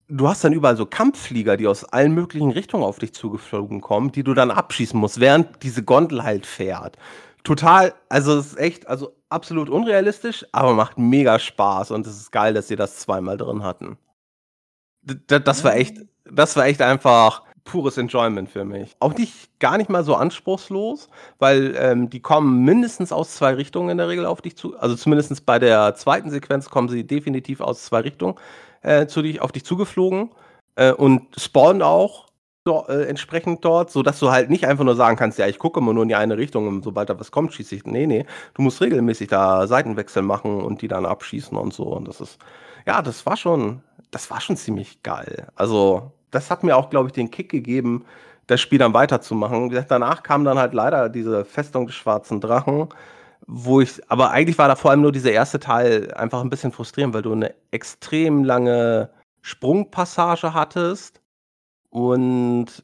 du 0.08 0.28
hast 0.28 0.44
dann 0.44 0.54
überall 0.54 0.78
so 0.78 0.86
Kampfflieger, 0.86 1.58
die 1.58 1.68
aus 1.68 1.84
allen 1.86 2.14
möglichen 2.14 2.52
Richtungen 2.52 2.84
auf 2.84 3.00
dich 3.00 3.14
zugeflogen 3.14 3.82
kommen, 3.82 4.12
die 4.12 4.24
du 4.24 4.34
dann 4.34 4.52
abschießen 4.52 5.00
musst, 5.00 5.20
während 5.20 5.64
diese 5.64 5.84
Gondel 5.84 6.24
halt 6.24 6.46
fährt. 6.46 6.98
Total, 7.44 7.94
also 8.10 8.38
es 8.38 8.48
ist 8.48 8.60
echt, 8.60 8.88
also 8.88 9.16
absolut 9.30 9.70
unrealistisch, 9.70 10.46
aber 10.52 10.74
macht 10.74 10.98
mega 10.98 11.38
Spaß 11.40 11.92
und 11.92 12.08
es 12.08 12.18
ist 12.18 12.32
geil, 12.32 12.54
dass 12.54 12.68
sie 12.68 12.76
das 12.76 12.98
zweimal 12.98 13.38
drin 13.38 13.64
hatten. 13.64 13.98
D 15.04 15.40
das 15.40 15.64
war 15.64 15.76
echt, 15.76 15.98
das 16.26 16.56
war 16.56 16.66
echt 16.66 16.82
einfach 16.82 17.44
pures 17.64 17.98
Enjoyment 17.98 18.50
für 18.50 18.64
mich. 18.64 18.96
Auch 19.00 19.14
nicht 19.16 19.60
gar 19.60 19.78
nicht 19.78 19.90
mal 19.90 20.04
so 20.04 20.16
anspruchslos, 20.16 21.10
weil 21.40 21.76
ähm, 21.78 22.10
die 22.10 22.22
kommen 22.22 22.64
mindestens 22.64 23.12
aus 23.12 23.36
zwei 23.36 23.54
Richtungen 23.54 23.90
in 23.90 23.98
der 23.98 24.08
Regel 24.08 24.26
auf 24.26 24.42
dich 24.42 24.56
zu. 24.56 24.78
Also 24.78 24.96
zumindest 24.96 25.46
bei 25.46 25.60
der 25.60 25.96
zweiten 25.96 26.30
Sequenz 26.30 26.70
kommen 26.70 26.90
sie 26.90 27.06
definitiv 27.06 27.62
aus 27.62 27.84
zwei 27.84 28.02
Richtungen 28.02 28.36
äh, 28.86 29.08
zu 29.08 29.22
dich, 29.22 29.42
auf 29.42 29.52
dich 29.52 29.66
zugeflogen 29.66 30.30
äh, 30.76 30.92
und 30.92 31.24
spawnen 31.38 31.82
auch 31.82 32.28
do, 32.64 32.86
äh, 32.88 33.06
entsprechend 33.06 33.66
dort, 33.66 33.92
sodass 33.92 34.20
du 34.20 34.32
halt 34.32 34.50
nicht 34.50 34.68
einfach 34.68 34.84
nur 34.84 34.96
sagen 34.96 35.18
kannst, 35.18 35.40
ja, 35.40 35.48
ich 35.48 35.60
gucke 35.60 35.80
immer 35.80 35.94
nur 35.94 36.04
in 36.04 36.10
die 36.10 36.16
eine 36.16 36.38
Richtung 36.38 36.68
und 36.68 36.84
sobald 36.84 37.10
da 37.10 37.20
was 37.20 37.32
kommt, 37.32 37.54
schieße 37.54 37.76
ich. 37.76 37.86
Nee, 37.86 38.08
nee, 38.08 38.26
du 38.54 38.62
musst 38.62 38.82
regelmäßig 38.82 39.30
da 39.30 39.68
Seitenwechsel 39.68 40.24
machen 40.24 40.62
und 40.62 40.82
die 40.82 40.88
dann 40.88 41.06
abschießen 41.06 41.58
und 41.58 41.74
so. 41.74 41.84
Und 41.84 42.08
das 42.08 42.22
ist, 42.22 42.40
ja, 42.86 43.02
das 43.02 43.26
war 43.26 43.38
schon, 43.38 43.82
das 44.12 44.30
war 44.30 44.42
schon 44.42 44.58
ziemlich 44.58 45.02
geil. 45.04 45.48
Also, 45.56 46.12
das 46.32 46.52
hat 46.52 46.64
mir 46.64 46.76
auch, 46.76 46.90
glaube 46.90 47.08
ich, 47.10 47.14
den 47.14 47.32
Kick 47.32 47.50
gegeben, 47.50 48.06
das 48.48 48.62
Spiel 48.62 48.80
dann 48.80 48.94
weiterzumachen. 48.94 49.72
Danach 49.88 50.24
kam 50.24 50.44
dann 50.44 50.60
halt 50.60 50.74
leider 50.74 51.10
diese 51.10 51.46
Festung 51.46 51.88
des 51.88 51.96
schwarzen 51.96 52.42
Drachen, 52.42 52.90
wo 53.48 53.82
ich, 53.82 54.02
aber 54.10 54.32
eigentlich 54.32 54.58
war 54.58 54.68
da 54.68 54.76
vor 54.76 54.92
allem 54.92 55.02
nur 55.02 55.12
dieser 55.12 55.32
erste 55.32 55.60
Teil 55.60 56.14
einfach 56.14 56.42
ein 56.42 56.50
bisschen 56.50 56.72
frustrierend, 56.72 57.14
weil 57.14 57.22
du 57.22 57.32
eine 57.32 57.54
extrem 57.72 58.44
lange 58.44 59.10
Sprungpassage 59.42 60.54
hattest 60.54 61.22
und 61.90 62.84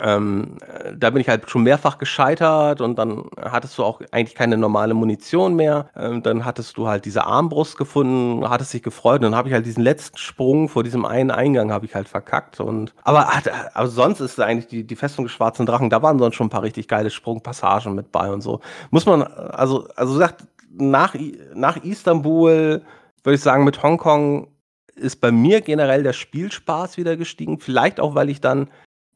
ähm, 0.00 0.58
äh, 0.66 0.92
da 0.96 1.10
bin 1.10 1.20
ich 1.20 1.28
halt 1.28 1.48
schon 1.50 1.62
mehrfach 1.62 1.98
gescheitert 1.98 2.80
und 2.80 2.98
dann 2.98 3.24
hattest 3.40 3.78
du 3.78 3.84
auch 3.84 4.00
eigentlich 4.10 4.34
keine 4.34 4.56
normale 4.56 4.94
Munition 4.94 5.54
mehr. 5.54 5.88
Ähm, 5.96 6.22
dann 6.22 6.44
hattest 6.44 6.76
du 6.76 6.88
halt 6.88 7.04
diese 7.04 7.24
Armbrust 7.24 7.78
gefunden, 7.78 8.48
hattest 8.48 8.74
dich 8.74 8.82
gefreut 8.82 9.16
und 9.16 9.22
dann 9.22 9.34
habe 9.34 9.48
ich 9.48 9.54
halt 9.54 9.66
diesen 9.66 9.82
letzten 9.82 10.18
Sprung 10.18 10.68
vor 10.68 10.84
diesem 10.84 11.04
einen 11.04 11.30
Eingang 11.30 11.72
habe 11.72 11.86
ich 11.86 11.94
halt 11.94 12.08
verkackt 12.08 12.60
und 12.60 12.94
aber, 13.02 13.28
aber 13.74 13.88
sonst 13.88 14.20
ist 14.20 14.38
eigentlich 14.40 14.68
die, 14.68 14.84
die 14.84 14.96
Festung 14.96 15.24
des 15.24 15.32
schwarzen 15.32 15.66
Drachen, 15.66 15.90
da 15.90 16.02
waren 16.02 16.18
sonst 16.18 16.36
schon 16.36 16.48
ein 16.48 16.50
paar 16.50 16.62
richtig 16.62 16.88
geile 16.88 17.10
Sprungpassagen 17.10 17.94
mit 17.94 18.12
bei 18.12 18.30
und 18.30 18.42
so. 18.42 18.60
Muss 18.90 19.06
man, 19.06 19.22
also, 19.22 19.88
also 19.96 20.14
sagt, 20.16 20.46
nach, 20.70 21.14
nach 21.54 21.76
Istanbul 21.78 22.82
würde 23.24 23.34
ich 23.34 23.40
sagen, 23.40 23.64
mit 23.64 23.82
Hongkong 23.82 24.48
ist 24.94 25.20
bei 25.20 25.30
mir 25.30 25.60
generell 25.60 26.02
der 26.02 26.12
Spielspaß 26.12 26.96
wieder 26.96 27.16
gestiegen. 27.16 27.60
Vielleicht 27.60 28.00
auch, 28.00 28.14
weil 28.14 28.30
ich 28.30 28.40
dann 28.40 28.68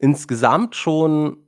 insgesamt 0.02 0.76
schon 0.76 1.38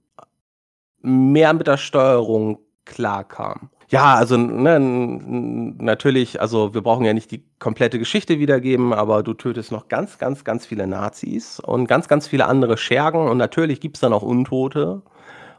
mehr 1.03 1.53
mit 1.53 1.67
der 1.67 1.77
Steuerung 1.77 2.61
klarkam. 2.87 3.69
Ja, 3.89 4.15
also 4.15 4.37
ne, 4.39 4.81
natürlich, 4.81 6.41
also 6.41 6.73
wir 6.73 6.81
brauchen 6.81 7.05
ja 7.05 7.13
nicht 7.13 7.31
die 7.31 7.45
komplette 7.59 7.99
Geschichte 7.99 8.39
wiedergeben, 8.39 8.95
aber 8.95 9.23
du 9.23 9.35
tötest 9.35 9.73
noch 9.73 9.89
ganz, 9.89 10.19
ganz, 10.19 10.45
ganz 10.45 10.65
viele 10.65 10.87
Nazis 10.87 11.61
und 11.61 11.87
ganz, 11.87 12.09
ganz 12.09 12.27
viele 12.27 12.47
andere 12.47 12.79
Schergen 12.79 13.29
und 13.29 13.37
natürlich 13.37 13.81
gibt 13.81 13.97
es 13.97 14.01
dann 14.01 14.15
auch 14.15 14.23
Untote. 14.23 15.03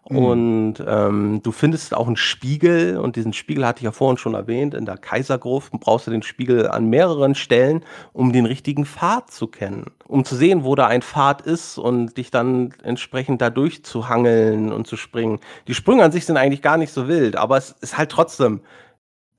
Mhm. 0.10 0.18
Und 0.18 0.76
ähm, 0.86 1.42
du 1.42 1.52
findest 1.52 1.96
auch 1.96 2.06
einen 2.06 2.16
Spiegel 2.16 2.98
und 2.98 3.16
diesen 3.16 3.34
Spiegel 3.34 3.66
hatte 3.66 3.80
ich 3.80 3.86
ja 3.86 3.92
vorhin 3.92 4.18
schon 4.18 4.36
erwähnt, 4.36 4.76
in 4.76 4.86
der 4.86 4.98
Kaisergruft 4.98 5.72
brauchst 5.80 6.06
du 6.06 6.12
den 6.12 6.22
Spiegel 6.22 6.68
an 6.68 6.90
mehreren 6.90 7.34
Stellen, 7.34 7.84
um 8.14 8.32
den 8.32 8.46
richtigen 8.46 8.86
Pfad 8.86 9.32
zu 9.32 9.48
kennen, 9.48 9.86
um 10.08 10.24
zu 10.24 10.36
sehen, 10.36 10.64
wo 10.64 10.76
da 10.76 10.86
ein 10.86 11.02
Pfad 11.02 11.42
ist 11.42 11.80
und 11.80 12.18
dich 12.18 12.30
dann 12.30 12.74
entsprechend 12.84 13.42
da 13.42 13.50
durchzuhangeln 13.50 14.72
und 14.72 14.86
zu 14.86 14.96
springen. 14.96 15.40
Die 15.68 15.74
Sprünge 15.74 16.04
an 16.04 16.12
sich 16.12 16.26
sind 16.26 16.38
eigentlich 16.38 16.62
gar 16.62 16.78
nicht 16.78 16.94
so 16.94 17.08
wild, 17.08 17.36
aber 17.36 17.58
es 17.58 17.72
ist 17.82 17.98
halt 17.98 18.12
trotzdem, 18.12 18.62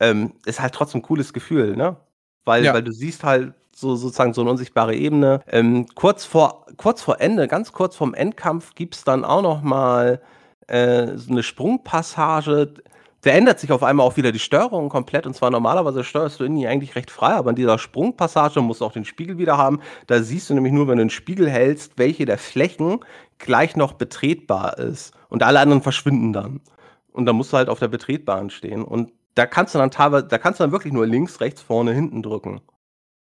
ähm, 0.01 0.33
ist 0.47 0.61
halt 0.61 0.75
trotzdem 0.75 0.99
ein 0.99 1.03
cooles 1.03 1.33
Gefühl, 1.33 1.77
ne? 1.77 1.97
Weil, 2.45 2.65
ja. 2.65 2.75
weil 2.75 2.83
du 2.83 2.93
siehst 2.93 3.23
halt 3.25 3.55
so 3.75 3.95
sozusagen 3.95 4.33
so 4.33 4.41
eine 4.41 4.51
unsichtbare 4.51 4.95
Ebene. 4.95 5.43
Ähm, 5.49 5.87
kurz 5.95 6.25
vor 6.25 6.67
kurz 6.77 7.03
vor 7.03 7.21
Ende, 7.21 7.47
ganz 7.47 7.73
kurz 7.73 7.95
vorm 7.95 8.15
Endkampf 8.15 8.75
gibt's 8.75 9.05
dann 9.05 9.25
auch 9.25 9.43
noch 9.43 9.63
mal 9.63 10.21
äh, 10.67 11.17
so 11.17 11.31
eine 11.31 11.43
Sprungpassage. 11.43 12.75
Da 13.23 13.31
ändert 13.31 13.59
sich 13.59 13.73
auf 13.73 13.83
einmal 13.83 14.07
auch 14.07 14.17
wieder 14.17 14.31
die 14.31 14.39
Steuerung 14.39 14.89
komplett. 14.89 15.27
Und 15.27 15.35
zwar 15.35 15.51
normalerweise 15.51 16.05
steuerst 16.05 16.39
du 16.39 16.45
irgendwie 16.45 16.67
eigentlich 16.69 16.95
recht 16.95 17.11
frei, 17.11 17.33
aber 17.33 17.51
in 17.51 17.57
dieser 17.57 17.79
Sprungpassage 17.79 18.61
musst 18.61 18.81
du 18.81 18.85
auch 18.85 18.93
den 18.93 19.05
Spiegel 19.05 19.39
wieder 19.39 19.59
haben. 19.59 19.81
Da 20.07 20.23
siehst 20.23 20.49
du 20.49 20.55
nämlich 20.55 20.73
nur, 20.73 20.87
wenn 20.89 20.99
du 20.99 21.05
den 21.05 21.11
Spiegel 21.11 21.51
hältst, 21.51 21.93
welche 21.97 22.25
der 22.25 22.39
Flächen 22.39 23.01
gleich 23.39 23.77
noch 23.77 23.95
betretbar 23.95 24.79
ist. 24.79 25.13
Und 25.29 25.43
alle 25.43 25.61
anderen 25.61 25.83
verschwinden 25.83 26.33
dann. 26.33 26.61
Und 27.13 27.27
dann 27.27 27.37
musst 27.37 27.53
du 27.53 27.57
halt 27.57 27.69
auf 27.69 27.79
der 27.79 27.89
Betretbaren 27.89 28.51
stehen. 28.51 28.83
Und 28.85 29.13
da 29.35 29.47
kannst 29.47 29.75
du 29.75 29.79
dann 29.79 29.91
teilweise, 29.91 30.27
da 30.27 30.39
kannst 30.39 30.61
du 30.61 30.65
dann 30.65 30.73
wirklich 30.73 30.93
nur 30.93 31.07
links, 31.07 31.41
rechts, 31.41 31.63
vorne, 31.63 31.93
hinten 31.93 32.23
drücken. 32.23 32.61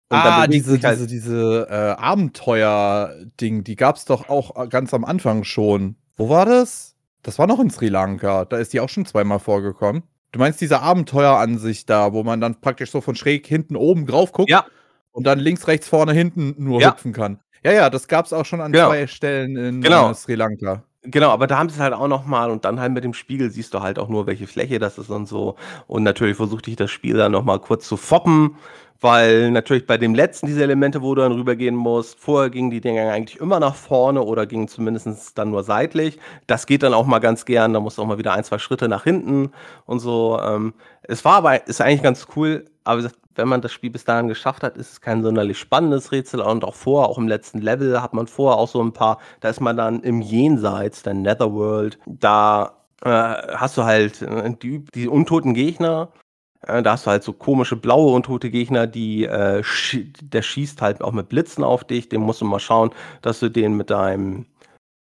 Und 0.08 0.18
ah, 0.18 0.46
diese, 0.46 0.80
halt 0.80 0.98
diese, 1.00 1.06
diese 1.06 1.66
äh, 1.68 2.00
Abenteuer-Ding, 2.00 3.64
die 3.64 3.76
gab's 3.76 4.04
doch 4.04 4.28
auch 4.28 4.68
ganz 4.68 4.94
am 4.94 5.04
Anfang 5.04 5.42
schon. 5.44 5.96
Wo 6.16 6.28
war 6.28 6.46
das? 6.46 6.95
Das 7.26 7.40
war 7.40 7.48
noch 7.48 7.58
in 7.58 7.70
Sri 7.70 7.88
Lanka. 7.88 8.44
Da 8.44 8.56
ist 8.56 8.72
die 8.72 8.78
auch 8.78 8.88
schon 8.88 9.04
zweimal 9.04 9.40
vorgekommen. 9.40 10.04
Du 10.30 10.38
meinst 10.38 10.60
diese 10.60 10.80
Abenteueransicht 10.80 11.90
da, 11.90 12.12
wo 12.12 12.22
man 12.22 12.40
dann 12.40 12.60
praktisch 12.60 12.92
so 12.92 13.00
von 13.00 13.16
schräg 13.16 13.48
hinten 13.48 13.74
oben 13.74 14.06
drauf 14.06 14.30
guckt 14.30 14.48
ja. 14.48 14.64
und 15.10 15.26
dann 15.26 15.40
links, 15.40 15.66
rechts, 15.66 15.88
vorne, 15.88 16.12
hinten 16.12 16.54
nur 16.56 16.80
ja. 16.80 16.92
hüpfen 16.92 17.12
kann. 17.12 17.40
Ja, 17.64 17.72
ja, 17.72 17.90
das 17.90 18.06
gab 18.06 18.26
es 18.26 18.32
auch 18.32 18.44
schon 18.44 18.60
an 18.60 18.70
genau. 18.70 18.90
zwei 18.90 19.08
Stellen 19.08 19.56
in 19.56 19.80
genau. 19.80 20.12
äh, 20.12 20.14
Sri 20.14 20.36
Lanka. 20.36 20.84
Genau, 21.02 21.30
aber 21.30 21.48
da 21.48 21.58
haben 21.58 21.68
sie 21.68 21.74
es 21.74 21.80
halt 21.80 21.94
auch 21.94 22.06
noch 22.06 22.26
mal 22.26 22.48
und 22.48 22.64
dann 22.64 22.78
halt 22.78 22.92
mit 22.92 23.02
dem 23.02 23.14
Spiegel 23.14 23.50
siehst 23.50 23.74
du 23.74 23.80
halt 23.80 23.98
auch 23.98 24.08
nur, 24.08 24.28
welche 24.28 24.46
Fläche 24.46 24.78
das 24.78 24.96
ist 24.96 25.10
und 25.10 25.26
so. 25.26 25.56
Und 25.88 26.04
natürlich 26.04 26.36
versuchte 26.36 26.70
ich 26.70 26.76
das 26.76 26.92
Spiel 26.92 27.16
dann 27.16 27.32
noch 27.32 27.44
mal 27.44 27.58
kurz 27.58 27.88
zu 27.88 27.96
foppen 27.96 28.54
weil 29.00 29.50
natürlich 29.50 29.86
bei 29.86 29.98
dem 29.98 30.14
letzten 30.14 30.46
dieser 30.46 30.62
Elemente, 30.62 31.02
wo 31.02 31.14
du 31.14 31.22
dann 31.22 31.32
rübergehen 31.32 31.74
musst, 31.74 32.18
vorher 32.18 32.50
gingen 32.50 32.70
die 32.70 32.80
Dinger 32.80 33.10
eigentlich 33.12 33.40
immer 33.40 33.60
nach 33.60 33.74
vorne 33.74 34.22
oder 34.22 34.46
gingen 34.46 34.68
zumindest 34.68 35.36
dann 35.38 35.50
nur 35.50 35.64
seitlich. 35.64 36.18
Das 36.46 36.66
geht 36.66 36.82
dann 36.82 36.94
auch 36.94 37.06
mal 37.06 37.18
ganz 37.18 37.44
gern, 37.44 37.72
da 37.72 37.80
musst 37.80 37.98
du 37.98 38.02
auch 38.02 38.06
mal 38.06 38.18
wieder 38.18 38.32
ein, 38.32 38.44
zwei 38.44 38.58
Schritte 38.58 38.88
nach 38.88 39.04
hinten 39.04 39.50
und 39.84 40.00
so. 40.00 40.38
Ähm, 40.42 40.74
es 41.02 41.24
war 41.24 41.34
aber, 41.34 41.66
ist 41.66 41.80
eigentlich 41.80 42.02
ganz 42.02 42.26
cool, 42.36 42.64
aber 42.84 43.10
wenn 43.34 43.48
man 43.48 43.60
das 43.60 43.72
Spiel 43.72 43.90
bis 43.90 44.04
dahin 44.04 44.28
geschafft 44.28 44.62
hat, 44.62 44.76
ist 44.76 44.92
es 44.92 45.00
kein 45.00 45.22
sonderlich 45.22 45.58
spannendes 45.58 46.10
Rätsel 46.10 46.40
und 46.40 46.64
auch 46.64 46.74
vorher, 46.74 47.08
auch 47.08 47.18
im 47.18 47.28
letzten 47.28 47.60
Level 47.60 48.00
hat 48.00 48.14
man 48.14 48.26
vorher 48.26 48.58
auch 48.58 48.68
so 48.68 48.82
ein 48.82 48.92
paar, 48.92 49.18
da 49.40 49.48
ist 49.48 49.60
man 49.60 49.76
dann 49.76 50.00
im 50.00 50.20
Jenseits, 50.20 51.02
der 51.02 51.14
Netherworld, 51.14 51.98
da 52.06 52.76
äh, 53.04 53.08
hast 53.08 53.76
du 53.76 53.84
halt 53.84 54.22
äh, 54.22 54.54
die, 54.62 54.84
die 54.94 55.08
untoten 55.08 55.54
Gegner 55.54 56.08
äh, 56.66 56.82
da 56.82 56.92
hast 56.92 57.06
du 57.06 57.10
halt 57.10 57.22
so 57.22 57.32
komische 57.32 57.76
blaue 57.76 58.14
untote 58.14 58.50
Gegner, 58.50 58.86
die 58.86 59.24
äh, 59.24 59.62
sch 59.62 59.98
der 60.20 60.42
schießt 60.42 60.82
halt 60.82 61.02
auch 61.02 61.12
mit 61.12 61.28
Blitzen 61.28 61.64
auf 61.64 61.84
dich. 61.84 62.08
Den 62.08 62.22
musst 62.22 62.40
du 62.40 62.44
mal 62.44 62.60
schauen, 62.60 62.90
dass 63.22 63.40
du 63.40 63.48
den 63.48 63.76
mit 63.76 63.90
deinem 63.90 64.46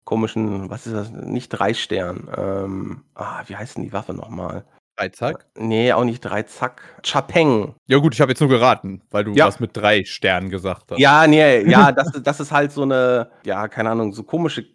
komischen, 0.06 0.70
was 0.70 0.86
ist 0.86 0.94
das? 0.94 1.12
Nicht 1.12 1.50
drei 1.50 1.74
Stern. 1.74 2.30
Ähm, 2.38 3.04
ah, 3.16 3.44
wie 3.48 3.56
heißt 3.56 3.78
denn 3.78 3.84
die 3.84 3.94
Waffe 3.94 4.14
nochmal? 4.14 4.66
Dreizack? 4.96 5.48
Nee, 5.58 5.92
auch 5.94 6.04
nicht 6.04 6.22
Dreizack. 6.22 6.82
Chapeng. 7.04 7.74
Ja, 7.88 7.98
gut, 7.98 8.14
ich 8.14 8.22
habe 8.22 8.32
jetzt 8.32 8.42
nur 8.42 8.50
geraten, 8.50 9.02
weil 9.10 9.24
du 9.24 9.34
ja. 9.34 9.48
was 9.48 9.60
mit 9.60 9.76
drei 9.76 10.04
Sternen 10.06 10.50
gesagt 10.50 10.92
hast. 10.92 11.00
Ja, 11.00 11.26
nee, 11.26 11.68
ja, 11.70 11.92
das, 11.94 12.12
das 12.22 12.40
ist 12.40 12.52
halt 12.52 12.72
so 12.72 12.84
eine, 12.84 13.32
ja, 13.44 13.68
keine 13.68 13.90
Ahnung, 13.90 14.14
so 14.14 14.24
komische, 14.24 14.66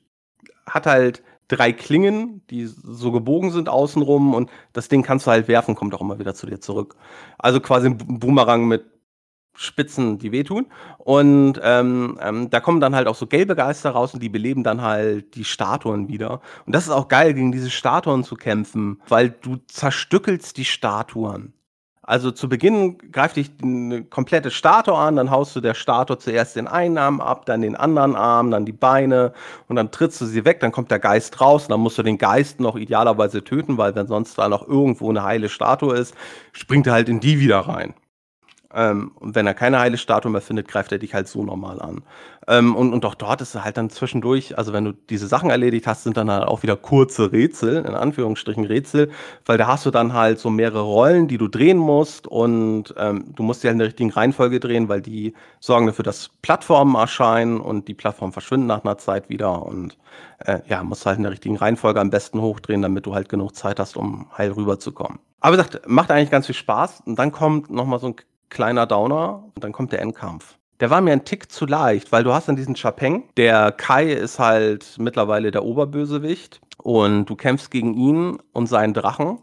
hat 0.66 0.86
halt 0.86 1.22
drei 1.49 1.72
Klingen, 1.72 2.42
die 2.51 2.66
so 2.66 3.11
gebogen 3.11 3.51
sind 3.51 3.68
außenrum 3.68 4.34
und 4.34 4.51
das 4.72 4.88
Ding 4.88 5.03
kannst 5.03 5.26
du 5.26 5.30
halt 5.30 5.49
werfen, 5.49 5.74
kommt 5.74 5.94
auch 5.94 6.01
immer 6.01 6.18
wieder 6.18 6.34
zu 6.34 6.46
dir 6.46 6.61
zurück. 6.61 6.96
Also 7.38 7.61
quasi 7.61 7.88
ein 7.88 7.99
Boomerang 7.99 8.68
mit 8.68 8.84
Spitzen, 9.59 10.18
die 10.18 10.30
wehtun. 10.30 10.66
Und 10.99 11.61
ähm, 11.62 12.16
ähm, 12.22 12.49
da 12.49 12.61
kommen 12.61 12.80
dann 12.80 12.94
halt 12.94 13.09
auch 13.09 13.16
so 13.16 13.26
gelbe 13.26 13.57
Geister 13.57 13.90
raus 13.90 14.14
und 14.14 14.22
die 14.22 14.28
beleben 14.28 14.62
dann 14.62 14.82
halt 14.82 15.34
die 15.34 15.44
Statuen 15.44 16.09
wieder. 16.09 16.40
Und 16.64 16.74
das 16.74 16.84
ist 16.84 16.92
auch 16.92 17.09
geil, 17.09 17.34
gegen 17.34 17.51
diese 17.51 17.70
Statuen 17.70 18.22
zu 18.22 18.36
kämpfen, 18.36 19.03
weil 19.09 19.30
du 19.30 19.57
zerstückelst 19.66 20.57
die 20.57 20.64
Statuen. 20.64 21.55
Also 22.09 22.31
zu 22.31 22.49
Beginn 22.49 22.97
greift 23.13 23.37
dich 23.37 23.51
eine 23.63 24.03
komplette 24.03 24.51
Statue 24.51 24.97
an, 24.97 25.17
dann 25.17 25.31
haust 25.31 25.55
du 25.55 25.61
der 25.61 25.75
Statue 25.75 26.17
zuerst 26.17 26.57
den 26.57 26.67
einen 26.67 26.97
Arm 26.97 27.21
ab, 27.21 27.45
dann 27.45 27.61
den 27.61 27.77
anderen 27.77 28.17
Arm, 28.17 28.51
dann 28.51 28.65
die 28.65 28.73
Beine 28.73 29.35
und 29.67 29.77
dann 29.77 29.91
trittst 29.91 30.19
du 30.23 30.25
sie 30.25 30.47
weg, 30.47 30.61
dann 30.61 30.73
kommt 30.73 30.91
der 30.91 31.01
Geist 31.01 31.39
raus 31.39 31.65
und 31.65 31.73
dann 31.73 31.81
musst 31.81 31.99
du 31.99 32.03
den 32.03 32.17
Geist 32.17 32.61
noch 32.61 32.77
idealerweise 32.77 33.45
töten, 33.45 33.77
weil 33.77 33.95
wenn 33.95 34.07
sonst 34.07 34.39
da 34.39 34.49
noch 34.49 34.67
irgendwo 34.67 35.11
eine 35.11 35.23
heile 35.23 35.51
Statue 35.51 35.95
ist, 35.95 36.15
springt 36.53 36.87
er 36.87 36.95
halt 36.95 37.11
in 37.11 37.21
die 37.21 37.41
wieder 37.41 37.59
rein. 37.59 37.93
Ähm, 38.75 39.12
und 39.14 39.35
wenn 39.35 39.47
er 39.47 39.55
keine 39.55 39.79
heile 39.79 39.97
Statue 39.97 40.31
mehr 40.31 40.43
findet, 40.43 40.69
greift 40.69 40.93
er 40.93 40.99
dich 40.99 41.14
halt 41.14 41.27
so 41.27 41.43
normal 41.43 41.81
an. 41.81 42.03
Ähm, 42.47 42.77
und, 42.77 42.93
und 42.93 43.05
auch 43.07 43.14
dort 43.14 43.41
ist 43.41 43.55
er 43.55 43.64
halt 43.64 43.79
dann 43.79 43.89
zwischendurch, 43.89 44.59
also 44.59 44.73
wenn 44.75 44.85
du 44.85 44.93
diese 44.93 45.27
Sachen 45.27 45.49
erledigt 45.49 45.87
hast, 45.87 46.05
sind 46.05 46.16
dann 46.19 46.31
halt 46.31 46.45
auch 46.45 46.62
wieder 46.62 46.77
kurze 46.77 47.33
Rätsel, 47.33 47.77
in 47.77 47.95
Anführungsstrichen 47.95 48.66
Rätsel, 48.66 49.11
weil 49.47 49.57
da 49.57 49.66
hast 49.66 49.87
du 49.87 49.91
dann 49.91 50.12
halt 50.12 50.39
so 50.39 50.51
mehrere 50.51 50.83
Rollen, 50.83 51.29
die 51.29 51.39
du 51.39 51.49
drehen 51.49 51.79
musst 51.79 52.27
und 52.27 52.95
ähm, 52.99 53.33
du 53.35 53.43
musst 53.43 53.62
die 53.62 53.69
halt 53.69 53.75
in 53.75 53.79
der 53.79 53.89
richtigen 53.89 54.11
Reihenfolge 54.11 54.61
drehen, 54.61 54.89
weil 54.89 55.01
die 55.01 55.35
sorgen 55.61 55.87
dafür, 55.87 56.05
dass 56.05 56.31
Plattformen 56.43 56.95
erscheinen 56.95 57.61
und 57.61 57.89
die 57.89 57.95
Plattformen 57.95 58.33
verschwinden 58.33 58.66
nach 58.66 58.85
einer 58.85 58.99
Zeit 58.99 59.31
wieder 59.31 59.64
und 59.64 59.97
äh, 60.45 60.61
ja, 60.69 60.83
musst 60.85 61.07
halt 61.07 61.16
in 61.16 61.23
der 61.23 61.33
richtigen 61.33 61.57
Reihenfolge 61.57 62.01
am 62.01 62.11
besten 62.11 62.41
hochdrehen, 62.41 62.83
damit 62.83 63.07
du 63.07 63.14
halt 63.14 63.29
genug 63.31 63.55
Zeit 63.57 63.81
hast, 63.81 63.97
um 63.97 64.27
heil 64.37 64.53
rüberzukommen. 64.53 65.19
Aber 65.41 65.57
wie 65.57 65.62
gesagt, 65.62 65.89
macht 65.89 66.11
eigentlich 66.11 66.31
ganz 66.31 66.47
viel 66.47 66.55
Spaß 66.55 67.03
und 67.07 67.19
dann 67.19 67.33
kommt 67.33 67.71
nochmal 67.71 67.99
so 67.99 68.09
ein 68.09 68.16
kleiner 68.51 68.86
Downer 68.86 69.44
und 69.55 69.62
dann 69.62 69.72
kommt 69.72 69.92
der 69.92 70.03
Endkampf. 70.03 70.59
Der 70.80 70.90
war 70.90 71.01
mir 71.01 71.12
ein 71.12 71.24
Tick 71.24 71.51
zu 71.51 71.66
leicht, 71.66 72.12
weil 72.12 72.22
du 72.22 72.32
hast 72.32 72.49
dann 72.49 72.57
diesen 72.57 72.76
Chapeng. 72.76 73.24
Der 73.36 73.72
Kai 73.72 74.12
ist 74.12 74.38
halt 74.38 74.96
mittlerweile 74.99 75.51
der 75.51 75.64
Oberbösewicht 75.64 76.61
und 76.78 77.26
du 77.26 77.34
kämpfst 77.34 77.70
gegen 77.70 77.94
ihn 77.94 78.38
und 78.53 78.68
seinen 78.68 78.94
Drachen. 78.94 79.38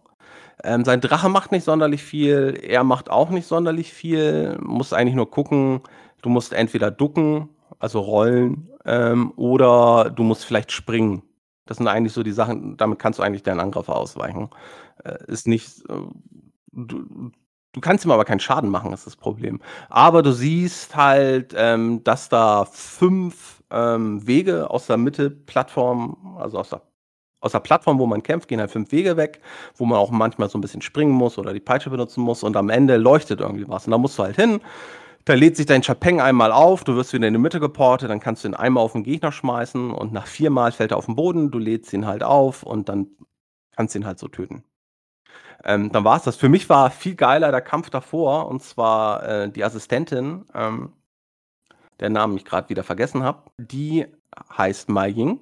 Ähm, 0.64 0.86
sein 0.86 1.02
Drache 1.02 1.28
macht 1.28 1.52
nicht 1.52 1.66
sonderlich 1.66 2.04
viel, 2.04 2.58
er 2.64 2.84
macht 2.86 3.12
auch 3.12 3.30
nicht 3.30 3.48
sonderlich 3.48 3.94
viel. 3.94 4.58
Musst 4.62 4.94
eigentlich 4.94 5.16
nur 5.16 5.30
gucken, 5.30 5.82
du 6.22 6.30
musst 6.30 6.54
entweder 6.54 6.90
ducken, 6.90 7.50
also 7.80 8.00
rollen, 8.00 8.70
ähm, 8.86 9.34
oder 9.36 10.10
du 10.10 10.24
musst 10.24 10.46
vielleicht 10.46 10.72
springen. 10.72 11.24
Das 11.66 11.78
sind 11.78 11.88
eigentlich 11.88 12.14
so 12.14 12.24
die 12.24 12.32
Sachen, 12.32 12.78
damit 12.78 13.00
kannst 13.00 13.20
du 13.20 13.24
eigentlich 13.24 13.44
deinen 13.44 13.60
Angriff 13.60 13.90
ausweichen. 13.90 14.50
Äh, 15.04 15.18
ist 15.28 15.48
nicht, 15.48 15.82
äh, 15.90 15.94
du, 16.72 17.32
Du 17.76 17.82
kannst 17.82 18.06
ihm 18.06 18.12
aber 18.12 18.24
keinen 18.24 18.40
Schaden 18.40 18.70
machen, 18.70 18.94
ist 18.94 19.06
das 19.06 19.18
Problem. 19.18 19.60
Aber 19.90 20.24
du 20.24 20.32
siehst 20.32 20.96
halt, 20.96 21.54
ähm, 21.58 22.06
dass 22.06 22.30
da 22.30 22.64
fünf 22.64 23.62
ähm, 23.70 24.26
Wege 24.26 24.70
aus 24.70 24.88
der 24.88 24.96
Mitte-Plattform, 24.96 26.38
also 26.40 26.58
aus 26.58 26.70
der, 26.70 26.84
aus 27.42 27.52
der 27.52 27.60
Plattform, 27.60 28.00
wo 28.00 28.06
man 28.06 28.24
kämpft, 28.24 28.48
gehen 28.48 28.62
halt 28.62 28.72
fünf 28.72 28.94
Wege 28.94 29.18
weg, 29.18 29.42
wo 29.76 29.84
man 29.86 30.00
auch 30.00 30.10
manchmal 30.10 30.50
so 30.50 30.58
ein 30.58 30.62
bisschen 30.62 30.82
springen 30.82 31.12
muss 31.12 31.38
oder 31.38 31.52
die 31.52 31.60
Peitsche 31.60 31.90
benutzen 31.90 32.22
muss 32.22 32.44
und 32.44 32.56
am 32.56 32.70
Ende 32.70 32.96
leuchtet 32.96 33.42
irgendwie 33.42 33.68
was. 33.68 33.88
Und 33.88 33.92
da 33.92 33.98
musst 33.98 34.18
du 34.18 34.24
halt 34.24 34.38
hin. 34.38 34.62
Da 35.26 35.34
lädt 35.34 35.58
sich 35.58 35.66
dein 35.66 35.84
Chapeng 35.84 36.22
einmal 36.22 36.54
auf, 36.54 36.86
du 36.86 36.96
wirst 36.96 37.12
wieder 37.12 37.28
in 37.28 37.34
die 37.34 37.40
Mitte 37.42 37.60
geportet, 37.60 38.10
dann 38.10 38.22
kannst 38.22 38.46
du 38.46 38.48
ihn 38.48 38.54
einmal 38.54 38.86
auf 38.86 38.94
den 38.94 39.04
Gegner 39.04 39.34
schmeißen 39.34 39.92
und 39.92 40.14
nach 40.14 40.28
viermal 40.28 40.72
fällt 40.72 40.92
er 40.92 40.98
auf 40.98 41.08
den 41.08 41.16
Boden, 41.18 41.52
du 41.52 41.60
lädst 41.60 41.92
ihn 41.92 42.06
halt 42.06 42.24
auf 42.24 42.64
und 42.64 42.88
dann 42.88 43.08
kannst 43.76 43.96
du 43.96 44.00
ihn 44.00 44.06
halt 44.06 44.20
so 44.20 44.30
töten. 44.30 44.64
Ähm, 45.64 45.92
dann 45.92 46.04
war 46.04 46.18
es 46.18 46.24
das. 46.24 46.36
Für 46.36 46.50
mich 46.50 46.70
war 46.70 46.92
viel 46.92 47.16
geiler 47.16 47.52
der 47.52 47.62
Kampf 47.62 47.90
davor, 47.90 48.48
und 48.48 48.62
zwar 48.62 49.24
äh, 49.28 49.50
die 49.50 49.64
Assistentin, 49.64 50.46
ähm, 50.54 50.94
der 52.00 52.10
Namen 52.10 52.38
ich 52.38 52.46
gerade 52.46 52.70
wieder 52.70 52.84
vergessen 52.84 53.24
habe, 53.24 53.44
die 53.58 54.06
heißt 54.56 54.90
Mai 54.90 55.10
Ying. 55.10 55.40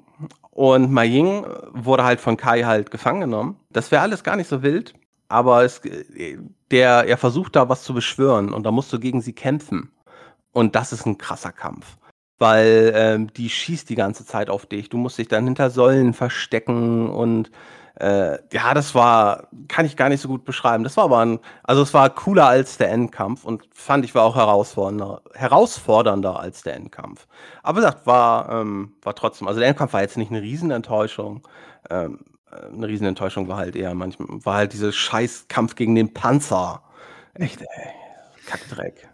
Und 0.52 0.92
Mai 0.92 1.08
Ying 1.08 1.46
wurde 1.72 2.04
halt 2.04 2.22
von 2.22 2.38
Kai 2.38 2.64
halt 2.64 2.92
gefangen 2.92 3.22
genommen. 3.22 3.60
Das 3.72 3.92
wäre 3.92 4.04
alles 4.04 4.24
gar 4.24 4.36
nicht 4.36 4.48
so 4.48 4.62
wild, 4.62 4.94
aber 5.28 5.64
es, 5.64 5.80
äh, 5.80 6.38
der, 6.72 7.08
er 7.08 7.18
versucht 7.18 7.56
da 7.56 7.70
was 7.70 7.84
zu 7.84 7.94
beschwören 7.94 8.54
und 8.54 8.64
da 8.64 8.72
musst 8.72 8.94
du 8.94 9.00
gegen 9.00 9.22
sie 9.22 9.34
kämpfen. 9.34 9.92
Und 10.52 10.76
das 10.76 10.94
ist 10.94 11.06
ein 11.06 11.18
krasser 11.18 11.52
Kampf. 11.52 11.98
Weil 12.38 12.92
ähm, 12.96 13.34
die 13.34 13.50
schießt 13.50 13.90
die 13.90 13.96
ganze 13.96 14.26
Zeit 14.26 14.50
auf 14.50 14.66
dich. 14.66 14.90
Du 14.90 14.98
musst 14.98 15.18
dich 15.18 15.28
dann 15.28 15.46
hinter 15.46 15.70
Säulen 15.70 16.14
verstecken 16.14 17.10
und 17.10 17.52
äh, 18.00 18.40
ja, 18.52 18.74
das 18.74 18.96
war, 18.96 19.48
kann 19.68 19.86
ich 19.86 19.96
gar 19.96 20.10
nicht 20.10 20.22
so 20.22 20.28
gut 20.28 20.46
beschreiben. 20.46 20.84
Das 20.84 20.98
war 20.98 21.06
aber 21.06 21.20
ein, 21.20 21.40
also 21.64 21.84
es 21.84 21.94
war 21.94 22.10
cooler 22.10 22.48
als 22.48 22.78
der 22.78 22.92
Endkampf 22.92 23.44
und 23.44 23.64
fand 23.74 24.04
ich 24.04 24.16
war 24.16 24.24
auch 24.24 24.36
herausfordernder, 24.36 25.22
herausfordernder 25.34 26.40
als 26.40 26.64
der 26.64 26.76
Endkampf. 26.76 27.28
Aber 27.62 27.78
wie 27.78 27.82
gesagt, 27.82 28.08
war, 28.08 28.50
ähm, 28.50 28.94
war 29.04 29.16
trotzdem, 29.16 29.48
also 29.48 29.60
der 29.60 29.70
Endkampf 29.70 29.94
war 29.94 30.02
jetzt 30.02 30.18
nicht 30.18 30.32
eine 30.32 30.42
Riesenenttäuschung. 30.42 31.48
Ähm, 31.90 32.20
äh, 32.52 32.68
eine 32.74 32.88
Riesenenttäuschung 32.88 33.48
war 33.48 33.58
halt 33.58 33.76
eher 33.76 33.94
manchmal, 33.94 34.44
war 34.44 34.56
halt 34.56 34.74
dieser 34.74 34.92
Scheißkampf 34.92 35.76
gegen 35.76 35.96
den 35.96 36.14
Panzer. 36.14 36.82
Echt, 37.36 37.62
ey. 37.62 37.90
Kackdreck. 38.48 39.13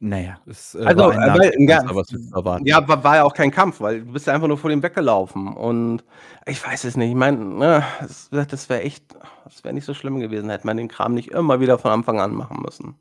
Naja, 0.00 0.38
es 0.46 0.74
äh, 0.74 0.84
also, 0.84 1.04
war 1.04 1.12
ein 1.12 1.36
äh, 1.36 1.38
weil, 1.38 1.68
ja, 1.68 1.82
was 1.94 2.12
erwarten. 2.34 2.66
Ja, 2.66 2.86
war, 2.86 3.02
war, 3.02 3.16
ja 3.16 3.24
auch 3.24 3.32
kein 3.32 3.50
Kampf, 3.50 3.80
weil 3.80 4.00
du 4.00 4.12
bist 4.12 4.26
ja 4.26 4.34
einfach 4.34 4.48
nur 4.48 4.58
vor 4.58 4.68
dem 4.68 4.82
weggelaufen. 4.82 5.48
Und 5.48 6.04
ich 6.44 6.64
weiß 6.64 6.84
es 6.84 6.96
nicht. 6.96 7.10
Ich 7.10 7.16
meine, 7.16 7.38
ne, 7.38 7.84
das, 8.00 8.28
das 8.30 8.68
wäre 8.68 8.82
echt, 8.82 9.04
das 9.44 9.64
wäre 9.64 9.72
nicht 9.72 9.86
so 9.86 9.94
schlimm 9.94 10.20
gewesen, 10.20 10.50
hätte 10.50 10.66
man 10.66 10.76
den 10.76 10.88
Kram 10.88 11.14
nicht 11.14 11.30
immer 11.30 11.60
wieder 11.60 11.78
von 11.78 11.92
Anfang 11.92 12.20
an 12.20 12.34
machen 12.34 12.60
müssen. 12.62 12.94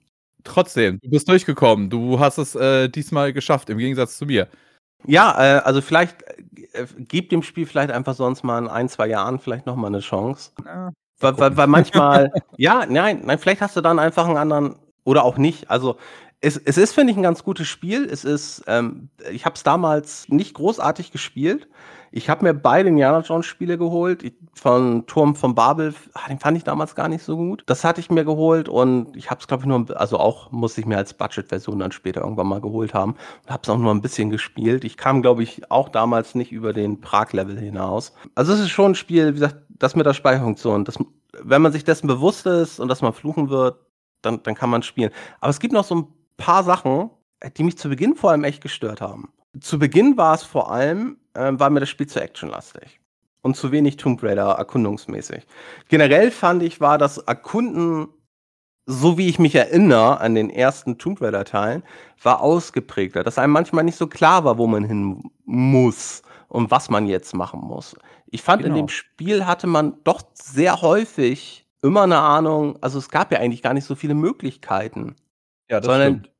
Trotzdem, 0.45 0.99
du 1.01 1.09
bist 1.09 1.27
durchgekommen. 1.27 1.89
Du 1.89 2.19
hast 2.19 2.37
es 2.37 2.55
äh, 2.55 2.87
diesmal 2.87 3.33
geschafft, 3.33 3.69
im 3.69 3.77
Gegensatz 3.77 4.17
zu 4.17 4.25
mir. 4.25 4.47
Ja, 5.05 5.35
äh, 5.37 5.59
also 5.59 5.81
vielleicht 5.81 6.23
äh, 6.23 6.85
gib 6.97 7.29
dem 7.29 7.43
Spiel 7.43 7.65
vielleicht 7.65 7.91
einfach 7.91 8.15
sonst 8.15 8.43
mal 8.43 8.57
in 8.59 8.69
ein, 8.69 8.87
zwei 8.87 9.07
Jahren 9.07 9.39
vielleicht 9.39 9.65
nochmal 9.65 9.89
eine 9.89 9.99
Chance. 9.99 10.51
Ja, 10.63 10.91
weil, 11.19 11.37
weil, 11.39 11.57
weil 11.57 11.67
manchmal, 11.67 12.31
ja, 12.57 12.85
nein, 12.87 13.21
nein, 13.25 13.37
vielleicht 13.37 13.61
hast 13.61 13.75
du 13.75 13.81
dann 13.81 13.99
einfach 13.99 14.27
einen 14.27 14.37
anderen 14.37 14.75
oder 15.03 15.23
auch 15.23 15.37
nicht. 15.37 15.69
Also 15.69 15.97
es, 16.41 16.57
es 16.57 16.77
ist, 16.77 16.93
finde 16.93 17.11
ich, 17.11 17.17
ein 17.17 17.23
ganz 17.23 17.43
gutes 17.43 17.67
Spiel. 17.67 18.05
Es 18.05 18.23
ist, 18.23 18.63
ähm, 18.67 19.09
ich 19.31 19.45
habe 19.45 19.55
es 19.55 19.63
damals 19.63 20.29
nicht 20.29 20.53
großartig 20.53 21.11
gespielt. 21.11 21.67
Ich 22.11 22.29
habe 22.29 22.45
mir 22.45 22.53
beide 22.53 22.89
Indiana 22.89 23.19
Jones 23.19 23.45
Spiele 23.45 23.77
geholt. 23.77 24.23
Ich, 24.23 24.33
von 24.53 25.05
Turm 25.05 25.35
von 25.35 25.53
Babel, 25.53 25.93
ach, 26.13 26.27
den 26.27 26.39
fand 26.39 26.57
ich 26.57 26.63
damals 26.63 26.95
gar 26.95 27.09
nicht 27.09 27.23
so 27.23 27.35
gut. 27.35 27.63
Das 27.65 27.83
hatte 27.83 27.99
ich 27.99 28.09
mir 28.09 28.23
geholt 28.23 28.69
und 28.69 29.15
ich 29.17 29.29
habe 29.29 29.41
es, 29.41 29.47
glaube 29.47 29.63
ich, 29.63 29.67
nur, 29.67 29.99
also 29.99 30.17
auch 30.17 30.51
musste 30.51 30.79
ich 30.79 30.87
mir 30.87 30.97
als 30.97 31.13
Budget-Version 31.13 31.79
dann 31.79 31.91
später 31.91 32.21
irgendwann 32.21 32.47
mal 32.47 32.61
geholt 32.61 32.93
haben 32.93 33.15
und 33.43 33.51
habe 33.51 33.61
es 33.63 33.69
auch 33.69 33.77
nur 33.77 33.93
ein 33.93 34.01
bisschen 34.01 34.29
gespielt. 34.29 34.85
Ich 34.85 34.95
kam, 34.95 35.21
glaube 35.21 35.43
ich, 35.43 35.69
auch 35.71 35.89
damals 35.89 36.35
nicht 36.35 36.51
über 36.51 36.71
den 36.71 37.01
Prag-Level 37.01 37.59
hinaus. 37.59 38.13
Also 38.33 38.53
es 38.53 38.61
ist 38.61 38.69
schon 38.69 38.91
ein 38.91 38.95
Spiel, 38.95 39.29
wie 39.29 39.39
gesagt, 39.39 39.57
das 39.69 39.95
mit 39.95 40.05
der 40.05 40.13
Speicherfunktion. 40.13 40.85
Das, 40.85 40.97
wenn 41.43 41.61
man 41.61 41.73
sich 41.73 41.83
dessen 41.83 42.07
bewusst 42.07 42.45
ist 42.45 42.79
und 42.79 42.87
dass 42.87 43.01
man 43.01 43.11
fluchen 43.11 43.49
wird, 43.49 43.77
dann, 44.21 44.41
dann 44.43 44.55
kann 44.55 44.69
man 44.69 44.83
spielen. 44.83 45.11
Aber 45.41 45.49
es 45.49 45.59
gibt 45.59 45.73
noch 45.73 45.83
so 45.83 45.95
ein 45.95 46.07
paar 46.37 46.63
Sachen, 46.63 47.09
die 47.57 47.63
mich 47.63 47.77
zu 47.77 47.89
Beginn 47.89 48.15
vor 48.15 48.31
allem 48.31 48.43
echt 48.43 48.61
gestört 48.61 49.01
haben. 49.01 49.29
Zu 49.59 49.79
Beginn 49.79 50.17
war 50.17 50.35
es 50.35 50.43
vor 50.43 50.71
allem, 50.71 51.17
äh, 51.33 51.51
war 51.53 51.69
mir 51.69 51.79
das 51.79 51.89
Spiel 51.89 52.07
zu 52.07 52.21
actionlastig 52.21 52.99
und 53.41 53.55
zu 53.55 53.71
wenig 53.71 53.97
Tomb 53.97 54.21
Raider 54.23 54.53
erkundungsmäßig. 54.53 55.45
Generell 55.87 56.31
fand 56.31 56.63
ich, 56.63 56.81
war 56.81 56.97
das 56.97 57.19
Erkunden, 57.19 58.07
so 58.85 59.17
wie 59.17 59.29
ich 59.29 59.39
mich 59.39 59.55
erinnere 59.55 60.19
an 60.19 60.35
den 60.35 60.49
ersten 60.49 60.97
Tomb 60.97 61.21
Raider 61.21 61.45
Teilen, 61.45 61.83
war 62.21 62.41
ausgeprägter, 62.41 63.23
dass 63.23 63.37
einem 63.37 63.53
manchmal 63.53 63.83
nicht 63.83 63.97
so 63.97 64.07
klar 64.07 64.43
war, 64.45 64.57
wo 64.57 64.67
man 64.67 64.83
hin 64.83 65.23
muss 65.45 66.21
und 66.47 66.71
was 66.71 66.89
man 66.89 67.05
jetzt 67.05 67.33
machen 67.33 67.61
muss. 67.61 67.95
Ich 68.27 68.41
fand, 68.41 68.63
genau. 68.63 68.75
in 68.75 68.81
dem 68.81 68.89
Spiel 68.89 69.45
hatte 69.45 69.67
man 69.67 69.97
doch 70.03 70.23
sehr 70.33 70.81
häufig 70.81 71.65
immer 71.81 72.03
eine 72.03 72.17
Ahnung, 72.17 72.77
also 72.81 72.97
es 72.97 73.09
gab 73.09 73.31
ja 73.31 73.39
eigentlich 73.39 73.61
gar 73.61 73.73
nicht 73.73 73.85
so 73.85 73.95
viele 73.95 74.15
Möglichkeiten. 74.15 75.15
Ja, 75.69 75.79
das 75.79 75.85
Sondern, 75.85 76.19
stimmt. 76.19 76.31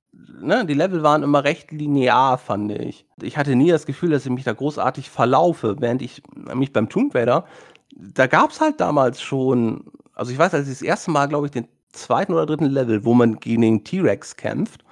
Ne, 0.41 0.65
die 0.65 0.73
Level 0.73 1.03
waren 1.03 1.23
immer 1.23 1.43
recht 1.43 1.71
linear, 1.71 2.37
fand 2.37 2.71
ich. 2.71 3.05
Ich 3.21 3.37
hatte 3.37 3.55
nie 3.55 3.71
das 3.71 3.85
Gefühl, 3.85 4.11
dass 4.11 4.25
ich 4.25 4.31
mich 4.31 4.43
da 4.43 4.53
großartig 4.53 5.09
verlaufe, 5.09 5.75
während 5.79 6.01
ich 6.01 6.21
mich 6.53 6.71
beim 6.71 6.89
Tomb 6.89 7.13
Raider, 7.15 7.45
da 7.95 8.27
gab 8.27 8.51
es 8.51 8.61
halt 8.61 8.79
damals 8.79 9.21
schon, 9.21 9.91
also 10.13 10.31
ich 10.31 10.37
weiß, 10.37 10.53
als 10.53 10.67
ich 10.67 10.73
das 10.73 10.81
erste 10.81 11.11
Mal, 11.11 11.27
glaube 11.27 11.47
ich, 11.47 11.51
den 11.51 11.67
zweiten 11.91 12.33
oder 12.33 12.45
dritten 12.45 12.65
Level, 12.65 13.03
wo 13.05 13.13
man 13.13 13.39
gegen 13.39 13.61
den 13.61 13.83
T-Rex 13.83 14.35
kämpft, 14.35 14.83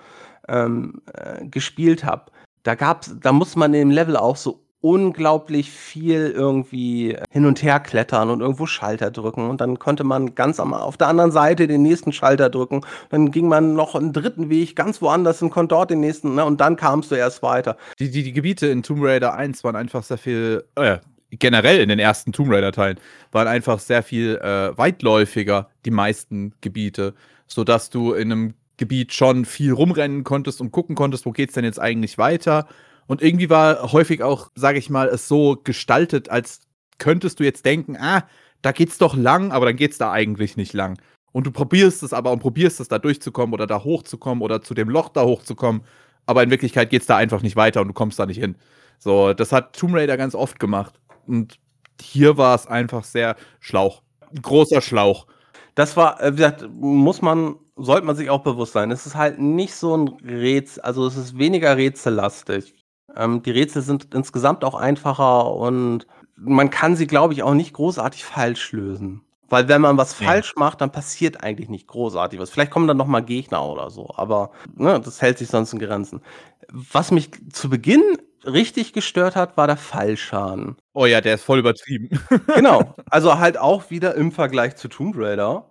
ähm, 0.47 1.01
äh, 1.13 1.45
gespielt 1.45 2.03
habe, 2.03 2.31
da 2.63 2.75
gab's, 2.75 3.15
da 3.21 3.31
muss 3.31 3.55
man 3.55 3.73
im 3.73 3.91
Level 3.91 4.17
auch 4.17 4.37
so 4.37 4.62
unglaublich 4.83 5.71
viel 5.71 6.33
irgendwie 6.35 7.15
hin 7.31 7.45
und 7.45 7.63
her 7.63 7.79
klettern 7.79 8.29
und 8.29 8.41
irgendwo 8.41 8.65
Schalter 8.65 9.11
drücken. 9.11 9.49
Und 9.49 9.61
dann 9.61 9.79
konnte 9.79 10.03
man 10.03 10.35
ganz 10.35 10.59
am, 10.59 10.73
auf 10.73 10.97
der 10.97 11.07
anderen 11.07 11.31
Seite 11.31 11.67
den 11.67 11.81
nächsten 11.81 12.11
Schalter 12.11 12.49
drücken. 12.49 12.81
Dann 13.09 13.31
ging 13.31 13.47
man 13.47 13.75
noch 13.75 13.95
einen 13.95 14.11
dritten 14.11 14.49
Weg 14.49 14.75
ganz 14.75 15.01
woanders 15.01 15.41
und 15.41 15.51
konnte 15.51 15.73
dort 15.73 15.89
den 15.89 16.01
nächsten, 16.01 16.35
ne? 16.35 16.43
und 16.43 16.59
dann 16.59 16.75
kamst 16.75 17.11
du 17.11 17.15
erst 17.15 17.41
weiter. 17.41 17.77
Die, 17.97 18.11
die, 18.11 18.23
die 18.23 18.33
Gebiete 18.33 18.67
in 18.67 18.83
Tomb 18.83 19.01
Raider 19.01 19.33
1 19.35 19.63
waren 19.63 19.77
einfach 19.77 20.03
sehr 20.03 20.17
viel, 20.17 20.65
äh, 20.75 20.97
generell 21.31 21.79
in 21.79 21.87
den 21.87 21.99
ersten 21.99 22.33
Tomb 22.33 22.51
Raider-Teilen, 22.51 22.99
waren 23.31 23.47
einfach 23.47 23.79
sehr 23.79 24.03
viel 24.03 24.35
äh, 24.35 24.77
weitläufiger, 24.77 25.69
die 25.85 25.91
meisten 25.91 26.55
Gebiete, 26.59 27.13
sodass 27.47 27.89
du 27.89 28.11
in 28.11 28.33
einem 28.33 28.53
Gebiet 28.75 29.13
schon 29.13 29.45
viel 29.45 29.71
rumrennen 29.71 30.25
konntest 30.25 30.59
und 30.59 30.71
gucken 30.73 30.97
konntest, 30.97 31.25
wo 31.25 31.31
geht's 31.31 31.53
denn 31.53 31.63
jetzt 31.63 31.79
eigentlich 31.79 32.17
weiter 32.17 32.67
und 33.07 33.21
irgendwie 33.21 33.49
war 33.49 33.91
häufig 33.91 34.23
auch, 34.23 34.49
sage 34.55 34.77
ich 34.79 34.89
mal, 34.89 35.07
es 35.07 35.27
so 35.27 35.57
gestaltet, 35.63 36.29
als 36.29 36.61
könntest 36.97 37.39
du 37.39 37.43
jetzt 37.43 37.65
denken, 37.65 37.97
ah, 37.97 38.23
da 38.61 38.71
geht's 38.71 38.97
doch 38.97 39.15
lang, 39.15 39.51
aber 39.51 39.65
dann 39.65 39.75
geht's 39.75 39.97
da 39.97 40.11
eigentlich 40.11 40.57
nicht 40.57 40.73
lang. 40.73 40.99
Und 41.31 41.47
du 41.47 41.51
probierst 41.51 42.03
es 42.03 42.13
aber 42.13 42.31
und 42.31 42.39
probierst 42.39 42.79
es 42.79 42.87
da 42.87 42.99
durchzukommen 42.99 43.53
oder 43.53 43.67
da 43.67 43.83
hochzukommen 43.83 44.41
oder 44.41 44.61
zu 44.61 44.73
dem 44.73 44.89
Loch 44.89 45.09
da 45.09 45.23
hochzukommen, 45.23 45.83
aber 46.25 46.43
in 46.43 46.51
Wirklichkeit 46.51 46.89
geht's 46.89 47.07
da 47.07 47.17
einfach 47.17 47.41
nicht 47.41 47.55
weiter 47.55 47.81
und 47.81 47.87
du 47.89 47.93
kommst 47.93 48.19
da 48.19 48.25
nicht 48.25 48.39
hin. 48.39 48.55
So, 48.99 49.33
das 49.33 49.51
hat 49.51 49.75
Tomb 49.75 49.95
Raider 49.95 50.15
ganz 50.15 50.35
oft 50.35 50.59
gemacht. 50.59 50.99
Und 51.27 51.59
hier 52.01 52.37
war 52.37 52.55
es 52.55 52.67
einfach 52.67 53.03
sehr 53.03 53.35
Schlauch. 53.59 54.01
Großer 54.41 54.81
Schlauch. 54.81 55.27
Das 55.75 55.97
war, 55.97 56.21
äh, 56.21 56.33
wie 56.33 56.37
gesagt, 56.37 56.65
muss 56.71 57.21
man, 57.21 57.55
sollte 57.75 58.05
man 58.05 58.15
sich 58.15 58.29
auch 58.29 58.43
bewusst 58.43 58.73
sein. 58.73 58.91
Es 58.91 59.05
ist 59.05 59.15
halt 59.15 59.39
nicht 59.39 59.75
so 59.75 59.97
ein 59.97 60.07
Rätsel, 60.23 60.83
also 60.83 61.05
es 61.07 61.17
ist 61.17 61.37
weniger 61.37 61.75
rätsellastig. 61.77 62.73
Ähm, 63.15 63.43
die 63.43 63.51
Rätsel 63.51 63.81
sind 63.81 64.13
insgesamt 64.13 64.63
auch 64.63 64.75
einfacher 64.75 65.51
und 65.51 66.07
man 66.35 66.69
kann 66.69 66.95
sie, 66.95 67.07
glaube 67.07 67.33
ich, 67.33 67.43
auch 67.43 67.53
nicht 67.53 67.73
großartig 67.73 68.25
falsch 68.25 68.71
lösen. 68.71 69.21
Weil 69.49 69.67
wenn 69.67 69.81
man 69.81 69.97
was 69.97 70.19
ja. 70.19 70.27
falsch 70.27 70.55
macht, 70.55 70.81
dann 70.81 70.91
passiert 70.91 71.43
eigentlich 71.43 71.69
nicht 71.69 71.87
großartig 71.87 72.39
was. 72.39 72.49
Vielleicht 72.49 72.71
kommen 72.71 72.87
dann 72.87 72.97
noch 72.97 73.07
mal 73.07 73.21
Gegner 73.21 73.63
oder 73.65 73.89
so, 73.89 74.11
aber 74.15 74.51
ne, 74.75 74.99
das 74.99 75.21
hält 75.21 75.37
sich 75.37 75.49
sonst 75.49 75.73
in 75.73 75.79
Grenzen. 75.79 76.21
Was 76.69 77.11
mich 77.11 77.29
zu 77.51 77.69
Beginn 77.69 78.01
richtig 78.45 78.93
gestört 78.93 79.35
hat, 79.35 79.55
war 79.57 79.67
der 79.67 79.77
Fallschaden. 79.77 80.77
Oh 80.93 81.05
ja, 81.05 81.21
der 81.21 81.35
ist 81.35 81.43
voll 81.43 81.59
übertrieben. 81.59 82.09
genau. 82.55 82.95
Also 83.09 83.37
halt 83.37 83.57
auch 83.57 83.89
wieder 83.89 84.15
im 84.15 84.31
Vergleich 84.31 84.75
zu 84.75 84.87
Tomb 84.87 85.15
Raider 85.17 85.69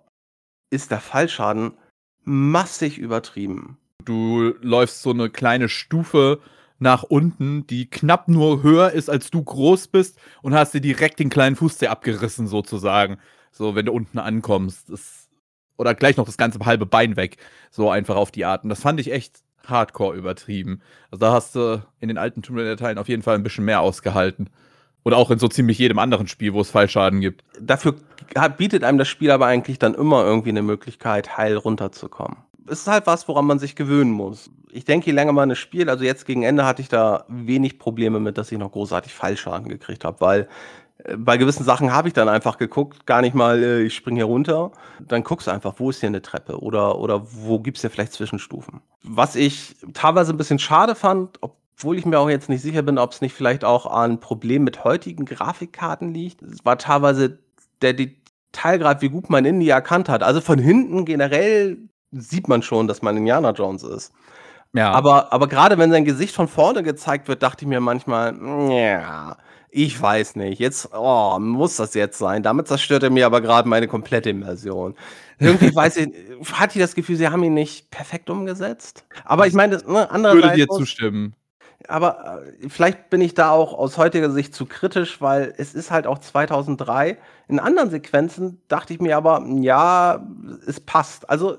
ist 0.69 0.91
der 0.91 0.99
Fallschaden 0.99 1.77
massig 2.23 2.97
übertrieben. 2.97 3.77
Du 4.05 4.53
läufst 4.61 5.01
so 5.01 5.11
eine 5.11 5.29
kleine 5.29 5.69
Stufe 5.69 6.39
nach 6.79 7.03
unten, 7.03 7.65
die 7.67 7.89
knapp 7.89 8.27
nur 8.27 8.63
höher 8.63 8.91
ist, 8.91 9.09
als 9.09 9.31
du 9.31 9.43
groß 9.43 9.87
bist 9.87 10.17
und 10.41 10.53
hast 10.53 10.73
dir 10.73 10.81
direkt 10.81 11.19
den 11.19 11.29
kleinen 11.29 11.55
Fußzeh 11.55 11.87
abgerissen, 11.87 12.47
sozusagen. 12.47 13.17
So, 13.51 13.75
wenn 13.75 13.85
du 13.85 13.93
unten 13.93 14.19
ankommst. 14.19 14.89
Das, 14.89 15.29
oder 15.77 15.93
gleich 15.95 16.17
noch 16.17 16.25
das 16.25 16.37
ganze 16.37 16.59
halbe 16.59 16.85
Bein 16.85 17.15
weg. 17.15 17.37
So 17.71 17.89
einfach 17.89 18.15
auf 18.15 18.31
die 18.31 18.45
Art. 18.45 18.63
Und 18.63 18.69
das 18.69 18.81
fand 18.81 18.99
ich 18.99 19.11
echt 19.11 19.43
hardcore 19.65 20.15
übertrieben. 20.15 20.81
Also 21.09 21.19
da 21.25 21.33
hast 21.33 21.55
du 21.55 21.83
in 21.99 22.09
den 22.09 22.17
alten 22.17 22.41
Tomb 22.41 22.59
Raider-Teilen 22.59 22.97
auf 22.97 23.07
jeden 23.07 23.23
Fall 23.23 23.35
ein 23.35 23.43
bisschen 23.43 23.65
mehr 23.65 23.81
ausgehalten. 23.81 24.49
Oder 25.05 25.17
auch 25.17 25.31
in 25.31 25.39
so 25.39 25.47
ziemlich 25.47 25.77
jedem 25.77 25.99
anderen 25.99 26.27
Spiel, 26.27 26.53
wo 26.53 26.61
es 26.61 26.71
Fallschaden 26.71 27.19
gibt. 27.19 27.43
Dafür 27.59 27.95
bietet 28.57 28.83
einem 28.83 28.97
das 28.97 29.09
Spiel 29.09 29.31
aber 29.31 29.47
eigentlich 29.47 29.77
dann 29.77 29.95
immer 29.95 30.23
irgendwie 30.23 30.49
eine 30.49 30.61
Möglichkeit, 30.61 31.37
heil 31.37 31.57
runterzukommen. 31.57 32.37
Es 32.67 32.81
ist 32.81 32.87
halt 32.87 33.07
was, 33.07 33.27
woran 33.27 33.45
man 33.45 33.59
sich 33.59 33.75
gewöhnen 33.75 34.11
muss. 34.11 34.49
Ich 34.71 34.85
denke, 34.85 35.07
je 35.07 35.11
länger 35.11 35.33
man 35.33 35.51
es 35.51 35.59
spielt, 35.59 35.89
also 35.89 36.03
jetzt 36.03 36.25
gegen 36.25 36.43
Ende 36.43 36.65
hatte 36.65 36.81
ich 36.81 36.89
da 36.89 37.25
wenig 37.27 37.77
Probleme 37.77 38.19
mit, 38.19 38.37
dass 38.37 38.51
ich 38.51 38.57
noch 38.57 38.71
großartig 38.71 39.13
Fallschaden 39.13 39.69
gekriegt 39.69 40.05
habe, 40.05 40.21
weil 40.21 40.47
äh, 41.03 41.17
bei 41.17 41.37
gewissen 41.37 41.63
Sachen 41.63 41.91
habe 41.91 42.07
ich 42.07 42.13
dann 42.13 42.29
einfach 42.29 42.57
geguckt, 42.57 43.05
gar 43.05 43.21
nicht 43.21 43.35
mal, 43.35 43.61
äh, 43.61 43.81
ich 43.83 43.95
springe 43.95 44.17
hier 44.17 44.25
runter. 44.25 44.71
Dann 44.99 45.23
guckst 45.23 45.47
du 45.47 45.51
einfach, 45.51 45.75
wo 45.77 45.89
ist 45.89 45.99
hier 45.99 46.07
eine 46.07 46.21
Treppe 46.21 46.59
oder, 46.61 46.99
oder 46.99 47.21
wo 47.31 47.59
gibt 47.59 47.77
es 47.77 47.81
hier 47.81 47.89
vielleicht 47.89 48.13
Zwischenstufen. 48.13 48.81
Was 49.03 49.35
ich 49.35 49.75
teilweise 49.93 50.33
ein 50.33 50.37
bisschen 50.37 50.59
schade 50.59 50.95
fand, 50.95 51.39
obwohl 51.41 51.97
ich 51.97 52.05
mir 52.05 52.19
auch 52.19 52.29
jetzt 52.29 52.49
nicht 52.49 52.61
sicher 52.61 52.81
bin, 52.81 52.97
ob 52.97 53.11
es 53.11 53.21
nicht 53.21 53.33
vielleicht 53.33 53.65
auch 53.65 53.85
an 53.85 54.19
Problem 54.19 54.63
mit 54.63 54.83
heutigen 54.83 55.25
Grafikkarten 55.25 56.13
liegt, 56.13 56.41
war 56.65 56.77
teilweise 56.77 57.39
der 57.81 57.93
Detailgrad, 57.93 59.01
wie 59.01 59.09
gut 59.09 59.29
man 59.29 59.45
Indie 59.45 59.69
erkannt 59.69 60.09
hat. 60.09 60.23
Also 60.23 60.39
von 60.39 60.59
hinten 60.59 61.05
generell 61.05 61.77
sieht 62.13 62.47
man 62.47 62.61
schon, 62.61 62.87
dass 62.87 63.01
man 63.01 63.17
Indiana 63.17 63.51
Jones 63.51 63.83
ist. 63.83 64.13
Ja. 64.73 64.91
Aber, 64.91 65.31
aber 65.31 65.47
gerade 65.47 65.77
wenn 65.77 65.91
sein 65.91 66.05
Gesicht 66.05 66.33
von 66.33 66.47
vorne 66.47 66.81
gezeigt 66.81 67.27
wird, 67.27 67.43
dachte 67.43 67.65
ich 67.65 67.69
mir 67.69 67.79
manchmal, 67.79 68.35
ja, 68.71 69.37
ich 69.69 69.99
weiß 69.99 70.35
nicht. 70.35 70.59
Jetzt, 70.59 70.89
oh, 70.93 71.37
muss 71.39 71.77
das 71.77 71.93
jetzt 71.93 72.17
sein? 72.17 72.43
Damit 72.43 72.67
zerstört 72.67 73.03
er 73.03 73.09
mir 73.09 73.25
aber 73.25 73.41
gerade 73.41 73.67
meine 73.67 73.87
komplette 73.87 74.29
Immersion. 74.29 74.95
Irgendwie 75.39 75.75
weiß 75.75 75.97
ich, 75.97 76.09
hatte 76.53 76.77
ich 76.77 76.83
das 76.83 76.95
Gefühl, 76.95 77.15
sie 77.15 77.27
haben 77.27 77.43
ihn 77.43 77.53
nicht 77.53 77.91
perfekt 77.91 78.29
umgesetzt. 78.29 79.05
Aber 79.25 79.47
ich 79.47 79.53
meine, 79.53 79.77
ne, 79.77 80.09
andererseits. 80.09 80.43
Würde 80.43 80.55
dir 80.55 80.67
zustimmen. 80.67 81.35
Aber 81.87 82.43
äh, 82.61 82.69
vielleicht 82.69 83.09
bin 83.09 83.21
ich 83.21 83.33
da 83.33 83.49
auch 83.49 83.73
aus 83.73 83.97
heutiger 83.97 84.29
Sicht 84.29 84.55
zu 84.55 84.65
kritisch, 84.65 85.21
weil 85.21 85.53
es 85.57 85.73
ist 85.73 85.91
halt 85.91 86.07
auch 86.07 86.19
2003. 86.19 87.17
In 87.47 87.59
anderen 87.59 87.89
Sequenzen 87.89 88.61
dachte 88.67 88.93
ich 88.93 89.01
mir 89.01 89.17
aber, 89.17 89.45
ja, 89.59 90.25
es 90.65 90.79
passt. 90.79 91.29
Also, 91.29 91.57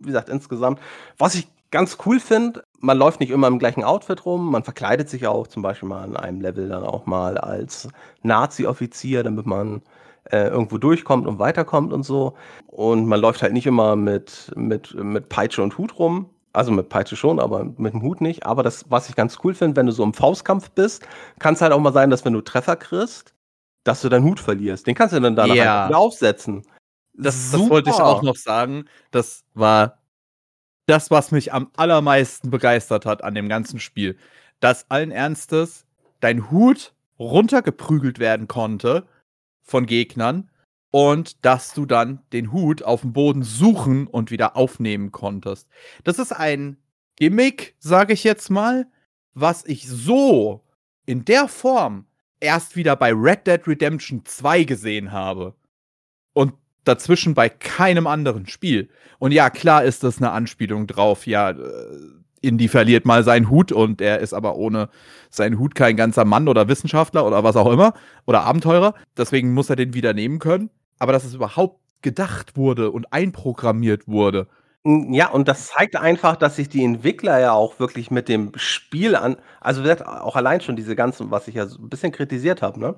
wie 0.00 0.06
gesagt, 0.06 0.28
insgesamt, 0.28 0.80
was 1.18 1.34
ich 1.34 1.48
ganz 1.70 1.98
cool 2.06 2.20
finde, 2.20 2.64
man 2.80 2.98
läuft 2.98 3.20
nicht 3.20 3.30
immer 3.30 3.48
im 3.48 3.58
gleichen 3.58 3.84
Outfit 3.84 4.24
rum, 4.24 4.50
man 4.50 4.62
verkleidet 4.62 5.08
sich 5.08 5.26
auch 5.26 5.46
zum 5.46 5.62
Beispiel 5.62 5.88
mal 5.88 6.02
an 6.02 6.16
einem 6.16 6.40
Level 6.40 6.68
dann 6.68 6.84
auch 6.84 7.06
mal 7.06 7.38
als 7.38 7.88
Nazi-Offizier, 8.22 9.22
damit 9.22 9.46
man 9.46 9.82
äh, 10.30 10.48
irgendwo 10.48 10.78
durchkommt 10.78 11.26
und 11.26 11.38
weiterkommt 11.38 11.92
und 11.92 12.02
so. 12.02 12.34
Und 12.66 13.06
man 13.06 13.20
läuft 13.20 13.42
halt 13.42 13.52
nicht 13.52 13.66
immer 13.66 13.96
mit, 13.96 14.52
mit, 14.56 14.94
mit 14.94 15.28
Peitsche 15.28 15.62
und 15.62 15.78
Hut 15.78 15.98
rum. 15.98 16.30
Also 16.52 16.72
mit 16.72 16.88
Peitsche 16.88 17.16
schon, 17.16 17.38
aber 17.38 17.64
mit 17.76 17.92
dem 17.92 18.00
Hut 18.00 18.22
nicht. 18.22 18.46
Aber 18.46 18.62
das, 18.62 18.86
was 18.88 19.10
ich 19.10 19.14
ganz 19.14 19.38
cool 19.44 19.52
finde, 19.52 19.76
wenn 19.76 19.86
du 19.86 19.92
so 19.92 20.02
im 20.02 20.14
Faustkampf 20.14 20.70
bist, 20.70 21.06
kann 21.38 21.52
es 21.52 21.60
halt 21.60 21.72
auch 21.72 21.80
mal 21.80 21.92
sein, 21.92 22.08
dass 22.08 22.24
wenn 22.24 22.32
du 22.32 22.40
Treffer 22.40 22.76
kriegst, 22.76 23.34
dass 23.84 24.00
du 24.00 24.08
deinen 24.08 24.24
Hut 24.24 24.40
verlierst. 24.40 24.86
Den 24.86 24.94
kannst 24.94 25.14
du 25.14 25.20
dann 25.20 25.36
danach 25.36 25.54
ja. 25.54 25.88
wieder 25.88 25.98
aufsetzen. 25.98 26.62
Das, 27.18 27.50
das 27.50 27.68
wollte 27.68 27.90
ich 27.90 27.96
auch 27.96 28.22
noch 28.22 28.36
sagen. 28.36 28.86
Das 29.10 29.44
war 29.54 29.98
das, 30.86 31.10
was 31.10 31.32
mich 31.32 31.52
am 31.52 31.70
allermeisten 31.76 32.50
begeistert 32.50 33.06
hat 33.06 33.24
an 33.24 33.34
dem 33.34 33.48
ganzen 33.48 33.80
Spiel. 33.80 34.16
Dass 34.60 34.90
allen 34.90 35.10
Ernstes 35.10 35.86
dein 36.20 36.50
Hut 36.50 36.94
runtergeprügelt 37.18 38.18
werden 38.18 38.48
konnte 38.48 39.06
von 39.62 39.86
Gegnern 39.86 40.50
und 40.90 41.44
dass 41.44 41.74
du 41.74 41.86
dann 41.86 42.22
den 42.32 42.52
Hut 42.52 42.82
auf 42.82 43.00
dem 43.02 43.12
Boden 43.12 43.42
suchen 43.42 44.06
und 44.06 44.30
wieder 44.30 44.56
aufnehmen 44.56 45.12
konntest. 45.12 45.68
Das 46.04 46.18
ist 46.18 46.32
ein 46.32 46.78
Gimmick, 47.16 47.74
sage 47.78 48.12
ich 48.12 48.24
jetzt 48.24 48.50
mal, 48.50 48.86
was 49.34 49.64
ich 49.66 49.88
so 49.88 50.64
in 51.04 51.24
der 51.24 51.48
Form 51.48 52.06
erst 52.40 52.76
wieder 52.76 52.96
bei 52.96 53.12
Red 53.12 53.46
Dead 53.46 53.66
Redemption 53.66 54.24
2 54.24 54.64
gesehen 54.64 55.12
habe. 55.12 55.54
Dazwischen 56.86 57.34
bei 57.34 57.48
keinem 57.48 58.06
anderen 58.06 58.46
Spiel. 58.46 58.88
Und 59.18 59.32
ja, 59.32 59.50
klar 59.50 59.84
ist 59.84 60.02
das 60.04 60.18
eine 60.18 60.30
Anspielung 60.30 60.86
drauf. 60.86 61.26
Ja, 61.26 61.50
äh, 61.50 61.56
Indy 62.42 62.68
verliert 62.68 63.04
mal 63.04 63.24
seinen 63.24 63.50
Hut 63.50 63.72
und 63.72 64.00
er 64.00 64.20
ist 64.20 64.34
aber 64.34 64.56
ohne 64.56 64.88
seinen 65.30 65.58
Hut 65.58 65.74
kein 65.74 65.96
ganzer 65.96 66.24
Mann 66.24 66.48
oder 66.48 66.68
Wissenschaftler 66.68 67.26
oder 67.26 67.42
was 67.44 67.56
auch 67.56 67.70
immer 67.70 67.94
oder 68.26 68.42
Abenteurer. 68.42 68.94
Deswegen 69.16 69.52
muss 69.52 69.70
er 69.70 69.76
den 69.76 69.94
wieder 69.94 70.12
nehmen 70.12 70.38
können. 70.38 70.70
Aber 70.98 71.12
dass 71.12 71.24
es 71.24 71.34
überhaupt 71.34 71.80
gedacht 72.02 72.56
wurde 72.56 72.90
und 72.90 73.12
einprogrammiert 73.12 74.06
wurde. 74.06 74.46
Ja, 74.84 75.30
und 75.30 75.48
das 75.48 75.66
zeigt 75.66 75.96
einfach, 75.96 76.36
dass 76.36 76.56
sich 76.56 76.68
die 76.68 76.84
Entwickler 76.84 77.40
ja 77.40 77.52
auch 77.52 77.80
wirklich 77.80 78.12
mit 78.12 78.28
dem 78.28 78.52
Spiel 78.54 79.16
an, 79.16 79.36
also 79.60 79.82
auch 79.82 80.36
allein 80.36 80.60
schon 80.60 80.76
diese 80.76 80.94
ganzen, 80.94 81.32
was 81.32 81.48
ich 81.48 81.56
ja 81.56 81.66
so 81.66 81.82
ein 81.82 81.88
bisschen 81.88 82.12
kritisiert 82.12 82.62
habe, 82.62 82.78
ne? 82.78 82.94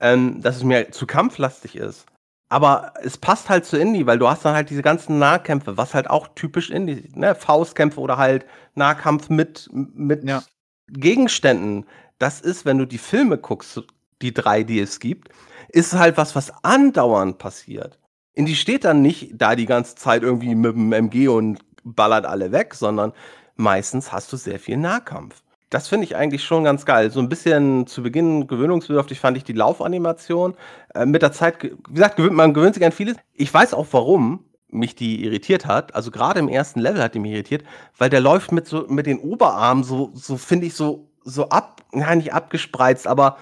Ähm, 0.00 0.42
dass 0.42 0.56
es 0.56 0.64
mir 0.64 0.90
zu 0.90 1.06
kampflastig 1.06 1.76
ist. 1.76 2.06
Aber 2.50 2.92
es 3.02 3.16
passt 3.16 3.48
halt 3.48 3.64
zu 3.64 3.78
Indie, 3.78 4.06
weil 4.06 4.18
du 4.18 4.28
hast 4.28 4.44
dann 4.44 4.54
halt 4.54 4.70
diese 4.70 4.82
ganzen 4.82 5.20
Nahkämpfe, 5.20 5.76
was 5.76 5.94
halt 5.94 6.10
auch 6.10 6.28
typisch 6.34 6.68
Indie, 6.70 7.08
ne? 7.14 7.36
Faustkämpfe 7.36 8.00
oder 8.00 8.16
halt 8.16 8.44
Nahkampf 8.74 9.30
mit, 9.30 9.70
mit 9.72 10.24
ja. 10.24 10.42
Gegenständen. 10.88 11.86
Das 12.18 12.40
ist, 12.40 12.66
wenn 12.66 12.76
du 12.76 12.86
die 12.86 12.98
Filme 12.98 13.38
guckst, 13.38 13.82
die 14.20 14.34
drei, 14.34 14.64
die 14.64 14.80
es 14.80 14.98
gibt, 14.98 15.30
ist 15.68 15.92
halt 15.92 16.16
was, 16.16 16.34
was 16.34 16.52
andauernd 16.64 17.38
passiert. 17.38 18.00
Indie 18.34 18.56
steht 18.56 18.84
dann 18.84 19.00
nicht 19.00 19.30
da 19.34 19.54
die 19.54 19.66
ganze 19.66 19.94
Zeit 19.94 20.22
irgendwie 20.24 20.54
mit 20.56 20.74
dem 20.74 20.92
MG 20.92 21.28
und 21.28 21.60
ballert 21.84 22.26
alle 22.26 22.50
weg, 22.50 22.74
sondern 22.74 23.12
meistens 23.54 24.10
hast 24.10 24.32
du 24.32 24.36
sehr 24.36 24.58
viel 24.58 24.76
Nahkampf. 24.76 25.42
Das 25.70 25.86
finde 25.86 26.04
ich 26.04 26.16
eigentlich 26.16 26.44
schon 26.44 26.64
ganz 26.64 26.84
geil. 26.84 27.10
So 27.10 27.20
ein 27.20 27.28
bisschen 27.28 27.86
zu 27.86 28.02
Beginn 28.02 28.48
gewöhnungsbedürftig 28.48 29.20
fand 29.20 29.36
ich 29.36 29.44
die 29.44 29.52
Laufanimation. 29.52 30.54
Äh, 30.94 31.06
mit 31.06 31.22
der 31.22 31.32
Zeit, 31.32 31.62
wie 31.62 31.94
gesagt, 31.94 32.16
gewöhnt, 32.16 32.34
man 32.34 32.52
gewöhnt 32.52 32.74
sich 32.74 32.84
an 32.84 32.92
vieles. 32.92 33.16
Ich 33.34 33.54
weiß 33.54 33.74
auch, 33.74 33.86
warum 33.92 34.44
mich 34.68 34.94
die 34.96 35.24
irritiert 35.24 35.66
hat. 35.66 35.94
Also 35.94 36.10
gerade 36.10 36.40
im 36.40 36.48
ersten 36.48 36.80
Level 36.80 37.02
hat 37.02 37.14
die 37.14 37.20
mich 37.20 37.32
irritiert, 37.32 37.64
weil 37.98 38.10
der 38.10 38.20
läuft 38.20 38.52
mit 38.52 38.66
so 38.66 38.86
mit 38.88 39.06
den 39.06 39.18
Oberarmen 39.18 39.84
so, 39.84 40.10
so 40.14 40.36
finde 40.36 40.66
ich 40.66 40.74
so 40.74 41.08
so 41.24 41.48
ab, 41.48 41.82
ja 41.92 42.14
nicht 42.14 42.32
abgespreizt, 42.32 43.06
aber 43.06 43.36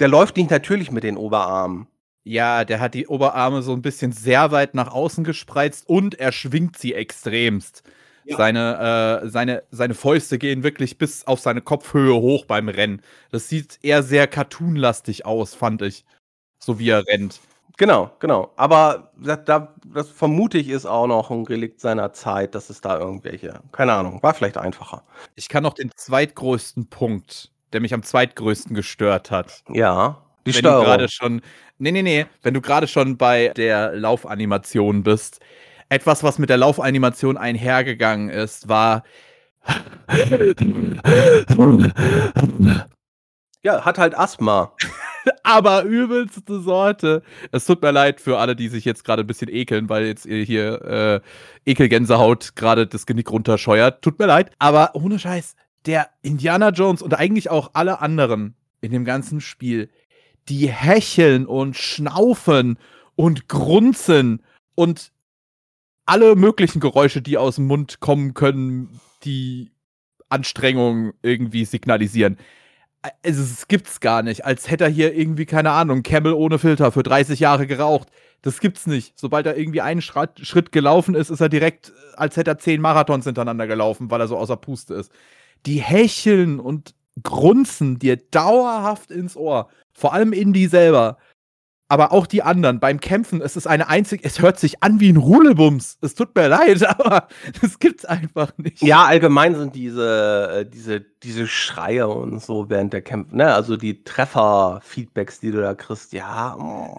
der 0.00 0.08
läuft 0.08 0.36
nicht 0.36 0.50
natürlich 0.50 0.90
mit 0.90 1.04
den 1.04 1.16
Oberarmen. 1.16 1.86
Ja, 2.24 2.64
der 2.64 2.80
hat 2.80 2.94
die 2.94 3.06
Oberarme 3.06 3.62
so 3.62 3.72
ein 3.72 3.82
bisschen 3.82 4.12
sehr 4.12 4.50
weit 4.50 4.74
nach 4.74 4.92
außen 4.92 5.24
gespreizt 5.24 5.88
und 5.88 6.18
er 6.18 6.32
schwingt 6.32 6.78
sie 6.78 6.94
extremst. 6.94 7.82
Ja. 8.28 8.36
Seine, 8.36 9.22
äh, 9.24 9.28
seine, 9.28 9.62
seine 9.70 9.94
Fäuste 9.94 10.38
gehen 10.38 10.62
wirklich 10.62 10.98
bis 10.98 11.26
auf 11.26 11.40
seine 11.40 11.62
Kopfhöhe 11.62 12.14
hoch 12.14 12.44
beim 12.44 12.68
Rennen. 12.68 13.00
Das 13.30 13.48
sieht 13.48 13.78
eher 13.82 14.02
sehr 14.02 14.26
cartoonlastig 14.26 15.24
aus, 15.24 15.54
fand 15.54 15.80
ich. 15.80 16.04
So 16.58 16.78
wie 16.78 16.90
er 16.90 17.06
rennt. 17.06 17.40
Genau, 17.78 18.10
genau. 18.18 18.52
Aber 18.56 19.12
das, 19.16 19.38
das 19.94 20.10
vermute 20.10 20.58
ich 20.58 20.68
ist 20.68 20.84
auch 20.84 21.06
noch 21.06 21.30
ein 21.30 21.44
Relikt 21.44 21.80
seiner 21.80 22.12
Zeit, 22.12 22.54
dass 22.54 22.68
es 22.68 22.82
da 22.82 22.98
irgendwelche, 22.98 23.60
keine 23.72 23.94
Ahnung, 23.94 24.22
war 24.22 24.34
vielleicht 24.34 24.58
einfacher. 24.58 25.04
Ich 25.34 25.48
kann 25.48 25.62
noch 25.62 25.74
den 25.74 25.90
zweitgrößten 25.96 26.90
Punkt, 26.90 27.50
der 27.72 27.80
mich 27.80 27.94
am 27.94 28.02
zweitgrößten 28.02 28.74
gestört 28.74 29.30
hat. 29.30 29.62
Ja, 29.72 30.22
die 30.44 30.52
wenn 30.52 30.58
Steuerung. 30.58 30.80
du 30.80 30.90
gerade 30.90 31.08
schon, 31.08 31.40
nee, 31.78 31.92
nee, 31.92 32.02
nee, 32.02 32.26
wenn 32.42 32.52
du 32.52 32.60
gerade 32.60 32.88
schon 32.88 33.16
bei 33.16 33.48
der 33.56 33.94
Laufanimation 33.94 35.02
bist, 35.02 35.40
etwas, 35.88 36.22
was 36.22 36.38
mit 36.38 36.50
der 36.50 36.56
Laufanimation 36.58 37.36
einhergegangen 37.36 38.30
ist, 38.30 38.68
war. 38.68 39.04
Ja, 43.62 43.84
hat 43.84 43.98
halt 43.98 44.16
Asthma. 44.16 44.72
Aber 45.42 45.82
übelste 45.82 46.60
Sorte. 46.60 47.22
Es 47.52 47.66
tut 47.66 47.82
mir 47.82 47.90
leid 47.90 48.20
für 48.20 48.38
alle, 48.38 48.56
die 48.56 48.68
sich 48.68 48.84
jetzt 48.84 49.04
gerade 49.04 49.24
ein 49.24 49.26
bisschen 49.26 49.50
ekeln, 49.50 49.88
weil 49.88 50.06
jetzt 50.06 50.26
hier 50.26 50.82
äh, 51.64 51.70
Ekelgänsehaut 51.70 52.56
gerade 52.56 52.86
das 52.86 53.04
Genick 53.04 53.30
runterscheuert. 53.30 54.00
Tut 54.00 54.18
mir 54.18 54.26
leid. 54.26 54.52
Aber 54.58 54.94
ohne 54.94 55.18
Scheiß, 55.18 55.56
der 55.86 56.08
Indiana 56.22 56.70
Jones 56.70 57.02
und 57.02 57.18
eigentlich 57.18 57.50
auch 57.50 57.70
alle 57.74 58.00
anderen 58.00 58.54
in 58.80 58.92
dem 58.92 59.04
ganzen 59.04 59.40
Spiel, 59.40 59.90
die 60.48 60.68
hecheln 60.68 61.46
und 61.46 61.76
schnaufen 61.76 62.78
und 63.16 63.48
grunzen 63.48 64.42
und 64.74 65.12
alle 66.08 66.36
möglichen 66.36 66.80
Geräusche, 66.80 67.20
die 67.20 67.36
aus 67.36 67.56
dem 67.56 67.66
Mund 67.66 68.00
kommen 68.00 68.32
können, 68.32 69.00
die 69.24 69.72
Anstrengung 70.30 71.12
irgendwie 71.22 71.64
signalisieren. 71.64 72.38
Also, 73.22 73.42
es 73.42 73.68
gibt's 73.68 74.00
gar 74.00 74.22
nicht. 74.22 74.44
Als 74.44 74.70
hätte 74.70 74.84
er 74.84 74.90
hier 74.90 75.14
irgendwie, 75.14 75.46
keine 75.46 75.70
Ahnung, 75.70 76.02
Camel 76.02 76.32
ohne 76.32 76.58
Filter 76.58 76.92
für 76.92 77.02
30 77.02 77.40
Jahre 77.40 77.66
geraucht. 77.66 78.08
Das 78.42 78.60
gibt's 78.60 78.86
nicht. 78.86 79.18
Sobald 79.18 79.46
er 79.46 79.56
irgendwie 79.56 79.82
einen 79.82 80.00
Schritt 80.00 80.72
gelaufen 80.72 81.14
ist, 81.14 81.30
ist 81.30 81.40
er 81.40 81.48
direkt, 81.48 81.92
als 82.16 82.36
hätte 82.36 82.52
er 82.52 82.58
zehn 82.58 82.80
Marathons 82.80 83.24
hintereinander 83.24 83.66
gelaufen, 83.66 84.10
weil 84.10 84.20
er 84.20 84.28
so 84.28 84.36
außer 84.36 84.56
Puste 84.56 84.94
ist. 84.94 85.12
Die 85.66 85.80
hecheln 85.80 86.58
und 86.58 86.94
grunzen 87.22 87.98
dir 87.98 88.16
dauerhaft 88.16 89.10
ins 89.10 89.36
Ohr. 89.36 89.68
Vor 89.92 90.12
allem 90.14 90.32
Indy 90.32 90.68
selber. 90.68 91.18
Aber 91.88 92.12
auch 92.12 92.26
die 92.26 92.42
anderen 92.42 92.80
beim 92.80 93.00
Kämpfen, 93.00 93.40
es 93.40 93.56
ist 93.56 93.66
eine 93.66 93.88
einzige, 93.88 94.22
es 94.24 94.40
hört 94.40 94.60
sich 94.60 94.82
an 94.82 95.00
wie 95.00 95.10
ein 95.10 95.16
Rudelbums. 95.16 95.98
Es 96.02 96.14
tut 96.14 96.34
mir 96.34 96.48
leid, 96.48 96.86
aber 97.00 97.28
das 97.60 97.78
gibt's 97.78 98.04
einfach 98.04 98.52
nicht. 98.58 98.82
Ja, 98.82 99.04
allgemein 99.04 99.54
sind 99.54 99.74
diese, 99.74 100.60
äh, 100.60 100.70
diese, 100.70 101.00
diese 101.00 101.46
Schreie 101.46 102.06
und 102.06 102.42
so 102.42 102.68
während 102.68 102.92
der 102.92 103.02
Kämpfe, 103.02 103.36
ne? 103.36 103.54
Also 103.54 103.76
die 103.76 104.04
Treffer-Feedbacks, 104.04 105.40
die 105.40 105.50
du 105.50 105.62
da 105.62 105.74
kriegst, 105.74 106.12
ja. 106.12 106.56
Oh. 106.56 106.98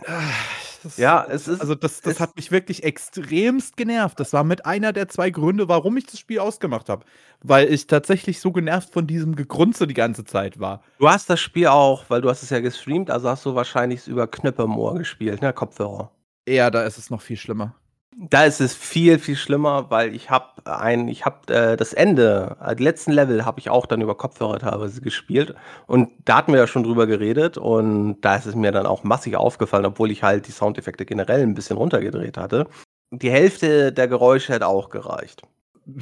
Das, 0.84 0.98
ja, 0.98 1.26
es 1.30 1.48
ist. 1.48 1.62
Also, 1.62 1.76
das, 1.76 2.02
das 2.02 2.20
hat 2.20 2.36
mich 2.36 2.52
wirklich 2.52 2.84
extremst 2.84 3.78
genervt. 3.78 4.20
Das 4.20 4.34
war 4.34 4.44
mit 4.44 4.66
einer 4.66 4.94
der 4.94 5.08
zwei 5.10 5.30
Gründe, 5.30 5.68
warum 5.68 5.98
ich 5.98 6.06
das 6.06 6.20
Spiel 6.20 6.40
ausgemacht 6.40 6.90
habe. 6.90 7.06
Weil 7.42 7.72
ich 7.72 7.88
tatsächlich 7.88 8.40
so 8.40 8.52
genervt 8.52 8.92
von 8.94 9.08
diesem 9.08 9.36
Gegrunze 9.36 9.88
die 9.88 9.94
ganze 9.94 10.26
Zeit 10.26 10.60
war. 10.60 10.82
Du 11.00 11.10
hast 11.10 11.30
das 11.30 11.40
Spiel 11.40 11.68
auch, 11.68 12.06
weil 12.10 12.22
du 12.22 12.30
hast 12.30 12.44
es 12.44 12.50
ja 12.50 12.60
gestreamt, 12.60 13.10
also 13.10 13.30
hast 13.30 13.46
du 13.46 13.56
wahrscheinlich 13.56 14.08
über 14.08 14.28
Knöpfe 14.28 14.64
im 14.64 14.78
Ohr 14.78 14.96
gespielt, 14.96 15.42
ne? 15.42 15.54
Kopfhörer. 15.54 16.12
Ja, 16.48 16.72
da 16.72 16.84
ist 16.84 16.98
es 16.98 17.10
noch 17.10 17.22
viel 17.22 17.38
schlimmer. 17.38 17.76
Da 18.16 18.46
ist 18.46 18.60
es 18.60 18.74
viel, 18.74 19.20
viel 19.20 19.36
schlimmer, 19.36 19.90
weil 19.92 20.14
ich 20.14 20.30
habe 20.30 20.66
ein, 20.66 21.08
ich 21.08 21.26
habe 21.26 21.54
äh, 21.54 21.78
das 21.78 21.94
Ende, 21.94 22.58
äh, 22.62 22.76
die 22.76 22.84
letzten 22.84 23.12
Level 23.12 23.46
habe 23.46 23.60
ich 23.60 23.70
auch 23.70 23.86
dann 23.86 24.02
über 24.02 24.16
Kopfhörer 24.16 24.60
teilweise 24.60 25.00
gespielt 25.02 25.56
und 25.88 26.10
da 26.26 26.38
hatten 26.38 26.52
wir 26.52 26.60
ja 26.60 26.68
schon 26.68 26.84
drüber 26.84 27.08
geredet 27.08 27.58
und 27.58 28.20
da 28.22 28.36
ist 28.36 28.46
es 28.46 28.56
mir 28.56 28.72
dann 28.72 28.86
auch 28.86 29.04
massig 29.04 29.36
aufgefallen, 29.36 29.86
obwohl 29.86 30.12
ich 30.12 30.24
halt 30.24 30.48
die 30.48 30.52
Soundeffekte 30.52 31.06
generell 31.06 31.42
ein 31.44 31.54
bisschen 31.54 31.78
runtergedreht 31.78 32.38
hatte. 32.38 32.68
Die 33.12 33.32
Hälfte 33.32 33.94
der 33.94 34.08
Geräusche 34.08 34.54
hätte 34.54 34.68
auch 34.68 34.90
gereicht. 34.90 35.44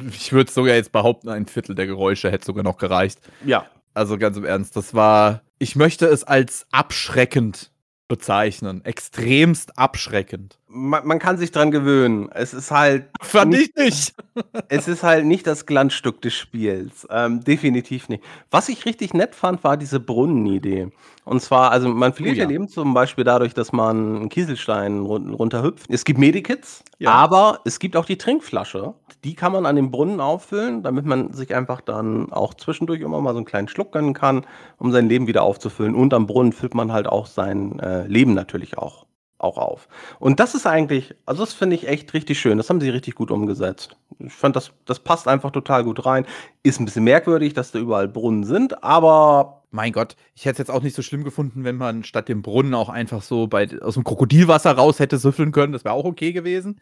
Ich 0.09 0.33
würde 0.33 0.51
sogar 0.51 0.75
jetzt 0.75 0.91
behaupten, 0.91 1.29
ein 1.29 1.45
Viertel 1.45 1.75
der 1.75 1.87
Geräusche 1.87 2.31
hätte 2.31 2.45
sogar 2.45 2.63
noch 2.63 2.77
gereicht. 2.77 3.19
Ja. 3.45 3.65
Also 3.93 4.17
ganz 4.17 4.37
im 4.37 4.45
Ernst, 4.45 4.75
das 4.75 4.93
war, 4.93 5.41
ich 5.59 5.75
möchte 5.75 6.07
es 6.07 6.23
als 6.23 6.67
abschreckend 6.71 7.71
bezeichnen. 8.07 8.83
Extremst 8.85 9.77
abschreckend. 9.77 10.57
Man, 10.69 11.07
man, 11.07 11.19
kann 11.19 11.37
sich 11.37 11.51
dran 11.51 11.71
gewöhnen. 11.71 12.29
Es 12.33 12.53
ist 12.53 12.71
halt. 12.71 13.05
Fand 13.21 13.51
nicht, 13.51 13.71
ich 13.77 13.83
nicht. 13.85 14.15
es 14.67 14.87
ist 14.87 15.01
halt 15.01 15.25
nicht 15.25 15.47
das 15.47 15.65
Glanzstück 15.65 16.21
des 16.21 16.33
Spiels. 16.33 17.07
Ähm, 17.09 17.41
definitiv 17.41 18.09
nicht. 18.09 18.23
Was 18.51 18.67
ich 18.67 18.85
richtig 18.85 19.13
nett 19.13 19.33
fand, 19.33 19.63
war 19.63 19.77
diese 19.77 20.01
Brunnenidee. 20.01 20.89
Und 21.23 21.41
zwar, 21.41 21.71
also 21.71 21.89
man 21.89 22.13
verliert 22.13 22.37
oh, 22.37 22.39
ja. 22.41 22.47
Leben 22.47 22.67
zum 22.67 22.93
Beispiel 22.93 23.23
dadurch, 23.23 23.53
dass 23.53 23.71
man 23.71 24.15
einen 24.15 24.29
Kieselstein 24.29 25.01
run 25.01 25.33
runterhüpft. 25.33 25.89
Es 25.89 26.05
gibt 26.05 26.19
Medikits, 26.19 26.83
ja. 26.99 27.11
aber 27.11 27.59
es 27.65 27.79
gibt 27.79 27.95
auch 27.95 28.05
die 28.05 28.17
Trinkflasche. 28.17 28.93
Die 29.23 29.35
kann 29.35 29.51
man 29.51 29.65
an 29.65 29.75
den 29.75 29.91
Brunnen 29.91 30.21
auffüllen, 30.21 30.83
damit 30.83 31.05
man 31.05 31.33
sich 31.33 31.53
einfach 31.55 31.81
dann 31.81 32.31
auch 32.31 32.53
zwischendurch 32.53 33.01
immer 33.01 33.19
mal 33.19 33.31
so 33.31 33.37
einen 33.37 33.45
kleinen 33.45 33.67
Schluck 33.67 33.91
gönnen 33.91 34.13
kann, 34.13 34.45
um 34.77 34.91
sein 34.91 35.09
Leben 35.09 35.27
wieder 35.27 35.43
aufzufüllen. 35.43 35.95
Und 35.95 36.13
am 36.13 36.27
Brunnen 36.27 36.53
füllt 36.53 36.75
man 36.75 36.91
halt 36.91 37.07
auch 37.07 37.25
sein 37.25 37.79
äh, 37.79 38.07
Leben 38.07 38.33
natürlich 38.33 38.77
auch 38.77 39.07
auch 39.39 39.57
auf. 39.57 39.87
Und 40.19 40.39
das 40.39 40.55
ist 40.55 40.65
eigentlich, 40.65 41.15
also 41.25 41.43
das 41.43 41.53
finde 41.53 41.75
ich 41.75 41.87
echt 41.87 42.13
richtig 42.13 42.39
schön. 42.39 42.57
Das 42.57 42.69
haben 42.69 42.81
sie 42.81 42.89
richtig 42.89 43.15
gut 43.15 43.31
umgesetzt. 43.31 43.95
Ich 44.19 44.33
fand, 44.33 44.55
das, 44.55 44.71
das 44.85 44.99
passt 44.99 45.27
einfach 45.27 45.51
total 45.51 45.83
gut 45.83 46.05
rein. 46.05 46.25
Ist 46.63 46.79
ein 46.79 46.85
bisschen 46.85 47.03
merkwürdig, 47.03 47.53
dass 47.53 47.71
da 47.71 47.79
überall 47.79 48.07
Brunnen 48.07 48.43
sind, 48.43 48.83
aber. 48.83 49.53
Mein 49.69 49.91
Gott, 49.91 50.15
ich 50.33 50.45
hätte 50.45 50.53
es 50.53 50.57
jetzt 50.59 50.71
auch 50.71 50.81
nicht 50.81 50.95
so 50.95 51.01
schlimm 51.01 51.25
gefunden, 51.25 51.65
wenn 51.65 51.75
man 51.75 52.05
statt 52.05 52.29
dem 52.29 52.41
Brunnen 52.41 52.73
auch 52.73 52.87
einfach 52.87 53.21
so 53.21 53.47
bei, 53.47 53.67
aus 53.81 53.95
dem 53.95 54.05
Krokodilwasser 54.05 54.71
raus 54.71 54.99
hätte 54.99 55.17
süffeln 55.17 55.51
können. 55.51 55.73
Das 55.73 55.83
wäre 55.83 55.93
auch 55.93 56.05
okay 56.05 56.31
gewesen. 56.31 56.79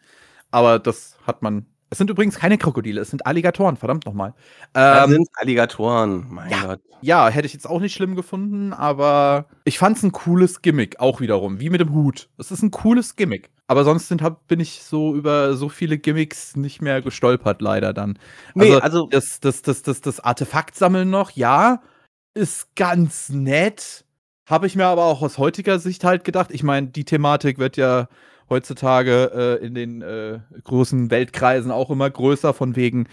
Aber 0.52 0.78
das 0.78 1.18
hat 1.26 1.42
man 1.42 1.66
es 1.90 1.98
sind 1.98 2.10
übrigens 2.10 2.36
keine 2.36 2.58
Krokodile, 2.58 3.00
es 3.00 3.10
sind 3.10 3.26
Alligatoren, 3.26 3.76
verdammt 3.76 4.06
nochmal. 4.06 4.34
Ähm, 4.74 5.10
sind 5.10 5.28
Alligatoren, 5.34 6.26
mein 6.28 6.50
ja, 6.50 6.64
Gott. 6.64 6.80
Ja, 7.00 7.28
hätte 7.28 7.46
ich 7.46 7.52
jetzt 7.52 7.68
auch 7.68 7.80
nicht 7.80 7.94
schlimm 7.94 8.16
gefunden, 8.16 8.72
aber 8.72 9.46
ich 9.64 9.78
fand 9.78 9.96
es 9.96 10.02
ein 10.02 10.12
cooles 10.12 10.62
Gimmick, 10.62 10.98
auch 10.98 11.20
wiederum, 11.20 11.60
wie 11.60 11.70
mit 11.70 11.80
dem 11.80 11.94
Hut. 11.94 12.28
Es 12.38 12.50
ist 12.50 12.62
ein 12.62 12.70
cooles 12.70 13.16
Gimmick. 13.16 13.50
Aber 13.68 13.84
sonst 13.84 14.08
sind, 14.08 14.22
hab, 14.22 14.46
bin 14.46 14.60
ich 14.60 14.82
so 14.82 15.14
über 15.14 15.54
so 15.54 15.68
viele 15.68 15.98
Gimmicks 15.98 16.56
nicht 16.56 16.80
mehr 16.82 17.02
gestolpert, 17.02 17.60
leider 17.60 17.92
dann. 17.92 18.18
Also, 18.54 18.74
nee, 18.74 18.80
also 18.80 19.06
das, 19.06 19.40
das, 19.40 19.62
das, 19.62 19.82
das, 19.82 20.00
das 20.00 20.20
Artefaktsammeln 20.20 21.10
noch, 21.10 21.32
ja, 21.32 21.82
ist 22.34 22.74
ganz 22.76 23.28
nett. 23.28 24.04
Habe 24.48 24.68
ich 24.68 24.76
mir 24.76 24.86
aber 24.86 25.04
auch 25.04 25.22
aus 25.22 25.38
heutiger 25.38 25.80
Sicht 25.80 26.04
halt 26.04 26.22
gedacht. 26.22 26.50
Ich 26.52 26.62
meine, 26.62 26.88
die 26.88 27.04
Thematik 27.04 27.58
wird 27.58 27.76
ja 27.76 28.08
heutzutage 28.48 29.58
äh, 29.60 29.64
in 29.64 29.74
den 29.74 30.02
äh, 30.02 30.38
großen 30.64 31.10
Weltkreisen 31.10 31.70
auch 31.70 31.90
immer 31.90 32.08
größer, 32.08 32.54
von 32.54 32.76
wegen 32.76 33.06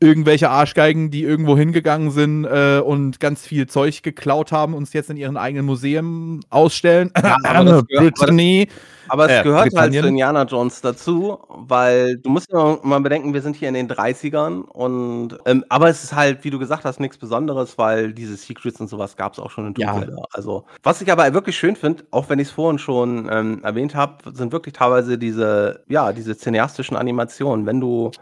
irgendwelche 0.00 0.48
Arschgeigen, 0.48 1.10
die 1.10 1.24
irgendwo 1.24 1.56
hingegangen 1.56 2.10
sind 2.10 2.44
äh, 2.44 2.80
und 2.84 3.18
ganz 3.18 3.44
viel 3.46 3.66
Zeug 3.66 4.02
geklaut 4.02 4.52
haben, 4.52 4.74
uns 4.74 4.92
jetzt 4.92 5.10
in 5.10 5.16
ihren 5.16 5.36
eigenen 5.36 5.66
Museen 5.66 6.40
ausstellen. 6.50 7.10
Ja, 7.16 7.36
aber 7.42 7.64
das 7.64 7.86
gehört, 7.86 8.14
Brittany. 8.14 8.68
Aber, 9.08 9.26
das, 9.26 9.30
aber 9.30 9.32
es 9.32 9.40
äh, 9.40 9.42
gehört 9.42 9.74
halt 9.74 9.92
zu 9.94 10.06
Indiana 10.06 10.44
Jones 10.44 10.80
dazu, 10.80 11.38
weil 11.48 12.18
du 12.18 12.30
musst 12.30 12.50
ja 12.52 12.78
mal 12.82 13.00
bedenken, 13.00 13.34
wir 13.34 13.42
sind 13.42 13.56
hier 13.56 13.68
in 13.68 13.74
den 13.74 13.88
30ern 13.88 14.62
und 14.62 15.36
ähm, 15.46 15.64
aber 15.68 15.88
es 15.88 16.04
ist 16.04 16.14
halt, 16.14 16.44
wie 16.44 16.50
du 16.50 16.58
gesagt 16.58 16.84
hast, 16.84 17.00
nichts 17.00 17.18
Besonderes, 17.18 17.76
weil 17.76 18.12
diese 18.12 18.36
Secrets 18.36 18.80
und 18.80 18.88
sowas 18.88 19.16
gab 19.16 19.32
es 19.32 19.38
auch 19.40 19.50
schon 19.50 19.74
in 19.74 19.82
Raider. 19.82 20.12
Ja. 20.16 20.22
Also, 20.32 20.64
was 20.82 21.00
ich 21.00 21.10
aber 21.10 21.32
wirklich 21.34 21.56
schön 21.56 21.74
finde, 21.74 22.04
auch 22.10 22.28
wenn 22.28 22.38
ich 22.38 22.48
es 22.48 22.54
vorhin 22.54 22.78
schon 22.78 23.28
ähm, 23.32 23.64
erwähnt 23.64 23.94
habe, 23.94 24.32
sind 24.32 24.52
wirklich 24.52 24.74
teilweise 24.74 25.18
diese, 25.18 25.82
ja, 25.88 26.12
diese 26.12 26.36
cineastischen 26.36 26.96
Animationen. 26.96 27.66
Wenn 27.66 27.80
du 27.80 28.12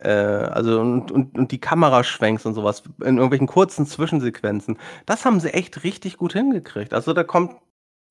äh, 0.00 0.10
also 0.10 0.80
und, 0.80 1.10
und, 1.10 1.38
und 1.38 1.52
die 1.52 1.60
Kameraschwenks 1.60 2.46
und 2.46 2.54
sowas 2.54 2.82
in 3.00 3.16
irgendwelchen 3.16 3.46
kurzen 3.46 3.86
Zwischensequenzen. 3.86 4.78
Das 5.06 5.24
haben 5.24 5.40
sie 5.40 5.52
echt 5.52 5.84
richtig 5.84 6.16
gut 6.16 6.32
hingekriegt. 6.32 6.94
Also 6.94 7.12
da 7.12 7.24
kommt 7.24 7.56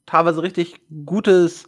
teilweise 0.05 0.41
richtig 0.41 0.81
gutes 1.05 1.65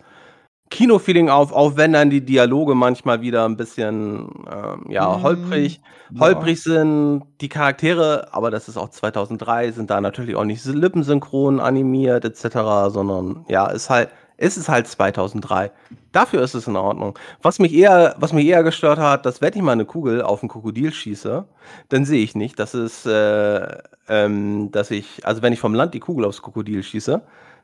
Kinofeeling 0.72 1.30
auf, 1.30 1.52
auch 1.52 1.76
wenn 1.76 1.94
dann 1.94 2.10
die 2.10 2.26
Dialoge 2.26 2.76
manchmal 2.76 3.22
wieder 3.22 3.46
ein 3.46 3.58
bisschen 3.58 4.30
ähm, 4.50 4.86
ja, 4.90 5.18
mhm. 5.18 5.22
holprig, 5.22 5.82
holprig 6.18 6.64
sind. 6.64 7.24
Die 7.42 7.50
Charaktere, 7.50 8.34
aber 8.34 8.50
das 8.52 8.70
ist 8.70 8.78
auch 8.78 8.90
2003, 8.90 9.74
sind 9.74 9.90
da 9.90 10.00
natürlich 10.00 10.36
auch 10.36 10.46
nicht 10.46 10.66
lippensynchron 10.66 11.60
animiert 11.60 12.24
etc., 12.26 12.90
sondern 12.90 13.46
ja, 13.50 13.68
ist 13.68 13.90
halt 13.90 14.10
ist 14.42 14.58
es 14.58 14.68
halt 14.68 14.88
2003. 14.88 15.72
Dafür 16.12 16.42
ist 16.42 16.56
es 16.56 16.68
in 16.68 16.76
Ordnung. 16.76 17.18
Was 17.42 17.60
mich 17.60 17.74
eher, 17.74 18.16
was 18.18 18.34
mich 18.34 18.46
eher 18.46 18.64
gestört 18.64 18.98
hat, 18.98 19.26
dass 19.26 19.40
wenn 19.40 19.54
ich 19.54 19.62
mal 19.62 19.74
eine 19.74 19.86
Kugel 19.86 20.22
auf 20.22 20.42
ein 20.42 20.50
Krokodil 20.50 20.92
schieße, 20.92 21.46
dann 21.90 22.06
sehe 22.06 22.24
ich 22.24 22.36
nicht, 22.36 22.58
dass 22.60 22.74
es, 22.74 23.06
äh, 23.06 23.78
ähm, 24.10 24.72
dass 24.72 24.92
ich, 24.92 25.26
also 25.26 25.42
wenn 25.42 25.54
ich 25.54 25.60
vom 25.60 25.76
Land 25.76 25.94
die 25.94 26.00
Kugel 26.00 26.26
aufs 26.26 26.42
Krokodil 26.42 26.82
schieße, 26.82 27.22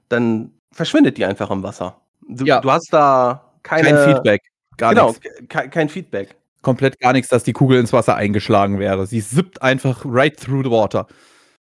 dann 0.07 0.51
verschwindet 0.71 1.17
die 1.17 1.25
einfach 1.25 1.49
im 1.49 1.63
Wasser. 1.63 1.99
Du, 2.27 2.45
ja. 2.45 2.61
du 2.61 2.71
hast 2.71 2.93
da 2.93 3.43
keine, 3.63 3.89
kein 3.89 4.13
Feedback. 4.13 4.41
Gar 4.77 4.93
genau, 4.93 5.15
kein, 5.49 5.71
kein 5.71 5.89
Feedback. 5.89 6.35
Komplett 6.61 6.99
gar 6.99 7.13
nichts, 7.13 7.29
dass 7.29 7.43
die 7.43 7.53
Kugel 7.53 7.79
ins 7.79 7.91
Wasser 7.93 8.15
eingeschlagen 8.15 8.77
wäre. 8.77 9.07
Sie 9.07 9.21
sippt 9.21 9.61
einfach 9.61 10.05
right 10.05 10.39
through 10.39 10.63
the 10.63 10.71
water 10.71 11.07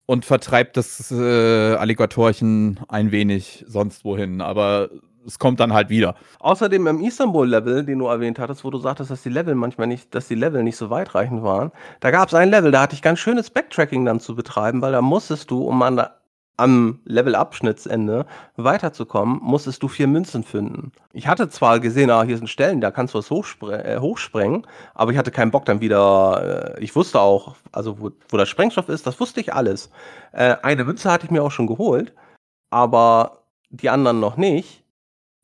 und 0.06 0.24
vertreibt 0.24 0.76
das 0.76 1.10
äh, 1.10 1.74
Alligatorchen 1.74 2.80
ein 2.88 3.10
wenig 3.10 3.64
sonst 3.68 4.04
wohin. 4.04 4.40
Aber 4.40 4.88
es 5.26 5.38
kommt 5.38 5.60
dann 5.60 5.72
halt 5.72 5.90
wieder. 5.90 6.14
Außerdem 6.38 6.86
im 6.86 7.00
Istanbul-Level, 7.00 7.84
den 7.84 7.98
du 7.98 8.06
erwähnt 8.06 8.38
hattest, 8.38 8.64
wo 8.64 8.70
du 8.70 8.78
sagtest, 8.78 9.10
dass 9.10 9.22
die 9.22 9.28
Level 9.28 9.56
manchmal 9.56 9.88
nicht, 9.88 10.14
dass 10.14 10.28
die 10.28 10.36
Level 10.36 10.62
nicht 10.62 10.76
so 10.76 10.88
weitreichend 10.88 11.42
waren, 11.42 11.72
da 12.00 12.12
gab 12.12 12.28
es 12.28 12.34
ein 12.34 12.50
Level, 12.50 12.70
da 12.70 12.82
hatte 12.82 12.94
ich 12.94 13.02
ganz 13.02 13.18
schönes 13.18 13.50
Backtracking 13.50 14.04
dann 14.04 14.20
zu 14.20 14.36
betreiben, 14.36 14.80
weil 14.82 14.92
da 14.92 15.02
musstest 15.02 15.50
du, 15.50 15.64
um 15.64 15.82
an 15.82 15.96
der 15.96 16.16
am 16.56 17.00
Level-Abschnittsende 17.04 18.26
weiterzukommen, 18.56 19.40
musstest 19.42 19.82
du 19.82 19.88
vier 19.88 20.06
Münzen 20.06 20.42
finden. 20.42 20.92
Ich 21.12 21.26
hatte 21.26 21.48
zwar 21.48 21.80
gesehen, 21.80 22.10
ah, 22.10 22.22
hier 22.22 22.38
sind 22.38 22.48
Stellen, 22.48 22.80
da 22.80 22.90
kannst 22.90 23.14
du 23.14 23.18
was 23.18 23.30
hochspre 23.30 23.84
äh, 23.84 23.98
hochsprengen, 23.98 24.66
aber 24.94 25.12
ich 25.12 25.18
hatte 25.18 25.30
keinen 25.30 25.50
Bock 25.50 25.66
dann 25.66 25.80
wieder, 25.80 26.74
äh, 26.76 26.82
ich 26.82 26.96
wusste 26.96 27.20
auch, 27.20 27.56
also 27.72 28.00
wo, 28.00 28.10
wo 28.28 28.36
der 28.36 28.46
Sprengstoff 28.46 28.88
ist, 28.88 29.06
das 29.06 29.20
wusste 29.20 29.40
ich 29.40 29.52
alles. 29.52 29.90
Äh, 30.32 30.56
eine 30.62 30.84
Münze 30.84 31.10
hatte 31.10 31.26
ich 31.26 31.30
mir 31.30 31.42
auch 31.42 31.50
schon 31.50 31.66
geholt, 31.66 32.14
aber 32.70 33.42
die 33.68 33.90
anderen 33.90 34.20
noch 34.20 34.36
nicht 34.36 34.82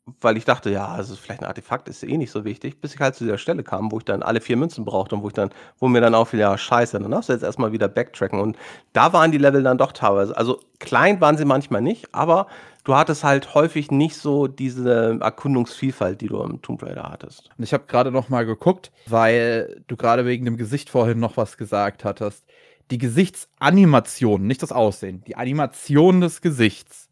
weil 0.05 0.35
ich 0.35 0.43
dachte, 0.43 0.69
ja, 0.69 0.87
also 0.87 1.15
vielleicht 1.15 1.41
ein 1.41 1.47
Artefakt 1.47 1.87
ist 1.87 2.03
eh 2.03 2.17
nicht 2.17 2.31
so 2.31 2.43
wichtig, 2.43 2.81
bis 2.81 2.93
ich 2.93 2.99
halt 2.99 3.15
zu 3.15 3.23
dieser 3.23 3.37
Stelle 3.37 3.63
kam, 3.63 3.91
wo 3.91 3.99
ich 3.99 4.05
dann 4.05 4.21
alle 4.21 4.41
vier 4.41 4.57
Münzen 4.57 4.83
brauchte 4.83 5.15
und 5.15 5.23
wo 5.23 5.27
ich 5.27 5.33
dann, 5.33 5.49
wo 5.79 5.87
mir 5.87 6.01
dann 6.01 6.13
auffiel, 6.13 6.41
ja, 6.41 6.57
scheiße, 6.57 6.99
dann 6.99 7.11
darfst 7.11 7.29
du 7.29 7.33
jetzt 7.33 7.43
erstmal 7.43 7.71
wieder 7.71 7.87
backtracken. 7.87 8.39
Und 8.39 8.57
da 8.91 9.13
waren 9.13 9.31
die 9.31 9.37
Level 9.37 9.63
dann 9.63 9.77
doch 9.77 9.93
teilweise, 9.93 10.35
also 10.35 10.59
klein 10.79 11.21
waren 11.21 11.37
sie 11.37 11.45
manchmal 11.45 11.81
nicht, 11.81 12.13
aber 12.13 12.47
du 12.83 12.95
hattest 12.95 13.23
halt 13.23 13.55
häufig 13.55 13.91
nicht 13.91 14.17
so 14.17 14.47
diese 14.47 15.19
Erkundungsvielfalt, 15.21 16.19
die 16.19 16.27
du 16.27 16.41
im 16.43 16.61
Tomb 16.61 16.83
Raider 16.83 17.09
hattest. 17.09 17.49
Ich 17.57 17.73
habe 17.73 17.85
gerade 17.87 18.11
noch 18.11 18.27
mal 18.27 18.45
geguckt, 18.45 18.91
weil 19.05 19.83
du 19.87 19.95
gerade 19.95 20.25
wegen 20.25 20.43
dem 20.43 20.57
Gesicht 20.57 20.89
vorhin 20.89 21.19
noch 21.19 21.37
was 21.37 21.55
gesagt 21.55 22.03
hattest. 22.03 22.43
Die 22.91 22.97
Gesichtsanimation, 22.97 24.45
nicht 24.45 24.61
das 24.61 24.73
Aussehen, 24.73 25.23
die 25.25 25.37
Animation 25.37 26.19
des 26.19 26.41
Gesichts 26.41 27.07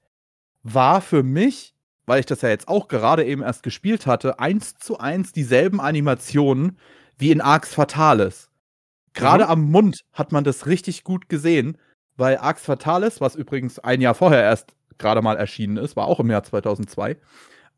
war 0.63 0.99
für 0.99 1.23
mich 1.23 1.73
weil 2.11 2.19
ich 2.19 2.25
das 2.25 2.41
ja 2.41 2.49
jetzt 2.49 2.67
auch 2.67 2.89
gerade 2.89 3.23
eben 3.23 3.41
erst 3.41 3.63
gespielt 3.63 4.05
hatte, 4.05 4.37
eins 4.37 4.75
zu 4.77 4.99
eins 4.99 5.31
dieselben 5.31 5.79
Animationen 5.79 6.77
wie 7.17 7.31
in 7.31 7.39
Arx 7.39 7.73
Fatalis. 7.73 8.49
Gerade 9.13 9.45
mhm. 9.45 9.49
am 9.49 9.71
Mund 9.71 10.03
hat 10.11 10.33
man 10.33 10.43
das 10.43 10.65
richtig 10.65 11.05
gut 11.05 11.29
gesehen, 11.29 11.77
weil 12.17 12.37
Arx 12.37 12.63
Fatalis, 12.63 13.21
was 13.21 13.37
übrigens 13.37 13.79
ein 13.79 14.01
Jahr 14.01 14.13
vorher 14.13 14.43
erst 14.43 14.75
gerade 14.97 15.21
mal 15.21 15.37
erschienen 15.37 15.77
ist, 15.77 15.95
war 15.95 16.07
auch 16.07 16.19
im 16.19 16.29
Jahr 16.29 16.43
2002, 16.43 17.11
äh, 17.11 17.17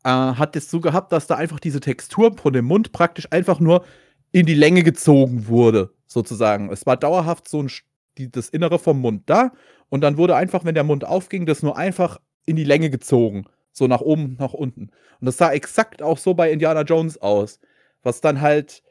hat 0.02 0.56
es 0.56 0.68
so 0.68 0.80
gehabt, 0.80 1.12
dass 1.12 1.28
da 1.28 1.36
einfach 1.36 1.60
diese 1.60 1.78
Textur 1.78 2.36
von 2.36 2.52
dem 2.52 2.64
Mund 2.64 2.90
praktisch 2.90 3.28
einfach 3.30 3.60
nur 3.60 3.84
in 4.32 4.46
die 4.46 4.54
Länge 4.54 4.82
gezogen 4.82 5.46
wurde, 5.46 5.94
sozusagen. 6.08 6.72
Es 6.72 6.86
war 6.86 6.96
dauerhaft 6.96 7.46
so 7.46 7.62
ein, 7.62 7.70
die, 8.18 8.32
das 8.32 8.48
Innere 8.48 8.80
vom 8.80 9.00
Mund 9.00 9.22
da 9.26 9.52
und 9.90 10.00
dann 10.00 10.16
wurde 10.16 10.34
einfach, 10.34 10.64
wenn 10.64 10.74
der 10.74 10.82
Mund 10.82 11.04
aufging, 11.04 11.46
das 11.46 11.62
nur 11.62 11.78
einfach 11.78 12.18
in 12.46 12.56
die 12.56 12.64
Länge 12.64 12.90
gezogen. 12.90 13.46
So 13.74 13.86
nach 13.86 14.00
oben, 14.00 14.36
nach 14.38 14.54
unten. 14.54 14.90
Und 15.20 15.26
das 15.26 15.36
sah 15.36 15.52
exakt 15.52 16.00
auch 16.00 16.16
so 16.16 16.32
bei 16.32 16.50
Indiana 16.50 16.82
Jones 16.82 17.20
aus. 17.20 17.60
Was 18.02 18.20
dann 18.20 18.40
halt 18.40 18.82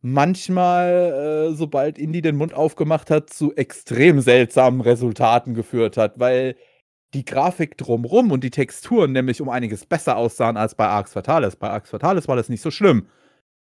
manchmal, 0.00 1.50
äh, 1.50 1.54
sobald 1.54 1.98
Indy 1.98 2.22
den 2.22 2.36
Mund 2.36 2.54
aufgemacht 2.54 3.10
hat, 3.10 3.30
zu 3.30 3.54
extrem 3.56 4.20
seltsamen 4.20 4.80
Resultaten 4.80 5.54
geführt 5.54 5.96
hat, 5.96 6.18
weil 6.18 6.54
die 7.14 7.24
Grafik 7.24 7.76
drumrum 7.78 8.30
und 8.30 8.44
die 8.44 8.50
Texturen 8.50 9.12
nämlich 9.12 9.40
um 9.40 9.48
einiges 9.48 9.86
besser 9.86 10.16
aussahen 10.16 10.56
als 10.56 10.74
bei 10.74 10.86
Arx 10.86 11.14
Fatalis. 11.14 11.56
Bei 11.56 11.70
Arx 11.70 11.90
Fatalis 11.90 12.28
war 12.28 12.36
das 12.36 12.48
nicht 12.48 12.60
so 12.60 12.70
schlimm, 12.70 13.08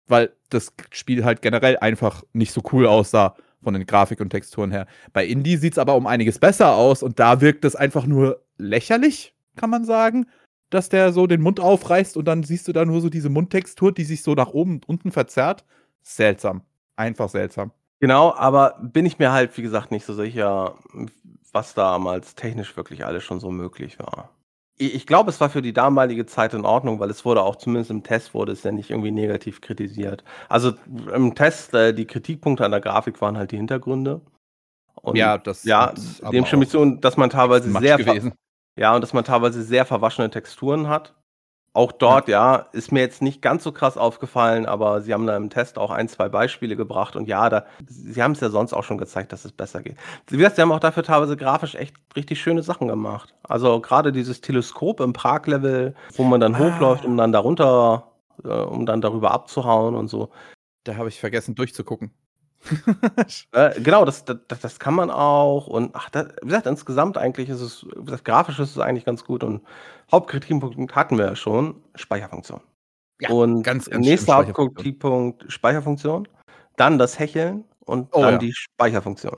weil 0.08 0.32
das 0.50 0.74
Spiel 0.92 1.24
halt 1.24 1.42
generell 1.42 1.78
einfach 1.78 2.24
nicht 2.34 2.52
so 2.52 2.62
cool 2.74 2.88
aussah 2.88 3.36
von 3.64 3.74
den 3.74 3.86
Grafik 3.86 4.20
und 4.20 4.30
Texturen 4.30 4.72
her. 4.72 4.88
Bei 5.14 5.26
Indie 5.26 5.58
sieht 5.58 5.74
es 5.74 5.80
aber 5.80 5.96
um 5.96 6.08
einiges 6.08 6.40
besser 6.40 6.76
aus 6.76 7.04
und 7.04 7.20
da 7.20 7.42
wirkt 7.42 7.66
es 7.66 7.76
einfach 7.76 8.06
nur 8.06 8.44
lächerlich, 8.58 9.34
kann 9.56 9.70
man 9.70 9.86
sagen, 9.86 10.28
dass 10.70 10.90
der 10.90 11.14
so 11.14 11.28
den 11.28 11.42
Mund 11.42 11.60
aufreißt 11.60 12.18
und 12.18 12.26
dann 12.26 12.44
siehst 12.44 12.68
du 12.68 12.74
da 12.74 12.86
nur 12.86 13.02
so 13.02 13.10
diese 13.10 13.30
Mundtextur, 13.30 13.92
die 13.92 14.04
sich 14.04 14.24
so 14.24 14.34
nach 14.34 14.50
oben 14.50 14.76
und 14.76 14.90
unten 14.90 15.12
verzerrt. 15.12 15.64
Seltsam. 16.02 16.62
Einfach 16.96 17.30
seltsam. 17.30 17.72
Genau, 18.00 18.34
aber 18.36 18.78
bin 18.82 19.06
ich 19.06 19.20
mir 19.20 19.32
halt, 19.32 19.58
wie 19.58 19.62
gesagt, 19.62 19.92
nicht 19.92 20.06
so 20.06 20.14
sicher, 20.14 20.76
was 21.52 21.74
damals 21.74 22.36
technisch 22.36 22.76
wirklich 22.76 23.06
alles 23.06 23.24
schon 23.24 23.40
so 23.40 23.50
möglich 23.50 23.98
war. 24.00 24.30
Ich 24.78 25.08
glaube, 25.08 25.30
es 25.30 25.40
war 25.40 25.50
für 25.50 25.62
die 25.62 25.72
damalige 25.72 26.26
Zeit 26.26 26.54
in 26.54 26.66
Ordnung, 26.66 27.00
weil 27.00 27.10
es 27.10 27.24
wurde 27.24 27.42
auch 27.42 27.56
zumindest 27.56 27.92
im 27.92 28.04
Test 28.04 28.34
wurde 28.34 28.52
es 28.52 28.64
ja 28.64 28.74
nicht 28.74 28.90
irgendwie 28.90 29.12
negativ 29.12 29.62
kritisiert. 29.62 30.26
Also 30.50 30.74
im 31.14 31.34
Test, 31.34 31.74
äh, 31.74 31.94
die 31.94 32.06
Kritikpunkte 32.06 32.66
an 32.66 32.72
der 32.72 32.82
Grafik 32.82 33.22
waren 33.22 33.38
halt 33.38 33.52
die 33.52 33.58
Hintergründe. 33.58 34.20
Und 35.02 35.16
ja, 35.16 35.38
das 35.38 35.64
ja, 35.64 35.94
dem 36.30 36.46
stimme 36.46 36.66
ich 36.66 36.70
so, 36.70 36.84
dass 36.84 37.16
man 37.16 37.30
teilweise 37.30 37.72
sehr 37.72 37.98
gewesen. 37.98 38.34
Ja, 38.76 38.94
und 38.96 39.02
dass 39.02 39.14
man 39.14 39.24
teilweise 39.24 39.64
sehr 39.64 39.86
verwaschene 39.86 40.30
Texturen 40.30 40.88
hat. 40.88 41.14
Auch 41.76 41.92
dort, 41.92 42.30
ja. 42.30 42.56
ja. 42.56 42.66
ist 42.72 42.94
mir 42.94 43.02
jetzt 43.02 43.22
nicht 43.22 43.42
ganz 43.42 43.62
so 43.64 43.74
krass 43.74 43.98
aufgefallen, 43.98 44.66
aber 44.66 45.02
sie 45.02 45.14
haben 45.14 45.28
da 45.28 45.36
im 45.36 45.50
Test 45.50 45.78
auch 45.78 45.92
ein, 45.92 46.08
zwei 46.08 46.30
Beispiele 46.30 46.78
gebracht 46.78 47.18
und 47.18 47.28
ja, 47.28 47.50
da, 47.50 47.66
sie 47.86 48.24
haben 48.24 48.32
es 48.32 48.40
ja 48.40 48.50
sonst 48.50 48.72
auch 48.72 48.86
schon 48.86 48.98
gezeigt, 48.98 49.34
dass 49.34 49.44
es 49.44 49.52
besser 49.52 49.82
geht. 49.84 49.98
Wie 50.28 50.38
gesagt, 50.38 50.56
sie 50.56 50.62
haben 50.62 50.72
auch 50.72 50.80
dafür 50.80 51.04
teilweise 51.04 51.36
grafisch 51.36 51.76
echt 51.76 51.94
richtig 52.16 52.40
schöne 52.40 52.64
Sachen 52.64 52.88
gemacht. 52.88 53.36
Also 53.44 53.82
gerade 53.82 54.14
dieses 54.14 54.40
Teleskop 54.40 55.02
im 55.02 55.12
Prag-Level, 55.12 55.96
wo 56.16 56.24
man 56.24 56.40
dann 56.40 56.56
ah. 56.56 56.60
hochläuft, 56.60 57.04
um 57.04 57.18
dann 57.18 57.34
darunter, 57.34 58.10
äh, 58.46 58.48
um 58.48 58.86
dann 58.86 59.02
darüber 59.02 59.32
abzuhauen 59.32 59.96
und 59.96 60.08
so. 60.08 60.30
Da 60.86 60.96
habe 60.96 61.10
ich 61.10 61.20
vergessen 61.20 61.56
durchzugucken. 61.56 62.14
Äh, 63.52 63.80
genau, 63.82 64.06
das, 64.06 64.26
das, 64.26 64.38
das 64.48 64.80
kann 64.80 64.94
man 64.94 65.10
auch. 65.10 65.68
Und 65.68 65.92
ach, 65.94 66.10
das, 66.10 66.28
wie 66.42 66.48
gesagt, 66.48 66.68
insgesamt 66.68 67.18
eigentlich 67.18 67.50
ist 67.50 67.62
es, 67.62 67.86
wie 67.96 68.06
gesagt, 68.06 68.26
grafisch 68.26 68.60
ist 68.60 68.72
es 68.72 68.80
eigentlich 68.80 69.06
ganz 69.06 69.24
gut. 69.24 69.44
Und 69.44 69.62
Hauptkritikpunkt 70.12 70.96
hatten 70.96 71.18
wir 71.18 71.26
ja 71.26 71.36
schon, 71.36 71.82
Speicherfunktion. 71.96 72.62
Ja, 73.22 73.30
und 73.30 73.64
ganz, 73.64 73.90
ganz 73.90 74.06
nächster 74.06 74.36
Hauptkritikpunkt 74.36 75.46
Speicherfunktion, 75.48 76.28
dann 76.76 76.98
das 76.98 77.18
Hecheln 77.18 77.64
und 77.86 78.10
Oh 78.14 78.22
dann 78.22 78.34
ja. 78.34 78.38
die 78.40 78.54
Speicherfunktion. 78.54 79.38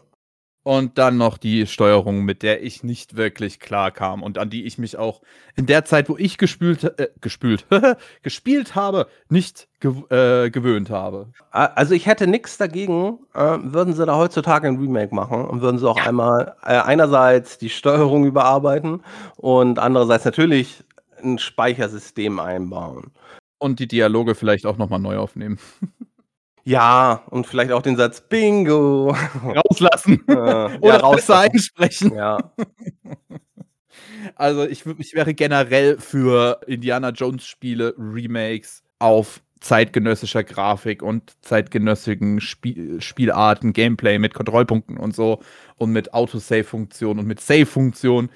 Und 0.67 0.97
dann 0.97 1.15
noch 1.15 1.37
die 1.37 1.65
Steuerung, 1.65 2.25
mit 2.25 2.43
der 2.43 2.61
ich 2.61 2.83
nicht 2.83 3.15
wirklich 3.15 3.61
klar 3.61 3.89
kam 3.89 4.21
und 4.21 4.37
an 4.37 4.49
die 4.49 4.65
ich 4.65 4.77
mich 4.77 4.97
auch 4.97 5.21
in 5.55 5.65
der 5.65 5.85
Zeit, 5.85 6.09
wo 6.09 6.17
ich 6.17 6.37
gespült, 6.37 6.83
äh, 6.99 7.07
gespült, 7.21 7.65
gespielt 8.21 8.75
habe, 8.75 9.07
nicht 9.29 9.69
gew 9.79 10.03
äh, 10.09 10.49
gewöhnt 10.49 10.89
habe. 10.89 11.27
Also, 11.51 11.93
ich 11.93 12.05
hätte 12.05 12.27
nichts 12.27 12.57
dagegen, 12.57 13.17
äh, 13.33 13.57
würden 13.61 13.93
sie 13.93 14.05
da 14.05 14.17
heutzutage 14.17 14.67
ein 14.67 14.75
Remake 14.75 15.15
machen 15.15 15.45
und 15.45 15.61
würden 15.61 15.79
sie 15.79 15.87
auch 15.87 15.99
Ja. 15.99 16.07
einmal 16.07 16.57
äh, 16.63 16.79
einerseits 16.79 17.57
die 17.57 17.69
Steuerung 17.69 18.25
überarbeiten 18.25 19.03
und 19.37 19.79
andererseits 19.79 20.25
natürlich 20.25 20.83
ein 21.23 21.39
Speichersystem 21.39 22.41
einbauen. 22.41 23.11
Und 23.57 23.79
die 23.79 23.87
Dialoge 23.87 24.35
vielleicht 24.35 24.65
auch 24.65 24.77
noch 24.77 24.89
mal 24.89 24.99
neu 24.99 25.17
aufnehmen. 25.17 25.59
Ja, 26.67 27.23
und 27.29 27.47
vielleicht 27.47 27.71
auch 27.71 27.81
den 27.81 27.95
Satz 27.95 28.19
Bingo. 28.19 29.15
Rauslassen 29.45 30.21
Äh, 30.27 30.33
oder 30.33 30.77
ja, 30.81 30.97
rauslassen. 30.97 31.51
einsprechen. 31.51 32.13
Ja. 32.13 32.51
Also, 34.35 34.65
ich 34.65 34.85
ich 34.85 35.13
wäre 35.15 35.33
generell 35.33 35.97
für 35.99 36.59
Indiana 36.67 37.09
Jones 37.09 37.45
Spiele 37.47 37.95
Remakes 37.97 38.83
auf 38.99 39.41
zeitgenössischer 39.61 40.43
Grafik 40.43 41.01
und 41.01 41.33
zeitgenössigen 41.41 42.41
Spie 42.41 42.97
Spielarten, 42.99 43.73
Gameplay 43.73 44.19
mit 44.19 44.33
Kontrollpunkten 44.33 44.97
und 44.97 45.15
so 45.15 45.41
und 45.77 45.91
mit 45.91 46.13
Autosave-Funktion 46.13 47.17
und 47.19 47.25
mit 47.25 47.39
Save-Funktion. 47.39 48.29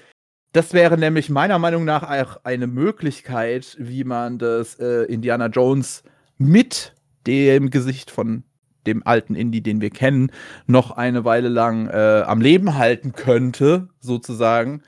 Das 0.54 0.74
wäre 0.74 0.98
nämlich 0.98 1.30
meiner 1.30 1.60
Meinung 1.60 1.84
nach 1.84 2.04
auch 2.04 2.38
eine 2.46 2.68
Möglichkeit, 2.68 3.76
wie 3.78 4.04
man 4.06 4.40
das, 4.40 4.80
äh, 4.80 5.04
Indiana 5.04 5.48
Jones 5.48 6.04
mit 6.38 6.94
dem 7.28 7.70
Gesicht 7.70 8.12
von 8.12 8.44
dem 8.88 9.06
alten 9.06 9.36
Indie, 9.36 9.62
den 9.62 9.80
wir 9.80 9.92
kennen, 9.92 10.32
noch 10.66 10.92
eine 10.92 11.24
Weile 11.24 11.50
lang, 11.50 11.88
äh, 11.88 12.24
am 12.26 12.42
Leben 12.42 12.78
halten 12.78 13.14
könnte, 13.14 13.90
sozusagen, 14.00 14.82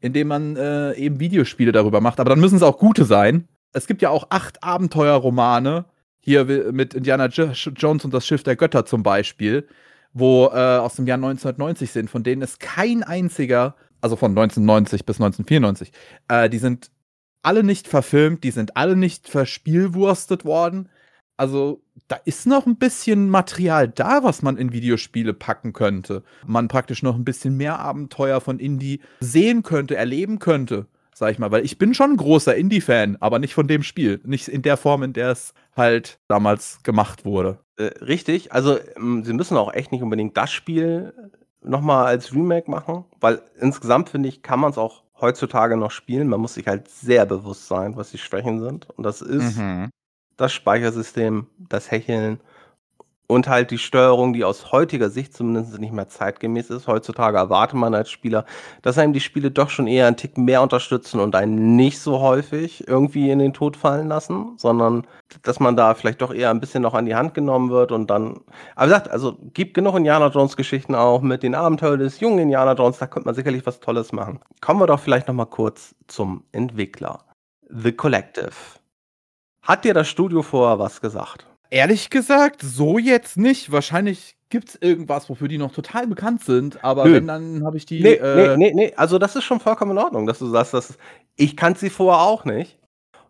indem 0.00 0.28
man, 0.28 0.56
äh, 0.56 0.92
eben 0.94 1.18
Videospiele 1.18 1.72
darüber 1.72 2.00
macht. 2.00 2.20
Aber 2.20 2.30
dann 2.30 2.40
müssen 2.40 2.56
es 2.56 2.62
auch 2.62 2.78
gute 2.78 3.04
sein. 3.04 3.48
Es 3.72 3.86
gibt 3.86 4.02
ja 4.02 4.10
auch 4.10 4.26
8 4.30 4.62
Abenteuerromane, 4.62 5.86
hier 6.20 6.44
mit 6.72 6.92
Indiana 6.92 7.26
Jo 7.28 7.52
Jones 7.76 8.04
und 8.04 8.12
das 8.12 8.26
Schiff 8.26 8.42
der 8.42 8.56
Götter 8.56 8.84
zum 8.84 9.02
Beispiel, 9.02 9.66
wo, 10.12 10.46
äh, 10.46 10.76
aus 10.78 10.96
dem 10.96 11.06
Jahr 11.06 11.16
1990 11.16 11.90
sind, 11.90 12.10
von 12.10 12.22
denen 12.22 12.42
ist 12.42 12.60
kein 12.60 13.02
einziger 13.02 13.76
also 14.00 14.16
von 14.16 14.32
1990 14.32 15.04
bis 15.04 15.16
1994, 15.16 15.92
äh, 16.28 16.48
die 16.48 16.58
sind 16.58 16.90
alle 17.42 17.62
nicht 17.62 17.88
verfilmt, 17.88 18.44
die 18.44 18.50
sind 18.50 18.76
alle 18.76 18.96
nicht 18.96 19.28
verspielwurstet 19.28 20.44
worden. 20.44 20.88
Also, 21.38 21.80
da 22.08 22.16
ist 22.24 22.46
noch 22.46 22.66
ein 22.66 22.76
bisschen 22.76 23.30
Material 23.30 23.88
da, 23.88 24.22
was 24.24 24.42
man 24.42 24.56
in 24.58 24.72
Videospiele 24.72 25.32
packen 25.34 25.72
könnte. 25.72 26.22
Man 26.46 26.68
praktisch 26.68 27.02
noch 27.02 27.14
ein 27.14 27.24
bisschen 27.24 27.56
mehr 27.56 27.78
Abenteuer 27.78 28.40
von 28.40 28.58
Indie 28.58 29.00
sehen 29.20 29.62
könnte, 29.62 29.96
erleben 29.96 30.38
könnte, 30.40 30.86
sage 31.14 31.32
ich 31.32 31.38
mal. 31.38 31.50
Weil 31.50 31.64
ich 31.64 31.78
bin 31.78 31.94
schon 31.94 32.10
'n 32.12 32.16
großer 32.16 32.54
Indie-Fan, 32.56 33.16
aber 33.20 33.38
nicht 33.38 33.54
von 33.54 33.68
dem 33.68 33.82
Spiel. 33.82 34.20
Nicht 34.24 34.48
in 34.48 34.62
der 34.62 34.76
Form, 34.76 35.02
in 35.02 35.12
der 35.14 35.30
es 35.30 35.54
halt 35.76 36.18
damals 36.28 36.80
gemacht 36.82 37.24
wurde. 37.24 37.60
Äh, 37.76 37.84
richtig. 38.04 38.52
Also, 38.52 38.78
hm, 38.96 39.24
sie 39.24 39.32
müssen 39.32 39.56
auch 39.56 39.72
echt 39.72 39.92
nicht 39.92 40.02
unbedingt 40.02 40.36
das 40.36 40.50
Spiel 40.50 41.14
noch 41.62 41.80
mal 41.80 42.04
als 42.04 42.32
Remake 42.34 42.70
machen, 42.70 43.04
weil 43.20 43.42
insgesamt, 43.60 44.08
finde 44.10 44.28
ich, 44.28 44.42
kann 44.42 44.60
man's 44.60 44.78
auch 44.78 45.02
heutzutage 45.20 45.76
noch 45.76 45.90
spielen. 45.90 46.28
Man 46.28 46.40
muss 46.40 46.54
sich 46.54 46.66
halt 46.66 46.88
sehr 46.88 47.26
bewusst 47.26 47.66
sein, 47.66 47.96
was 47.96 48.10
die 48.12 48.18
Schwächen 48.18 48.60
sind. 48.60 48.88
Und 48.90 49.04
das 49.04 49.20
ist 49.20 49.56
Mhm. 49.56 49.90
Das 50.38 50.52
Speichersystem, 50.54 51.48
das 51.58 51.90
Hecheln 51.92 52.40
und 53.28 53.48
halt 53.48 53.70
die 53.72 53.78
Steuerung, 53.78 54.32
die 54.34 54.44
aus 54.44 54.72
heutiger 54.72 55.10
Sicht 55.10 55.34
zumindest 55.34 55.78
nicht 55.80 55.92
mehr 55.92 56.08
zeitgemäß 56.08 56.70
ist. 56.70 56.86
Heutzutage 56.88 57.38
erwartet 57.38 57.78
man 57.78 57.94
als 57.94 58.10
Spieler, 58.10 58.46
dass 58.82 58.98
einem 58.98 59.12
die 59.14 59.20
Spiele 59.20 59.50
doch 59.50 59.70
schon 59.70 59.86
eher 59.86 60.08
'n 60.08 60.16
Tick 60.16 60.38
mehr 60.38 60.62
unterstützen 60.62 61.20
und 61.20 61.36
einen 61.36 61.76
nicht 61.76 62.00
so 62.00 62.20
häufig 62.20 62.88
irgendwie 62.88 63.30
in 63.30 63.38
den 63.40 63.52
Tod 63.54 63.76
fallen 63.76 64.08
lassen, 64.08 64.54
sondern 64.58 65.06
dass 65.42 65.60
man 65.60 65.76
da 65.76 65.94
vielleicht 65.94 66.22
doch 66.22 66.32
eher 66.34 66.50
ein 66.50 66.60
bisschen 66.60 66.82
noch 66.82 66.94
an 66.94 67.06
die 67.06 67.16
Hand 67.16 67.34
genommen 67.34 67.70
wird 67.70 67.92
und 67.92 68.10
dann 68.10 68.40
aber 68.76 68.86
wie 68.86 68.90
gesagt, 68.94 69.10
also, 69.10 69.36
gibt 69.54 69.74
genug 69.74 69.96
Indiana 69.96 70.28
Jones 70.28 70.56
Geschichten 70.56 70.94
auch 70.94 71.20
mit 71.22 71.42
den 71.42 71.54
Abenteuern 71.54 71.98
des 72.00 72.20
jungen 72.20 72.38
Indiana 72.40 72.72
Jones, 72.74 72.98
da 72.98 73.06
könnte 73.06 73.26
man 73.28 73.34
sicherlich 73.34 73.66
was 73.66 73.80
Tolles 73.80 74.12
machen. 74.12 74.40
Kommen 74.62 74.80
wir 74.80 74.86
doch 74.86 75.00
vielleicht 75.00 75.28
noch 75.28 75.34
mal 75.34 75.46
kurz 75.46 75.94
zum 76.08 76.44
Entwickler. 76.52 77.20
The 77.70 77.92
Collective. 77.92 78.77
Hat 79.68 79.84
dir 79.84 79.92
das 79.92 80.08
Studio 80.08 80.40
vorher 80.42 80.78
was 80.78 80.98
gesagt? 81.02 81.46
Ehrlich 81.68 82.08
gesagt, 82.08 82.62
so 82.62 82.96
jetzt 82.98 83.36
nicht. 83.36 83.70
Wahrscheinlich 83.70 84.34
gibt's 84.48 84.78
irgendwas, 84.80 85.28
wofür 85.28 85.46
die 85.48 85.58
noch 85.58 85.72
total 85.72 86.06
bekannt 86.06 86.42
sind, 86.42 86.82
aber 86.82 87.04
Nö. 87.04 87.12
wenn, 87.16 87.26
dann 87.26 87.62
habe 87.66 87.76
ich 87.76 87.84
die, 87.84 88.00
Ne, 88.02 88.12
ne, 88.12 88.44
äh 88.52 88.56
ne, 88.56 88.72
ne, 88.74 88.92
also, 88.96 89.18
das 89.18 89.36
ist 89.36 89.44
schon 89.44 89.60
vollkommen 89.60 89.90
in 89.90 89.98
Ordnung, 89.98 90.26
dass 90.26 90.38
du 90.38 90.46
sagst, 90.46 90.72
dass 90.72 90.96
ich 91.36 91.54
kannte 91.54 91.80
sie 91.80 91.90
vorher 91.90 92.22
auch 92.22 92.46
nicht. 92.46 92.78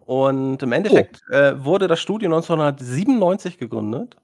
Und 0.06 0.62
im 0.62 0.70
Oh. 0.70 0.74
Endeffekt, 0.76 1.22
äh, 1.32 1.62
wurde 1.64 1.88
das 1.88 1.98
Studio 2.00 2.28
1997 2.30 3.58
gegründet 3.58 4.16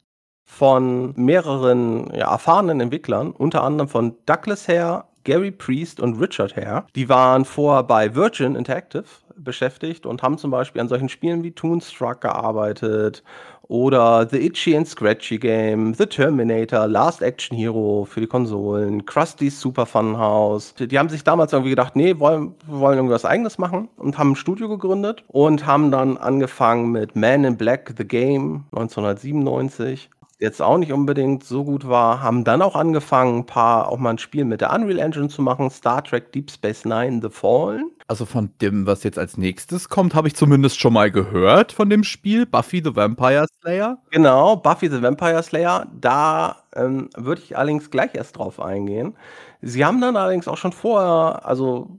von 0.44 1.14
mehreren, 1.16 2.12
ja, 2.14 2.30
erfahrenen 2.30 2.80
Entwicklern, 2.80 3.32
unter 3.32 3.64
anderem 3.64 3.88
von 3.88 4.16
Douglas 4.26 4.68
Hare, 4.68 5.04
Gary 5.24 5.50
Priest 5.50 6.00
und 6.00 6.20
Richard 6.20 6.54
Hare. 6.56 6.86
Die 6.94 7.08
waren 7.08 7.44
vorher 7.44 7.82
bei 7.82 8.14
Virgin 8.14 8.54
Interactive 8.54 9.04
beschäftigt 9.36 10.06
und 10.06 10.22
haben 10.22 10.38
zum 10.38 10.50
Beispiel 10.50 10.80
an 10.80 10.88
solchen 10.88 11.08
Spielen 11.08 11.42
wie 11.42 11.52
Toonstruck 11.52 12.20
gearbeitet 12.20 13.22
oder 13.68 14.28
The 14.28 14.46
Itchy 14.46 14.76
and 14.76 14.86
Scratchy 14.86 15.38
Game, 15.38 15.94
The 15.94 16.06
Terminator, 16.06 16.86
Last 16.86 17.22
Action 17.22 17.56
Hero 17.56 18.06
für 18.08 18.20
die 18.20 18.26
Konsolen, 18.26 19.04
Krusty's 19.06 19.60
Super 19.60 19.86
Fun 19.86 20.18
House. 20.18 20.74
Die 20.74 20.98
haben 20.98 21.08
sich 21.08 21.24
damals 21.24 21.52
irgendwie 21.52 21.70
gedacht, 21.70 21.96
nee, 21.96 22.18
wollen, 22.18 22.54
wollen 22.66 22.96
irgendwas 22.96 23.24
eigenes 23.24 23.58
machen 23.58 23.88
und 23.96 24.18
haben 24.18 24.32
ein 24.32 24.36
Studio 24.36 24.68
gegründet 24.68 25.24
und 25.28 25.66
haben 25.66 25.90
dann 25.90 26.16
angefangen 26.16 26.90
mit 26.92 27.16
Man 27.16 27.44
in 27.44 27.56
Black 27.56 27.94
The 27.96 28.04
Game 28.04 28.64
1997 28.72 30.10
jetzt 30.38 30.60
auch 30.60 30.78
nicht 30.78 30.92
unbedingt 30.92 31.44
so 31.44 31.64
gut 31.64 31.88
war, 31.88 32.22
haben 32.22 32.44
dann 32.44 32.62
auch 32.62 32.76
angefangen, 32.76 33.38
ein 33.38 33.46
paar 33.46 33.88
auch 33.88 33.98
mal 33.98 34.10
ein 34.10 34.18
Spiel 34.18 34.44
mit 34.44 34.60
der 34.60 34.72
Unreal 34.72 34.98
Engine 34.98 35.28
zu 35.28 35.42
machen, 35.42 35.70
Star 35.70 36.02
Trek 36.02 36.32
Deep 36.32 36.50
Space 36.50 36.84
Nine 36.84 37.20
The 37.22 37.30
Fallen. 37.30 37.90
Also 38.06 38.26
von 38.26 38.50
dem, 38.60 38.86
was 38.86 39.02
jetzt 39.02 39.18
als 39.18 39.38
nächstes 39.38 39.88
kommt, 39.88 40.14
habe 40.14 40.28
ich 40.28 40.36
zumindest 40.36 40.78
schon 40.78 40.92
mal 40.92 41.10
gehört 41.10 41.72
von 41.72 41.88
dem 41.88 42.04
Spiel, 42.04 42.44
Buffy 42.44 42.82
the 42.84 42.94
Vampire 42.94 43.46
Slayer. 43.60 43.98
Genau, 44.10 44.56
Buffy 44.56 44.88
the 44.88 45.00
Vampire 45.00 45.42
Slayer. 45.42 45.86
Da 45.98 46.56
ähm, 46.76 47.08
würde 47.16 47.40
ich 47.42 47.56
allerdings 47.56 47.90
gleich 47.90 48.14
erst 48.14 48.36
drauf 48.36 48.60
eingehen. 48.60 49.16
Sie 49.62 49.84
haben 49.84 50.00
dann 50.00 50.16
allerdings 50.16 50.48
auch 50.48 50.58
schon 50.58 50.72
vorher, 50.72 51.46
also 51.46 51.96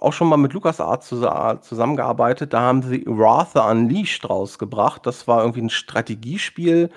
auch 0.00 0.12
schon 0.12 0.28
mal 0.28 0.36
mit 0.36 0.52
LucasArts 0.52 1.08
zusammengearbeitet. 1.08 2.52
Da 2.52 2.60
haben 2.60 2.82
sie 2.82 3.04
Wrath 3.06 3.56
Unleashed 3.56 4.28
rausgebracht. 4.28 5.06
Das 5.06 5.28
war 5.28 5.40
irgendwie 5.40 5.62
ein 5.62 5.70
Strategiespiel, 5.70 6.90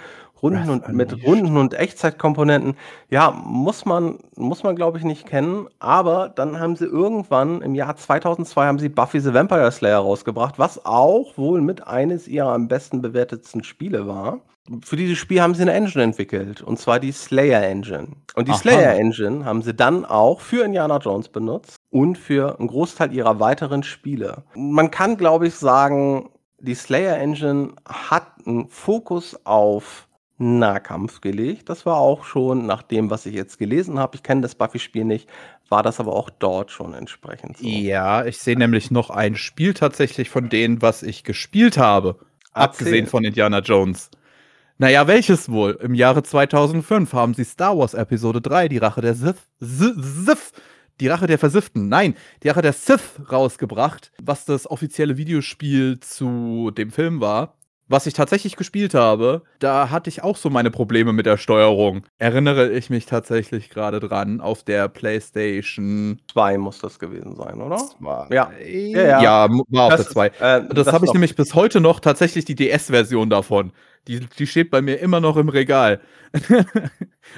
Runden 0.45 0.69
und 0.69 0.89
mit 0.89 1.25
Runden 1.25 1.57
und 1.57 1.73
Echtzeitkomponenten. 1.73 2.75
Ja, 3.09 3.31
muss 3.31 3.85
man, 3.85 4.19
muss 4.35 4.63
man 4.63 4.75
glaube 4.75 4.97
ich 4.97 5.03
nicht 5.03 5.25
kennen. 5.25 5.67
Aber 5.79 6.29
dann 6.29 6.59
haben 6.59 6.75
sie 6.75 6.85
irgendwann 6.85 7.61
im 7.61 7.75
Jahr 7.75 7.95
2002 7.95 8.65
haben 8.65 8.79
sie 8.79 8.89
Buffy 8.89 9.19
the 9.19 9.33
Vampire 9.33 9.71
Slayer 9.71 9.99
rausgebracht, 9.99 10.59
was 10.59 10.85
auch 10.85 11.37
wohl 11.37 11.61
mit 11.61 11.87
eines 11.87 12.27
ihrer 12.27 12.53
am 12.53 12.67
besten 12.67 13.01
bewertetsten 13.01 13.63
Spiele 13.63 14.07
war. 14.07 14.41
Für 14.83 14.95
dieses 14.95 15.19
Spiel 15.19 15.41
haben 15.41 15.53
sie 15.53 15.61
eine 15.61 15.73
Engine 15.73 16.03
entwickelt, 16.03 16.61
und 16.61 16.79
zwar 16.79 16.99
die 16.99 17.11
Slayer 17.11 17.61
Engine. 17.61 18.07
Und 18.33 18.47
die 18.47 18.51
Aha. 18.51 18.59
Slayer 18.59 18.95
Engine 18.95 19.45
haben 19.45 19.61
sie 19.61 19.75
dann 19.75 20.05
auch 20.05 20.41
für 20.41 20.65
Indiana 20.65 20.97
Jones 20.97 21.29
benutzt 21.29 21.75
und 21.91 22.17
für 22.17 22.57
einen 22.57 22.67
Großteil 22.67 23.13
ihrer 23.13 23.39
weiteren 23.39 23.83
Spiele. 23.83 24.43
Man 24.55 24.89
kann, 24.89 25.17
glaube 25.17 25.47
ich, 25.47 25.53
sagen, 25.53 26.29
die 26.59 26.73
Slayer 26.73 27.17
Engine 27.17 27.73
hat 27.87 28.25
einen 28.45 28.67
Fokus 28.69 29.39
auf 29.45 30.07
Nahkampf 30.37 31.21
gelegt. 31.21 31.69
Das 31.69 31.85
war 31.85 31.97
auch 31.97 32.25
schon 32.25 32.65
nach 32.65 32.83
dem, 32.83 33.09
was 33.09 33.25
ich 33.25 33.33
jetzt 33.33 33.57
gelesen 33.57 33.99
habe. 33.99 34.15
Ich 34.15 34.23
kenne 34.23 34.41
das 34.41 34.55
Buffy-Spiel 34.55 35.05
nicht, 35.05 35.29
war 35.69 35.81
das 35.81 35.99
aber 35.99 36.13
auch 36.13 36.29
dort 36.29 36.71
schon 36.71 36.93
entsprechend 36.93 37.57
so. 37.57 37.65
Ja, 37.65 38.25
ich 38.25 38.37
sehe 38.39 38.57
nämlich 38.57 38.91
noch 38.91 39.09
ein 39.09 39.35
Spiel 39.35 39.73
tatsächlich 39.73 40.29
von 40.29 40.49
denen, 40.49 40.81
was 40.81 41.03
ich 41.03 41.23
gespielt 41.23 41.77
habe. 41.77 42.17
Erzähl. 42.19 42.63
Abgesehen 42.63 43.07
von 43.07 43.23
Indiana 43.23 43.59
Jones. 43.59 44.09
Naja, 44.77 45.07
welches 45.07 45.49
wohl? 45.49 45.79
Im 45.81 45.93
Jahre 45.93 46.21
2005 46.21 47.13
haben 47.13 47.33
sie 47.33 47.45
Star 47.45 47.77
Wars 47.77 47.93
Episode 47.93 48.41
3, 48.41 48.67
die 48.67 48.77
Rache 48.77 48.99
der 48.99 49.15
Sith, 49.15 49.37
Sith, 49.59 50.51
die 50.99 51.07
Rache 51.07 51.27
der 51.27 51.39
Versifften, 51.39 51.87
nein, 51.87 52.15
die 52.43 52.49
Rache 52.49 52.61
der 52.61 52.73
Sith 52.73 53.21
rausgebracht, 53.31 54.11
was 54.21 54.43
das 54.43 54.69
offizielle 54.69 55.15
Videospiel 55.15 56.01
zu 56.01 56.71
dem 56.71 56.91
Film 56.91 57.21
war 57.21 57.55
was 57.87 58.07
ich 58.07 58.13
tatsächlich 58.13 58.55
gespielt 58.55 58.93
habe, 58.93 59.43
da 59.59 59.89
hatte 59.89 60.09
ich 60.09 60.23
auch 60.23 60.37
so 60.37 60.49
meine 60.49 60.71
Probleme 60.71 61.13
mit 61.13 61.25
der 61.25 61.37
Steuerung. 61.37 62.05
Erinnere 62.17 62.71
ich 62.71 62.89
mich 62.89 63.05
tatsächlich 63.05 63.69
gerade 63.69 63.99
dran, 63.99 64.41
auf 64.41 64.63
der 64.63 64.87
PlayStation 64.87 66.19
2 66.31 66.57
muss 66.57 66.79
das 66.79 66.99
gewesen 66.99 67.35
sein, 67.35 67.61
oder? 67.61 67.77
Zwei. 67.77 68.27
Ja. 68.31 68.51
Ja, 68.65 69.01
ja. 69.01 69.21
ja 69.21 69.49
war 69.69 69.85
auf 69.85 69.95
das, 69.95 70.05
der 70.05 70.11
2. 70.11 70.27
Äh, 70.27 70.31
das, 70.39 70.67
das 70.69 70.93
habe 70.93 71.05
ich 71.05 71.13
nämlich 71.13 71.35
bis 71.35 71.53
heute 71.53 71.79
noch 71.79 71.99
tatsächlich 71.99 72.45
die 72.45 72.55
DS-Version 72.55 73.29
davon. 73.29 73.71
Die, 74.07 74.19
die 74.19 74.45
steht 74.45 74.69
bei 74.69 74.81
mir 74.81 74.99
immer 74.99 75.19
noch 75.19 75.35
im 75.35 75.49
Regal. 75.49 75.99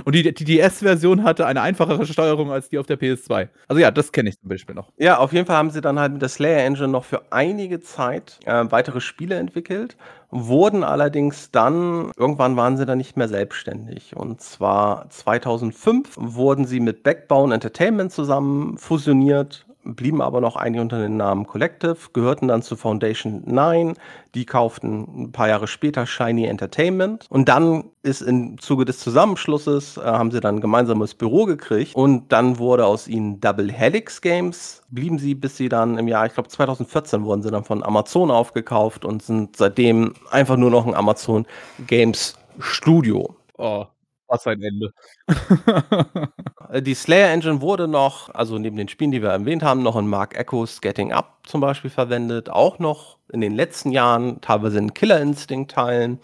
Und 0.03 0.15
die, 0.15 0.33
die 0.33 0.43
DS-Version 0.43 1.23
hatte 1.23 1.45
eine 1.45 1.61
einfachere 1.61 2.05
Steuerung 2.05 2.51
als 2.51 2.69
die 2.69 2.77
auf 2.77 2.85
der 2.85 2.99
PS2. 2.99 3.47
Also 3.67 3.81
ja, 3.81 3.89
das 3.89 4.11
kenne 4.11 4.29
ich 4.29 4.39
zum 4.39 4.49
Beispiel 4.49 4.75
noch. 4.75 4.91
Ja, 4.97 5.17
auf 5.17 5.31
jeden 5.31 5.45
Fall 5.45 5.55
haben 5.55 5.69
sie 5.69 5.81
dann 5.81 5.97
halt 5.99 6.11
mit 6.13 6.21
der 6.21 6.29
Slayer 6.29 6.65
Engine 6.65 6.89
noch 6.89 7.05
für 7.05 7.31
einige 7.31 7.79
Zeit 7.79 8.39
äh, 8.45 8.65
weitere 8.69 8.99
Spiele 8.99 9.35
entwickelt, 9.35 9.95
wurden 10.29 10.83
allerdings 10.83 11.51
dann, 11.51 12.11
irgendwann 12.17 12.57
waren 12.57 12.77
sie 12.77 12.85
dann 12.85 12.97
nicht 12.97 13.17
mehr 13.17 13.27
selbstständig. 13.27 14.15
Und 14.15 14.41
zwar 14.41 15.09
2005 15.09 16.15
wurden 16.17 16.65
sie 16.65 16.79
mit 16.79 17.03
Backbone 17.03 17.53
Entertainment 17.53 18.11
zusammen 18.11 18.77
fusioniert 18.77 19.66
blieben 19.95 20.21
aber 20.21 20.41
noch 20.41 20.55
einige 20.55 20.81
unter 20.81 21.01
dem 21.01 21.17
Namen 21.17 21.47
Collective, 21.47 21.97
gehörten 22.13 22.47
dann 22.47 22.61
zu 22.61 22.75
Foundation 22.75 23.43
9, 23.45 23.93
die 24.35 24.45
kauften 24.45 25.23
ein 25.23 25.31
paar 25.31 25.47
Jahre 25.47 25.67
später 25.67 26.05
Shiny 26.05 26.45
Entertainment. 26.45 27.25
Und 27.29 27.49
dann 27.49 27.85
ist 28.03 28.21
im 28.21 28.57
Zuge 28.59 28.85
des 28.85 28.99
Zusammenschlusses, 28.99 29.97
äh, 29.97 30.01
haben 30.01 30.31
sie 30.31 30.39
dann 30.39 30.55
ein 30.55 30.61
gemeinsames 30.61 31.15
Büro 31.15 31.45
gekriegt. 31.45 31.95
Und 31.95 32.31
dann 32.31 32.57
wurde 32.57 32.85
aus 32.85 33.07
ihnen 33.07 33.39
Double 33.39 33.71
Helix 33.71 34.21
Games, 34.21 34.83
blieben 34.89 35.19
sie, 35.19 35.35
bis 35.35 35.57
sie 35.57 35.69
dann 35.69 35.97
im 35.97 36.07
Jahr, 36.07 36.25
ich 36.25 36.33
glaube 36.33 36.49
2014 36.49 37.23
wurden 37.23 37.41
sie 37.41 37.51
dann 37.51 37.63
von 37.63 37.83
Amazon 37.83 38.31
aufgekauft 38.31 39.05
und 39.05 39.23
sind 39.23 39.55
seitdem 39.55 40.13
einfach 40.31 40.57
nur 40.57 40.71
noch 40.71 40.85
ein 40.85 40.93
Amazon 40.93 41.45
Games 41.87 42.35
Studio. 42.59 43.35
Oh, 43.57 43.85
was 44.27 44.47
ein 44.47 44.61
Ende. 44.61 44.93
Äh, 46.69 46.81
die 46.81 46.95
Slayer 46.95 47.31
Engine 47.31 47.61
wurde 47.61 47.87
noch, 47.87 48.29
also 48.35 48.57
neben 48.57 48.75
den 48.75 48.89
Spielen, 48.89 49.11
die 49.11 49.21
wir 49.21 49.29
erwähnt 49.29 49.63
haben, 49.63 49.83
noch 49.83 49.95
in 49.95 50.05
Mark 50.05 50.37
Echoes 50.37 50.81
Getting 50.81 51.13
Up 51.13 51.37
zum 51.43 51.61
Beispiel 51.61 51.89
verwendet. 51.89 52.49
Auch 52.49 52.77
noch 52.77 53.19
in 53.31 53.39
den 53.39 53.55
letzten 53.55 53.91
Jahren, 53.91 54.41
teilweise 54.41 54.77
in 54.77 54.93
Killer 54.93 55.21
Instinct 55.21 55.71
Teilen. 55.71 56.19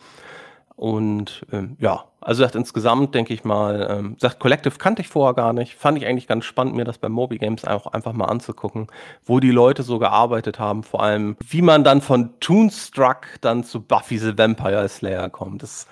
Und 0.76 1.46
ähm, 1.52 1.78
ja, 1.80 2.04
also 2.20 2.44
sagt 2.44 2.56
insgesamt, 2.56 3.14
denke 3.14 3.34
ich 3.34 3.44
mal, 3.44 3.88
ähm, 3.90 4.16
sagt 4.20 4.40
Collective 4.40 4.78
kannte 4.78 5.02
ich 5.02 5.08
vorher 5.08 5.34
gar 5.34 5.54
nicht. 5.54 5.76
Fand 5.76 5.98
ich 5.98 6.06
eigentlich 6.06 6.28
ganz 6.28 6.46
spannend, 6.46 6.76
mir 6.76 6.86
das 6.86 6.98
bei 6.98 7.10
Moby 7.10 7.38
Games 7.38 7.66
auch 7.66 7.88
einfach 7.88 8.14
mal 8.14 8.26
anzugucken, 8.26 8.88
wo 9.24 9.40
die 9.40 9.52
Leute 9.52 9.84
so 9.84 10.00
gearbeitet 10.00 10.60
haben. 10.60 10.84
Vor 10.84 11.04
allem, 11.04 11.38
wie 11.48 11.62
man 11.62 11.84
dann 11.84 12.02
von 12.02 12.40
Toonstruck 12.40 13.28
dann 13.42 13.64
zu 13.64 13.82
Buffy 13.82 14.18
the 14.18 14.38
Vampire 14.38 14.88
Slayer 14.90 15.30
kommt. 15.30 15.64
Das 15.64 15.88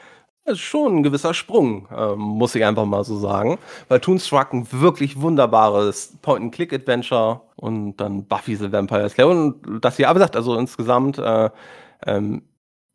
das 0.46 0.54
ist 0.54 0.62
schon 0.62 0.98
ein 0.98 1.04
gewisser 1.04 1.34
Sprung, 1.34 1.88
ähm, 1.96 2.20
muss 2.20 2.56
ich 2.56 2.66
einfach 2.66 2.86
mal 2.86 3.04
so 3.04 3.18
sagen. 3.18 3.58
Weil 3.88 4.00
Toonstruck 4.00 4.54
ein 4.54 4.68
wirklich 4.72 5.22
wunderbares 5.22 6.18
Point-and-Click-Adventure 6.22 7.42
und 7.58 7.98
dann 7.98 8.26
Buffy 8.26 8.56
the 8.56 8.72
Vampire 8.72 9.08
Slayer. 9.10 9.30
Und 9.30 9.62
das 9.82 9.98
hier, 9.98 10.10
aber 10.10 10.20
gesagt, 10.20 10.36
also 10.36 10.58
insgesamt 10.58 11.20
äh, 11.20 11.50
ähm, 12.08 12.42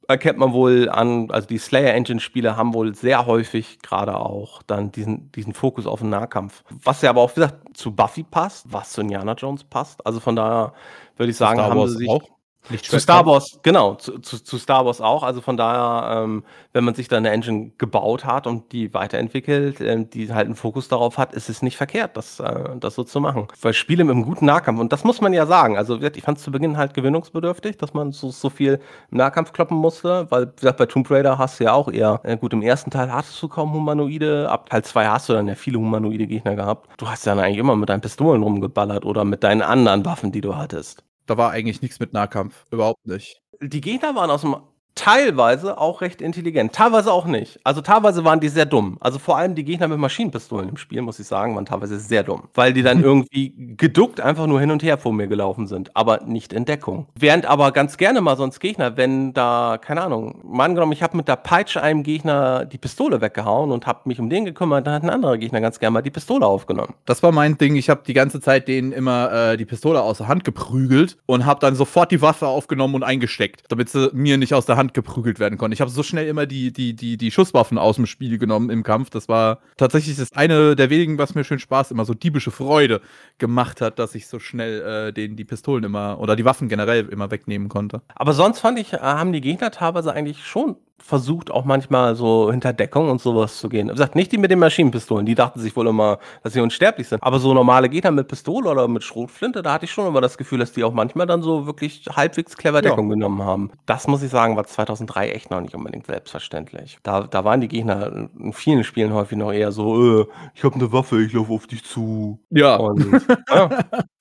erkennt 0.08 0.38
man 0.38 0.52
wohl 0.52 0.88
an, 0.88 1.30
also 1.30 1.46
die 1.48 1.58
Slayer 1.58 1.94
Engine-Spiele 1.94 2.56
haben 2.56 2.74
wohl 2.74 2.94
sehr 2.94 3.26
häufig 3.26 3.80
gerade 3.80 4.16
auch 4.16 4.62
dann 4.64 4.92
diesen, 4.92 5.30
diesen 5.32 5.52
Fokus 5.52 5.86
auf 5.86 6.00
den 6.00 6.10
Nahkampf. 6.10 6.64
Was 6.82 7.02
ja 7.02 7.10
aber 7.10 7.20
auch, 7.20 7.30
wie 7.30 7.40
gesagt, 7.40 7.76
zu 7.76 7.94
Buffy 7.94 8.22
passt, 8.22 8.72
was 8.72 8.92
zu 8.92 9.00
Indiana 9.00 9.34
Jones 9.34 9.64
passt. 9.64 10.04
Also 10.06 10.20
von 10.20 10.36
daher 10.36 10.72
würde 11.16 11.30
ich 11.30 11.36
sagen, 11.36 11.60
haben 11.60 11.88
sie 11.88 11.98
sich. 11.98 12.08
Auch? 12.08 12.35
Zu 12.82 12.98
Star 12.98 13.24
Wars, 13.26 13.60
genau, 13.62 13.94
zu, 13.94 14.18
zu, 14.18 14.42
zu, 14.42 14.58
Star 14.58 14.84
Wars 14.84 15.00
auch. 15.00 15.22
Also 15.22 15.40
von 15.40 15.56
daher, 15.56 16.24
ähm, 16.24 16.44
wenn 16.72 16.84
man 16.84 16.94
sich 16.94 17.06
da 17.06 17.16
eine 17.16 17.30
Engine 17.30 17.70
gebaut 17.78 18.24
hat 18.24 18.46
und 18.46 18.72
die 18.72 18.92
weiterentwickelt, 18.92 19.80
äh, 19.80 20.04
die 20.04 20.32
halt 20.32 20.46
einen 20.46 20.56
Fokus 20.56 20.88
darauf 20.88 21.16
hat, 21.16 21.32
ist 21.32 21.48
es 21.48 21.62
nicht 21.62 21.76
verkehrt, 21.76 22.16
das, 22.16 22.40
äh, 22.40 22.76
das 22.80 22.96
so 22.96 23.04
zu 23.04 23.20
machen. 23.20 23.46
Weil 23.60 23.72
Spiele 23.72 24.02
mit 24.04 24.14
einem 24.14 24.24
guten 24.24 24.46
Nahkampf, 24.46 24.80
und 24.80 24.92
das 24.92 25.04
muss 25.04 25.20
man 25.20 25.32
ja 25.32 25.46
sagen, 25.46 25.76
also 25.76 26.00
ich 26.00 26.22
fand 26.22 26.38
es 26.38 26.44
zu 26.44 26.50
Beginn 26.50 26.76
halt 26.76 26.94
gewinnungsbedürftig, 26.94 27.76
dass 27.78 27.94
man 27.94 28.12
so, 28.12 28.30
so 28.30 28.50
viel 28.50 28.80
im 29.10 29.18
Nahkampf 29.18 29.52
kloppen 29.52 29.76
musste, 29.76 30.26
weil, 30.30 30.48
wie 30.48 30.56
gesagt, 30.56 30.78
bei 30.78 30.86
Tomb 30.86 31.08
Raider 31.10 31.38
hast 31.38 31.60
du 31.60 31.64
ja 31.64 31.72
auch 31.72 31.90
eher, 31.90 32.20
äh, 32.24 32.36
gut, 32.36 32.52
im 32.52 32.62
ersten 32.62 32.90
Teil 32.90 33.12
hattest 33.12 33.40
du 33.42 33.48
kaum 33.48 33.72
Humanoide, 33.72 34.50
ab 34.50 34.68
Teil 34.70 34.82
2 34.82 35.06
hast 35.06 35.28
du 35.28 35.34
dann 35.34 35.46
ja 35.46 35.54
viele 35.54 35.78
humanoide 35.78 36.26
Gegner 36.26 36.56
gehabt. 36.56 36.88
Du 36.96 37.08
hast 37.08 37.26
ja 37.26 37.34
dann 37.34 37.44
eigentlich 37.44 37.58
immer 37.58 37.76
mit 37.76 37.88
deinen 37.88 38.00
Pistolen 38.00 38.42
rumgeballert 38.42 39.04
oder 39.04 39.24
mit 39.24 39.44
deinen 39.44 39.62
anderen 39.62 40.04
Waffen, 40.04 40.32
die 40.32 40.40
du 40.40 40.56
hattest. 40.56 41.05
Da 41.26 41.36
war 41.36 41.50
eigentlich 41.50 41.82
nichts 41.82 42.00
mit 42.00 42.12
Nahkampf. 42.12 42.64
Überhaupt 42.70 43.06
nicht. 43.06 43.40
Die 43.60 43.80
Gegner 43.80 44.14
waren 44.14 44.30
aus 44.30 44.42
dem 44.42 44.56
teilweise 44.96 45.78
auch 45.78 46.00
recht 46.00 46.20
intelligent, 46.20 46.72
teilweise 46.72 47.12
auch 47.12 47.26
nicht. 47.26 47.60
Also 47.62 47.80
teilweise 47.82 48.24
waren 48.24 48.40
die 48.40 48.48
sehr 48.48 48.66
dumm. 48.66 48.96
Also 49.00 49.20
vor 49.20 49.36
allem 49.36 49.54
die 49.54 49.62
Gegner 49.62 49.86
mit 49.86 49.98
Maschinenpistolen 49.98 50.70
im 50.70 50.76
Spiel, 50.76 51.02
muss 51.02 51.20
ich 51.20 51.26
sagen, 51.28 51.54
waren 51.54 51.66
teilweise 51.66 52.00
sehr 52.00 52.24
dumm, 52.24 52.44
weil 52.54 52.72
die 52.72 52.82
dann 52.82 53.00
irgendwie 53.04 53.54
geduckt 53.76 54.20
einfach 54.20 54.46
nur 54.46 54.58
hin 54.58 54.70
und 54.72 54.82
her 54.82 54.98
vor 54.98 55.12
mir 55.12 55.28
gelaufen 55.28 55.68
sind, 55.68 55.94
aber 55.94 56.22
nicht 56.24 56.52
in 56.52 56.64
Deckung. 56.64 57.06
Während 57.14 57.46
aber 57.46 57.70
ganz 57.70 57.98
gerne 57.98 58.20
mal 58.20 58.36
sonst 58.36 58.58
Gegner, 58.58 58.96
wenn 58.96 59.32
da, 59.34 59.78
keine 59.80 60.02
Ahnung, 60.02 60.40
mal 60.44 60.64
angenommen, 60.64 60.92
ich 60.92 61.02
habe 61.02 61.16
mit 61.16 61.28
der 61.28 61.36
Peitsche 61.36 61.82
einem 61.82 62.02
Gegner 62.02 62.64
die 62.64 62.78
Pistole 62.78 63.20
weggehauen 63.20 63.70
und 63.70 63.86
habe 63.86 64.00
mich 64.06 64.18
um 64.18 64.30
den 64.30 64.44
gekümmert, 64.46 64.86
dann 64.86 64.94
hat 64.94 65.02
ein 65.02 65.10
anderer 65.10 65.36
Gegner 65.36 65.60
ganz 65.60 65.78
gerne 65.78 65.92
mal 65.92 66.02
die 66.02 66.10
Pistole 66.10 66.46
aufgenommen. 66.46 66.94
Das 67.04 67.22
war 67.22 67.32
mein 67.32 67.58
Ding. 67.58 67.76
Ich 67.76 67.90
habe 67.90 68.00
die 68.06 68.14
ganze 68.14 68.40
Zeit 68.40 68.66
denen 68.66 68.92
immer 68.92 69.52
äh, 69.52 69.56
die 69.58 69.66
Pistole 69.66 70.00
aus 70.00 70.18
der 70.18 70.28
Hand 70.28 70.44
geprügelt 70.44 71.18
und 71.26 71.44
habe 71.44 71.60
dann 71.60 71.74
sofort 71.74 72.10
die 72.10 72.22
Waffe 72.22 72.46
aufgenommen 72.46 72.94
und 72.94 73.02
eingesteckt, 73.02 73.64
damit 73.68 73.90
sie 73.90 74.10
mir 74.14 74.38
nicht 74.38 74.54
aus 74.54 74.64
der 74.64 74.76
Hand 74.76 74.85
Wand 74.86 74.94
geprügelt 74.94 75.40
werden 75.40 75.58
konnte. 75.58 75.74
Ich 75.74 75.80
habe 75.80 75.90
so 75.90 76.02
schnell 76.02 76.26
immer 76.26 76.46
die, 76.46 76.72
die, 76.72 76.94
die, 76.94 77.16
die 77.16 77.30
Schusswaffen 77.30 77.78
aus 77.78 77.96
dem 77.96 78.06
Spiel 78.06 78.38
genommen 78.38 78.70
im 78.70 78.82
Kampf. 78.82 79.10
Das 79.10 79.28
war 79.28 79.58
tatsächlich 79.76 80.16
das 80.16 80.32
eine 80.32 80.76
der 80.76 80.90
wenigen, 80.90 81.18
was 81.18 81.34
mir 81.34 81.44
schön 81.44 81.58
Spaß, 81.58 81.90
immer 81.90 82.04
so 82.04 82.14
diebische 82.14 82.50
Freude 82.50 83.00
gemacht 83.38 83.80
hat, 83.80 83.98
dass 83.98 84.14
ich 84.14 84.26
so 84.26 84.38
schnell 84.38 85.08
äh, 85.08 85.12
den, 85.12 85.36
die 85.36 85.44
Pistolen 85.44 85.84
immer 85.84 86.18
oder 86.20 86.36
die 86.36 86.44
Waffen 86.44 86.68
generell 86.68 87.08
immer 87.08 87.30
wegnehmen 87.30 87.68
konnte. 87.68 88.02
Aber 88.14 88.32
sonst 88.32 88.60
fand 88.60 88.78
ich, 88.78 88.92
äh, 88.92 88.98
haben 88.98 89.32
die 89.32 89.40
Gegner 89.40 89.70
teilweise 89.70 90.12
eigentlich 90.12 90.44
schon 90.44 90.76
versucht, 90.98 91.50
auch 91.50 91.64
manchmal 91.64 92.16
so 92.16 92.50
hinter 92.50 92.72
Deckung 92.72 93.10
und 93.10 93.20
sowas 93.20 93.58
zu 93.58 93.68
gehen. 93.68 93.88
Wie 93.88 93.92
gesagt, 93.92 94.16
nicht 94.16 94.32
die 94.32 94.38
mit 94.38 94.50
den 94.50 94.58
Maschinenpistolen, 94.58 95.24
die 95.24 95.34
dachten 95.34 95.60
sich 95.60 95.76
wohl 95.76 95.86
immer, 95.86 96.18
dass 96.42 96.52
sie 96.52 96.60
unsterblich 96.60 97.08
sind. 97.08 97.22
Aber 97.22 97.38
so 97.38 97.54
normale 97.54 97.88
Gegner 97.88 98.10
mit 98.10 98.28
Pistole 98.28 98.68
oder 98.70 98.88
mit 98.88 99.04
Schrotflinte, 99.04 99.62
da 99.62 99.72
hatte 99.72 99.84
ich 99.84 99.92
schon 99.92 100.06
immer 100.06 100.20
das 100.20 100.36
Gefühl, 100.36 100.58
dass 100.58 100.72
die 100.72 100.84
auch 100.84 100.92
manchmal 100.92 101.26
dann 101.26 101.42
so 101.42 101.66
wirklich 101.66 102.04
halbwegs 102.14 102.56
clever 102.56 102.82
Deckung 102.82 103.08
ja. 103.08 103.14
genommen 103.14 103.42
haben. 103.42 103.70
Das 103.86 104.08
muss 104.08 104.22
ich 104.22 104.30
sagen, 104.30 104.56
war 104.56 104.64
2003 104.64 105.30
echt 105.30 105.50
noch 105.50 105.60
nicht 105.60 105.74
unbedingt 105.74 106.06
selbstverständlich. 106.06 106.98
Da, 107.02 107.22
da 107.22 107.44
waren 107.44 107.60
die 107.60 107.68
Gegner 107.68 108.28
in 108.38 108.52
vielen 108.52 108.82
Spielen 108.82 109.12
häufig 109.14 109.38
noch 109.38 109.52
eher 109.52 109.72
so, 109.72 110.22
äh, 110.22 110.26
ich 110.54 110.64
habe 110.64 110.74
eine 110.74 110.92
Waffe, 110.92 111.22
ich 111.22 111.32
laufe 111.32 111.52
auf 111.52 111.66
dich 111.66 111.84
zu. 111.84 112.40
Ja. 112.50 112.76
Und, 112.76 113.22
ja. 113.50 113.68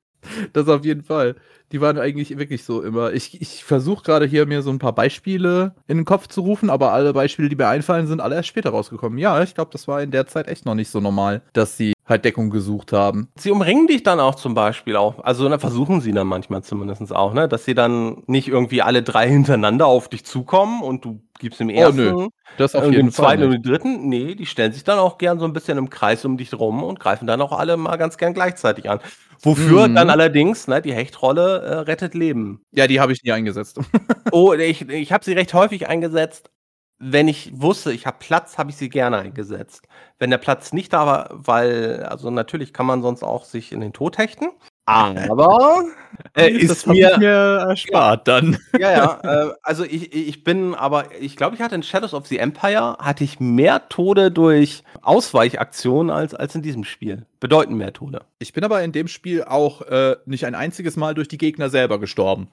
Das 0.53 0.67
auf 0.67 0.85
jeden 0.85 1.03
Fall. 1.03 1.35
Die 1.71 1.81
waren 1.81 1.97
eigentlich 1.97 2.37
wirklich 2.37 2.63
so 2.63 2.81
immer. 2.81 3.13
Ich, 3.13 3.41
ich 3.41 3.63
versuche 3.63 4.03
gerade 4.03 4.25
hier 4.25 4.45
mir 4.45 4.61
so 4.61 4.69
ein 4.69 4.79
paar 4.79 4.93
Beispiele 4.93 5.73
in 5.87 5.97
den 5.97 6.05
Kopf 6.05 6.27
zu 6.27 6.41
rufen, 6.41 6.69
aber 6.69 6.93
alle 6.93 7.13
Beispiele, 7.13 7.49
die 7.49 7.55
mir 7.55 7.67
einfallen, 7.67 8.07
sind 8.07 8.21
alle 8.21 8.35
erst 8.35 8.49
später 8.49 8.69
rausgekommen. 8.69 9.17
Ja, 9.17 9.41
ich 9.41 9.55
glaube, 9.55 9.71
das 9.71 9.87
war 9.87 10.01
in 10.01 10.11
der 10.11 10.27
Zeit 10.27 10.47
echt 10.47 10.65
noch 10.65 10.75
nicht 10.75 10.89
so 10.89 11.01
normal, 11.01 11.41
dass 11.53 11.77
sie 11.77 11.94
halt 12.05 12.23
Deckung 12.23 12.49
gesucht 12.49 12.93
haben. 12.93 13.29
Sie 13.35 13.51
umringen 13.51 13.87
dich 13.87 14.03
dann 14.03 14.19
auch 14.19 14.35
zum 14.35 14.53
Beispiel 14.53 14.95
auch. 14.95 15.23
Also 15.23 15.49
ne, 15.49 15.59
versuchen 15.59 16.01
sie 16.01 16.11
dann 16.11 16.27
manchmal 16.27 16.63
zumindest 16.63 17.13
auch, 17.13 17.33
ne? 17.33 17.47
Dass 17.47 17.65
sie 17.65 17.73
dann 17.73 18.23
nicht 18.27 18.47
irgendwie 18.47 18.81
alle 18.81 19.01
drei 19.03 19.27
hintereinander 19.29 19.87
auf 19.87 20.07
dich 20.07 20.25
zukommen 20.25 20.81
und 20.81 21.03
du 21.03 21.21
gibst 21.39 21.59
im 21.61 21.69
ersten, 21.69 22.13
oh, 22.13 22.21
nö. 22.21 22.27
Das 22.57 22.75
auf 22.75 22.85
jeden 22.85 23.07
im 23.07 23.11
zweiten 23.11 23.43
und 23.43 23.53
im 23.53 23.61
dritten. 23.61 24.07
Nee, 24.07 24.35
die 24.35 24.45
stellen 24.45 24.71
sich 24.71 24.83
dann 24.83 24.99
auch 24.99 25.17
gern 25.17 25.39
so 25.39 25.45
ein 25.45 25.53
bisschen 25.53 25.77
im 25.77 25.89
Kreis 25.89 26.23
um 26.25 26.37
dich 26.37 26.53
rum 26.53 26.83
und 26.83 26.99
greifen 26.99 27.27
dann 27.27 27.41
auch 27.41 27.51
alle 27.51 27.75
mal 27.75 27.97
ganz 27.97 28.17
gern 28.17 28.33
gleichzeitig 28.33 28.89
an. 28.89 28.99
Wofür 29.41 29.87
mhm. 29.87 29.95
dann 29.95 30.09
allerdings, 30.09 30.67
ne, 30.67 30.81
die 30.81 30.93
Hechtrolle 30.93 31.61
äh, 31.61 31.73
rettet 31.79 32.13
Leben. 32.13 32.61
Ja, 32.71 32.87
die 32.87 32.99
habe 32.99 33.11
ich 33.11 33.23
nie 33.23 33.31
eingesetzt. 33.31 33.79
oh, 34.31 34.53
ich, 34.53 34.87
ich 34.89 35.11
habe 35.11 35.25
sie 35.25 35.33
recht 35.33 35.53
häufig 35.53 35.87
eingesetzt. 35.87 36.49
Wenn 36.97 37.27
ich 37.27 37.51
wusste, 37.59 37.91
ich 37.91 38.05
habe 38.05 38.17
Platz, 38.19 38.57
habe 38.57 38.69
ich 38.69 38.77
sie 38.77 38.89
gerne 38.89 39.17
eingesetzt. 39.17 39.87
Wenn 40.17 40.29
der 40.29 40.37
Platz 40.37 40.71
nicht 40.71 40.93
da 40.93 41.05
war, 41.05 41.29
weil, 41.31 42.03
also 42.03 42.29
natürlich 42.29 42.73
kann 42.73 42.85
man 42.85 43.01
sonst 43.01 43.23
auch 43.23 43.43
sich 43.43 43.71
in 43.73 43.81
den 43.81 43.91
Tod 43.91 44.17
hechten. 44.17 44.47
Aber 44.85 45.83
äh, 46.37 46.51
ist 46.51 46.85
mir, 46.85 47.17
mir 47.17 47.65
erspart 47.67 48.27
ja, 48.27 48.33
dann. 48.33 48.57
Ja, 48.79 48.91
ja. 49.23 49.47
Äh, 49.47 49.53
also 49.63 49.83
ich, 49.83 50.13
ich 50.13 50.43
bin, 50.43 50.75
aber 50.75 51.05
ich 51.19 51.35
glaube, 51.35 51.55
ich 51.55 51.61
hatte 51.61 51.75
in 51.75 51.83
Shadows 51.83 52.13
of 52.13 52.27
the 52.27 52.37
Empire 52.37 52.97
hatte 52.99 53.23
ich 53.23 53.39
mehr 53.39 53.89
Tode 53.89 54.31
durch 54.31 54.83
Ausweichaktionen 55.01 56.15
als, 56.15 56.35
als 56.35 56.53
in 56.55 56.61
diesem 56.61 56.83
Spiel. 56.83 57.25
Bedeutend 57.39 57.77
mehr 57.77 57.93
Tode. 57.93 58.21
Ich 58.37 58.53
bin 58.53 58.63
aber 58.63 58.83
in 58.83 58.91
dem 58.91 59.07
Spiel 59.07 59.43
auch 59.43 59.81
äh, 59.81 60.17
nicht 60.25 60.45
ein 60.45 60.55
einziges 60.55 60.95
Mal 60.97 61.15
durch 61.15 61.27
die 61.27 61.39
Gegner 61.39 61.69
selber 61.69 61.99
gestorben. 61.99 62.49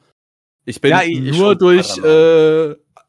Ich 0.65 0.81
bin 0.81 0.93
ja, 0.93 1.03
ich, 1.03 1.37
nur 1.37 1.53
ich 1.53 1.59
durch, 1.59 1.99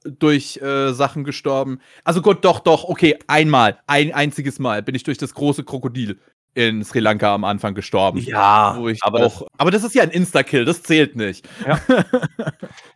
durch 0.04 0.58
äh, 0.62 0.94
Sachen 0.94 1.24
gestorben. 1.24 1.80
Also 2.04 2.22
gut, 2.22 2.44
doch, 2.46 2.60
doch, 2.60 2.84
okay, 2.86 3.18
einmal, 3.28 3.78
ein 3.88 4.14
einziges 4.14 4.60
Mal 4.60 4.84
bin 4.84 4.96
ich 4.96 5.04
durch 5.04 5.18
das 5.18 5.34
große 5.34 5.64
Krokodil 5.64 6.20
in 6.56 6.84
Sri 6.84 7.00
Lanka 7.00 7.34
am 7.34 7.44
Anfang 7.44 7.74
gestorben. 7.74 8.20
Ja, 8.20 8.78
aber, 9.02 9.20
auch, 9.20 9.40
das, 9.40 9.46
aber 9.58 9.72
das 9.72 9.84
ist 9.84 9.96
ja 9.96 10.04
ein 10.04 10.12
Insta-Kill, 10.12 10.66
das 10.66 10.84
zählt 10.84 11.16
nicht. 11.16 11.48
Ja. 11.66 11.80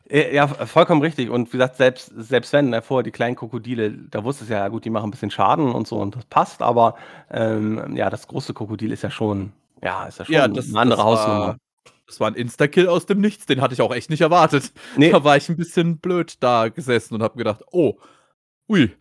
ja, 0.32 0.48
vollkommen 0.48 1.02
richtig. 1.02 1.30
Und 1.30 1.48
wie 1.54 1.58
gesagt, 1.58 1.78
selbst, 1.78 2.12
selbst 2.16 2.54
wenn 2.54 2.70
ne, 2.70 2.82
vorher 2.82 3.04
die 3.04 3.12
kleinen 3.12 3.36
Krokodile, 3.36 3.92
da 3.92 4.24
wusste 4.24 4.44
es 4.44 4.50
ja, 4.50 4.68
gut, 4.68 4.86
die 4.86 4.90
machen 4.90 5.08
ein 5.08 5.12
bisschen 5.12 5.32
Schaden 5.32 5.72
und 5.72 5.88
so 5.88 5.98
und 5.98 6.16
das 6.16 6.26
passt, 6.26 6.62
aber 6.62 6.96
ähm, 7.32 7.96
ja, 7.96 8.10
das 8.10 8.28
große 8.28 8.54
Krokodil 8.54 8.92
ist 8.92 9.02
ja 9.02 9.10
schon, 9.10 9.54
ja, 9.84 10.06
ist 10.06 10.20
ja 10.20 10.26
schon 10.26 10.36
ja, 10.36 10.48
das, 10.48 10.70
eine 10.70 10.80
andere 10.80 11.04
Hausnummer. 11.04 11.58
Das 12.08 12.20
war 12.20 12.28
ein 12.28 12.36
Insta-Kill 12.36 12.88
aus 12.88 13.06
dem 13.06 13.20
Nichts, 13.20 13.46
den 13.46 13.62
hatte 13.62 13.74
ich 13.74 13.82
auch 13.82 13.94
echt 13.94 14.10
nicht 14.10 14.22
erwartet. 14.22 14.72
Nee. 14.96 15.12
Da 15.12 15.24
war 15.24 15.38
ich 15.38 15.50
ein 15.50 15.58
bisschen 15.58 16.00
blöd 16.00 16.36
da 16.40 16.70
gesessen 16.70 17.16
und 17.16 17.22
habe 17.22 17.38
gedacht, 17.38 17.64
oh, 17.72 17.98
ui. 18.70 18.96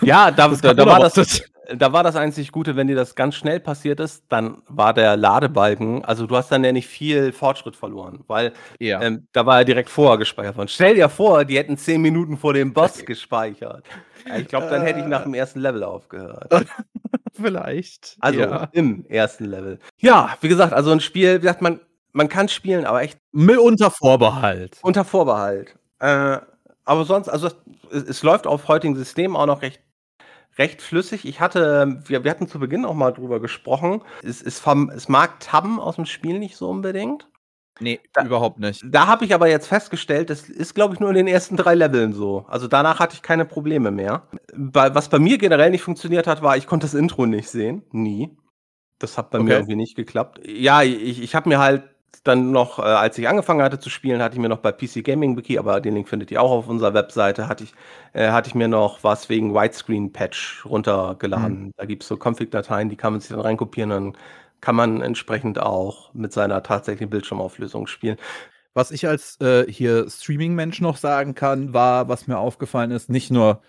Ja, 0.00 0.30
da, 0.30 0.48
da, 0.48 0.72
da 0.72 0.86
war 0.86 1.00
das, 1.00 1.42
da 1.72 1.92
war 1.92 2.02
das 2.02 2.16
einzig 2.16 2.52
Gute, 2.52 2.76
wenn 2.76 2.86
dir 2.86 2.96
das 2.96 3.14
ganz 3.14 3.34
schnell 3.34 3.60
passiert 3.60 4.00
ist, 4.00 4.24
dann 4.28 4.62
war 4.68 4.92
der 4.94 5.16
Ladebalken, 5.16 6.04
also 6.04 6.26
du 6.26 6.36
hast 6.36 6.50
dann 6.50 6.64
ja 6.64 6.72
nicht 6.72 6.88
viel 6.88 7.32
Fortschritt 7.32 7.76
verloren, 7.76 8.24
weil 8.26 8.52
ja. 8.78 9.00
ähm, 9.00 9.26
da 9.32 9.46
war 9.46 9.58
er 9.58 9.64
direkt 9.64 9.90
vorher 9.90 10.18
gespeichert 10.18 10.56
worden. 10.56 10.68
Stell 10.68 10.94
dir 10.94 11.08
vor, 11.08 11.44
die 11.44 11.58
hätten 11.58 11.76
zehn 11.76 12.00
Minuten 12.00 12.36
vor 12.36 12.54
dem 12.54 12.72
Boss 12.72 13.04
gespeichert. 13.04 13.84
Ja, 14.26 14.36
ich 14.36 14.48
glaube, 14.48 14.68
dann 14.68 14.82
hätte 14.82 15.00
ich 15.00 15.06
nach 15.06 15.22
dem 15.22 15.34
ersten 15.34 15.60
Level 15.60 15.82
aufgehört. 15.82 16.50
Vielleicht. 17.32 18.16
Also 18.20 18.40
ja. 18.40 18.68
im 18.72 19.04
ersten 19.06 19.46
Level. 19.46 19.78
Ja, 19.98 20.36
wie 20.40 20.48
gesagt, 20.48 20.72
also 20.72 20.92
ein 20.92 21.00
Spiel, 21.00 21.36
wie 21.36 21.40
gesagt, 21.40 21.62
man, 21.62 21.80
man 22.14 22.28
kann 22.28 22.48
spielen, 22.48 22.86
aber 22.86 23.02
echt. 23.02 23.18
Unter 23.32 23.90
Vorbehalt. 23.90 24.78
Unter 24.82 25.04
Vorbehalt. 25.04 25.76
Äh, 25.98 26.38
aber 26.84 27.04
sonst, 27.04 27.28
also 27.28 27.48
es, 27.90 28.02
es, 28.02 28.22
läuft 28.22 28.46
auf 28.46 28.68
heutigen 28.68 28.94
Systemen 28.94 29.36
auch 29.36 29.46
noch 29.46 29.62
recht 29.62 29.80
recht 30.56 30.82
flüssig. 30.82 31.24
Ich 31.24 31.40
hatte, 31.40 32.00
wir, 32.06 32.22
wir 32.22 32.30
hatten 32.30 32.46
zu 32.46 32.60
Beginn 32.60 32.84
auch 32.84 32.94
mal 32.94 33.12
drüber 33.12 33.40
gesprochen. 33.40 34.02
Es, 34.22 34.40
es, 34.40 34.60
vom, 34.60 34.88
es 34.90 35.08
mag 35.08 35.40
Tabben 35.40 35.80
aus 35.80 35.96
dem 35.96 36.06
Spiel 36.06 36.38
nicht 36.38 36.56
so 36.56 36.68
unbedingt. 36.68 37.28
Nee, 37.80 37.98
da, 38.12 38.24
überhaupt 38.24 38.60
nicht. 38.60 38.84
Da 38.86 39.08
habe 39.08 39.24
ich 39.24 39.34
aber 39.34 39.48
jetzt 39.48 39.66
festgestellt, 39.66 40.30
das 40.30 40.48
ist, 40.48 40.74
glaube 40.74 40.94
ich, 40.94 41.00
nur 41.00 41.10
in 41.10 41.16
den 41.16 41.26
ersten 41.26 41.56
drei 41.56 41.74
Leveln 41.74 42.12
so. 42.12 42.44
Also 42.46 42.68
danach 42.68 43.00
hatte 43.00 43.14
ich 43.16 43.22
keine 43.22 43.44
Probleme 43.44 43.90
mehr. 43.90 44.28
Bei, 44.56 44.94
was 44.94 45.08
bei 45.08 45.18
mir 45.18 45.38
generell 45.38 45.70
nicht 45.70 45.82
funktioniert 45.82 46.28
hat, 46.28 46.40
war, 46.40 46.56
ich 46.56 46.68
konnte 46.68 46.84
das 46.84 46.94
Intro 46.94 47.26
nicht 47.26 47.48
sehen. 47.48 47.82
Nie. 47.90 48.36
Das 49.00 49.18
hat 49.18 49.30
bei 49.30 49.38
okay. 49.38 49.48
mir 49.48 49.54
irgendwie 49.54 49.76
nicht 49.76 49.96
geklappt. 49.96 50.40
Ja, 50.46 50.82
ich, 50.82 51.20
ich 51.20 51.34
habe 51.34 51.48
mir 51.48 51.58
halt 51.58 51.82
dann 52.22 52.50
noch, 52.52 52.78
äh, 52.78 52.82
als 52.82 53.18
ich 53.18 53.28
angefangen 53.28 53.62
hatte 53.62 53.78
zu 53.78 53.90
spielen, 53.90 54.22
hatte 54.22 54.36
ich 54.36 54.40
mir 54.40 54.48
noch 54.48 54.58
bei 54.58 54.72
PC 54.72 55.02
Gaming 55.02 55.36
Wiki, 55.36 55.58
aber 55.58 55.80
den 55.80 55.94
Link 55.94 56.08
findet 56.08 56.30
ihr 56.30 56.40
auch 56.42 56.50
auf 56.50 56.68
unserer 56.68 56.94
Webseite, 56.94 57.48
hatte 57.48 57.64
ich, 57.64 57.74
äh, 58.12 58.30
hatte 58.30 58.48
ich 58.48 58.54
mir 58.54 58.68
noch 58.68 59.02
was 59.02 59.28
wegen 59.28 59.54
Widescreen 59.54 60.12
Patch 60.12 60.64
runtergeladen. 60.66 61.66
Mhm. 61.66 61.72
Da 61.76 61.84
gibt 61.86 62.02
es 62.02 62.08
so 62.08 62.16
Config-Dateien, 62.16 62.88
die 62.88 62.96
kann 62.96 63.12
man 63.12 63.20
sich 63.20 63.30
dann 63.30 63.40
reinkopieren, 63.40 63.90
dann 63.90 64.16
kann 64.60 64.76
man 64.76 65.02
entsprechend 65.02 65.58
auch 65.58 66.12
mit 66.14 66.32
seiner 66.32 66.62
tatsächlichen 66.62 67.10
Bildschirmauflösung 67.10 67.86
spielen. 67.86 68.16
Was 68.72 68.90
ich 68.90 69.06
als 69.06 69.40
äh, 69.40 69.70
hier 69.70 70.08
Streaming-Mensch 70.08 70.80
noch 70.80 70.96
sagen 70.96 71.34
kann, 71.34 71.74
war, 71.74 72.08
was 72.08 72.26
mir 72.26 72.38
aufgefallen 72.38 72.90
ist, 72.90 73.10
nicht 73.10 73.30
nur 73.30 73.60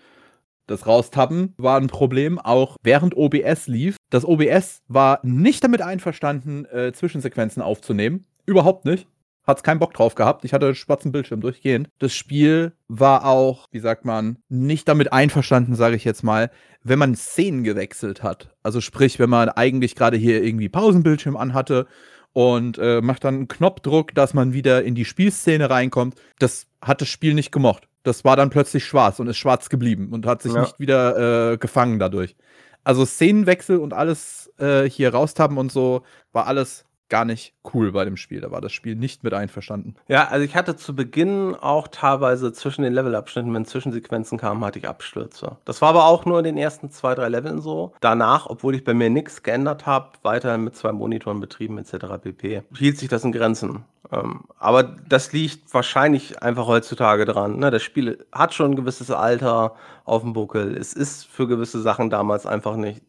das 0.66 0.86
Raustappen 0.86 1.54
war 1.58 1.78
ein 1.78 1.86
Problem, 1.86 2.40
auch 2.40 2.76
während 2.82 3.16
OBS 3.16 3.68
lief. 3.68 3.96
Das 4.10 4.24
OBS 4.24 4.82
war 4.88 5.20
nicht 5.22 5.62
damit 5.62 5.80
einverstanden, 5.80 6.64
äh, 6.66 6.92
Zwischensequenzen 6.92 7.62
aufzunehmen. 7.62 8.26
Überhaupt 8.46 8.84
nicht. 8.84 9.06
Hat's 9.46 9.62
keinen 9.62 9.78
Bock 9.78 9.94
drauf 9.94 10.16
gehabt. 10.16 10.44
Ich 10.44 10.52
hatte 10.52 10.74
schwarzen 10.74 11.12
Bildschirm 11.12 11.40
durchgehend. 11.40 11.88
Das 12.00 12.12
Spiel 12.12 12.72
war 12.88 13.24
auch, 13.26 13.66
wie 13.70 13.78
sagt 13.78 14.04
man, 14.04 14.38
nicht 14.48 14.88
damit 14.88 15.12
einverstanden, 15.12 15.76
sage 15.76 15.94
ich 15.94 16.04
jetzt 16.04 16.24
mal, 16.24 16.50
wenn 16.82 16.98
man 16.98 17.14
Szenen 17.14 17.62
gewechselt 17.62 18.24
hat. 18.24 18.50
Also 18.64 18.80
sprich, 18.80 19.20
wenn 19.20 19.30
man 19.30 19.48
eigentlich 19.48 19.94
gerade 19.94 20.16
hier 20.16 20.42
irgendwie 20.42 20.68
Pausenbildschirm 20.68 21.36
anhatte 21.36 21.86
und 22.32 22.76
äh, 22.78 23.00
macht 23.00 23.22
dann 23.22 23.34
einen 23.34 23.48
Knopfdruck, 23.48 24.14
dass 24.14 24.34
man 24.34 24.52
wieder 24.52 24.82
in 24.82 24.96
die 24.96 25.04
Spielszene 25.04 25.70
reinkommt. 25.70 26.16
Das 26.40 26.66
hat 26.82 27.00
das 27.00 27.08
Spiel 27.08 27.34
nicht 27.34 27.52
gemocht. 27.52 27.88
Das 28.02 28.24
war 28.24 28.36
dann 28.36 28.50
plötzlich 28.50 28.84
schwarz 28.84 29.20
und 29.20 29.28
ist 29.28 29.38
schwarz 29.38 29.68
geblieben 29.68 30.12
und 30.12 30.26
hat 30.26 30.42
sich 30.42 30.52
ja. 30.52 30.60
nicht 30.60 30.78
wieder 30.80 31.52
äh, 31.52 31.56
gefangen 31.56 31.98
dadurch. 31.98 32.36
Also 32.84 33.04
Szenenwechsel 33.04 33.78
und 33.78 33.92
alles 33.92 34.52
äh, 34.58 34.88
hier 34.88 35.14
raustaben 35.14 35.56
und 35.58 35.72
so 35.72 36.02
war 36.32 36.46
alles 36.46 36.84
gar 37.08 37.24
nicht 37.24 37.54
cool 37.72 37.92
bei 37.92 38.04
dem 38.04 38.16
Spiel. 38.16 38.40
Da 38.40 38.50
war 38.50 38.60
das 38.60 38.72
Spiel 38.72 38.96
nicht 38.96 39.24
mit 39.24 39.34
einverstanden. 39.34 39.94
Ja, 40.08 40.28
also 40.28 40.44
ich 40.44 40.56
hatte 40.56 40.76
zu 40.76 40.94
Beginn 40.94 41.54
auch 41.54 41.88
teilweise 41.88 42.52
zwischen 42.52 42.82
den 42.82 42.92
Levelabschnitten, 42.92 43.52
wenn 43.54 43.64
Zwischensequenzen 43.64 44.38
kamen, 44.38 44.64
hatte 44.64 44.78
ich 44.78 44.88
Abstürze. 44.88 45.56
Das 45.64 45.82
war 45.82 45.90
aber 45.90 46.06
auch 46.06 46.24
nur 46.24 46.38
in 46.38 46.44
den 46.44 46.58
ersten 46.58 46.90
zwei, 46.90 47.14
drei 47.14 47.28
Leveln 47.28 47.60
so. 47.60 47.92
Danach, 48.00 48.46
obwohl 48.46 48.74
ich 48.74 48.84
bei 48.84 48.94
mir 48.94 49.10
nichts 49.10 49.42
geändert 49.42 49.86
habe, 49.86 50.10
weiterhin 50.22 50.64
mit 50.64 50.76
zwei 50.76 50.92
Monitoren 50.92 51.40
betrieben 51.40 51.78
etc. 51.78 52.06
pp, 52.22 52.62
hielt 52.76 52.98
sich 52.98 53.08
das 53.08 53.24
in 53.24 53.32
Grenzen. 53.32 53.84
Ähm, 54.12 54.44
aber 54.58 54.82
das 54.82 55.32
liegt 55.32 55.72
wahrscheinlich 55.74 56.42
einfach 56.42 56.66
heutzutage 56.66 57.24
dran. 57.24 57.58
Ne? 57.58 57.70
Das 57.70 57.82
Spiel 57.82 58.24
hat 58.32 58.54
schon 58.54 58.72
ein 58.72 58.76
gewisses 58.76 59.10
Alter 59.10 59.74
auf 60.04 60.22
dem 60.22 60.32
Buckel. 60.32 60.76
Es 60.76 60.92
ist 60.92 61.26
für 61.26 61.48
gewisse 61.48 61.80
Sachen 61.80 62.10
damals 62.10 62.46
einfach 62.46 62.76
nicht, 62.76 63.02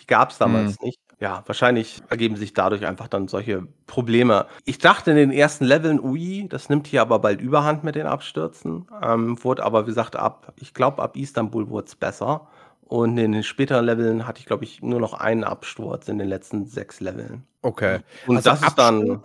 die 0.00 0.06
gab 0.06 0.30
es 0.30 0.38
damals 0.38 0.80
mhm. 0.80 0.86
nicht 0.86 1.00
ja, 1.18 1.42
wahrscheinlich 1.46 2.02
ergeben 2.10 2.36
sich 2.36 2.52
dadurch 2.52 2.86
einfach 2.86 3.08
dann 3.08 3.26
solche 3.26 3.66
Probleme. 3.86 4.46
Ich 4.64 4.78
dachte 4.78 5.12
in 5.12 5.16
den 5.16 5.30
ersten 5.30 5.64
Leveln, 5.64 5.98
ui, 5.98 6.46
das 6.48 6.68
nimmt 6.68 6.86
hier 6.86 7.00
aber 7.00 7.18
bald 7.20 7.40
Überhand 7.40 7.84
mit 7.84 7.94
den 7.94 8.06
Abstürzen. 8.06 8.86
Ähm, 9.02 9.42
wurde 9.42 9.64
aber, 9.64 9.84
wie 9.84 9.90
gesagt, 9.90 10.14
ab, 10.14 10.52
ich 10.56 10.74
glaube, 10.74 11.02
ab 11.02 11.16
Istanbul 11.16 11.70
wurde 11.70 11.86
es 11.86 11.94
besser. 11.94 12.48
Und 12.82 13.16
in 13.18 13.32
den 13.32 13.42
späteren 13.42 13.84
Leveln 13.86 14.26
hatte 14.26 14.40
ich, 14.40 14.46
glaube 14.46 14.64
ich, 14.64 14.82
nur 14.82 15.00
noch 15.00 15.14
einen 15.14 15.42
Absturz 15.42 16.06
in 16.08 16.18
den 16.18 16.28
letzten 16.28 16.66
sechs 16.66 17.00
Leveln. 17.00 17.44
Okay. 17.62 18.00
Und 18.26 18.36
also 18.36 18.50
das 18.50 18.62
ist 18.62 18.78
dann. 18.78 19.22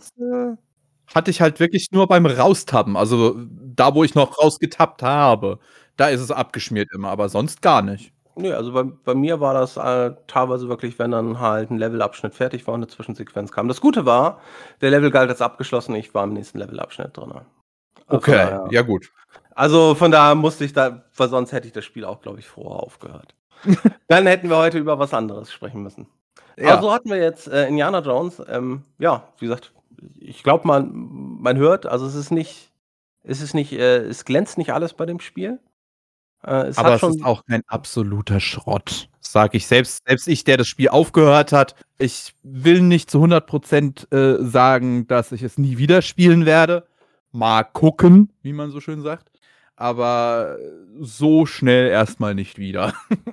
Hatte 1.14 1.30
ich 1.30 1.42
halt 1.42 1.60
wirklich 1.60 1.90
nur 1.92 2.08
beim 2.08 2.26
Raustappen, 2.26 2.96
also 2.96 3.36
da, 3.38 3.94
wo 3.94 4.06
ich 4.06 4.16
noch 4.16 4.40
rausgetappt 4.40 5.04
habe. 5.04 5.60
Da 5.98 6.08
ist 6.08 6.22
es 6.22 6.32
abgeschmiert 6.32 6.88
immer, 6.94 7.10
aber 7.10 7.28
sonst 7.28 7.62
gar 7.62 7.82
nicht. 7.82 8.14
Ne, 8.38 8.54
also 8.56 8.72
bei 8.72 8.84
bei 8.84 9.14
mir 9.14 9.40
war 9.42 9.54
das, 9.54 9.76
äh, 9.78 10.12
teilweise 10.28 10.70
wirklich, 10.70 10.98
wenn 11.00 11.12
dann 11.12 11.40
halt 11.40 11.70
'n 11.70 11.78
Levelabschnitt 11.78 12.34
fertig 12.34 12.66
war 12.66 12.74
und 12.76 12.80
'ne 12.82 12.88
Zwischensequenz 12.88 13.52
kam. 13.52 13.68
Das 13.68 13.82
Gute 13.82 14.06
war, 14.06 14.40
der 14.80 14.90
Level 14.90 15.12
galt 15.12 15.30
als 15.30 15.42
abgeschlossen, 15.42 15.96
ich 15.96 16.14
war 16.14 16.24
im 16.24 16.34
nächsten 16.34 16.58
Levelabschnitt. 16.60 17.18
Äh, 17.18 17.22
von 17.22 17.40
Okay, 18.08 18.32
daher 18.36 18.70
ja 18.72 18.82
gut. 18.84 19.12
also 19.56 19.96
von 19.96 20.12
daher 20.12 20.36
musste 20.36 20.66
ich 20.66 20.74
da 20.74 21.04
weil 21.18 21.30
sonst 21.30 21.52
hätte 21.54 21.68
ich 21.68 21.74
das 21.74 21.86
Spiel 21.86 22.06
auch, 22.06 22.22
glaube 22.22 22.40
ich, 22.40 22.48
vorher 22.48 22.84
aufgehört. 22.84 23.36
Dann 24.10 24.28
hätten 24.28 24.50
wir 24.50 24.58
heute 24.58 24.80
über 24.80 25.00
was 25.00 25.14
anderes 25.14 25.52
sprechen 25.54 25.84
müssen. 25.84 26.08
Ja. 26.58 26.82
so 26.82 26.92
hatten 26.94 27.10
wir 27.10 27.18
jetzt, 27.18 27.48
äh, 27.48 27.68
Indiana 27.68 28.00
Jones. 28.02 28.42
Ähm, 28.50 28.84
ja, 29.00 29.24
wie 29.40 29.48
gesagt, 29.48 29.74
ich 30.20 30.44
glaube, 30.44 30.68
man 30.68 30.92
man 31.42 31.58
hört 31.58 31.86
also 31.86 32.06
es 32.08 32.16
ist 32.16 32.32
nicht 32.32 32.72
es 33.24 33.42
ist 33.42 33.54
nicht 33.56 33.74
äh, 33.74 34.00
es 34.00 34.26
glänzt 34.26 34.58
nicht 34.58 34.74
alles 34.74 34.94
bei 34.94 35.06
dem 35.06 35.20
Spiel. 35.20 35.60
Äh, 36.46 36.68
es 36.68 36.78
Aber 36.78 36.94
hat 36.94 37.04
es 37.04 37.16
ist 37.16 37.26
auch 37.26 37.46
kein 37.46 37.64
absoluter 37.68 38.40
Schrott, 38.40 39.10
sage 39.20 39.58
ich. 39.58 39.68
Selbst 39.68 40.04
selbst 40.08 40.28
ich, 40.28 40.44
der 40.44 40.58
das 40.58 40.68
Spiel 40.68 40.90
aufgehört 40.90 41.52
hat, 41.52 41.76
ich 42.00 42.34
will 42.44 42.82
nicht 42.82 43.12
zu 43.12 43.20
100% 43.20 44.12
äh, 44.14 44.44
sagen, 44.44 45.08
dass 45.08 45.32
ich 45.32 45.44
es 45.44 45.58
nie 45.58 45.78
wieder 45.78 46.02
spielen 46.02 46.46
werde. 46.46 46.88
Mal 47.32 47.64
gucken, 47.64 48.32
wie 48.42 48.54
man 48.54 48.72
so 48.72 48.80
schön 48.82 49.02
sagt. 49.02 49.32
Aber 49.76 50.58
so 51.00 51.46
schnell 51.46 51.88
erst 51.90 52.20
mal 52.20 52.36
nicht 52.36 52.58
wieder. 52.60 52.94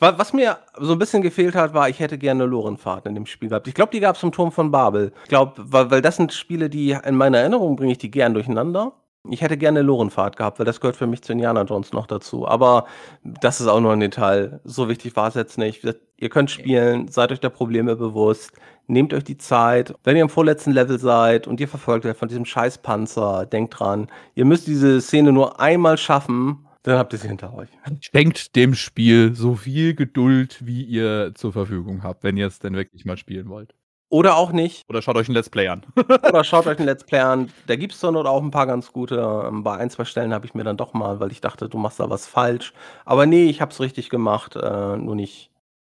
Wa 0.00 0.18
was 0.18 0.32
mir 0.32 0.58
so 0.80 0.92
'n 0.94 0.98
bisschen 0.98 1.22
gefehlt 1.22 1.54
hat, 1.54 1.74
war, 1.74 1.88
ich 1.88 2.00
hätte 2.00 2.18
gerne 2.18 2.44
Lorenfahrt 2.44 3.06
in 3.06 3.14
dem 3.14 3.26
Spiel 3.26 3.48
gehabt. 3.50 3.68
Ich 3.68 3.74
glaube, 3.74 3.92
die 3.92 4.00
gab's 4.00 4.22
im 4.24 4.32
Turm 4.32 4.50
von 4.50 4.70
Babel. 4.72 5.12
Ich 5.22 5.28
glaube, 5.28 5.54
weil 5.56 5.90
weil 5.92 6.02
das 6.02 6.16
sind 6.16 6.32
Spiele, 6.32 6.68
die 6.68 6.90
in 7.04 7.14
meiner 7.16 7.38
Erinnerung 7.38 7.76
bringe 7.76 7.92
ich 7.92 7.98
die 7.98 8.10
gern 8.10 8.34
durcheinander. 8.34 8.92
Ich 9.30 9.40
hätte 9.40 9.56
gerne 9.56 9.82
Lorenfahrt 9.82 10.36
gehabt, 10.36 10.58
weil 10.58 10.66
das 10.66 10.80
gehört 10.80 10.96
für 10.96 11.06
mich 11.06 11.22
zu 11.22 11.32
Indiana 11.32 11.62
Jones 11.62 11.92
noch 11.92 12.08
dazu. 12.08 12.46
Aber 12.48 12.86
das 13.22 13.60
ist 13.60 13.68
auch 13.68 13.80
nur 13.80 13.92
'n 13.92 14.00
Detail. 14.00 14.60
So 14.64 14.88
wichtig 14.88 15.14
war's 15.14 15.34
jetzt 15.34 15.58
nicht. 15.58 15.84
Ihr 16.16 16.28
könnt 16.28 16.50
spielen, 16.50 17.06
seid 17.06 17.30
euch 17.30 17.38
der 17.38 17.50
Probleme 17.50 17.94
bewusst, 17.94 18.50
nehmt 18.88 19.14
euch 19.14 19.22
die 19.22 19.38
Zeit. 19.38 19.94
Wenn 20.02 20.16
ihr 20.16 20.22
im 20.22 20.28
vorletzten 20.28 20.72
Level 20.72 20.98
seid 20.98 21.46
und 21.46 21.60
ihr 21.60 21.68
verfolgt 21.68 22.04
werdet 22.04 22.18
von 22.18 22.28
diesem 22.28 22.44
Scheißpanzer, 22.44 23.46
denkt 23.46 23.78
dran, 23.78 24.08
ihr 24.34 24.44
müsst 24.44 24.66
diese 24.66 25.00
Szene 25.00 25.30
nur 25.32 25.60
einmal 25.60 25.98
schaffen, 25.98 26.66
dann 26.82 26.98
habt 26.98 27.12
ihr 27.12 27.18
sie 27.20 27.28
hinter 27.28 27.54
euch. 27.54 27.68
Schenkt 28.00 28.56
dem 28.56 28.74
Spiel 28.74 29.36
so 29.36 29.54
viel 29.54 29.94
Geduld, 29.94 30.66
wie 30.66 30.82
ihr 30.82 31.32
zur 31.36 31.52
Verfügung 31.52 32.02
habt, 32.02 32.24
wenn 32.24 32.36
ihr's 32.36 32.58
denn 32.58 32.74
wirklich 32.74 33.04
mal 33.04 33.16
spielen 33.16 33.48
wollt. 33.48 33.72
Oder 34.12 34.36
auch 34.36 34.52
nicht. 34.52 34.82
Oder 34.90 35.00
schaut 35.00 35.16
euch 35.16 35.30
'n 35.30 35.32
Let's 35.32 35.48
Play 35.48 35.68
an. 35.68 35.84
Oder 36.28 36.44
schaut 36.44 36.66
euch 36.66 36.78
'n 36.78 36.84
Let's 36.84 37.02
Play 37.02 37.20
an. 37.20 37.50
Da 37.66 37.76
gibt's 37.76 37.98
zur 37.98 38.12
Not 38.12 38.26
auch 38.26 38.42
'n 38.42 38.50
paar 38.50 38.66
ganz 38.66 38.92
gute. 38.92 39.16
Ähm, 39.48 39.62
bei 39.64 39.78
ein, 39.78 39.88
2 39.88 40.04
Stellen 40.04 40.34
habe 40.34 40.44
ich 40.44 40.52
mir 40.52 40.64
dann 40.64 40.76
doch 40.76 40.92
mal 40.92 41.18
weil 41.18 41.32
ich 41.32 41.40
dachte, 41.40 41.66
du 41.70 41.78
machst 41.78 41.98
da 41.98 42.10
was 42.10 42.26
falsch. 42.26 42.74
Aber 43.06 43.24
ne, 43.24 43.44
ich 43.44 43.62
habe 43.62 43.72
es 43.72 43.80
richtig 43.80 44.10
gemacht, 44.10 44.54
äh, 44.56 44.96
nur 44.98 45.14
nicht 45.16 45.50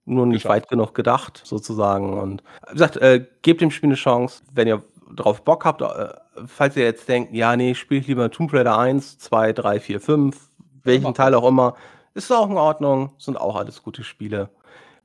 nur 0.07 0.27
nicht 0.27 0.45
Geschafft. 0.45 0.65
weit 0.65 0.69
genug 0.71 0.95
gedacht 0.95 1.43
sozusagen. 1.45 2.19
Und 2.21 2.43
wie 2.69 2.73
gesagt, 2.75 2.97
äh, 2.99 3.27
gebt 3.43 3.61
dem 3.63 3.71
Spiel 3.71 3.91
'ne 3.91 3.97
Chance, 3.97 4.43
wenn 4.55 4.69
ihr 4.69 4.83
drauf 5.17 5.45
Bock 5.45 5.65
habt. 5.65 5.83
Äh, 5.83 6.11
falls 6.47 6.77
ihr 6.77 6.85
jetzt 6.85 7.09
denkt: 7.09 7.35
„Ja, 7.35 7.57
ne, 7.57 7.75
spiele 7.75 8.01
ich 8.01 8.09
lieber 8.09 8.31
Tomb 8.31 8.53
Raider 8.55 8.79
1, 8.79 9.19
2, 9.19 9.53
3, 9.55 9.81
4, 9.81 10.01
5“, 10.01 10.51
welchen 10.85 11.05
macht 11.05 11.17
Teil 11.19 11.35
auch 11.35 11.49
immer, 11.49 11.77
ist 12.15 12.33
auch 12.33 12.51
in 12.51 12.59
Ordnung, 12.59 13.13
sind 13.19 13.39
auch 13.41 13.57
alles 13.57 13.83
gute 13.83 14.05
Spiele. 14.05 14.51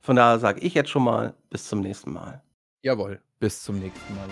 Von 0.00 0.16
daher 0.16 0.38
sage 0.40 0.60
ich 0.62 0.74
jetzt 0.74 0.90
schon 0.90 1.04
mal 1.04 1.34
bis 1.50 1.68
zum 1.68 1.80
nächsten 1.80 2.12
Mal. 2.12 2.42
Jawohl, 2.82 3.20
bis 3.40 3.62
zum 3.62 3.78
nächsten 3.80 4.14
Mal. 4.14 4.28